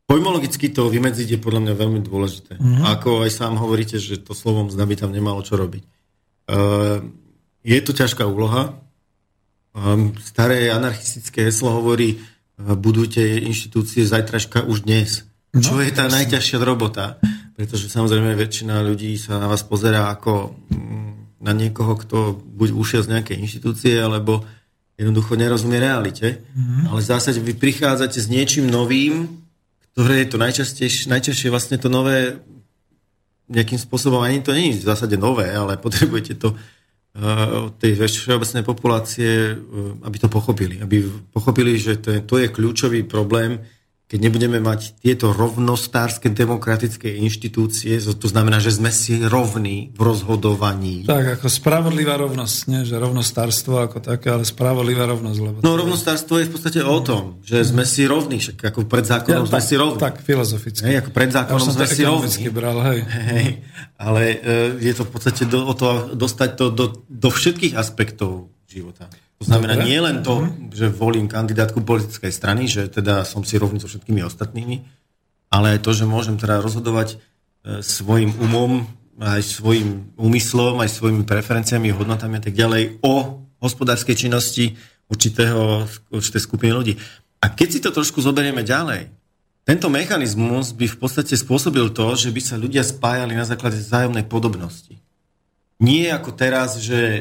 pojmologicky 0.09 0.73
to 0.73 0.89
vymedziť 0.89 1.37
je 1.37 1.39
podľa 1.39 1.69
mňa 1.69 1.75
veľmi 1.77 2.01
dôležité. 2.01 2.57
Uh-huh. 2.57 2.85
Ako 2.97 3.29
aj 3.29 3.31
sám 3.31 3.61
hovoríte, 3.61 4.01
že 4.01 4.17
to 4.17 4.33
slovom 4.33 4.73
zda 4.73 4.89
by 4.89 4.97
tam 4.97 5.13
nemalo 5.13 5.45
čo 5.45 5.61
robiť. 5.61 5.85
Uh, 6.49 7.05
je 7.61 7.79
to 7.85 7.93
ťažká 7.93 8.25
úloha. 8.25 8.81
Um, 9.77 10.17
staré 10.17 10.73
anarchistické 10.73 11.53
heslo 11.53 11.77
hovorí, 11.77 12.17
uh, 12.17 12.73
budujte 12.73 13.21
inštitúcie 13.21 14.09
zajtražka 14.09 14.65
už 14.65 14.89
dnes. 14.89 15.29
No, 15.53 15.61
Čo 15.61 15.85
je 15.85 15.93
tá 15.93 16.09
najťažšia 16.09 16.57
robota? 16.65 17.21
Pretože 17.53 17.93
samozrejme 17.93 18.33
väčšina 18.33 18.81
ľudí 18.81 19.13
sa 19.21 19.37
na 19.37 19.45
vás 19.45 19.61
pozerá 19.61 20.09
ako 20.09 20.57
mm, 20.73 21.43
na 21.45 21.53
niekoho, 21.53 22.01
kto 22.01 22.33
buď 22.57 22.69
ušiel 22.73 23.03
z 23.05 23.13
nejakej 23.13 23.37
inštitúcie, 23.45 24.01
alebo 24.01 24.45
jednoducho 24.97 25.37
nerozumie 25.37 25.77
realite. 25.77 26.41
Mm-hmm. 26.41 26.85
Ale 26.93 26.99
v 27.01 27.11
zásade 27.13 27.41
vy 27.45 27.53
prichádzate 27.55 28.19
s 28.19 28.29
niečím 28.29 28.73
novým, 28.73 29.48
ktoré 29.99 30.23
je 30.23 30.31
to 30.31 30.39
najčastejšie, 30.39 31.11
najčastejšie 31.11 31.51
vlastne 31.51 31.75
to 31.75 31.91
nové 31.91 32.39
nejakým 33.51 33.83
spôsobom, 33.83 34.23
ani 34.23 34.39
to 34.47 34.55
nie 34.55 34.71
je 34.71 34.87
v 34.87 34.95
zásade 34.95 35.19
nové, 35.19 35.51
ale 35.51 35.75
potrebujete 35.83 36.39
to 36.39 36.55
uh, 36.55 37.67
od 37.67 37.83
tej 37.83 37.99
všeobecnej 37.99 38.63
populácie, 38.63 39.59
uh, 39.59 39.99
aby 40.07 40.17
to 40.23 40.31
pochopili. 40.31 40.79
Aby 40.79 41.03
pochopili, 41.35 41.75
že 41.83 41.99
to 41.99 42.15
je, 42.15 42.21
to 42.23 42.39
je 42.39 42.47
kľúčový 42.47 43.03
problém, 43.11 43.59
keď 44.09 44.19
nebudeme 44.25 44.57
mať 44.57 44.97
tieto 45.05 45.37
rovnostárske 45.37 46.33
demokratické 46.33 47.13
inštitúcie, 47.21 48.01
to 48.01 48.25
znamená, 48.25 48.57
že 48.57 48.73
sme 48.73 48.89
si 48.89 49.21
rovní 49.21 49.93
v 49.93 50.01
rozhodovaní. 50.01 51.05
Tak, 51.05 51.37
ako 51.37 51.47
spravodlivá 51.53 52.17
rovnosť, 52.17 52.57
nie 52.73 52.89
že 52.89 52.97
rovnostárstvo 52.97 53.85
ako 53.85 54.01
také, 54.01 54.33
ale 54.33 54.49
spravodlivá 54.49 55.05
rovnosť. 55.13 55.39
Lebo 55.45 55.57
no 55.61 55.77
rovnostárstvo 55.77 56.41
je 56.41 56.49
v 56.49 56.53
podstate 56.57 56.81
o 56.81 56.99
tom, 57.05 57.45
že 57.45 57.61
sme 57.69 57.85
si 57.85 58.09
rovní, 58.09 58.41
však 58.41 58.73
ako 58.73 58.89
pred 58.89 59.05
zákonom 59.05 59.45
ja, 59.45 59.51
sme 59.53 59.61
tak, 59.61 59.69
si 59.69 59.75
rovní. 59.77 60.01
Tak, 60.01 60.15
filozoficky. 60.25 60.85
Hej, 60.89 60.97
ako 61.05 61.11
pred 61.13 61.31
zákonom 61.31 61.67
ja 61.69 61.75
sme 61.77 61.87
si 61.93 62.03
rovní. 62.09 62.45
Bral, 62.49 62.81
hej. 62.89 63.01
Hej, 63.05 63.47
ale 64.01 64.23
e, 64.25 64.37
je 64.89 64.93
to 64.97 65.05
v 65.05 65.11
podstate 65.13 65.45
do, 65.45 65.69
o 65.69 65.75
to 65.77 66.17
dostať 66.17 66.51
to 66.57 66.73
do, 66.73 66.87
do 67.13 67.29
všetkých 67.29 67.77
aspektov 67.77 68.57
života. 68.69 69.09
To 69.41 69.45
znamená 69.49 69.81
Dobre. 69.81 69.87
nie 69.89 69.99
len 69.99 70.21
to, 70.21 70.45
mm-hmm. 70.45 70.69
že 70.77 70.87
volím 70.93 71.27
kandidátku 71.27 71.81
politickej 71.81 72.33
strany, 72.35 72.69
že 72.69 72.93
teda 72.93 73.25
som 73.25 73.41
si 73.41 73.57
rovný 73.57 73.81
so 73.81 73.89
všetkými 73.89 74.21
ostatnými, 74.21 74.85
ale 75.49 75.79
aj 75.79 75.81
to, 75.81 75.97
že 75.97 76.05
môžem 76.05 76.37
teda 76.37 76.61
rozhodovať 76.61 77.17
e, 77.17 77.81
svojim 77.81 78.37
umom, 78.37 78.85
aj 79.19 79.43
svojim 79.43 80.13
úmyslom, 80.21 80.79
aj 80.85 80.91
svojimi 80.93 81.25
preferenciami, 81.25 81.97
hodnotami 81.97 82.39
a 82.39 82.43
tak 82.45 82.55
ďalej 82.55 83.01
o 83.01 83.41
hospodárskej 83.59 84.29
činnosti 84.29 84.77
určitého, 85.09 85.89
určitej 86.13 86.43
skupiny 86.45 86.73
ľudí. 86.77 86.95
A 87.41 87.55
keď 87.55 87.69
si 87.73 87.81
to 87.81 87.95
trošku 87.95 88.21
zoberieme 88.21 88.67
ďalej, 88.67 89.09
tento 89.65 89.89
mechanizmus 89.89 90.75
by 90.75 90.87
v 90.89 90.99
podstate 90.99 91.37
spôsobil 91.37 91.93
to, 91.93 92.07
že 92.19 92.33
by 92.33 92.41
sa 92.43 92.57
ľudia 92.59 92.83
spájali 92.83 93.39
na 93.39 93.47
základe 93.47 93.79
vzájomnej 93.79 94.27
podobnosti. 94.27 94.98
Nie 95.79 96.11
ako 96.11 96.35
teraz, 96.35 96.83
že 96.83 96.99
e, 96.99 97.21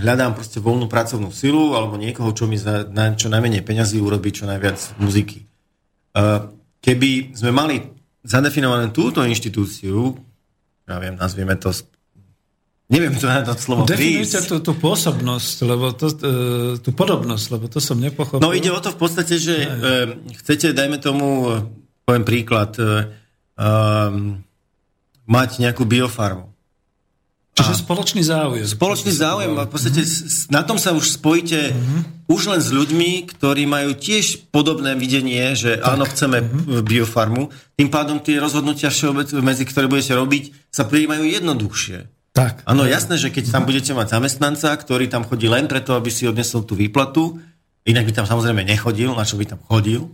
hľadám 0.00 0.32
proste 0.32 0.56
voľnú 0.56 0.88
pracovnú 0.88 1.28
silu 1.28 1.76
alebo 1.76 2.00
niekoho, 2.00 2.32
čo 2.32 2.48
mi 2.48 2.56
za 2.56 2.88
na, 2.88 3.12
čo 3.12 3.28
najmenej 3.28 3.60
peňazí 3.60 4.00
urobí 4.00 4.32
čo 4.32 4.48
najviac 4.48 4.96
muziky. 4.96 5.44
E, 5.44 5.46
keby 6.80 7.36
sme 7.36 7.52
mali 7.52 7.84
zadefinovanú 8.24 8.88
túto 8.88 9.20
inštitúciu, 9.20 10.16
ja 10.88 10.96
viem, 10.96 11.20
nazvieme 11.20 11.60
to 11.60 11.68
Neviem 12.88 13.20
to 13.20 13.28
na 13.28 13.44
to 13.44 13.52
slovo 13.52 13.84
Definujte 13.84 14.40
tú, 14.48 14.64
tú 14.64 14.72
pôsobnosť, 14.72 15.56
lebo 15.68 15.92
to, 15.92 16.08
e, 16.08 16.80
tú 16.80 16.96
podobnosť, 16.96 17.46
lebo 17.52 17.68
to 17.68 17.84
som 17.84 18.00
nepochopil. 18.00 18.40
No 18.40 18.56
ide 18.56 18.72
o 18.72 18.80
to 18.80 18.96
v 18.96 18.96
podstate, 18.96 19.36
že 19.36 19.60
e, 19.60 19.68
chcete, 20.40 20.72
dajme 20.72 20.96
tomu, 20.96 21.52
poviem 22.08 22.24
príklad, 22.24 22.72
e, 22.80 23.12
e, 23.60 23.70
mať 25.28 25.50
nejakú 25.60 25.84
biofarmu. 25.84 26.48
Čiže 27.58 27.74
a 27.74 27.82
spoločný 27.82 28.22
záujem. 28.22 28.66
Spoločný 28.70 29.10
záujem 29.10 29.50
a 29.58 29.66
v 29.66 29.70
podstate 29.74 30.06
mm-hmm. 30.06 30.54
na 30.54 30.62
tom 30.62 30.78
sa 30.78 30.94
už 30.94 31.18
spojíte 31.18 31.74
mm-hmm. 31.74 32.30
už 32.30 32.42
len 32.54 32.60
s 32.62 32.70
ľuďmi, 32.70 33.10
ktorí 33.34 33.66
majú 33.66 33.98
tiež 33.98 34.54
podobné 34.54 34.94
videnie, 34.94 35.58
že 35.58 35.82
tak. 35.82 35.98
áno, 35.98 36.06
chceme 36.06 36.38
mm-hmm. 36.38 36.86
biofarmu. 36.86 37.50
Tým 37.74 37.90
pádom 37.90 38.22
tie 38.22 38.38
rozhodnutia 38.38 38.94
všeobec, 38.94 39.34
medzi 39.42 39.66
ktoré 39.66 39.90
budete 39.90 40.14
robiť, 40.14 40.70
sa 40.70 40.86
prijímajú 40.86 41.26
jednoduchšie. 41.26 42.30
Tak. 42.38 42.62
Áno, 42.70 42.86
jasné, 42.86 43.18
že 43.18 43.34
keď 43.34 43.50
tam 43.50 43.66
budete 43.66 43.90
mať 43.98 44.14
zamestnanca, 44.14 44.70
ktorý 44.78 45.10
tam 45.10 45.26
chodí 45.26 45.50
len 45.50 45.66
preto, 45.66 45.98
aby 45.98 46.06
si 46.14 46.22
odnesol 46.30 46.62
tú 46.62 46.78
výplatu, 46.78 47.42
inak 47.82 48.06
by 48.06 48.22
tam 48.22 48.26
samozrejme 48.30 48.62
nechodil, 48.62 49.10
na 49.18 49.26
čo 49.26 49.34
by 49.34 49.50
tam 49.50 49.60
chodil, 49.66 50.06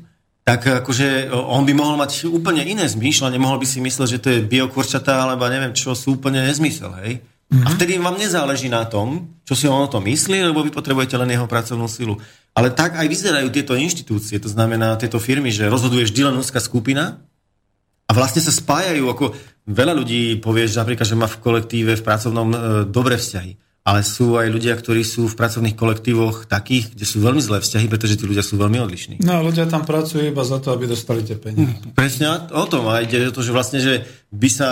tak 0.44 0.64
akože 0.64 1.32
on 1.32 1.68
by 1.68 1.72
mohol 1.76 2.00
mať 2.00 2.28
úplne 2.28 2.64
iné 2.64 2.84
zmýšľanie, 2.84 3.36
mohol 3.36 3.60
by 3.60 3.68
si 3.68 3.80
mysleť, 3.80 4.08
že 4.08 4.20
to 4.20 4.28
je 4.32 4.44
biokurčatá, 4.44 5.24
alebo 5.24 5.44
neviem 5.52 5.76
čo, 5.76 5.92
sú 5.92 6.16
úplne 6.16 6.44
nezmysel, 6.44 6.92
hej? 7.04 7.24
Mm-hmm. 7.50 7.66
A 7.66 7.68
vtedy 7.76 7.92
vám 8.00 8.16
nezáleží 8.16 8.72
na 8.72 8.88
tom, 8.88 9.36
čo 9.44 9.54
si 9.54 9.68
on 9.68 9.84
o 9.84 9.92
tom 9.92 10.02
myslí, 10.08 10.50
lebo 10.50 10.64
vy 10.64 10.72
potrebujete 10.72 11.14
len 11.20 11.28
jeho 11.28 11.44
pracovnú 11.44 11.86
silu. 11.86 12.16
Ale 12.56 12.72
tak 12.72 12.96
aj 12.96 13.06
vyzerajú 13.06 13.52
tieto 13.52 13.76
inštitúcie, 13.76 14.40
to 14.40 14.48
znamená 14.48 14.96
tieto 14.96 15.20
firmy, 15.20 15.52
že 15.52 15.68
rozhoduje 15.68 16.08
vždy 16.08 16.32
len 16.32 16.38
úzka 16.40 16.62
skupina 16.62 17.20
a 18.08 18.10
vlastne 18.12 18.40
sa 18.40 18.52
spájajú 18.52 19.04
ako 19.10 19.24
veľa 19.68 19.92
ľudí 19.96 20.40
povie, 20.40 20.68
že 20.68 20.80
napríklad, 20.80 21.06
že 21.08 21.16
má 21.16 21.28
v 21.28 21.40
kolektíve, 21.40 21.92
v 21.96 22.04
pracovnom 22.04 22.48
e, 22.52 22.56
dobré 22.88 23.16
vzťahy. 23.16 23.60
Ale 23.84 24.00
sú 24.00 24.40
aj 24.40 24.48
ľudia, 24.48 24.72
ktorí 24.80 25.04
sú 25.04 25.28
v 25.28 25.36
pracovných 25.36 25.76
kolektívoch 25.76 26.48
takých, 26.48 26.96
kde 26.96 27.04
sú 27.04 27.20
veľmi 27.20 27.44
zlé 27.44 27.60
vzťahy, 27.60 27.84
pretože 27.84 28.16
tí 28.16 28.24
ľudia 28.24 28.40
sú 28.40 28.56
veľmi 28.56 28.80
odlišní. 28.80 29.20
No 29.20 29.36
a 29.36 29.44
ľudia 29.44 29.68
tam 29.68 29.84
pracujú 29.84 30.24
iba 30.24 30.40
za 30.40 30.56
to, 30.56 30.72
aby 30.72 30.88
dostali 30.88 31.20
tie 31.20 31.36
peniaze. 31.36 31.84
Presne 31.92 32.48
o 32.48 32.64
tom. 32.64 32.88
A 32.88 33.04
ide 33.04 33.28
o 33.28 33.34
to, 33.36 33.44
že 33.44 33.52
vlastne, 33.52 33.84
že 33.84 34.08
by 34.32 34.48
sa 34.48 34.68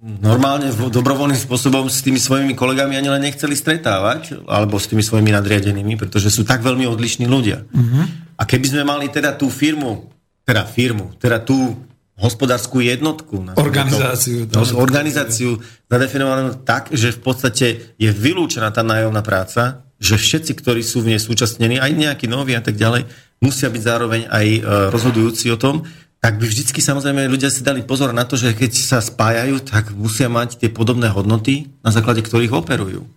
normálne 0.00 0.72
dobrovoľným 0.72 1.36
spôsobom 1.36 1.92
s 1.92 2.00
tými 2.00 2.16
svojimi 2.16 2.56
kolegami 2.56 2.96
ani 2.96 3.12
len 3.12 3.20
nechceli 3.20 3.52
stretávať, 3.52 4.48
alebo 4.48 4.80
s 4.80 4.88
tými 4.88 5.04
svojimi 5.04 5.28
nadriadenými, 5.28 6.00
pretože 6.00 6.32
sú 6.32 6.42
tak 6.48 6.64
veľmi 6.64 6.88
odlišní 6.88 7.28
ľudia. 7.28 7.68
Uh-huh. 7.68 8.08
A 8.40 8.42
keby 8.48 8.66
sme 8.72 8.82
mali 8.88 9.12
teda 9.12 9.36
tú 9.36 9.52
firmu, 9.52 10.08
teda 10.48 10.64
firmu, 10.64 11.12
teda 11.20 11.44
tú 11.44 11.76
hospodárskú 12.20 12.84
jednotku. 12.84 13.56
Organizáciu. 13.56 14.48
To, 14.48 14.64
no, 14.64 14.80
organizáciu 14.80 15.60
zadefinovanú 15.88 16.64
tak, 16.64 16.92
že 16.92 17.16
v 17.16 17.20
podstate 17.20 17.66
je 17.96 18.10
vylúčená 18.12 18.72
tá 18.72 18.84
nájomná 18.84 19.24
práca, 19.24 19.84
že 20.00 20.16
všetci, 20.16 20.56
ktorí 20.60 20.80
sú 20.80 21.04
v 21.04 21.16
nej 21.16 21.20
súčasnení, 21.20 21.76
aj 21.76 21.92
nejakí 21.92 22.24
noví 22.28 22.56
a 22.56 22.64
tak 22.64 22.76
ďalej, 22.76 23.04
musia 23.40 23.68
byť 23.68 23.82
zároveň 23.84 24.20
aj 24.28 24.46
e, 24.48 24.60
rozhodujúci 24.92 25.48
o 25.52 25.60
tom, 25.60 25.84
tak 26.20 26.36
by 26.36 26.44
vždycky 26.44 26.84
samozrejme 26.84 27.32
ľudia 27.32 27.48
si 27.48 27.64
dali 27.64 27.80
pozor 27.80 28.12
na 28.12 28.28
to, 28.28 28.36
že 28.36 28.52
keď 28.52 28.72
sa 28.76 28.98
spájajú, 29.00 29.64
tak 29.64 29.96
musia 29.96 30.28
mať 30.28 30.60
tie 30.60 30.68
podobné 30.68 31.08
hodnoty, 31.08 31.72
na 31.80 31.88
základe 31.88 32.20
ktorých 32.20 32.52
operujú. 32.52 33.08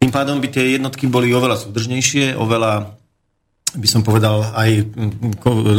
Tým 0.00 0.08
pádom 0.12 0.40
by 0.40 0.48
tie 0.48 0.80
jednotky 0.80 1.04
boli 1.04 1.32
oveľa 1.36 1.60
súdržnejšie, 1.60 2.36
oveľa 2.36 2.96
by 3.76 3.88
som 3.88 4.00
povedal, 4.00 4.40
aj 4.56 4.88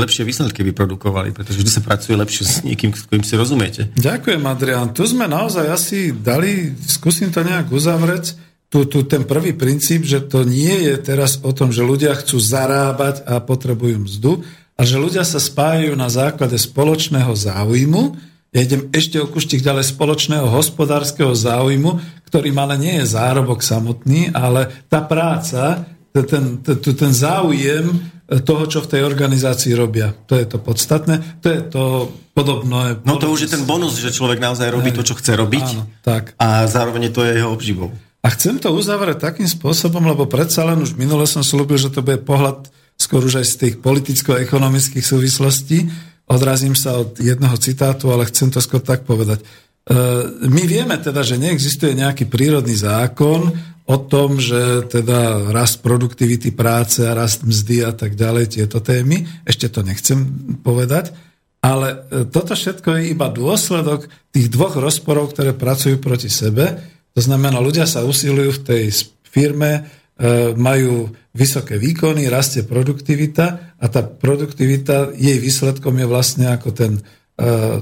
lepšie 0.05 0.21
výsledky 0.21 0.61
vyprodukovali, 0.61 1.33
pretože 1.33 1.65
vždy 1.65 1.71
sa 1.71 1.81
pracuje 1.81 2.13
lepšie 2.13 2.43
s 2.45 2.55
niekým, 2.61 2.93
s 2.93 3.09
ktorým 3.09 3.25
si 3.25 3.33
rozumiete. 3.33 3.81
Ďakujem, 3.97 4.41
Adrian. 4.45 4.93
Tu 4.93 5.01
sme 5.09 5.25
naozaj 5.25 5.65
asi 5.65 6.13
dali, 6.13 6.77
skúsim 6.85 7.33
to 7.33 7.41
nejak 7.41 7.73
uzavrieť, 7.73 8.37
tu, 8.67 8.85
tu 8.85 9.07
ten 9.07 9.23
prvý 9.23 9.55
princíp, 9.55 10.03
že 10.03 10.21
to 10.27 10.43
nie 10.43 10.91
je 10.91 10.95
teraz 10.99 11.39
o 11.41 11.55
tom, 11.55 11.71
že 11.71 11.87
ľudia 11.87 12.13
chcú 12.19 12.37
zarábať 12.37 13.23
a 13.23 13.39
potrebujú 13.39 14.03
mzdu, 14.03 14.43
a 14.77 14.81
že 14.85 15.01
ľudia 15.01 15.25
sa 15.25 15.41
spájajú 15.41 15.97
na 15.97 16.05
základe 16.07 16.55
spoločného 16.61 17.33
záujmu, 17.33 18.13
ja 18.55 18.63
idem 18.63 18.87
ešte 18.93 19.19
o 19.19 19.27
kuštik 19.27 19.59
ďalej 19.59 19.91
spoločného 19.91 20.47
hospodárskeho 20.47 21.33
záujmu, 21.35 21.99
ktorý 22.29 22.55
ale 22.55 22.79
nie 22.79 22.93
je 23.03 23.11
zárobok 23.17 23.59
samotný, 23.65 24.31
ale 24.31 24.69
tá 24.87 25.03
práca, 25.03 25.83
ten, 26.13 26.63
ten, 26.63 26.77
ten 26.79 27.11
záujem 27.11 27.91
toho, 28.27 28.63
čo 28.67 28.83
v 28.83 28.91
tej 28.91 29.01
organizácii 29.07 29.71
robia. 29.71 30.11
To 30.27 30.35
je 30.35 30.45
to 30.47 30.59
podstatné. 30.59 31.39
To 31.39 31.47
je 31.47 31.61
to 31.63 31.83
podobné. 32.35 32.99
No 33.07 33.15
to 33.15 33.31
už 33.31 33.47
je 33.47 33.53
ten 33.55 33.63
bonus, 33.63 33.95
že 33.99 34.11
človek 34.11 34.43
naozaj 34.43 34.67
robí 34.67 34.91
to, 34.91 35.03
čo 35.03 35.15
chce 35.15 35.31
robiť. 35.39 35.67
Áno, 35.79 35.83
tak. 36.03 36.35
A 36.35 36.67
zároveň 36.67 37.07
to 37.09 37.23
je 37.23 37.39
jeho 37.39 37.49
obživou. 37.51 37.89
A 38.19 38.27
chcem 38.35 38.59
to 38.59 38.75
uzavrieť 38.75 39.31
takým 39.31 39.47
spôsobom, 39.47 40.03
lebo 40.03 40.27
predsa 40.27 40.67
len 40.67 40.83
už 40.83 40.99
minule 40.99 41.23
som 41.23 41.39
slúbil, 41.39 41.79
že 41.79 41.87
to 41.87 42.03
bude 42.03 42.19
pohľad 42.27 42.67
skôr 42.97 43.21
už 43.21 43.39
aj 43.39 43.47
z 43.47 43.55
tých 43.55 43.75
politicko-ekonomických 43.79 45.05
súvislostí. 45.05 45.85
Odrazím 46.27 46.73
sa 46.73 46.97
od 46.99 47.15
jedného 47.21 47.55
citátu, 47.61 48.11
ale 48.11 48.27
chcem 48.27 48.51
to 48.51 48.59
skôr 48.59 48.81
tak 48.81 49.05
povedať. 49.07 49.39
E, 49.39 49.45
my 50.43 50.63
vieme 50.67 50.97
teda, 50.99 51.23
že 51.23 51.39
neexistuje 51.39 51.95
nejaký 51.95 52.27
prírodný 52.27 52.75
zákon 52.75 53.53
o 53.87 53.97
tom, 54.03 54.35
že 54.35 54.83
teda 54.91 55.47
rast 55.55 55.79
produktivity 55.79 56.51
práce 56.51 57.07
a 57.07 57.15
rast 57.15 57.47
mzdy 57.47 57.87
a 57.87 57.95
tak 57.95 58.19
ďalej, 58.19 58.59
tieto 58.59 58.83
témy. 58.83 59.23
Ešte 59.47 59.71
to 59.71 59.85
nechcem 59.85 60.19
povedať. 60.59 61.15
Ale 61.63 62.03
e, 62.11 62.27
toto 62.27 62.57
všetko 62.57 62.99
je 62.99 63.13
iba 63.15 63.31
dôsledok 63.31 64.11
tých 64.33 64.51
dvoch 64.51 64.75
rozporov, 64.75 65.31
ktoré 65.31 65.55
pracujú 65.55 66.01
proti 66.03 66.27
sebe. 66.27 66.75
To 67.15 67.21
znamená, 67.23 67.63
ľudia 67.63 67.87
sa 67.87 68.03
usilujú 68.03 68.61
v 68.61 68.63
tej 68.67 68.83
firme, 69.25 69.87
majú 70.57 71.13
vysoké 71.37 71.77
výkony, 71.77 72.25
rastie 72.25 72.65
produktivita 72.65 73.77
a 73.77 73.85
tá 73.85 74.01
produktivita, 74.01 75.13
jej 75.13 75.37
výsledkom 75.37 75.93
je 76.01 76.07
vlastne 76.09 76.49
ako 76.49 76.69
ten 76.73 76.93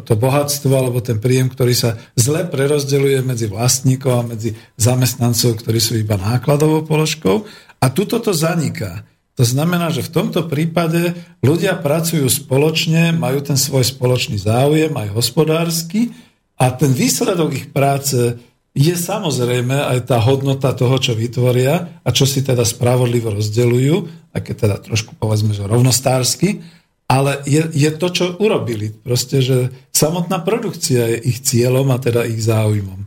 to 0.04 0.20
bohatstvo 0.20 0.68
alebo 0.76 1.00
ten 1.00 1.16
príjem, 1.16 1.48
ktorý 1.48 1.72
sa 1.72 1.96
zle 2.20 2.44
prerozdeľuje 2.44 3.24
medzi 3.24 3.48
vlastníkov 3.48 4.12
a 4.12 4.28
medzi 4.36 4.52
zamestnancov, 4.76 5.64
ktorí 5.64 5.80
sú 5.80 5.96
iba 5.96 6.20
nákladovou 6.20 6.84
položkou. 6.84 7.48
A 7.80 7.88
tuto 7.88 8.20
to 8.20 8.36
zaniká. 8.36 9.08
To 9.40 9.48
znamená, 9.48 9.96
že 9.96 10.04
v 10.04 10.12
tomto 10.12 10.52
prípade 10.52 11.16
ľudia 11.40 11.80
pracujú 11.80 12.28
spoločne, 12.28 13.16
majú 13.16 13.40
ten 13.48 13.56
svoj 13.56 13.88
spoločný 13.88 14.36
záujem, 14.44 14.92
aj 14.92 15.16
hospodársky, 15.16 16.12
a 16.56 16.72
ten 16.72 16.92
výsledok 16.92 17.52
ich 17.56 17.68
práce 17.72 18.36
je 18.76 18.92
samozrejme 18.92 19.72
aj 19.72 20.12
tá 20.12 20.20
hodnota 20.20 20.76
toho, 20.76 21.00
čo 21.00 21.16
vytvoria 21.16 22.04
a 22.04 22.10
čo 22.12 22.28
si 22.28 22.44
teda 22.44 22.68
spravodlivo 22.68 23.32
rozdeľujú, 23.32 23.96
aj 24.36 24.42
keď 24.44 24.56
teda 24.68 24.76
trošku 24.84 25.16
povedzme, 25.16 25.56
že 25.56 25.64
rovnostársky, 25.64 26.60
ale 27.08 27.40
je, 27.48 27.64
je 27.72 27.90
to, 27.96 28.08
čo 28.12 28.36
urobili. 28.36 28.92
Proste, 28.92 29.40
že 29.40 29.72
samotná 29.96 30.44
produkcia 30.44 31.08
je 31.16 31.18
ich 31.24 31.40
cieľom 31.40 31.88
a 31.96 32.02
teda 32.04 32.28
ich 32.28 32.44
záujmom. 32.44 33.00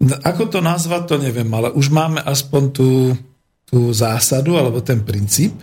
No, 0.00 0.14
ako 0.26 0.58
to 0.58 0.58
nazvať, 0.58 1.02
to 1.06 1.16
neviem, 1.22 1.48
ale 1.54 1.70
už 1.70 1.92
máme 1.94 2.18
aspoň 2.26 2.62
tú, 2.74 3.14
tú 3.68 3.94
zásadu 3.94 4.58
alebo 4.58 4.82
ten 4.82 5.06
princíp, 5.06 5.54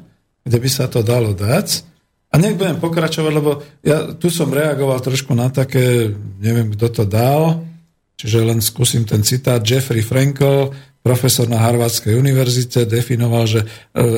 kde 0.47 0.57
by 0.61 0.69
sa 0.71 0.87
to 0.87 1.03
dalo 1.03 1.35
dať. 1.35 1.83
A 2.31 2.39
nech 2.39 2.55
budem 2.55 2.79
pokračovať, 2.79 3.31
lebo 3.33 3.59
ja 3.83 4.13
tu 4.15 4.31
som 4.31 4.47
reagoval 4.53 5.03
trošku 5.03 5.35
na 5.35 5.51
také, 5.51 6.15
neviem, 6.39 6.71
kto 6.71 6.87
to 6.91 7.03
dal, 7.03 7.65
čiže 8.17 8.41
len 8.41 8.59
skúsim 8.59 9.05
ten 9.05 9.21
citát. 9.21 9.61
Jeffrey 9.61 10.01
Frankel 10.01 10.73
profesor 11.07 11.47
na 11.47 11.63
Harvardskej 11.63 12.19
univerzite 12.19 12.83
definoval, 12.83 13.47
že 13.47 13.61
e, 13.63 13.67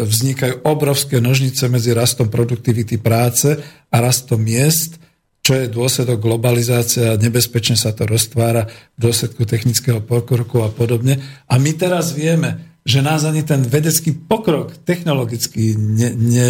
vznikajú 0.10 0.66
obrovské 0.66 1.22
nožnice 1.22 1.70
medzi 1.70 1.94
rastom 1.94 2.34
produktivity 2.34 2.98
práce 2.98 3.54
a 3.94 3.96
rastom 4.02 4.42
miest, 4.42 4.98
čo 5.46 5.54
je 5.54 5.70
dôsledok 5.70 6.18
globalizácie 6.18 7.06
a 7.06 7.20
nebezpečne 7.22 7.78
sa 7.78 7.94
to 7.94 8.10
roztvára 8.10 8.66
v 8.98 9.00
dôsledku 9.06 9.46
technického 9.46 10.02
pokroku 10.02 10.66
a 10.66 10.74
podobne. 10.74 11.22
A 11.46 11.62
my 11.62 11.78
teraz 11.78 12.18
vieme, 12.18 12.82
že 12.82 13.06
nás 13.06 13.22
ani 13.22 13.46
ten 13.46 13.62
vedecký 13.62 14.18
pokrok 14.18 14.74
technologický 14.82 15.78
ne, 15.78 16.10
ne, 16.18 16.50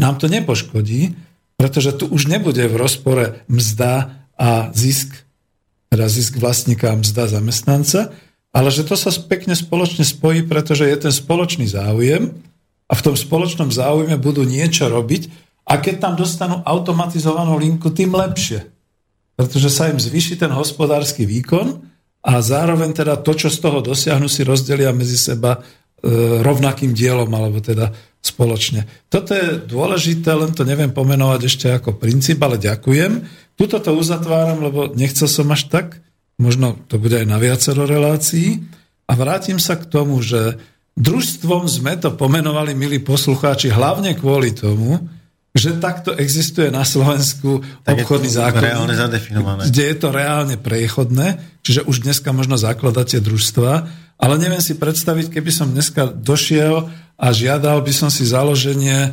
nám 0.00 0.16
to 0.16 0.32
nepoškodí, 0.32 1.12
pretože 1.60 1.92
tu 1.92 2.08
už 2.08 2.30
nebude 2.32 2.64
v 2.64 2.78
rozpore 2.78 3.44
mzda 3.52 4.24
a 4.38 4.72
zisk, 4.72 5.27
teda 5.88 6.06
zisk 6.08 6.36
vlastníka 6.36 6.92
a 6.92 7.00
mzda 7.00 7.40
zamestnanca, 7.40 8.12
ale 8.52 8.68
že 8.72 8.84
to 8.84 8.96
sa 8.96 9.12
pekne 9.28 9.52
spoločne 9.52 10.04
spojí, 10.04 10.44
pretože 10.44 10.88
je 10.88 10.96
ten 10.96 11.12
spoločný 11.12 11.68
záujem 11.68 12.32
a 12.88 12.92
v 12.96 13.04
tom 13.04 13.16
spoločnom 13.16 13.68
záujme 13.68 14.16
budú 14.16 14.44
niečo 14.44 14.88
robiť 14.88 15.28
a 15.68 15.76
keď 15.76 15.94
tam 16.00 16.14
dostanú 16.16 16.64
automatizovanú 16.64 17.60
linku, 17.60 17.92
tým 17.92 18.16
lepšie. 18.16 18.64
Pretože 19.36 19.68
sa 19.68 19.92
im 19.92 20.00
zvýši 20.00 20.40
ten 20.40 20.48
hospodársky 20.50 21.28
výkon 21.28 21.84
a 22.24 22.32
zároveň 22.40 22.96
teda 22.96 23.20
to, 23.20 23.36
čo 23.36 23.52
z 23.52 23.58
toho 23.60 23.84
dosiahnu, 23.84 24.26
si 24.26 24.42
rozdelia 24.42 24.90
medzi 24.96 25.20
seba 25.20 25.60
e, 25.60 25.60
rovnakým 26.40 26.96
dielom, 26.96 27.28
alebo 27.30 27.60
teda 27.60 27.92
spoločne. 28.18 28.88
Toto 29.06 29.36
je 29.36 29.62
dôležité, 29.62 30.34
len 30.34 30.50
to 30.56 30.66
neviem 30.66 30.90
pomenovať 30.90 31.40
ešte 31.44 31.66
ako 31.70 32.00
princíp, 32.00 32.42
ale 32.42 32.58
ďakujem. 32.58 33.12
Tuto 33.58 33.82
to 33.82 33.90
uzatváram, 33.98 34.62
lebo 34.62 34.94
nechcel 34.94 35.26
som 35.26 35.50
až 35.50 35.66
tak. 35.66 35.98
Možno 36.38 36.78
to 36.86 37.02
bude 37.02 37.18
aj 37.18 37.26
na 37.26 37.42
viacero 37.42 37.82
relácií. 37.90 38.62
A 39.10 39.18
vrátim 39.18 39.58
sa 39.58 39.74
k 39.74 39.90
tomu, 39.90 40.22
že 40.22 40.62
družstvom 40.94 41.66
sme 41.66 41.98
to 41.98 42.14
pomenovali, 42.14 42.78
milí 42.78 43.02
poslucháči, 43.02 43.74
hlavne 43.74 44.14
kvôli 44.14 44.54
tomu, 44.54 45.02
že 45.58 45.74
takto 45.82 46.14
existuje 46.14 46.70
na 46.70 46.86
Slovensku 46.86 47.66
tak 47.82 47.98
obchodný 48.04 48.30
zákon, 48.30 48.62
kde 49.66 49.84
je 49.90 49.96
to 49.96 50.08
reálne 50.14 50.54
prechodné, 50.54 51.40
čiže 51.66 51.82
už 51.88 52.06
dneska 52.06 52.30
možno 52.30 52.54
zakladáte 52.54 53.18
družstva, 53.18 53.72
ale 54.22 54.34
neviem 54.38 54.62
si 54.62 54.78
predstaviť, 54.78 55.34
keby 55.34 55.50
som 55.50 55.72
dneska 55.74 56.14
došiel 56.14 56.86
a 57.18 57.26
žiadal 57.34 57.82
by 57.82 57.90
som 57.90 58.10
si 58.12 58.22
založenie 58.22 59.08
e, 59.08 59.10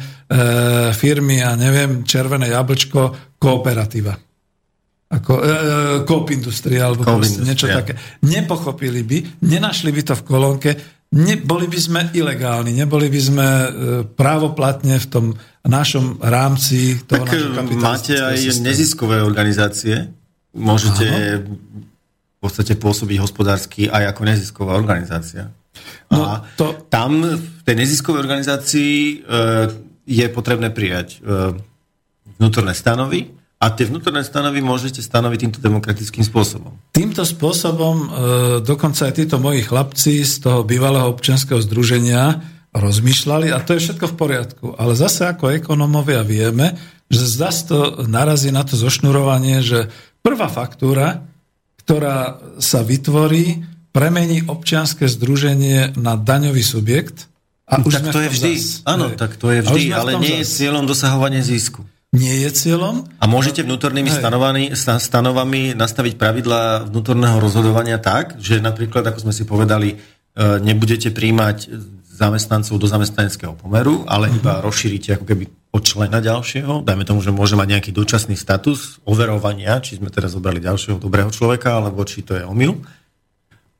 firmy 0.93 1.41
a 1.41 1.57
neviem, 1.57 2.05
Červené 2.05 2.53
jablčko, 2.53 3.15
kooperatíva 3.41 4.26
ako 5.06 5.32
e, 5.38 5.41
e 5.45 5.53
Coop 6.03 6.34
Industria 6.34 6.90
alebo 6.90 7.06
Coop 7.06 7.22
niečo 7.45 7.69
také. 7.69 7.94
Nepochopili 8.26 9.06
by, 9.06 9.18
nenašli 9.45 9.94
by 9.94 10.02
to 10.02 10.14
v 10.18 10.23
kolónke, 10.26 10.69
neboli 11.14 11.69
by 11.69 11.80
sme 11.80 12.02
ilegálni, 12.11 12.73
neboli 12.73 13.07
by 13.07 13.22
sme 13.22 13.48
e, 13.48 13.68
právoplatne 14.03 14.98
v 14.98 15.07
tom 15.07 15.26
našom 15.65 16.19
rámci 16.19 17.06
toho 17.06 17.23
tak 17.23 17.38
e, 17.38 17.77
máte 17.77 18.18
aj 18.18 18.38
systému. 18.38 18.65
neziskové 18.65 19.18
organizácie, 19.22 20.10
môžete 20.57 21.07
Áno. 21.07 21.56
v 22.36 22.38
podstate 22.41 22.73
pôsobiť 22.76 23.18
hospodársky 23.22 23.88
aj 23.88 24.14
ako 24.15 24.22
nezisková 24.26 24.73
organizácia. 24.73 25.53
No, 26.10 26.22
a 26.23 26.32
to... 26.56 26.88
tam 26.88 27.22
v 27.23 27.61
tej 27.61 27.76
neziskovej 27.77 28.19
organizácii 28.26 28.95
e, 28.95 29.15
je 30.06 30.26
potrebné 30.30 30.69
prijať 30.69 31.19
e, 31.22 31.57
vnútorné 32.38 32.73
stanovy, 32.76 33.32
A 33.56 33.72
tie 33.72 33.88
vnútorné 33.88 34.19
stanovy 34.27 34.60
môžete 34.60 34.99
stanoviť 34.99 35.40
týmto 35.48 35.60
demokratickým 35.64 36.27
spôsobom. 36.27 36.76
Týmto 36.91 37.23
spôsobom 37.23 37.95
e, 37.95 38.07
dokonca 38.60 39.07
aj 39.07 39.14
títo 39.15 39.40
moji 39.40 39.64
chlapci 39.64 40.27
z 40.27 40.44
toho 40.44 40.68
bývalého 40.68 41.07
občianského 41.07 41.64
združenia 41.64 42.44
rozmýšľali 42.76 43.56
a 43.56 43.64
to 43.64 43.80
je 43.80 43.88
všetko 43.88 44.11
v 44.11 44.15
poriadku. 44.19 44.65
Ale 44.76 44.99
zase 44.99 45.32
ako 45.32 45.56
ekonomovia 45.56 46.27
vieme, 46.27 46.76
že 47.07 47.23
zase 47.23 47.72
to 47.72 47.80
narazí 48.03 48.52
na 48.52 48.68
to 48.68 48.76
zošnurovanie, 48.76 49.64
že 49.64 49.88
prvá 50.19 50.52
faktúra, 50.52 51.23
ktorá 51.80 52.44
sa 52.60 52.84
vytvorí, 52.84 53.64
premení 53.95 54.44
občianske 54.44 55.07
združenie 55.07 55.95
na 55.95 56.19
daňový 56.19 56.60
subjekt. 56.60 57.32
A 57.72 57.80
už 57.80 58.03
tak 58.03 58.11
to 58.11 58.19
je 58.19 58.30
vždy. 58.36 58.52
Zas. 58.60 58.84
Áno, 58.84 59.15
tak 59.15 59.40
to 59.40 59.48
je 59.56 59.64
vždy, 59.64 59.95
ale 59.95 60.19
nie 60.19 60.44
zas. 60.44 60.44
je 60.44 60.45
cieľom 60.60 60.84
dosahovanie 60.84 61.40
zisku 61.40 61.88
nie 62.15 62.47
je 62.47 62.49
cieľom. 62.55 63.05
A 63.19 63.27
môžete 63.27 63.67
vnútornými 63.67 64.07
stanovami, 64.07 65.75
nastaviť 65.75 66.13
pravidla 66.15 66.87
vnútorného 66.87 67.37
rozhodovania 67.43 67.99
tak, 67.99 68.39
že 68.39 68.63
napríklad, 68.63 69.03
ako 69.03 69.29
sme 69.29 69.33
si 69.35 69.43
povedali, 69.43 69.89
e, 69.93 69.95
nebudete 70.63 71.11
príjmať 71.11 71.69
zamestnancov 72.15 72.79
do 72.79 72.87
zamestnaneckého 72.87 73.59
pomeru, 73.59 74.07
ale 74.07 74.31
iba 74.31 74.63
rozšírite 74.63 75.19
ako 75.19 75.25
keby 75.27 75.51
od 75.75 75.83
člena 75.83 76.23
ďalšieho. 76.23 76.87
Dajme 76.87 77.03
tomu, 77.03 77.19
že 77.19 77.35
môže 77.35 77.59
mať 77.59 77.67
nejaký 77.75 77.91
dočasný 77.91 78.39
status 78.39 79.03
overovania, 79.03 79.83
či 79.83 79.99
sme 79.99 80.07
teraz 80.07 80.31
zobrali 80.31 80.63
ďalšieho 80.63 80.95
dobrého 80.95 81.27
človeka, 81.27 81.75
alebo 81.75 82.07
či 82.07 82.23
to 82.23 82.39
je 82.39 82.47
omyl. 82.47 82.79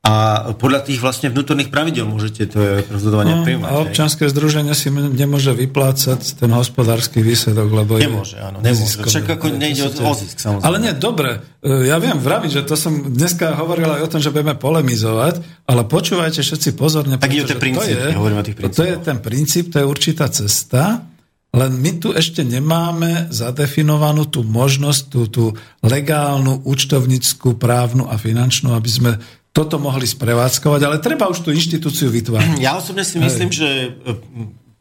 A 0.06 0.14
podľa 0.54 0.86
tých 0.86 1.02
vlastne 1.02 1.34
vnútorných 1.34 1.66
pravidel 1.66 2.06
môžete 2.06 2.46
to 2.46 2.86
rozhodovanie 2.86 3.34
no, 3.34 3.42
príjmať. 3.42 3.70
A 3.74 3.82
občanské 3.82 4.30
združenie 4.30 4.70
si 4.78 4.86
nemôže 4.94 5.50
vyplácať 5.50 6.38
ten 6.38 6.46
hospodársky 6.54 7.26
výsledok, 7.26 7.66
lebo 7.74 7.98
nemôže, 7.98 8.38
áno, 8.38 8.62
nemôže. 8.62 9.02
Však 9.02 9.26
ako 9.34 9.58
nejde 9.58 9.82
o, 9.82 9.90
o 9.90 10.14
zisk, 10.14 10.38
samozrejme. 10.38 10.62
Ale 10.62 10.76
nie, 10.78 10.92
dobre. 10.94 11.42
E, 11.58 11.90
ja 11.90 11.98
viem 11.98 12.22
vraviť, 12.22 12.50
že 12.54 12.62
to 12.62 12.78
som 12.78 13.10
dneska 13.10 13.58
hovoril 13.58 13.98
aj 13.98 14.06
o 14.06 14.10
tom, 14.14 14.22
že 14.22 14.30
budeme 14.30 14.54
polemizovať, 14.54 15.66
ale 15.66 15.82
počúvajte 15.90 16.38
všetci 16.38 16.78
pozorne. 16.78 17.18
Tak 17.18 17.26
ten 17.26 17.58
princíp, 17.58 17.98
to 17.98 18.06
je, 18.06 18.14
hovoríme 18.14 18.40
o 18.40 18.46
tých 18.46 18.56
To 18.62 18.84
je 18.86 18.94
ten 19.02 19.18
princíp, 19.18 19.74
to 19.74 19.82
je 19.82 19.86
určitá 19.90 20.30
cesta, 20.30 21.02
len 21.50 21.72
my 21.82 21.98
tu 21.98 22.12
ešte 22.12 22.44
nemáme 22.44 23.32
zadefinovanú 23.32 24.28
tú 24.28 24.44
možnosť, 24.44 25.02
tú, 25.08 25.20
tú 25.26 25.44
legálnu, 25.80 26.62
účtovnickú, 26.62 27.56
právnu 27.56 28.06
a 28.06 28.20
finančnú, 28.20 28.76
aby 28.76 28.90
sme 28.92 29.12
toto 29.56 29.80
mohli 29.80 30.04
sprevádzkovať, 30.04 30.80
ale 30.84 31.00
treba 31.00 31.32
už 31.32 31.40
tú 31.40 31.48
inštitúciu 31.48 32.12
vytvárať. 32.12 32.60
Ja 32.60 32.76
osobne 32.76 33.08
si 33.08 33.16
myslím, 33.16 33.48
Hej. 33.48 33.56
že 33.56 33.68
e, 33.88 33.88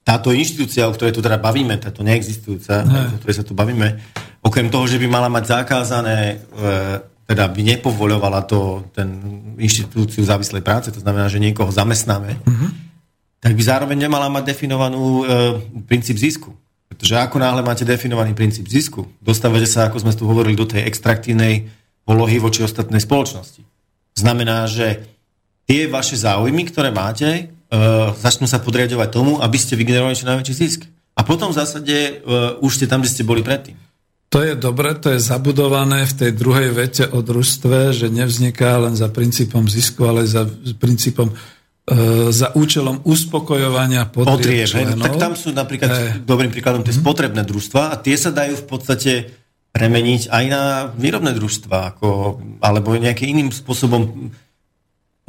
táto 0.03 0.35
inštitúcia, 0.35 0.83
o 0.83 0.91
ktorej 0.91 1.15
tu 1.15 1.23
teda 1.23 1.39
bavíme, 1.39 1.79
táto 1.79 2.03
neexistujúca, 2.03 2.83
Hej. 2.83 3.15
o 3.15 3.17
ktorej 3.23 3.35
sa 3.39 3.47
tu 3.47 3.55
bavíme, 3.55 4.03
okrem 4.43 4.67
toho, 4.67 4.83
že 4.83 4.99
by 4.99 5.07
mala 5.07 5.31
mať 5.31 5.63
zakázané, 5.63 6.43
e, 6.51 6.59
teda 7.23 7.47
by 7.47 7.61
nepovoľovala 7.71 8.43
to, 8.43 8.91
ten 8.91 9.07
inštitúciu 9.55 10.27
závislej 10.27 10.59
práce, 10.59 10.91
to 10.91 10.99
znamená, 10.99 11.31
že 11.31 11.39
niekoho 11.39 11.71
zamestnáme, 11.71 12.35
uh-huh. 12.37 12.69
tak 13.39 13.55
by 13.55 13.63
zároveň 13.63 13.97
nemala 14.11 14.27
mať 14.27 14.51
definovanú 14.51 15.23
e, 15.23 15.23
princíp 15.87 16.19
zisku. 16.19 16.51
Pretože 16.85 17.17
ako 17.17 17.41
náhle 17.41 17.63
máte 17.65 17.87
definovaný 17.87 18.37
princíp 18.37 18.67
zisku, 18.67 19.07
dostávate 19.23 19.65
sa, 19.65 19.87
ako 19.87 20.05
sme 20.05 20.13
tu 20.13 20.27
hovorili, 20.29 20.53
do 20.53 20.67
tej 20.69 20.85
extraktívnej 20.85 21.65
polohy 22.05 22.37
voči 22.37 22.61
ostatnej 22.61 23.01
spoločnosti. 23.01 23.74
Znamená, 24.15 24.65
že 24.65 25.03
tie 25.67 25.91
vaše 25.91 26.15
záujmy, 26.15 26.71
ktoré 26.71 26.89
máte, 26.89 27.51
uh, 27.69 28.15
začnú 28.15 28.47
sa 28.47 28.63
podriadovať 28.63 29.09
tomu, 29.11 29.37
aby 29.43 29.57
ste 29.59 29.75
vygenerovali 29.75 30.15
čo 30.15 30.31
najväčší 30.31 30.55
zisk. 30.55 30.87
A 31.15 31.23
potom 31.27 31.51
v 31.51 31.59
zásade 31.59 32.23
uh, 32.23 32.59
už 32.63 32.79
ste 32.79 32.87
tam, 32.87 33.03
kde 33.03 33.11
ste 33.11 33.27
boli 33.27 33.43
predtým. 33.43 33.75
To 34.35 34.43
je 34.43 34.51
dobre, 34.59 34.91
to 34.99 35.15
je 35.15 35.19
zabudované 35.23 36.03
v 36.03 36.13
tej 36.13 36.31
druhej 36.35 36.75
vete 36.75 37.07
o 37.07 37.23
družstve, 37.23 37.95
že 37.95 38.11
nevzniká 38.11 38.83
len 38.83 38.91
za 38.91 39.07
princípom 39.07 39.63
zisku, 39.63 40.03
ale 40.03 40.27
za 40.27 40.43
princípom 40.75 41.31
e, 41.31 41.35
za 42.35 42.51
účelom 42.51 43.05
uspokojovania 43.07 44.11
potrieb, 44.11 44.67
potrieb 44.67 44.99
Tak 44.99 45.15
tam 45.15 45.39
sú 45.39 45.55
napríklad, 45.55 45.87
e. 45.87 45.99
dobrým 46.27 46.51
príkladom, 46.51 46.83
tie 46.83 46.91
mm. 46.91 46.99
spotrebné 46.99 47.47
družstva 47.47 47.93
a 47.93 47.95
tie 47.95 48.19
sa 48.19 48.35
dajú 48.35 48.59
v 48.59 48.65
podstate 48.67 49.11
premeniť 49.75 50.31
aj 50.31 50.45
na 50.47 50.63
výrobné 50.95 51.35
družstva, 51.35 51.99
ako, 51.99 52.39
alebo 52.63 52.95
nejakým 52.95 53.35
iným 53.35 53.49
spôsobom 53.51 54.31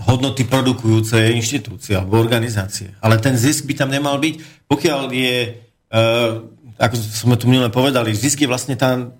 hodnoty 0.06 0.46
produkujúce 0.46 1.18
inštitúcie 1.34 1.98
alebo 1.98 2.22
organizácie. 2.22 2.94
Ale 3.02 3.18
ten 3.18 3.34
zisk 3.34 3.66
by 3.66 3.74
tam 3.74 3.90
nemal 3.90 4.22
byť, 4.22 4.68
pokiaľ 4.70 5.02
je, 5.10 5.58
uh, 5.90 6.46
ako 6.78 6.94
sme 6.94 7.34
tu 7.34 7.50
minule 7.50 7.74
povedali, 7.74 8.14
zisk 8.14 8.46
je 8.46 8.46
vlastne 8.46 8.78
tá 8.78 9.10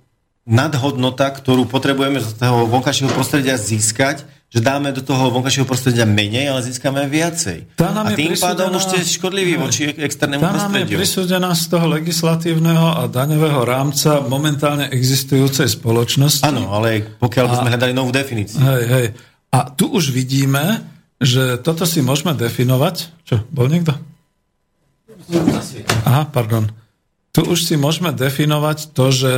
nadhodnota, 0.47 1.35
ktorú 1.35 1.67
potrebujeme 1.67 2.23
z 2.23 2.39
toho 2.39 2.71
vonkajšieho 2.71 3.11
prostredia 3.11 3.59
získať, 3.59 4.23
že 4.57 4.65
dáme 4.65 4.89
do 4.89 5.05
toho 5.05 5.29
vonkajšieho 5.29 5.69
prostredia 5.69 6.09
menej, 6.09 6.49
ale 6.49 6.65
získame 6.65 7.05
viacej. 7.05 7.77
Tá 7.77 7.93
nám 7.93 8.09
a 8.09 8.17
tým 8.17 8.33
pádom 8.33 8.73
už 8.73 8.89
ste 8.89 9.05
škodliví 9.05 9.61
voči 9.61 9.93
externému 9.93 10.41
tá 10.41 10.49
prostrediu. 10.49 10.73
Tá 10.73 10.81
nám 10.81 10.89
je 10.89 10.97
prisúdená 10.97 11.51
z 11.53 11.65
toho 11.69 11.87
legislatívneho 11.93 12.87
a 12.97 13.03
daňového 13.05 13.61
rámca 13.69 14.25
momentálne 14.25 14.89
existujúcej 14.89 15.69
spoločnosti. 15.69 16.49
Áno, 16.49 16.73
ale 16.73 17.05
pokiaľ 17.21 17.45
by 17.53 17.57
sme 17.61 17.71
hľadali 17.77 17.93
novú 17.93 18.09
definíciu. 18.17 18.57
Hej, 18.65 18.85
hej. 18.89 19.07
A 19.53 19.69
tu 19.69 19.93
už 19.93 20.09
vidíme, 20.09 20.89
že 21.21 21.61
toto 21.61 21.85
si 21.85 22.01
môžeme 22.01 22.33
definovať. 22.33 23.13
Čo, 23.29 23.45
bol 23.53 23.69
niekto? 23.69 23.93
Aha, 26.09 26.33
pardon. 26.33 26.73
Tu 27.37 27.45
už 27.45 27.61
si 27.61 27.77
môžeme 27.77 28.09
definovať 28.09 28.97
to, 28.97 29.13
že 29.13 29.33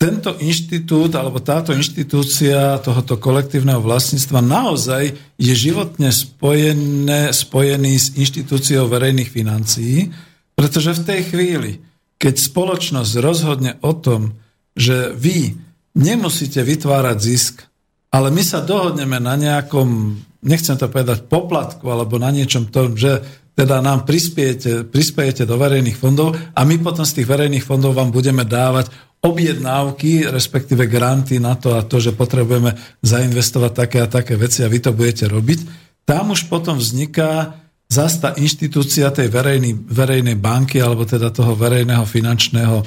tento 0.00 0.32
inštitút 0.40 1.12
alebo 1.12 1.44
táto 1.44 1.76
inštitúcia 1.76 2.80
tohoto 2.80 3.20
kolektívneho 3.20 3.84
vlastníctva 3.84 4.40
naozaj 4.40 5.12
je 5.36 5.52
životne 5.52 6.08
spojené, 6.08 7.36
spojený 7.36 7.92
s 8.00 8.16
inštitúciou 8.16 8.88
verejných 8.88 9.28
financií, 9.28 10.08
pretože 10.56 10.96
v 10.96 11.04
tej 11.04 11.20
chvíli, 11.28 11.72
keď 12.16 12.32
spoločnosť 12.32 13.12
rozhodne 13.20 13.76
o 13.84 13.92
tom, 13.92 14.40
že 14.72 15.12
vy 15.12 15.60
nemusíte 15.92 16.64
vytvárať 16.64 17.18
zisk, 17.20 17.68
ale 18.08 18.32
my 18.32 18.40
sa 18.40 18.64
dohodneme 18.64 19.20
na 19.20 19.36
nejakom, 19.36 20.16
nechcem 20.40 20.80
to 20.80 20.88
povedať, 20.88 21.28
poplatku 21.28 21.84
alebo 21.92 22.16
na 22.16 22.32
niečom 22.32 22.72
tom, 22.72 22.96
že 22.96 23.20
teda 23.52 23.84
nám 23.84 24.08
prispiejete, 24.08 24.88
prispiejete 24.88 25.44
do 25.44 25.60
verejných 25.60 25.98
fondov 26.00 26.32
a 26.32 26.60
my 26.64 26.80
potom 26.80 27.04
z 27.04 27.20
tých 27.20 27.28
verejných 27.28 27.60
fondov 27.60 27.92
vám 27.92 28.08
budeme 28.08 28.48
dávať 28.48 29.09
objednávky, 29.20 30.32
respektíve 30.32 30.88
granty 30.88 31.36
na 31.36 31.52
to 31.52 31.76
a 31.76 31.84
to, 31.84 32.00
že 32.00 32.16
potrebujeme 32.16 32.72
zainvestovať 33.04 33.72
také 33.76 33.98
a 34.00 34.08
také 34.08 34.34
veci 34.40 34.64
a 34.64 34.72
vy 34.72 34.80
to 34.80 34.96
budete 34.96 35.28
robiť, 35.28 35.60
tam 36.08 36.32
už 36.32 36.48
potom 36.48 36.80
vzniká 36.80 37.60
zase 37.90 38.16
tá 38.22 38.30
inštitúcia 38.38 39.12
tej 39.12 39.28
verejnej, 39.28 39.76
verejnej 39.76 40.38
banky 40.40 40.80
alebo 40.80 41.04
teda 41.04 41.28
toho 41.34 41.52
verejného 41.58 42.06
finančného 42.06 42.86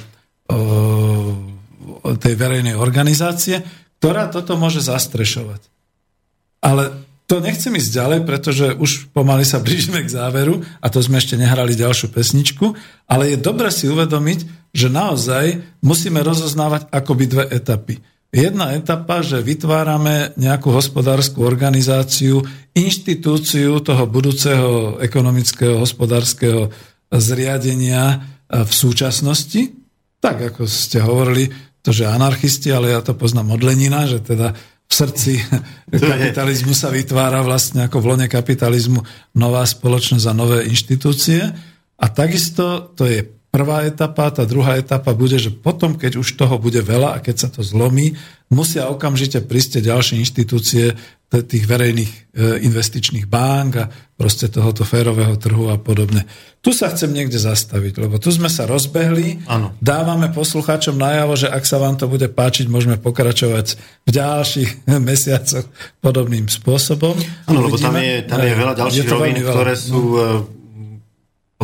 tej 2.20 2.34
verejnej 2.36 2.76
organizácie, 2.76 3.64
ktorá 4.00 4.28
toto 4.28 4.60
môže 4.60 4.84
zastrešovať. 4.84 5.60
Ale 6.60 7.04
to 7.24 7.40
nechcem 7.40 7.72
ísť 7.72 7.90
ďalej, 7.96 8.20
pretože 8.28 8.66
už 8.76 9.08
pomaly 9.16 9.48
sa 9.48 9.60
blížime 9.60 10.04
k 10.04 10.12
záveru 10.12 10.60
a 10.80 10.86
to 10.92 11.00
sme 11.00 11.16
ešte 11.16 11.40
nehrali 11.40 11.72
ďalšiu 11.72 12.12
pesničku, 12.12 12.76
ale 13.08 13.32
je 13.32 13.36
dobre 13.40 13.72
si 13.72 13.88
uvedomiť, 13.88 14.63
že 14.74 14.90
naozaj 14.90 15.62
musíme 15.80 16.18
rozoznávať 16.20 16.90
akoby 16.90 17.24
dve 17.30 17.44
etapy. 17.54 18.02
Jedna 18.34 18.74
etapa, 18.74 19.22
že 19.22 19.38
vytvárame 19.38 20.34
nejakú 20.34 20.74
hospodárskú 20.74 21.46
organizáciu, 21.46 22.42
inštitúciu 22.74 23.78
toho 23.78 24.10
budúceho 24.10 24.98
ekonomického, 24.98 25.78
hospodárskeho 25.78 26.74
zriadenia 27.14 28.26
v 28.50 28.72
súčasnosti, 28.74 29.78
tak 30.18 30.50
ako 30.50 30.66
ste 30.66 30.98
hovorili, 30.98 31.46
to, 31.84 31.92
že 31.92 32.08
anarchisti, 32.08 32.72
ale 32.72 32.96
ja 32.96 33.04
to 33.04 33.12
poznám 33.12 33.54
od 33.54 33.62
Lenina, 33.62 34.08
že 34.08 34.24
teda 34.24 34.56
v 34.88 34.92
srdci 34.92 35.36
kapitalizmu 36.10 36.72
sa 36.72 36.88
vytvára 36.88 37.44
vlastne 37.44 37.86
ako 37.86 38.00
v 38.00 38.08
lone 38.08 38.26
kapitalizmu 38.26 39.04
nová 39.36 39.62
spoločnosť 39.68 40.26
a 40.26 40.34
nové 40.34 40.58
inštitúcie. 40.66 41.44
A 41.94 42.06
takisto 42.08 42.90
to 42.96 43.04
je 43.04 43.22
prvá 43.54 43.86
etapa, 43.86 44.34
tá 44.34 44.42
druhá 44.42 44.74
etapa 44.74 45.14
bude, 45.14 45.38
že 45.38 45.54
potom, 45.54 45.94
keď 45.94 46.18
už 46.18 46.34
toho 46.34 46.58
bude 46.58 46.82
veľa 46.82 47.14
a 47.14 47.22
keď 47.22 47.46
sa 47.46 47.48
to 47.54 47.62
zlomí, 47.62 48.18
musia 48.50 48.90
okamžite 48.90 49.46
prísť 49.46 49.78
ďalšie 49.78 50.18
inštitúcie 50.18 50.98
tých 51.34 51.66
verejných 51.66 52.10
e, 52.10 52.18
investičných 52.62 53.26
bank 53.26 53.70
a 53.78 53.90
proste 54.14 54.46
tohoto 54.46 54.86
férového 54.86 55.34
trhu 55.34 55.66
a 55.70 55.78
podobne. 55.78 56.22
Tu 56.62 56.70
sa 56.70 56.90
chcem 56.94 57.10
niekde 57.10 57.38
zastaviť, 57.42 57.98
lebo 57.98 58.22
tu 58.22 58.30
sme 58.30 58.46
sa 58.46 58.70
rozbehli, 58.70 59.42
ano. 59.50 59.74
dávame 59.82 60.30
poslucháčom 60.30 60.94
najavo, 60.94 61.34
že 61.34 61.50
ak 61.50 61.66
sa 61.66 61.82
vám 61.82 61.98
to 61.98 62.06
bude 62.06 62.30
páčiť, 62.30 62.70
môžeme 62.70 63.02
pokračovať 63.02 63.66
v 64.06 64.10
ďalších 64.14 64.70
mesiacoch 65.10 65.66
podobným 65.98 66.46
spôsobom. 66.46 67.18
Áno, 67.50 67.66
lebo 67.66 67.78
tam 67.78 67.98
je, 67.98 68.22
tam 68.26 68.38
je 68.42 68.54
veľa 68.54 68.74
ďalších 68.78 69.08
rovín, 69.10 69.38
ktoré 69.42 69.74
sú 69.74 70.02
no. 70.14 70.63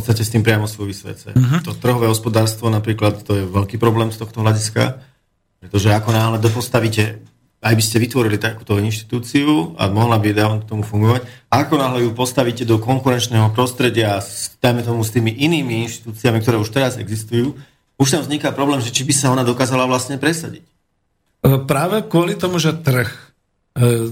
Podstate 0.01 0.25
s 0.25 0.33
tým 0.33 0.41
priamo 0.41 0.65
súvisiace. 0.65 1.37
Uh-huh. 1.37 1.61
To 1.61 1.77
trhové 1.77 2.09
hospodárstvo 2.09 2.73
napríklad, 2.73 3.21
to 3.21 3.37
je 3.37 3.45
veľký 3.45 3.77
problém 3.77 4.09
z 4.09 4.25
tohto 4.25 4.41
hľadiska 4.41 5.05
Pretože 5.61 5.93
ako 5.93 6.11
náhle 6.17 6.41
dopostavíte, 6.41 7.21
aj 7.61 7.75
by 7.77 7.83
ste 7.85 8.01
vytvorili 8.01 8.41
takúto 8.41 8.81
inštitúciu 8.81 9.77
a 9.77 9.93
mohla 9.93 10.17
by 10.17 10.33
dávno 10.33 10.65
k 10.65 10.69
tomu 10.73 10.81
fungovať, 10.81 11.29
ako 11.53 11.75
náhle 11.77 12.09
ju 12.09 12.11
postavíte 12.17 12.65
do 12.65 12.81
konkurenčného 12.81 13.53
prostredia, 13.53 14.25
dajme 14.65 14.81
tomu 14.81 15.05
s 15.05 15.13
tými 15.13 15.37
inými 15.37 15.85
inštitúciami, 15.85 16.41
ktoré 16.41 16.57
už 16.57 16.73
teraz 16.73 16.97
existujú, 16.97 17.61
už 18.01 18.09
tam 18.09 18.25
vzniká 18.25 18.57
problém, 18.57 18.81
že 18.81 18.89
či 18.89 19.05
by 19.05 19.13
sa 19.13 19.29
ona 19.29 19.45
dokázala 19.45 19.85
vlastne 19.85 20.17
presadiť. 20.17 20.65
E, 20.65 21.61
práve 21.69 22.01
kvôli 22.09 22.41
tomu, 22.41 22.57
že 22.57 22.73
trh 22.73 23.30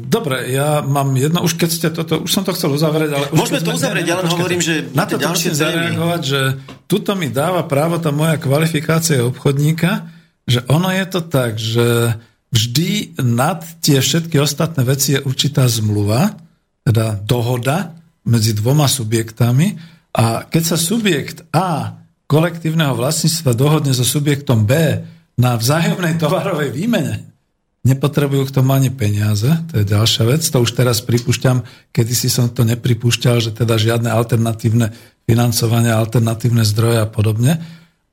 Dobre, 0.07 0.55
ja 0.55 0.87
mám 0.87 1.19
jedno, 1.19 1.43
už 1.43 1.59
keď 1.59 1.71
ste 1.71 1.89
toto, 1.91 2.23
už 2.23 2.31
som 2.31 2.47
to 2.47 2.55
chcel 2.55 2.71
uzavrieť, 2.71 3.11
ale... 3.11 3.27
Môžeme 3.35 3.59
to 3.59 3.75
uzavrieť, 3.75 4.07
ale 4.15 4.23
hovorím, 4.31 4.63
že... 4.63 4.87
Na 4.95 5.03
to 5.03 5.19
musím 5.19 5.51
zareagovať, 5.51 6.21
že 6.23 6.41
tuto 6.87 7.19
mi 7.19 7.27
dáva 7.27 7.67
právo 7.67 7.99
tá 7.99 8.15
moja 8.15 8.39
kvalifikácia 8.39 9.27
obchodníka, 9.27 10.07
že 10.47 10.63
ono 10.71 10.95
je 10.95 11.05
to 11.11 11.21
tak, 11.27 11.59
že 11.59 12.17
vždy 12.55 13.19
nad 13.21 13.61
tie 13.83 13.99
všetky 13.99 14.39
ostatné 14.39 14.87
veci 14.87 15.19
je 15.19 15.25
určitá 15.27 15.67
zmluva, 15.67 16.39
teda 16.87 17.19
dohoda 17.21 17.99
medzi 18.25 18.57
dvoma 18.57 18.89
subjektami. 18.89 19.77
A 20.17 20.49
keď 20.49 20.63
sa 20.65 20.79
subjekt 20.81 21.45
A 21.53 21.99
kolektívneho 22.31 22.97
vlastníctva 22.97 23.53
dohodne 23.53 23.93
so 23.93 24.07
subjektom 24.07 24.65
B 24.65 24.73
na 25.37 25.61
vzájomnej 25.61 26.17
tovarovej 26.17 26.73
výmene, 26.73 27.28
nepotrebujú 27.89 28.49
k 28.49 28.55
tomu 28.61 28.77
ani 28.77 28.93
peniaze, 28.93 29.49
to 29.73 29.81
je 29.81 29.85
ďalšia 29.89 30.25
vec, 30.29 30.43
to 30.45 30.61
už 30.61 30.77
teraz 30.77 31.01
pripúšťam, 31.01 31.65
kedy 31.91 32.13
si 32.13 32.29
som 32.29 32.53
to 32.53 32.63
nepripúšťal, 32.69 33.41
že 33.41 33.51
teda 33.57 33.81
žiadne 33.81 34.13
alternatívne 34.13 34.93
financovanie, 35.25 35.93
alternatívne 35.93 36.63
zdroje 36.69 37.01
a 37.01 37.09
podobne, 37.09 37.59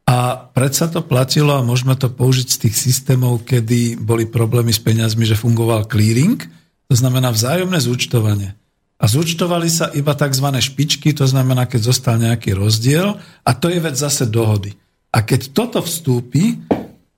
a 0.06 0.38
predsa 0.38 0.86
to 0.86 1.02
platilo 1.02 1.58
a 1.58 1.66
môžeme 1.66 1.98
to 1.98 2.14
použiť 2.14 2.46
z 2.46 2.58
tých 2.68 2.76
systémov, 2.78 3.42
kedy 3.42 3.98
boli 3.98 4.30
problémy 4.30 4.70
s 4.70 4.78
peniazmi, 4.78 5.26
že 5.26 5.34
fungoval 5.34 5.90
clearing, 5.90 6.38
to 6.86 6.94
znamená 6.94 7.34
vzájomné 7.34 7.82
zúčtovanie. 7.82 8.54
A 9.02 9.10
zúčtovali 9.10 9.68
sa 9.68 9.90
iba 9.98 10.14
tzv. 10.14 10.46
špičky, 10.46 11.12
to 11.18 11.26
znamená, 11.26 11.66
keď 11.66 11.90
zostal 11.90 12.22
nejaký 12.22 12.54
rozdiel 12.54 13.18
a 13.44 13.52
to 13.58 13.68
je 13.74 13.82
vec 13.82 13.98
zase 13.98 14.30
dohody. 14.30 14.78
A 15.10 15.26
keď 15.26 15.52
toto 15.58 15.82
vstúpi, 15.82 16.62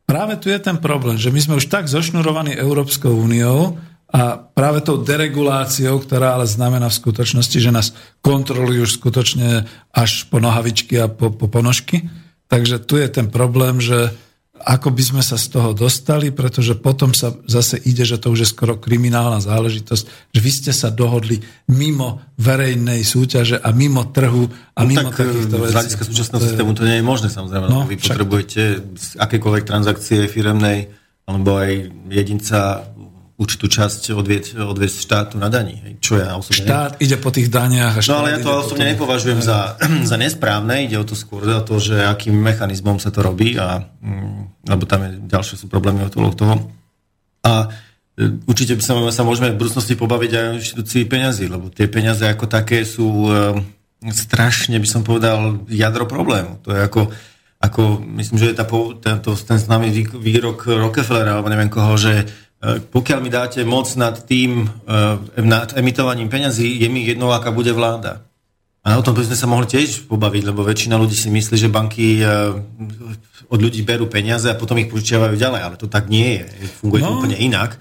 práve 0.07 0.39
tu 0.39 0.47
je 0.47 0.57
ten 0.57 0.79
problém, 0.79 1.19
že 1.19 1.29
my 1.29 1.39
sme 1.43 1.57
už 1.59 1.67
tak 1.67 1.91
zošnurovaní 1.91 2.55
Európskou 2.55 3.11
úniou 3.11 3.77
a 4.07 4.39
práve 4.39 4.79
tou 4.79 5.03
dereguláciou, 5.03 5.99
ktorá 5.99 6.39
ale 6.39 6.47
znamená 6.47 6.87
v 6.87 6.99
skutočnosti, 7.03 7.57
že 7.59 7.75
nás 7.75 7.91
kontrolujú 8.23 8.87
už 8.87 9.03
skutočne 9.03 9.67
až 9.91 10.23
po 10.31 10.39
nohavičky 10.39 10.95
a 10.95 11.11
po, 11.11 11.27
po 11.35 11.51
ponožky, 11.51 12.07
Takže 12.47 12.79
tu 12.79 12.95
je 12.95 13.07
ten 13.11 13.27
problém, 13.27 13.83
že 13.83 14.15
ako 14.63 14.89
by 14.93 15.03
sme 15.03 15.21
sa 15.23 15.37
z 15.37 15.53
toho 15.53 15.71
dostali, 15.71 16.33
pretože 16.33 16.73
potom 16.77 17.13
sa 17.13 17.33
zase 17.45 17.77
ide, 17.85 18.03
že 18.03 18.17
to 18.17 18.33
už 18.33 18.39
je 18.43 18.49
skoro 18.49 18.75
kriminálna 18.81 19.37
záležitosť, 19.39 20.03
že 20.33 20.39
vy 20.41 20.51
ste 20.51 20.71
sa 20.73 20.89
dohodli 20.89 21.39
mimo 21.69 22.21
verejnej 22.41 23.05
súťaže 23.05 23.61
a 23.61 23.69
mimo 23.71 24.09
trhu 24.09 24.49
a 24.73 24.79
no 24.81 24.89
mimo 24.89 25.09
tak 25.13 25.29
takýchto 25.29 25.55
vecí. 25.61 25.71
Z 25.71 25.75
hľadiska 25.77 26.03
súčasného 26.09 26.41
systému 26.41 26.71
to 26.73 26.83
nie 26.83 26.97
je 26.99 27.05
možné, 27.05 27.27
samozrejme. 27.29 27.65
No, 27.69 27.85
vy 27.85 27.95
potrebujete 27.97 28.61
z 28.97 29.07
akékoľvek 29.21 29.63
transakcie 29.63 30.25
firemnej 30.25 30.89
alebo 31.27 31.59
aj 31.59 31.71
jedinca 32.07 32.87
určitú 33.37 33.69
časť 33.69 34.17
odvieť, 34.17 34.57
odvieť 34.57 34.91
štátu 34.97 35.37
na 35.37 35.45
daní. 35.53 36.01
Čo 36.01 36.17
ja 36.17 36.33
osobne... 36.33 36.65
Štát 36.65 36.91
ide 36.97 37.21
po 37.21 37.29
tých 37.29 37.53
daniach. 37.53 38.01
A 38.01 38.01
no 38.09 38.25
ale 38.25 38.33
ja 38.33 38.39
to 38.41 38.49
osobne 38.49 38.89
nepovažujem 38.89 39.45
za, 39.45 39.77
za 40.09 40.17
nesprávne, 40.17 40.89
ide 40.89 40.97
o 40.97 41.05
to 41.05 41.13
skôr 41.13 41.45
za 41.45 41.61
to, 41.61 41.77
že 41.77 42.01
akým 42.01 42.33
mechanizmom 42.33 42.97
sa 42.97 43.13
to 43.13 43.21
robí, 43.21 43.53
a, 43.53 43.85
mm, 44.01 44.67
lebo 44.73 44.83
tam 44.89 45.05
je, 45.05 45.09
ďalšie 45.29 45.55
sú 45.61 45.65
problémy 45.69 46.09
okolo 46.09 46.33
toho. 46.33 46.55
A 47.45 47.69
e, 48.17 48.25
určite 48.49 48.73
by 48.73 48.81
sa, 48.81 48.93
sa 49.13 49.21
môžeme 49.21 49.53
v 49.53 49.61
budúcnosti 49.61 49.93
pobaviť 49.93 50.31
aj 50.33 50.45
o 50.49 50.57
inštitúcii 50.57 51.03
peňazí, 51.05 51.45
lebo 51.45 51.69
tie 51.69 51.85
peniaze 51.85 52.25
ako 52.25 52.49
také 52.49 52.89
sú 52.89 53.29
e, 53.29 53.53
strašne, 54.17 54.81
by 54.81 54.89
som 54.89 55.05
povedal, 55.05 55.61
jadro 55.69 56.09
problému. 56.09 56.57
To 56.65 56.73
je 56.73 56.81
ako, 56.89 57.13
ako 57.61 58.01
myslím, 58.17 58.41
že 58.41 58.49
je 58.49 58.57
tá, 58.57 58.65
ten, 58.97 59.21
ten 59.21 59.57
známy 59.61 59.93
výrok 60.17 60.65
Rockefellera, 60.65 61.37
alebo 61.37 61.53
neviem 61.53 61.69
koho, 61.69 61.93
že 62.01 62.25
pokiaľ 62.65 63.19
mi 63.21 63.29
dáte 63.29 63.61
moc 63.61 63.85
nad 63.93 64.17
tým, 64.25 64.65
e, 64.65 65.41
nad 65.45 65.77
emitovaním 65.77 66.25
peňazí, 66.25 66.81
je 66.81 66.89
mi 66.89 67.05
jedno, 67.05 67.29
aká 67.29 67.53
bude 67.53 67.69
vláda. 67.69 68.25
A 68.81 68.97
o 68.97 69.05
tom 69.05 69.13
by 69.13 69.29
sme 69.29 69.37
sa 69.37 69.45
mohli 69.45 69.69
tiež 69.69 70.09
pobaviť, 70.09 70.43
lebo 70.47 70.65
väčšina 70.65 70.97
ľudí 70.97 71.13
si 71.13 71.29
myslí, 71.29 71.53
že 71.53 71.69
banky 71.69 72.17
e, 72.17 72.25
od 73.47 73.59
ľudí 73.61 73.85
berú 73.85 74.09
peniaze 74.09 74.49
a 74.49 74.57
potom 74.57 74.81
ich 74.81 74.89
požičiavajú 74.89 75.37
ďalej, 75.37 75.61
ale 75.61 75.75
to 75.77 75.85
tak 75.85 76.09
nie 76.09 76.41
je. 76.41 76.45
Funguje 76.81 77.05
no. 77.05 77.07
to 77.07 77.15
úplne 77.21 77.37
inak. 77.37 77.77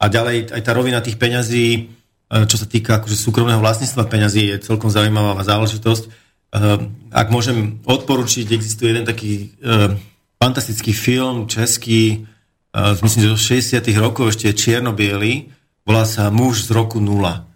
A 0.00 0.04
ďalej 0.12 0.52
aj 0.52 0.62
tá 0.68 0.72
rovina 0.76 1.00
tých 1.00 1.16
peňazí, 1.20 1.92
čo 2.30 2.56
sa 2.56 2.64
týka 2.64 3.02
akože 3.02 3.18
súkromného 3.18 3.60
vlastníctva 3.60 4.06
peňazí, 4.06 4.54
je 4.54 4.64
celkom 4.64 4.88
zaujímavá 4.88 5.42
záležitosť. 5.44 6.08
Ak 7.10 7.28
môžem 7.28 7.82
odporučiť, 7.84 8.48
existuje 8.48 8.96
jeden 8.96 9.04
taký 9.04 9.52
fantastický 10.40 10.96
film 10.96 11.50
český, 11.50 12.24
myslím, 12.74 13.20
že 13.26 13.34
zo 13.34 13.40
60 13.82 13.82
rokov 13.98 14.34
ešte 14.34 14.54
čierno 14.54 14.94
volá 15.82 16.04
sa 16.06 16.30
Muž 16.30 16.66
z 16.66 16.70
roku 16.70 17.02
nula. 17.02 17.50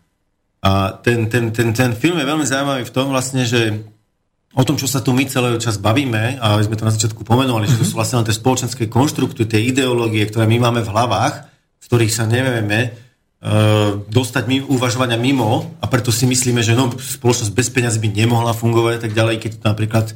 A 0.64 0.96
ten, 0.96 1.28
ten, 1.28 1.52
ten, 1.52 1.76
ten 1.76 1.92
film 1.92 2.16
je 2.16 2.26
veľmi 2.26 2.46
zaujímavý 2.48 2.88
v 2.88 2.94
tom 2.94 3.12
vlastne, 3.12 3.44
že 3.44 3.84
o 4.54 4.62
tom, 4.64 4.78
čo 4.78 4.86
sa 4.86 5.02
tu 5.02 5.12
my 5.12 5.26
celý 5.26 5.58
čas 5.58 5.76
bavíme, 5.76 6.38
a 6.38 6.62
sme 6.62 6.78
to 6.78 6.86
na 6.86 6.94
začiatku 6.94 7.26
pomenovali, 7.26 7.66
že 7.68 7.78
to 7.82 7.84
sú 7.84 7.94
vlastne 7.98 8.22
tie 8.22 8.32
spoločenské 8.32 8.86
konštrukty, 8.86 9.44
tie 9.44 9.60
ideológie, 9.60 10.24
ktoré 10.30 10.46
my 10.46 10.70
máme 10.70 10.80
v 10.86 10.92
hlavách, 10.94 11.34
z 11.82 11.86
ktorých 11.90 12.14
sa 12.14 12.24
nevieme 12.24 12.94
uh, 13.44 13.98
dostať 14.08 14.44
my, 14.46 14.56
uvažovania 14.70 15.20
mimo 15.20 15.74
a 15.82 15.90
preto 15.90 16.14
si 16.14 16.24
myslíme, 16.24 16.62
že 16.64 16.78
no, 16.78 16.88
spoločnosť 16.94 17.52
bez 17.52 17.68
peňazí 17.68 17.98
by 18.00 18.08
nemohla 18.14 18.56
fungovať 18.56 18.92
a 18.96 19.02
tak 19.04 19.12
ďalej, 19.12 19.36
keď 19.42 19.52
napríklad 19.60 20.06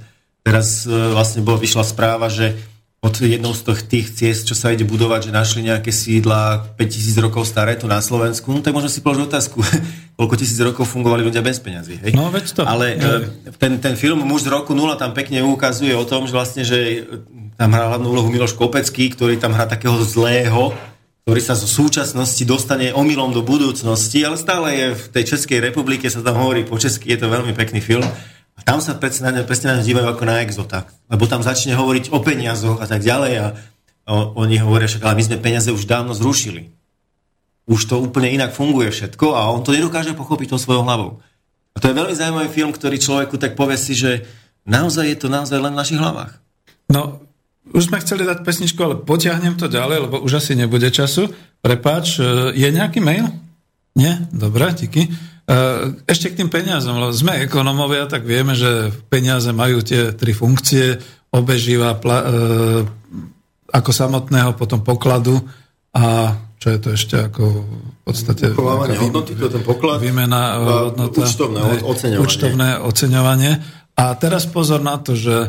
teraz 0.47 0.87
uh, 0.87 1.12
vlastne 1.12 1.45
bol, 1.45 1.61
vyšla 1.61 1.85
správa, 1.85 2.31
že 2.31 2.57
od 2.99 3.15
jednou 3.23 3.55
z 3.55 3.62
tých 3.87 4.11
ciest, 4.11 4.43
čo 4.51 4.59
sa 4.59 4.75
ide 4.75 4.83
budovať, 4.83 5.31
že 5.31 5.37
našli 5.37 5.61
nejaké 5.70 5.95
sídla 5.95 6.66
5000 6.75 7.25
rokov 7.31 7.47
staré 7.47 7.79
tu 7.79 7.87
na 7.87 8.03
Slovensku, 8.03 8.51
no 8.51 8.59
tak 8.59 8.75
môžeme 8.75 8.91
si 8.91 8.99
položiť 9.07 9.23
otázku, 9.31 9.62
koľko 10.19 10.35
tisíc 10.35 10.59
rokov 10.59 10.91
fungovali 10.91 11.23
ľudia 11.23 11.39
bez 11.39 11.62
peňazí. 11.62 12.03
Hej? 12.03 12.19
No, 12.19 12.35
veď 12.35 12.51
to. 12.59 12.62
Ale 12.66 12.99
e, 12.99 13.55
ten, 13.55 13.79
ten 13.79 13.95
film 13.95 14.27
Muž 14.27 14.51
z 14.51 14.51
roku 14.51 14.75
0 14.75 14.99
tam 14.99 15.15
pekne 15.15 15.47
ukazuje 15.47 15.95
o 15.95 16.03
tom, 16.03 16.27
že 16.27 16.35
vlastne, 16.35 16.66
že 16.66 17.07
tam 17.55 17.70
hrá 17.70 17.95
hlavnú 17.95 18.11
úlohu 18.11 18.35
Miloš 18.35 18.59
Kopecký, 18.59 19.15
ktorý 19.15 19.39
tam 19.39 19.55
hrá 19.55 19.70
takého 19.70 19.95
zlého, 20.03 20.75
ktorý 21.23 21.39
sa 21.39 21.55
zo 21.55 21.70
súčasnosti 21.70 22.41
dostane 22.43 22.91
omylom 22.91 23.31
do 23.31 23.47
budúcnosti, 23.47 24.27
ale 24.27 24.41
stále 24.41 24.69
je 24.75 24.87
v 24.97 25.05
tej 25.15 25.25
Českej 25.37 25.62
republike, 25.62 26.11
sa 26.11 26.25
tam 26.25 26.41
hovorí 26.41 26.66
po 26.66 26.81
česky, 26.81 27.15
je 27.15 27.20
to 27.20 27.31
veľmi 27.31 27.55
pekný 27.55 27.79
film. 27.79 28.07
A 28.59 28.61
tam 28.67 28.83
sa 28.83 28.99
presne 28.99 29.31
na, 29.31 29.47
presne 29.47 29.79
na 29.79 29.87
dívajú 29.87 30.11
ako 30.11 30.25
na 30.27 30.43
exota. 30.43 30.91
Lebo 31.07 31.31
tam 31.31 31.47
začne 31.47 31.79
hovoriť 31.79 32.11
o 32.11 32.19
peniazoch 32.19 32.83
a 32.83 32.87
tak 32.91 33.07
ďalej 33.07 33.33
a 33.39 33.47
oni 34.11 34.59
hovoria 34.59 34.91
však, 34.91 35.05
ale 35.05 35.21
my 35.21 35.25
sme 35.25 35.39
peniaze 35.39 35.69
už 35.71 35.87
dávno 35.87 36.17
zrušili. 36.17 36.73
Už 37.69 37.85
to 37.85 38.01
úplne 38.01 38.33
inak 38.33 38.57
funguje 38.57 38.89
všetko 38.89 39.37
a 39.37 39.53
on 39.53 39.61
to 39.61 39.77
nedokáže 39.77 40.17
pochopiť 40.17 40.57
to 40.57 40.59
svojou 40.59 40.83
hlavou. 40.89 41.21
A 41.77 41.79
to 41.79 41.93
je 41.93 41.99
veľmi 42.01 42.17
zaujímavý 42.17 42.49
film, 42.49 42.73
ktorý 42.73 42.97
človeku 42.97 43.37
tak 43.37 43.55
povie 43.55 43.77
si, 43.77 43.93
že 43.93 44.25
naozaj 44.65 45.05
je 45.15 45.19
to 45.21 45.29
naozaj 45.29 45.61
len 45.61 45.77
v 45.77 45.81
našich 45.85 46.01
hlavách. 46.01 46.41
No, 46.89 47.21
už 47.77 47.93
sme 47.93 48.01
chceli 48.01 48.25
dať 48.25 48.49
pesničku, 48.49 48.81
ale 48.81 48.97
potiahnem 49.05 49.61
to 49.61 49.69
ďalej, 49.69 50.09
lebo 50.09 50.25
už 50.25 50.41
asi 50.41 50.57
nebude 50.57 50.89
času. 50.89 51.29
Prepáč, 51.61 52.17
e, 52.17 52.57
je 52.57 52.69
nejaký 52.73 53.05
mail? 53.05 53.29
Nie? 53.93 54.25
Dobre, 54.33 54.73
díky. 54.73 55.13
Eh, 55.49 56.05
ešte 56.05 56.29
k 56.29 56.45
tým 56.45 56.53
peniazom, 56.53 57.01
lebo 57.01 57.09
sme 57.09 57.41
ekonomovia, 57.41 58.05
tak 58.05 58.29
vieme, 58.29 58.53
že 58.53 58.93
peniaze 59.09 59.49
majú 59.49 59.81
tie 59.81 60.12
tri 60.12 60.37
funkcie, 60.37 61.01
obežíva 61.33 61.97
pla, 61.97 62.19
e, 62.20 62.29
ako 63.69 63.91
samotného, 63.93 64.57
potom 64.57 64.81
pokladu 64.81 65.41
a 65.93 66.37
čo 66.57 66.69
je 66.73 66.79
to 66.81 66.89
ešte 66.93 67.16
ako 67.33 67.45
v 67.65 68.01
podstate... 68.05 68.45
Uchovávanie 68.53 68.97
hodnoty, 68.97 69.37
to 69.37 69.49
je 69.49 69.53
ten 69.61 69.65
poklad. 69.65 70.01
Výmena 70.01 70.57
a 70.57 70.57
hodnota. 70.89 71.20
Účtovné 71.20 71.61
ne, 71.61 71.81
oceňovanie. 71.85 72.25
Účtovné 72.25 72.69
oceňovanie. 72.81 73.53
A 73.97 74.05
teraz 74.20 74.49
pozor 74.49 74.81
na 74.81 74.97
to, 75.01 75.16
že 75.16 75.37
e, 75.37 75.49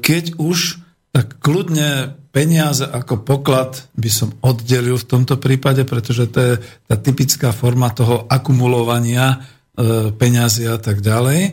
keď 0.00 0.36
už, 0.40 0.80
tak 1.12 1.40
kľudne 1.44 2.23
peniaze 2.34 2.82
ako 2.82 3.22
poklad 3.22 3.86
by 3.94 4.10
som 4.10 4.34
oddelil 4.42 4.98
v 4.98 5.06
tomto 5.06 5.38
prípade, 5.38 5.86
pretože 5.86 6.26
to 6.34 6.38
je 6.42 6.54
tá 6.90 6.98
typická 6.98 7.54
forma 7.54 7.94
toho 7.94 8.26
akumulovania 8.26 9.38
e, 9.78 10.10
peňazí 10.10 10.66
a 10.66 10.82
tak 10.82 10.98
ďalej. 10.98 11.40
E, 11.46 11.50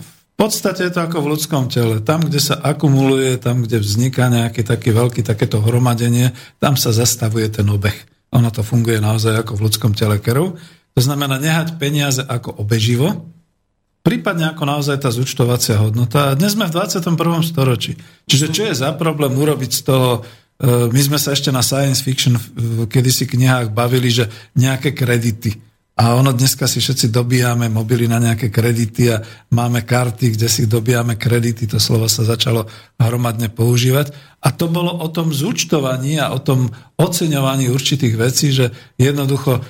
v 0.00 0.34
podstate 0.40 0.88
je 0.88 0.92
to 0.96 1.04
ako 1.04 1.20
v 1.20 1.30
ľudskom 1.36 1.68
tele. 1.68 2.00
Tam, 2.00 2.24
kde 2.24 2.40
sa 2.40 2.56
akumuluje, 2.64 3.36
tam, 3.36 3.68
kde 3.68 3.84
vzniká 3.84 4.32
nejaký 4.32 4.64
taký 4.64 4.96
veľký 4.96 5.20
takéto 5.20 5.60
hromadenie, 5.60 6.32
tam 6.56 6.80
sa 6.80 6.88
zastavuje 6.88 7.52
ten 7.52 7.68
obeh. 7.68 7.94
Ono 8.32 8.48
to 8.48 8.64
funguje 8.64 9.04
naozaj 9.04 9.44
ako 9.44 9.52
v 9.60 9.64
ľudskom 9.68 9.92
tele 9.92 10.16
kerov. 10.16 10.56
To 10.96 11.00
znamená 11.04 11.36
nehať 11.36 11.76
peniaze 11.76 12.24
ako 12.24 12.64
obeživo, 12.64 13.28
prípadne 14.02 14.50
ako 14.50 14.62
naozaj 14.64 15.02
tá 15.02 15.10
zúčtovacia 15.12 15.78
hodnota. 15.80 16.32
A 16.32 16.36
dnes 16.38 16.54
sme 16.54 16.66
v 16.68 16.74
21. 16.76 17.14
storočí. 17.44 17.98
Čiže 18.28 18.46
čo 18.52 18.62
je 18.68 18.74
za 18.74 18.94
problém 18.96 19.34
urobiť 19.34 19.70
z 19.72 19.82
toho 19.84 20.10
my 20.66 20.98
sme 20.98 21.22
sa 21.22 21.38
ešte 21.38 21.54
na 21.54 21.62
science 21.62 22.02
fiction 22.02 22.34
v 22.34 22.90
kedysi 22.90 23.30
knihách 23.30 23.70
bavili, 23.70 24.10
že 24.10 24.26
nejaké 24.58 24.90
kredity 24.90 25.54
a 25.98 26.14
ono 26.14 26.30
dneska 26.30 26.70
si 26.70 26.78
všetci 26.78 27.10
dobíjame 27.10 27.66
mobily 27.66 28.06
na 28.06 28.22
nejaké 28.22 28.54
kredity 28.54 29.10
a 29.10 29.18
máme 29.50 29.82
karty, 29.82 30.38
kde 30.38 30.46
si 30.46 30.70
dobíjame 30.70 31.18
kredity, 31.18 31.66
to 31.66 31.82
slovo 31.82 32.06
sa 32.06 32.22
začalo 32.22 32.70
hromadne 33.02 33.50
používať. 33.50 34.14
A 34.38 34.54
to 34.54 34.70
bolo 34.70 34.94
o 34.94 35.10
tom 35.10 35.34
zúčtovaní 35.34 36.22
a 36.22 36.30
o 36.30 36.38
tom 36.38 36.70
oceňovaní 36.94 37.66
určitých 37.66 38.14
vecí, 38.14 38.54
že 38.54 38.70
jednoducho 38.94 39.58
e, 39.58 39.60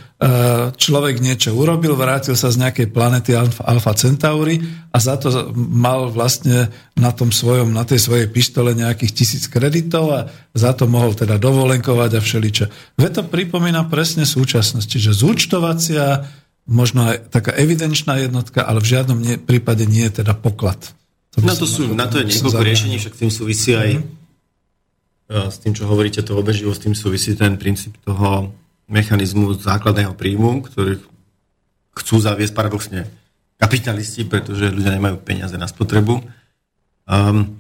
človek 0.75 1.23
niečo 1.23 1.55
urobil, 1.55 1.95
vrátil 1.95 2.35
sa 2.35 2.51
z 2.51 2.59
nejakej 2.59 2.91
planety 2.91 3.39
Alfa 3.39 3.95
Centauri 3.95 4.59
a 4.91 4.99
za 4.99 5.15
to 5.15 5.55
mal 5.55 6.11
vlastne 6.11 6.75
na, 6.99 7.15
tom 7.15 7.31
svojom, 7.31 7.71
na 7.71 7.87
tej 7.87 8.03
svojej 8.03 8.27
pištole 8.27 8.75
nejakých 8.75 9.15
tisíc 9.15 9.47
kreditov 9.47 10.11
a 10.11 10.21
za 10.59 10.75
to 10.75 10.91
mohol 10.91 11.15
teda 11.15 11.39
dovolenkovať 11.39 12.19
a 12.19 12.21
všeličo. 12.21 12.67
Ve 12.99 13.15
to 13.15 13.23
pripomína 13.31 13.87
presne 13.87 14.27
súčasnosť, 14.27 14.87
čiže 14.91 15.15
zúčtovacia, 15.15 16.27
možno 16.67 17.15
aj 17.15 17.31
taká 17.31 17.55
evidenčná 17.55 18.19
jednotka, 18.19 18.67
ale 18.67 18.83
v 18.83 18.91
žiadnom 18.91 19.19
nie, 19.23 19.39
prípade 19.39 19.87
nie 19.87 20.03
je 20.11 20.27
teda 20.27 20.35
poklad. 20.35 20.83
To 21.39 21.47
no 21.47 21.55
to 21.55 21.63
sú, 21.63 21.95
na 21.95 22.11
to 22.11 22.19
je 22.19 22.35
niekoľko 22.35 22.63
riešení, 22.67 22.99
však 22.99 23.15
tým 23.15 23.31
súvisí 23.31 23.79
aj 23.79 24.03
mm-hmm 24.03 24.19
s 25.29 25.61
tým, 25.61 25.77
čo 25.77 25.85
hovoríte, 25.85 26.25
to 26.25 26.41
obeživo, 26.41 26.73
s 26.73 26.81
tým 26.81 26.97
súvisí 26.97 27.37
ten 27.37 27.61
princíp 27.61 28.01
toho 28.01 28.49
mechanizmu 28.89 29.55
základného 29.55 30.17
príjmu, 30.17 30.65
ktorý 30.65 30.99
chcú 31.93 32.17
zaviesť 32.19 32.57
paradoxne 32.57 33.09
kapitalisti, 33.61 34.25
pretože 34.25 34.73
ľudia 34.73 34.97
nemajú 34.97 35.21
peniaze 35.21 35.55
na 35.61 35.69
spotrebu. 35.69 36.25
Um, 37.05 37.59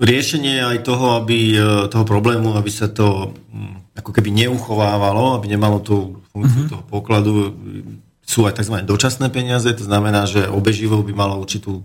riešenie 0.00 0.64
aj 0.64 0.78
toho, 0.84 1.20
aby, 1.20 1.56
e, 1.56 1.88
toho 1.88 2.04
problému, 2.04 2.56
aby 2.56 2.70
sa 2.72 2.88
to 2.88 3.32
um, 3.32 3.80
ako 3.96 4.12
keby 4.12 4.32
neuchovávalo, 4.32 5.36
aby 5.36 5.46
nemalo 5.48 5.80
tú 5.80 6.20
funkciu 6.32 6.68
mm-hmm. 6.68 6.72
toho 6.72 6.84
pokladu, 6.88 7.32
sú 8.26 8.44
aj 8.44 8.60
tzv. 8.60 8.84
dočasné 8.84 9.32
peniaze, 9.32 9.68
to 9.72 9.84
znamená, 9.84 10.28
že 10.28 10.44
obeživo 10.48 11.00
by 11.00 11.12
malo 11.16 11.40
určitú 11.40 11.80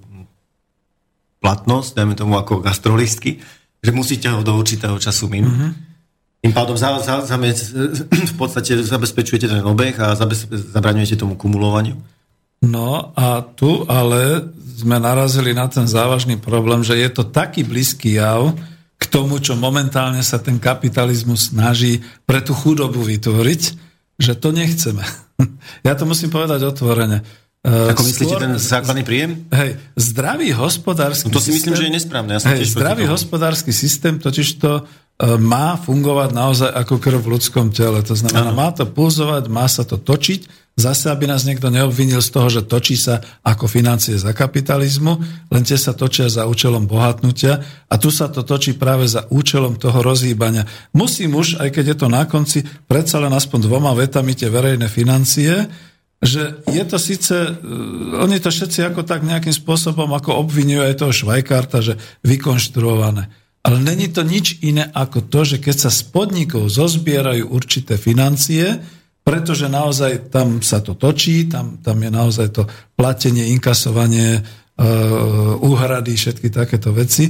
platnosť, 1.42 1.98
dajme 1.98 2.14
tomu 2.14 2.36
ako 2.38 2.62
gastrolistky, 2.62 3.42
že 3.82 3.92
musíte 3.96 4.30
ho 4.30 4.46
do 4.46 4.54
určitého 4.60 4.96
času 5.02 5.26
minúť. 5.32 5.58
Mm-hmm. 5.58 5.90
Tým 6.42 6.54
pádom 6.58 6.74
za, 6.74 6.98
za, 6.98 7.22
za, 7.22 7.38
v 8.34 8.36
podstate 8.36 8.74
zabezpečujete 8.82 9.46
ten 9.46 9.62
obeh 9.62 9.94
a 10.02 10.18
zabraňujete 10.18 11.22
tomu 11.22 11.38
kumulovaniu. 11.38 12.02
No 12.66 13.14
a 13.14 13.42
tu 13.42 13.86
ale 13.86 14.50
sme 14.82 14.98
narazili 14.98 15.54
na 15.54 15.70
ten 15.70 15.86
závažný 15.86 16.42
problém, 16.42 16.82
že 16.82 16.98
je 16.98 17.10
to 17.14 17.30
taký 17.30 17.62
blízky 17.62 18.18
jav 18.18 18.58
k 18.98 19.04
tomu, 19.10 19.38
čo 19.38 19.58
momentálne 19.58 20.22
sa 20.26 20.42
ten 20.42 20.58
kapitalizmus 20.58 21.54
snaží 21.54 22.02
pre 22.26 22.42
tú 22.42 22.54
chudobu 22.58 23.02
vytvoriť, 23.06 23.62
že 24.18 24.34
to 24.38 24.50
nechceme. 24.54 25.06
Ja 25.82 25.98
to 25.98 26.06
musím 26.06 26.30
povedať 26.30 26.62
otvorene. 26.70 27.26
Uh, 27.66 27.90
Ako 27.94 28.06
myslíte 28.06 28.38
skôr, 28.38 28.46
ten 28.46 28.54
základný 28.62 29.02
príjem? 29.02 29.50
Hej, 29.50 29.82
zdravý 29.98 30.54
hospodársky 30.54 31.30
no 31.30 31.34
to 31.34 31.42
si 31.42 31.50
systém, 31.50 31.74
myslím, 31.74 31.74
že 31.78 31.86
je 31.90 31.94
nesprávne. 31.98 32.32
Ja 32.38 32.42
hej, 32.54 32.70
zdravý 32.70 33.10
hospodársky 33.10 33.74
systém 33.74 34.22
totiž 34.22 34.62
to 34.62 34.86
má 35.22 35.78
fungovať 35.78 36.30
naozaj 36.34 36.70
ako 36.74 36.98
krv 36.98 37.20
v 37.22 37.32
ľudskom 37.38 37.70
tele. 37.70 38.02
To 38.02 38.18
znamená, 38.18 38.50
ano. 38.50 38.58
má 38.58 38.70
to 38.74 38.90
pulzovať, 38.90 39.44
má 39.54 39.70
sa 39.70 39.86
to 39.86 40.02
točiť. 40.02 40.62
Zase, 40.72 41.12
aby 41.12 41.28
nás 41.28 41.44
niekto 41.44 41.68
neobvinil 41.68 42.24
z 42.24 42.32
toho, 42.32 42.48
že 42.48 42.64
točí 42.64 42.96
sa 42.96 43.20
ako 43.44 43.68
financie 43.68 44.16
za 44.16 44.32
kapitalizmu, 44.32 45.14
len 45.52 45.64
tie 45.68 45.76
sa 45.76 45.92
točia 45.92 46.32
za 46.32 46.48
účelom 46.48 46.88
bohatnutia 46.88 47.60
a 47.92 47.96
tu 48.00 48.08
sa 48.08 48.32
to 48.32 48.42
točí 48.48 48.74
práve 48.80 49.04
za 49.06 49.28
účelom 49.28 49.76
toho 49.76 50.00
rozhýbania. 50.00 50.64
Musím 50.96 51.36
už, 51.36 51.60
aj 51.60 51.70
keď 51.76 51.86
je 51.92 51.98
to 52.00 52.08
na 52.08 52.24
konci, 52.24 52.64
predsa 52.88 53.20
len 53.20 53.36
aspoň 53.36 53.68
dvoma 53.68 53.92
vetami 53.94 54.32
tie 54.32 54.48
verejné 54.48 54.88
financie, 54.88 55.68
že 56.24 56.64
je 56.70 56.84
to 56.88 56.98
síce, 57.02 57.34
e, 57.34 57.52
oni 58.16 58.38
to 58.40 58.54
všetci 58.54 58.86
ako 58.94 59.04
tak 59.04 59.28
nejakým 59.28 59.54
spôsobom 59.54 60.08
ako 60.14 60.40
obvinujú 60.40 60.82
aj 60.88 60.98
toho 60.98 61.14
Švajkarta, 61.14 61.84
že 61.84 61.94
vykonštruované. 62.24 63.41
Ale 63.62 63.78
není 63.78 64.10
to 64.10 64.26
nič 64.26 64.66
iné 64.66 64.90
ako 64.90 65.30
to, 65.30 65.46
že 65.46 65.58
keď 65.62 65.76
sa 65.88 65.92
z 65.94 66.02
podnikov 66.10 66.66
zozbierajú 66.66 67.46
určité 67.46 67.94
financie, 67.98 68.82
pretože 69.22 69.70
naozaj 69.70 70.34
tam 70.34 70.66
sa 70.66 70.82
to 70.82 70.98
točí, 70.98 71.46
tam, 71.46 71.78
tam 71.78 72.02
je 72.02 72.10
naozaj 72.10 72.48
to 72.58 72.66
platenie, 72.98 73.54
inkasovanie, 73.54 74.42
uh, 74.42 75.62
úhrady, 75.62 76.18
všetky 76.18 76.50
takéto 76.50 76.90
veci, 76.90 77.30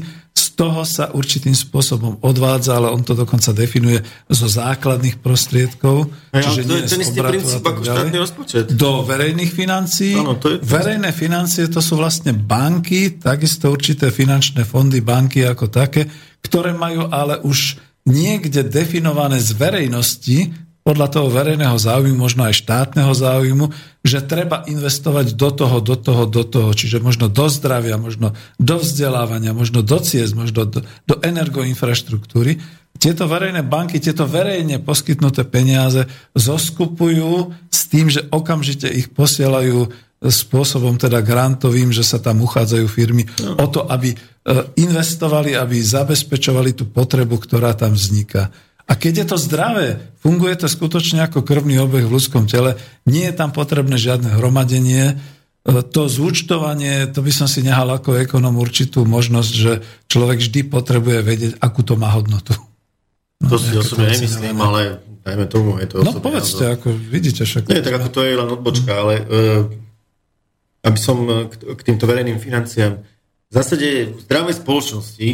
toho 0.53 0.83
sa 0.83 1.11
určitým 1.11 1.55
spôsobom 1.55 2.19
odvádza, 2.21 2.77
ale 2.77 2.91
on 2.91 3.01
to 3.01 3.15
dokonca 3.15 3.51
definuje 3.55 3.99
zo 4.27 4.47
základných 4.47 5.19
prostriedkov, 5.19 6.09
ja, 6.31 6.43
čiže 6.43 6.61
to 6.63 6.71
nie 6.71 6.79
je 6.83 6.89
ten 6.91 7.01
istý 7.01 7.19
princíp 7.19 7.63
ako 7.63 7.81
štátny 7.83 8.17
rozpočet. 8.19 8.65
Do 8.75 9.03
verejných 9.03 9.51
financií. 9.51 10.15
Ano, 10.15 10.35
to 10.37 10.55
je 10.55 10.57
to. 10.59 10.67
Verejné 10.67 11.09
financie 11.15 11.65
to 11.67 11.79
sú 11.79 11.99
vlastne 11.99 12.35
banky, 12.35 13.19
takisto 13.19 13.71
určité 13.71 14.11
finančné 14.11 14.63
fondy, 14.63 14.99
banky 15.03 15.43
ako 15.47 15.71
také, 15.71 16.07
ktoré 16.43 16.75
majú 16.75 17.07
ale 17.07 17.39
už 17.43 17.79
niekde 18.07 18.65
definované 18.65 19.37
z 19.37 19.53
verejnosti 19.53 20.37
podľa 20.81 21.07
toho 21.13 21.27
verejného 21.29 21.77
záujmu, 21.77 22.17
možno 22.17 22.49
aj 22.49 22.57
štátneho 22.57 23.13
záujmu, 23.13 23.69
že 24.01 24.25
treba 24.25 24.65
investovať 24.65 25.37
do 25.37 25.49
toho, 25.53 25.77
do 25.77 25.93
toho, 25.93 26.23
do 26.25 26.41
toho, 26.41 26.69
čiže 26.73 26.97
možno 26.97 27.29
do 27.29 27.45
zdravia, 27.53 28.01
možno 28.01 28.33
do 28.57 28.75
vzdelávania, 28.81 29.53
možno 29.53 29.85
do 29.85 29.97
ciest, 30.01 30.33
možno 30.33 30.65
do, 30.65 30.81
do 30.81 31.15
energoinfraštruktúry. 31.21 32.57
Tieto 32.97 33.29
verejné 33.29 33.61
banky, 33.61 34.01
tieto 34.01 34.25
verejne 34.25 34.81
poskytnuté 34.81 35.45
peniaze 35.45 36.09
zoskupujú 36.33 37.53
s 37.69 37.81
tým, 37.85 38.09
že 38.09 38.25
okamžite 38.33 38.89
ich 38.89 39.13
posielajú 39.13 39.89
spôsobom 40.21 41.01
teda 41.01 41.25
grantovým, 41.25 41.89
že 41.89 42.05
sa 42.05 42.21
tam 42.21 42.45
uchádzajú 42.45 42.85
firmy 42.85 43.25
no. 43.41 43.57
o 43.57 43.65
to, 43.65 43.89
aby 43.89 44.13
e, 44.13 44.17
investovali, 44.77 45.57
aby 45.57 45.81
zabezpečovali 45.81 46.77
tú 46.77 46.85
potrebu, 46.93 47.41
ktorá 47.41 47.73
tam 47.73 47.97
vzniká. 47.97 48.53
A 48.91 48.99
keď 48.99 49.23
je 49.23 49.25
to 49.31 49.37
zdravé, 49.39 50.03
funguje 50.19 50.51
to 50.59 50.67
skutočne 50.67 51.23
ako 51.23 51.47
krvný 51.47 51.79
obeh 51.79 52.03
v 52.03 52.11
ľudskom 52.11 52.43
tele, 52.51 52.75
nie 53.07 53.23
je 53.23 53.31
tam 53.31 53.55
potrebné 53.55 53.95
žiadne 53.95 54.35
hromadenie, 54.35 55.15
e, 55.63 55.79
to 55.87 56.11
zúčtovanie, 56.11 57.07
to 57.07 57.23
by 57.23 57.31
som 57.31 57.47
si 57.47 57.63
nehal 57.63 57.87
ako 57.87 58.19
ekonom 58.19 58.59
určitú 58.59 59.07
možnosť, 59.07 59.51
že 59.55 59.71
človek 60.11 60.43
vždy 60.43 60.67
potrebuje 60.67 61.19
vedieť, 61.23 61.53
akú 61.63 61.87
to 61.87 61.95
má 61.95 62.11
hodnotu. 62.11 62.51
No, 63.39 63.55
to 63.55 63.57
si 63.63 63.71
osobne 63.79 64.11
nemyslím, 64.11 64.59
ale 64.59 64.99
dajme 65.23 65.45
tomu, 65.47 65.79
je 65.79 65.87
to 65.87 66.03
No 66.03 66.19
povedzte, 66.19 66.67
názor. 66.67 66.75
ako 66.75 66.87
vidíte 66.91 67.47
však. 67.47 67.71
Nie, 67.71 67.79
tak 67.79 67.95
ako 67.95 68.09
to 68.11 68.19
je 68.27 68.33
len 68.37 68.49
odbočka, 68.51 68.91
ale 68.91 69.13
uh, 69.23 69.61
aby 70.85 70.99
som 70.99 71.25
k, 71.49 71.53
k 71.57 71.81
týmto 71.81 72.05
verejným 72.05 72.37
financiám 72.37 73.01
v 73.01 73.53
zásade 73.53 74.13
v 74.13 74.19
zdravej 74.25 74.61
spoločnosti 74.61 75.29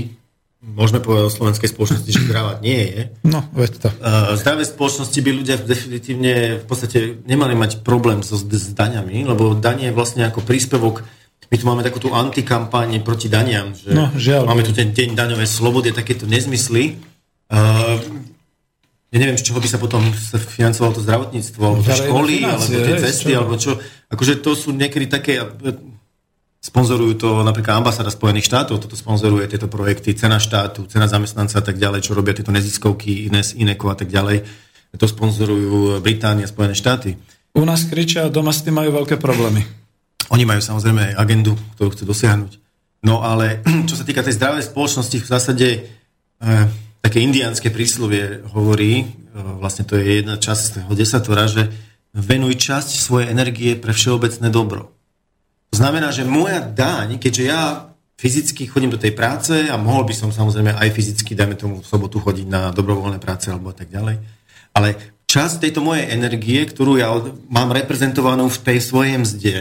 môžeme 0.61 0.99
povedať 0.99 1.29
o 1.29 1.35
slovenskej 1.37 1.69
spoločnosti, 1.69 2.09
že 2.09 2.25
zdravá 2.25 2.57
nie 2.65 2.81
je. 2.81 3.01
No, 3.23 3.45
veď 3.53 3.71
to. 3.77 3.89
Zdravé 4.41 4.65
spoločnosti 4.65 5.19
by 5.21 5.31
ľudia 5.31 5.55
definitívne 5.61 6.61
v 6.61 6.65
podstate 6.65 7.21
nemali 7.29 7.53
mať 7.53 7.85
problém 7.85 8.25
so, 8.25 8.37
s 8.37 8.73
daňami, 8.73 9.25
lebo 9.25 9.53
danie 9.53 9.93
je 9.93 9.97
vlastne 9.97 10.25
ako 10.25 10.41
príspevok 10.41 11.05
my 11.47 11.55
tu 11.55 11.63
máme 11.63 11.79
takú 11.79 12.03
tú 12.03 12.11
antikampaň 12.11 12.99
proti 12.99 13.31
daniam, 13.31 13.71
že 13.71 13.95
no, 13.95 14.11
žiaľ. 14.19 14.51
máme 14.51 14.67
tu 14.67 14.75
ten 14.75 14.91
deň 14.91 15.15
daňovej 15.15 15.47
slobody, 15.47 15.95
takéto 15.95 16.27
nezmysly. 16.27 16.99
Uh, 17.47 17.95
ja 19.07 19.17
neviem, 19.23 19.39
z 19.39 19.47
čoho 19.47 19.63
by 19.63 19.69
sa 19.71 19.79
potom 19.79 20.03
financovalo 20.59 20.99
to 20.99 21.05
zdravotníctvo, 21.07 21.61
alebo 21.63 21.81
tie 21.87 21.95
školy, 21.95 22.35
alebo 22.43 22.67
tie 22.67 22.95
cesty, 22.99 23.31
alebo 23.31 23.55
čo. 23.55 23.79
Akože 24.11 24.43
to 24.43 24.59
sú 24.59 24.75
niekedy 24.75 25.07
také 25.07 25.39
Sponzorujú 26.57 27.13
to 27.21 27.29
napríklad 27.45 27.79
ambasáda 27.79 28.09
Spojených 28.09 28.49
štátov, 28.49 28.81
toto 28.81 28.97
sponzoruje 28.97 29.45
tieto 29.45 29.69
projekty, 29.69 30.17
cena 30.17 30.41
štátu, 30.41 30.89
cena 30.89 31.05
zamestnanca 31.05 31.61
a 31.61 31.63
tak 31.63 31.77
ďalej, 31.77 32.03
čo 32.03 32.17
robia 32.17 32.33
tieto 32.33 32.49
neziskovky, 32.49 33.29
Ines, 33.29 33.53
Ineko 33.53 33.93
a 33.93 33.95
tak 33.95 34.09
ďalej. 34.09 34.41
To 34.97 35.05
sponzorujú 35.05 36.01
Británia, 36.01 36.49
Spojené 36.49 36.73
štáty. 36.73 37.13
U 37.53 37.61
nás 37.61 37.85
kričia 37.85 38.25
a 38.25 38.33
doma 38.33 38.49
s 38.49 38.65
tým 38.65 38.73
majú 38.73 38.89
veľké 38.97 39.21
problémy. 39.21 39.61
Oni 40.33 40.43
majú 40.43 40.59
samozrejme 40.59 41.13
agendu, 41.13 41.53
ktorú 41.77 41.93
chcú 41.93 42.03
dosiahnuť. 42.09 42.51
No 43.05 43.21
ale 43.21 43.61
čo 43.89 43.93
sa 43.93 44.03
týka 44.03 44.25
tej 44.25 44.35
zdravej 44.35 44.73
spoločnosti, 44.73 45.17
v 45.21 45.29
zásade 45.29 45.67
e, 45.69 45.79
také 46.99 47.21
indiánske 47.21 47.69
príslovie 47.69 48.41
hovorí, 48.49 49.05
e, 49.05 49.05
vlastne 49.61 49.85
to 49.85 49.95
je 49.95 50.25
jedna 50.25 50.41
časť 50.41 50.61
z 50.61 50.71
toho 50.81 50.93
desatora, 50.97 51.45
že 51.45 51.69
venuj 52.17 52.57
časť 52.57 52.97
svojej 52.97 53.29
energie 53.29 53.77
pre 53.77 53.93
všeobecné 53.93 54.49
dobro. 54.49 54.96
Znamená, 55.71 56.09
že 56.15 56.23
moja 56.23 56.63
daň, 56.63 57.19
keďže 57.19 57.43
ja 57.43 57.91
fyzicky 58.17 58.65
chodím 58.65 58.89
do 58.89 59.01
tej 59.01 59.13
práce 59.13 59.69
a 59.69 59.77
mohol 59.77 60.07
by 60.07 60.13
som 60.17 60.33
samozrejme 60.33 60.73
aj 60.73 60.89
fyzicky, 60.89 61.37
dajme 61.37 61.53
tomu 61.53 61.85
v 61.85 61.89
sobotu 61.89 62.17
chodiť 62.17 62.47
na 62.49 62.73
dobrovoľné 62.73 63.21
práce 63.21 63.53
alebo 63.53 63.69
tak 63.75 63.93
ďalej, 63.93 64.17
ale 64.73 64.89
časť 65.29 65.61
tejto 65.61 65.85
mojej 65.85 66.09
energie, 66.09 66.65
ktorú 66.65 66.97
ja 66.97 67.13
mám 67.51 67.69
reprezentovanú 67.75 68.49
v 68.49 68.61
tej 68.63 68.77
svojej 68.81 69.17
mzde, 69.21 69.57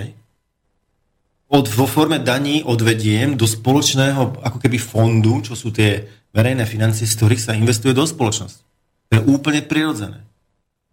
od, 1.47 1.71
vo 1.71 1.87
forme 1.87 2.19
daní 2.19 2.67
odvediem 2.67 3.39
do 3.39 3.47
spoločného 3.47 4.43
ako 4.43 4.59
keby 4.59 4.83
fondu, 4.83 5.47
čo 5.47 5.55
sú 5.55 5.71
tie 5.71 6.03
verejné 6.35 6.67
financie, 6.67 7.07
z 7.07 7.15
ktorých 7.15 7.43
sa 7.43 7.55
investuje 7.55 7.95
do 7.95 8.03
spoločnosti. 8.03 8.67
To 9.11 9.13
je 9.15 9.23
úplne 9.31 9.63
prirodzené. 9.63 10.27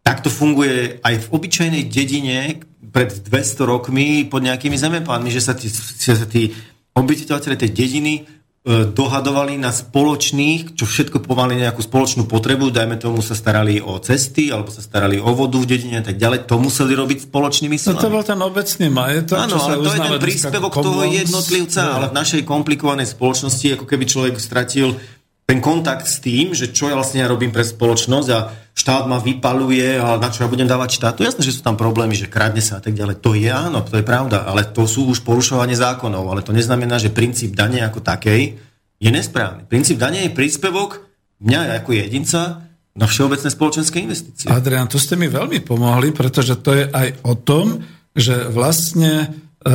Tak 0.06 0.22
to 0.22 0.30
funguje 0.30 1.02
aj 1.02 1.26
v 1.26 1.32
obyčajnej 1.34 1.84
dedine 1.90 2.62
pred 2.92 3.10
200 3.14 3.64
rokmi 3.64 4.26
pod 4.28 4.44
nejakými 4.44 4.76
zemeplánmi, 4.76 5.30
že 5.32 5.42
sa 5.44 5.54
tí, 5.56 5.72
sa 5.72 6.28
tí 6.28 6.52
obyvateľe 6.98 7.56
tej 7.56 7.72
dediny 7.72 8.26
E, 8.64 8.88
dohadovali 8.88 9.60
na 9.60 9.76
spoločných, 9.76 10.80
čo 10.80 10.88
všetko 10.88 11.20
pomaly 11.28 11.60
nejakú 11.60 11.84
spoločnú 11.84 12.24
potrebu, 12.32 12.72
dajme 12.72 12.96
tomu 12.96 13.20
sa 13.20 13.36
starali 13.36 13.84
o 13.84 14.00
cesty, 14.00 14.56
alebo 14.56 14.72
sa 14.72 14.80
starali 14.80 15.20
o 15.20 15.36
vodu 15.36 15.60
v 15.60 15.68
dedine 15.68 16.00
a 16.00 16.06
tak 16.08 16.16
ďalej, 16.16 16.48
to 16.48 16.56
museli 16.64 16.96
robiť 16.96 17.28
spoločnými 17.28 17.76
silami. 17.76 18.00
No 18.00 18.08
to 18.08 18.16
bol 18.16 18.24
ten 18.24 18.40
obecný 18.40 18.88
majetok, 18.88 19.36
Áno, 19.36 19.60
ale 19.60 19.84
to 19.84 19.92
je 19.92 20.00
ten 20.00 20.16
príspevok 20.16 20.80
toho 20.80 21.04
jednotlivca, 21.04 21.82
no. 21.84 21.92
ale 22.00 22.06
v 22.08 22.16
našej 22.16 22.42
komplikovanej 22.48 23.08
spoločnosti, 23.12 23.68
ako 23.76 23.84
keby 23.84 24.04
človek 24.08 24.40
stratil 24.40 24.96
ten 25.44 25.60
kontakt 25.60 26.08
s 26.08 26.24
tým, 26.24 26.56
že 26.56 26.72
čo 26.72 26.88
ja 26.88 26.96
vlastne 26.96 27.20
ja 27.20 27.28
robím 27.28 27.52
pre 27.52 27.68
spoločnosť 27.68 28.30
a 28.32 28.40
štát 28.74 29.06
ma 29.12 29.20
vypaluje 29.20 30.00
a 30.00 30.16
na 30.16 30.32
čo 30.32 30.48
ja 30.48 30.50
budem 30.50 30.66
dávať 30.66 30.98
štátu. 30.98 31.28
Jasné, 31.28 31.44
že 31.44 31.60
sú 31.60 31.62
tam 31.62 31.76
problémy, 31.76 32.16
že 32.16 32.32
kradne 32.32 32.64
sa 32.64 32.80
a 32.80 32.82
tak 32.82 32.96
ďalej. 32.96 33.20
To 33.20 33.36
je 33.36 33.52
áno, 33.52 33.84
to 33.84 34.00
je 34.00 34.06
pravda, 34.08 34.48
ale 34.48 34.64
to 34.64 34.88
sú 34.88 35.12
už 35.12 35.22
porušovanie 35.28 35.76
zákonov, 35.76 36.32
ale 36.32 36.42
to 36.42 36.56
neznamená, 36.56 36.96
že 36.96 37.12
princíp 37.12 37.54
dane 37.54 37.84
ako 37.84 38.00
takej 38.00 38.56
je 39.04 39.10
nesprávny. 39.12 39.68
Princíp 39.68 40.00
dane 40.00 40.24
je 40.24 40.32
príspevok 40.32 41.04
mňa 41.44 41.84
ako 41.84 41.92
jedinca 41.92 42.64
na 42.96 43.06
všeobecné 43.10 43.50
spoločenské 43.52 43.98
investície. 44.00 44.48
Adrian, 44.48 44.88
tu 44.88 44.96
ste 44.96 45.20
mi 45.20 45.28
veľmi 45.28 45.60
pomohli, 45.66 46.16
pretože 46.16 46.56
to 46.64 46.72
je 46.72 46.86
aj 46.88 47.26
o 47.28 47.34
tom, 47.36 47.84
že 48.14 48.48
vlastne 48.48 49.28
e, 49.60 49.74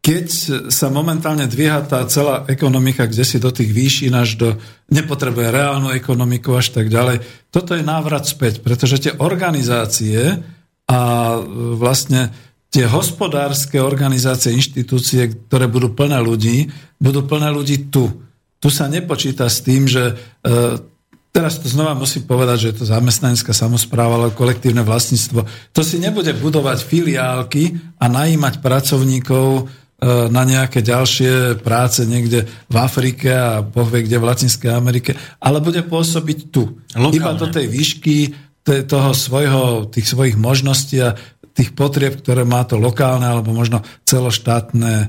keď 0.00 0.26
sa 0.72 0.88
momentálne 0.88 1.44
dvíha 1.44 1.84
tá 1.84 2.00
celá 2.08 2.48
ekonomika, 2.48 3.04
kde 3.04 3.20
si 3.20 3.36
do 3.36 3.52
tých 3.52 3.68
výšin 3.68 4.16
až 4.16 4.40
do, 4.40 4.48
nepotrebuje 4.88 5.52
reálnu 5.52 5.92
ekonomiku 5.92 6.56
až 6.56 6.72
tak 6.72 6.88
ďalej, 6.88 7.20
toto 7.52 7.76
je 7.76 7.84
návrat 7.84 8.24
späť, 8.24 8.64
pretože 8.64 8.96
tie 8.96 9.12
organizácie 9.20 10.40
a 10.88 11.00
vlastne 11.76 12.32
tie 12.72 12.88
hospodárske 12.88 13.76
organizácie, 13.76 14.56
inštitúcie, 14.56 15.36
ktoré 15.46 15.68
budú 15.68 15.92
plné 15.92 16.16
ľudí, 16.16 16.72
budú 16.96 17.28
plné 17.28 17.52
ľudí 17.52 17.92
tu. 17.92 18.08
Tu 18.56 18.72
sa 18.72 18.88
nepočíta 18.88 19.52
s 19.52 19.60
tým, 19.60 19.84
že 19.84 20.16
e, 20.44 20.80
Teraz 21.30 21.62
to 21.62 21.70
znova 21.70 21.94
musím 21.94 22.26
povedať, 22.26 22.58
že 22.58 22.68
je 22.74 22.76
to 22.82 22.90
zamestnanecká 22.90 23.54
samozpráva, 23.54 24.18
ale 24.18 24.34
kolektívne 24.34 24.82
vlastníctvo. 24.82 25.46
To 25.46 25.80
si 25.86 26.02
nebude 26.02 26.34
budovať 26.34 26.82
filiálky 26.82 27.78
a 28.02 28.10
najímať 28.10 28.58
pracovníkov 28.58 29.70
E, 29.70 29.79
na 30.00 30.42
nejaké 30.48 30.80
ďalšie 30.80 31.60
práce 31.60 32.00
niekde 32.08 32.48
v 32.48 32.76
Afrike 32.80 33.28
a 33.28 33.60
Boh 33.60 33.84
vie 33.84 34.08
kde 34.08 34.16
v 34.16 34.28
Latinskej 34.32 34.72
Amerike, 34.72 35.12
ale 35.44 35.60
bude 35.60 35.84
pôsobiť 35.84 36.38
tu. 36.48 36.80
Lokálne. 36.96 37.20
Iba 37.20 37.32
do 37.36 37.46
tej 37.52 37.68
výšky 37.68 38.16
toho 38.64 39.12
svojho, 39.12 39.92
tých 39.92 40.08
svojich 40.08 40.40
možností 40.40 41.04
a 41.04 41.16
tých 41.52 41.76
potrieb, 41.76 42.16
ktoré 42.16 42.48
má 42.48 42.64
to 42.64 42.80
lokálne 42.80 43.26
alebo 43.26 43.52
možno 43.52 43.84
celoštátne 44.06 44.92
e, 45.04 45.06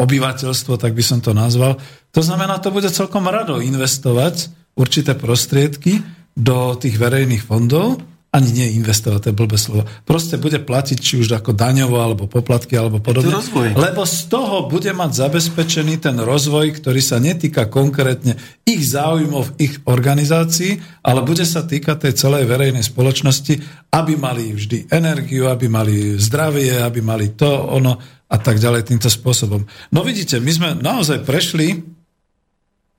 obyvateľstvo, 0.00 0.80
tak 0.80 0.96
by 0.96 1.04
som 1.04 1.18
to 1.20 1.36
nazval. 1.36 1.76
To 2.14 2.20
znamená, 2.24 2.56
to 2.62 2.72
bude 2.72 2.88
celkom 2.88 3.28
rado 3.28 3.60
investovať 3.60 4.48
určité 4.78 5.12
prostriedky 5.12 6.00
do 6.36 6.76
tých 6.80 6.96
verejných 6.96 7.44
fondov, 7.44 8.00
ani 8.36 8.52
nie 8.52 8.76
investovať, 8.76 9.18
to 9.24 9.28
je 9.32 9.38
blbé 9.40 9.56
slovo. 9.56 9.88
Proste 10.04 10.36
bude 10.36 10.60
platiť 10.60 10.98
či 11.00 11.24
už 11.24 11.40
ako 11.40 11.56
daňovo, 11.56 11.96
alebo 11.96 12.28
poplatky, 12.28 12.76
alebo 12.76 13.00
podobne. 13.00 13.32
Lebo 13.72 14.04
z 14.04 14.28
toho 14.28 14.68
bude 14.68 14.92
mať 14.92 15.16
zabezpečený 15.24 16.04
ten 16.04 16.20
rozvoj, 16.20 16.76
ktorý 16.76 17.00
sa 17.00 17.16
netýka 17.16 17.72
konkrétne 17.72 18.36
ich 18.68 18.84
záujmov, 18.84 19.56
ich 19.56 19.80
organizácií, 19.88 20.76
ale 21.00 21.24
bude 21.24 21.48
sa 21.48 21.64
týkať 21.64 21.96
tej 22.04 22.12
celej 22.20 22.44
verejnej 22.44 22.84
spoločnosti, 22.84 23.88
aby 23.96 24.12
mali 24.20 24.52
vždy 24.52 24.92
energiu, 24.92 25.48
aby 25.48 25.72
mali 25.72 26.20
zdravie, 26.20 26.76
aby 26.76 27.00
mali 27.00 27.32
to, 27.32 27.48
ono 27.48 27.96
a 28.26 28.36
tak 28.36 28.60
ďalej 28.60 28.92
týmto 28.92 29.08
spôsobom. 29.08 29.64
No 29.94 30.04
vidíte, 30.04 30.42
my 30.42 30.52
sme 30.52 30.68
naozaj 30.76 31.24
prešli 31.24 31.95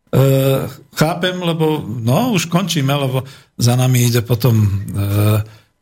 E, 0.08 0.20
chápem, 0.96 1.36
lebo 1.36 1.84
no, 1.84 2.32
už 2.32 2.48
končíme, 2.48 2.96
lebo 2.96 3.28
za 3.60 3.76
nami 3.76 4.08
ide 4.08 4.24
potom 4.24 4.56
e, 4.64 4.68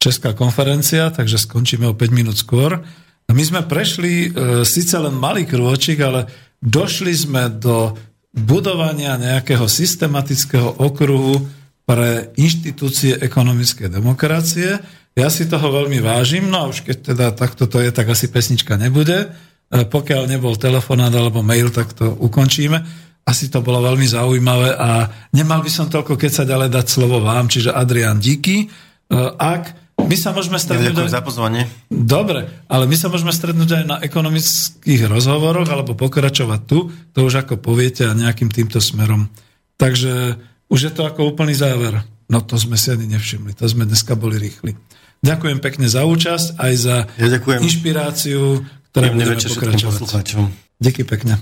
Česká 0.02 0.34
konferencia, 0.34 1.14
takže 1.14 1.38
skončíme 1.46 1.86
o 1.86 1.98
5 1.98 2.10
minút 2.10 2.38
skôr. 2.38 2.82
A 3.26 3.32
my 3.34 3.44
sme 3.46 3.62
prešli 3.66 4.30
e, 4.30 4.66
síce 4.66 4.98
len 4.98 5.14
malý 5.14 5.46
krôčik, 5.46 6.02
ale 6.02 6.26
došli 6.58 7.14
sme 7.14 7.54
do 7.54 7.94
budovania 8.34 9.16
nejakého 9.16 9.70
systematického 9.70 10.82
okruhu 10.82 11.46
pre 11.86 12.34
inštitúcie 12.36 13.22
ekonomickej 13.22 13.94
demokracie. 13.94 14.82
Ja 15.16 15.30
si 15.30 15.46
toho 15.46 15.70
veľmi 15.70 16.02
vážim, 16.02 16.50
no 16.50 16.66
a 16.66 16.70
už 16.74 16.82
keď 16.82 16.98
teda 17.14 17.28
takto 17.32 17.70
to 17.70 17.78
je, 17.80 17.94
tak 17.94 18.10
asi 18.10 18.28
pesnička 18.28 18.76
nebude. 18.76 19.32
Pokiaľ 19.70 20.28
nebol 20.28 20.58
telefonát 20.60 21.14
alebo 21.14 21.46
mail, 21.46 21.70
tak 21.72 21.94
to 21.94 22.10
ukončíme 22.10 23.05
asi 23.26 23.50
to 23.50 23.66
bolo 23.66 23.82
veľmi 23.82 24.06
zaujímavé 24.06 24.78
a 24.78 25.10
nemal 25.34 25.66
by 25.66 25.72
som 25.74 25.90
toľko 25.90 26.14
keď 26.14 26.32
sa 26.32 26.44
ďalej 26.46 26.70
dať 26.70 26.86
slovo 26.86 27.18
vám, 27.26 27.50
čiže 27.50 27.74
Adrian, 27.74 28.22
díky. 28.22 28.66
E, 28.66 28.68
ak 29.42 29.74
my 30.06 30.14
sa 30.14 30.30
môžeme 30.30 30.62
stretnúť... 30.62 30.94
Ďakujem 30.94 31.10
aj... 31.10 31.16
za 31.18 31.22
pozvanie. 31.26 31.62
Dobre, 31.90 32.46
ale 32.70 32.86
my 32.86 32.94
sa 32.94 33.10
môžeme 33.10 33.34
stretnúť 33.34 33.82
aj 33.82 33.84
na 33.90 33.98
ekonomických 33.98 35.10
rozhovoroch 35.10 35.66
alebo 35.66 35.98
pokračovať 35.98 36.62
tu, 36.70 36.94
to 37.18 37.20
už 37.26 37.42
ako 37.42 37.58
poviete 37.58 38.06
a 38.06 38.14
nejakým 38.14 38.54
týmto 38.54 38.78
smerom. 38.78 39.26
Takže 39.82 40.38
už 40.70 40.80
je 40.86 40.92
to 40.94 41.10
ako 41.10 41.34
úplný 41.34 41.58
záver. 41.58 42.06
No 42.30 42.46
to 42.46 42.62
sme 42.62 42.78
si 42.78 42.94
ani 42.94 43.10
nevšimli, 43.10 43.58
to 43.58 43.66
sme 43.66 43.90
dneska 43.90 44.14
boli 44.14 44.38
rýchli. 44.38 44.78
Ďakujem 45.26 45.58
pekne 45.62 45.90
za 45.90 46.06
účasť, 46.06 46.62
aj 46.62 46.74
za 46.78 46.96
ja 47.18 47.28
ďakujem. 47.42 47.60
inšpiráciu, 47.66 48.62
ktoré 48.94 49.10
budeme 49.10 49.38
pokračovať. 49.42 50.02
Ďakujem 50.78 51.08
pekne. 51.10 51.34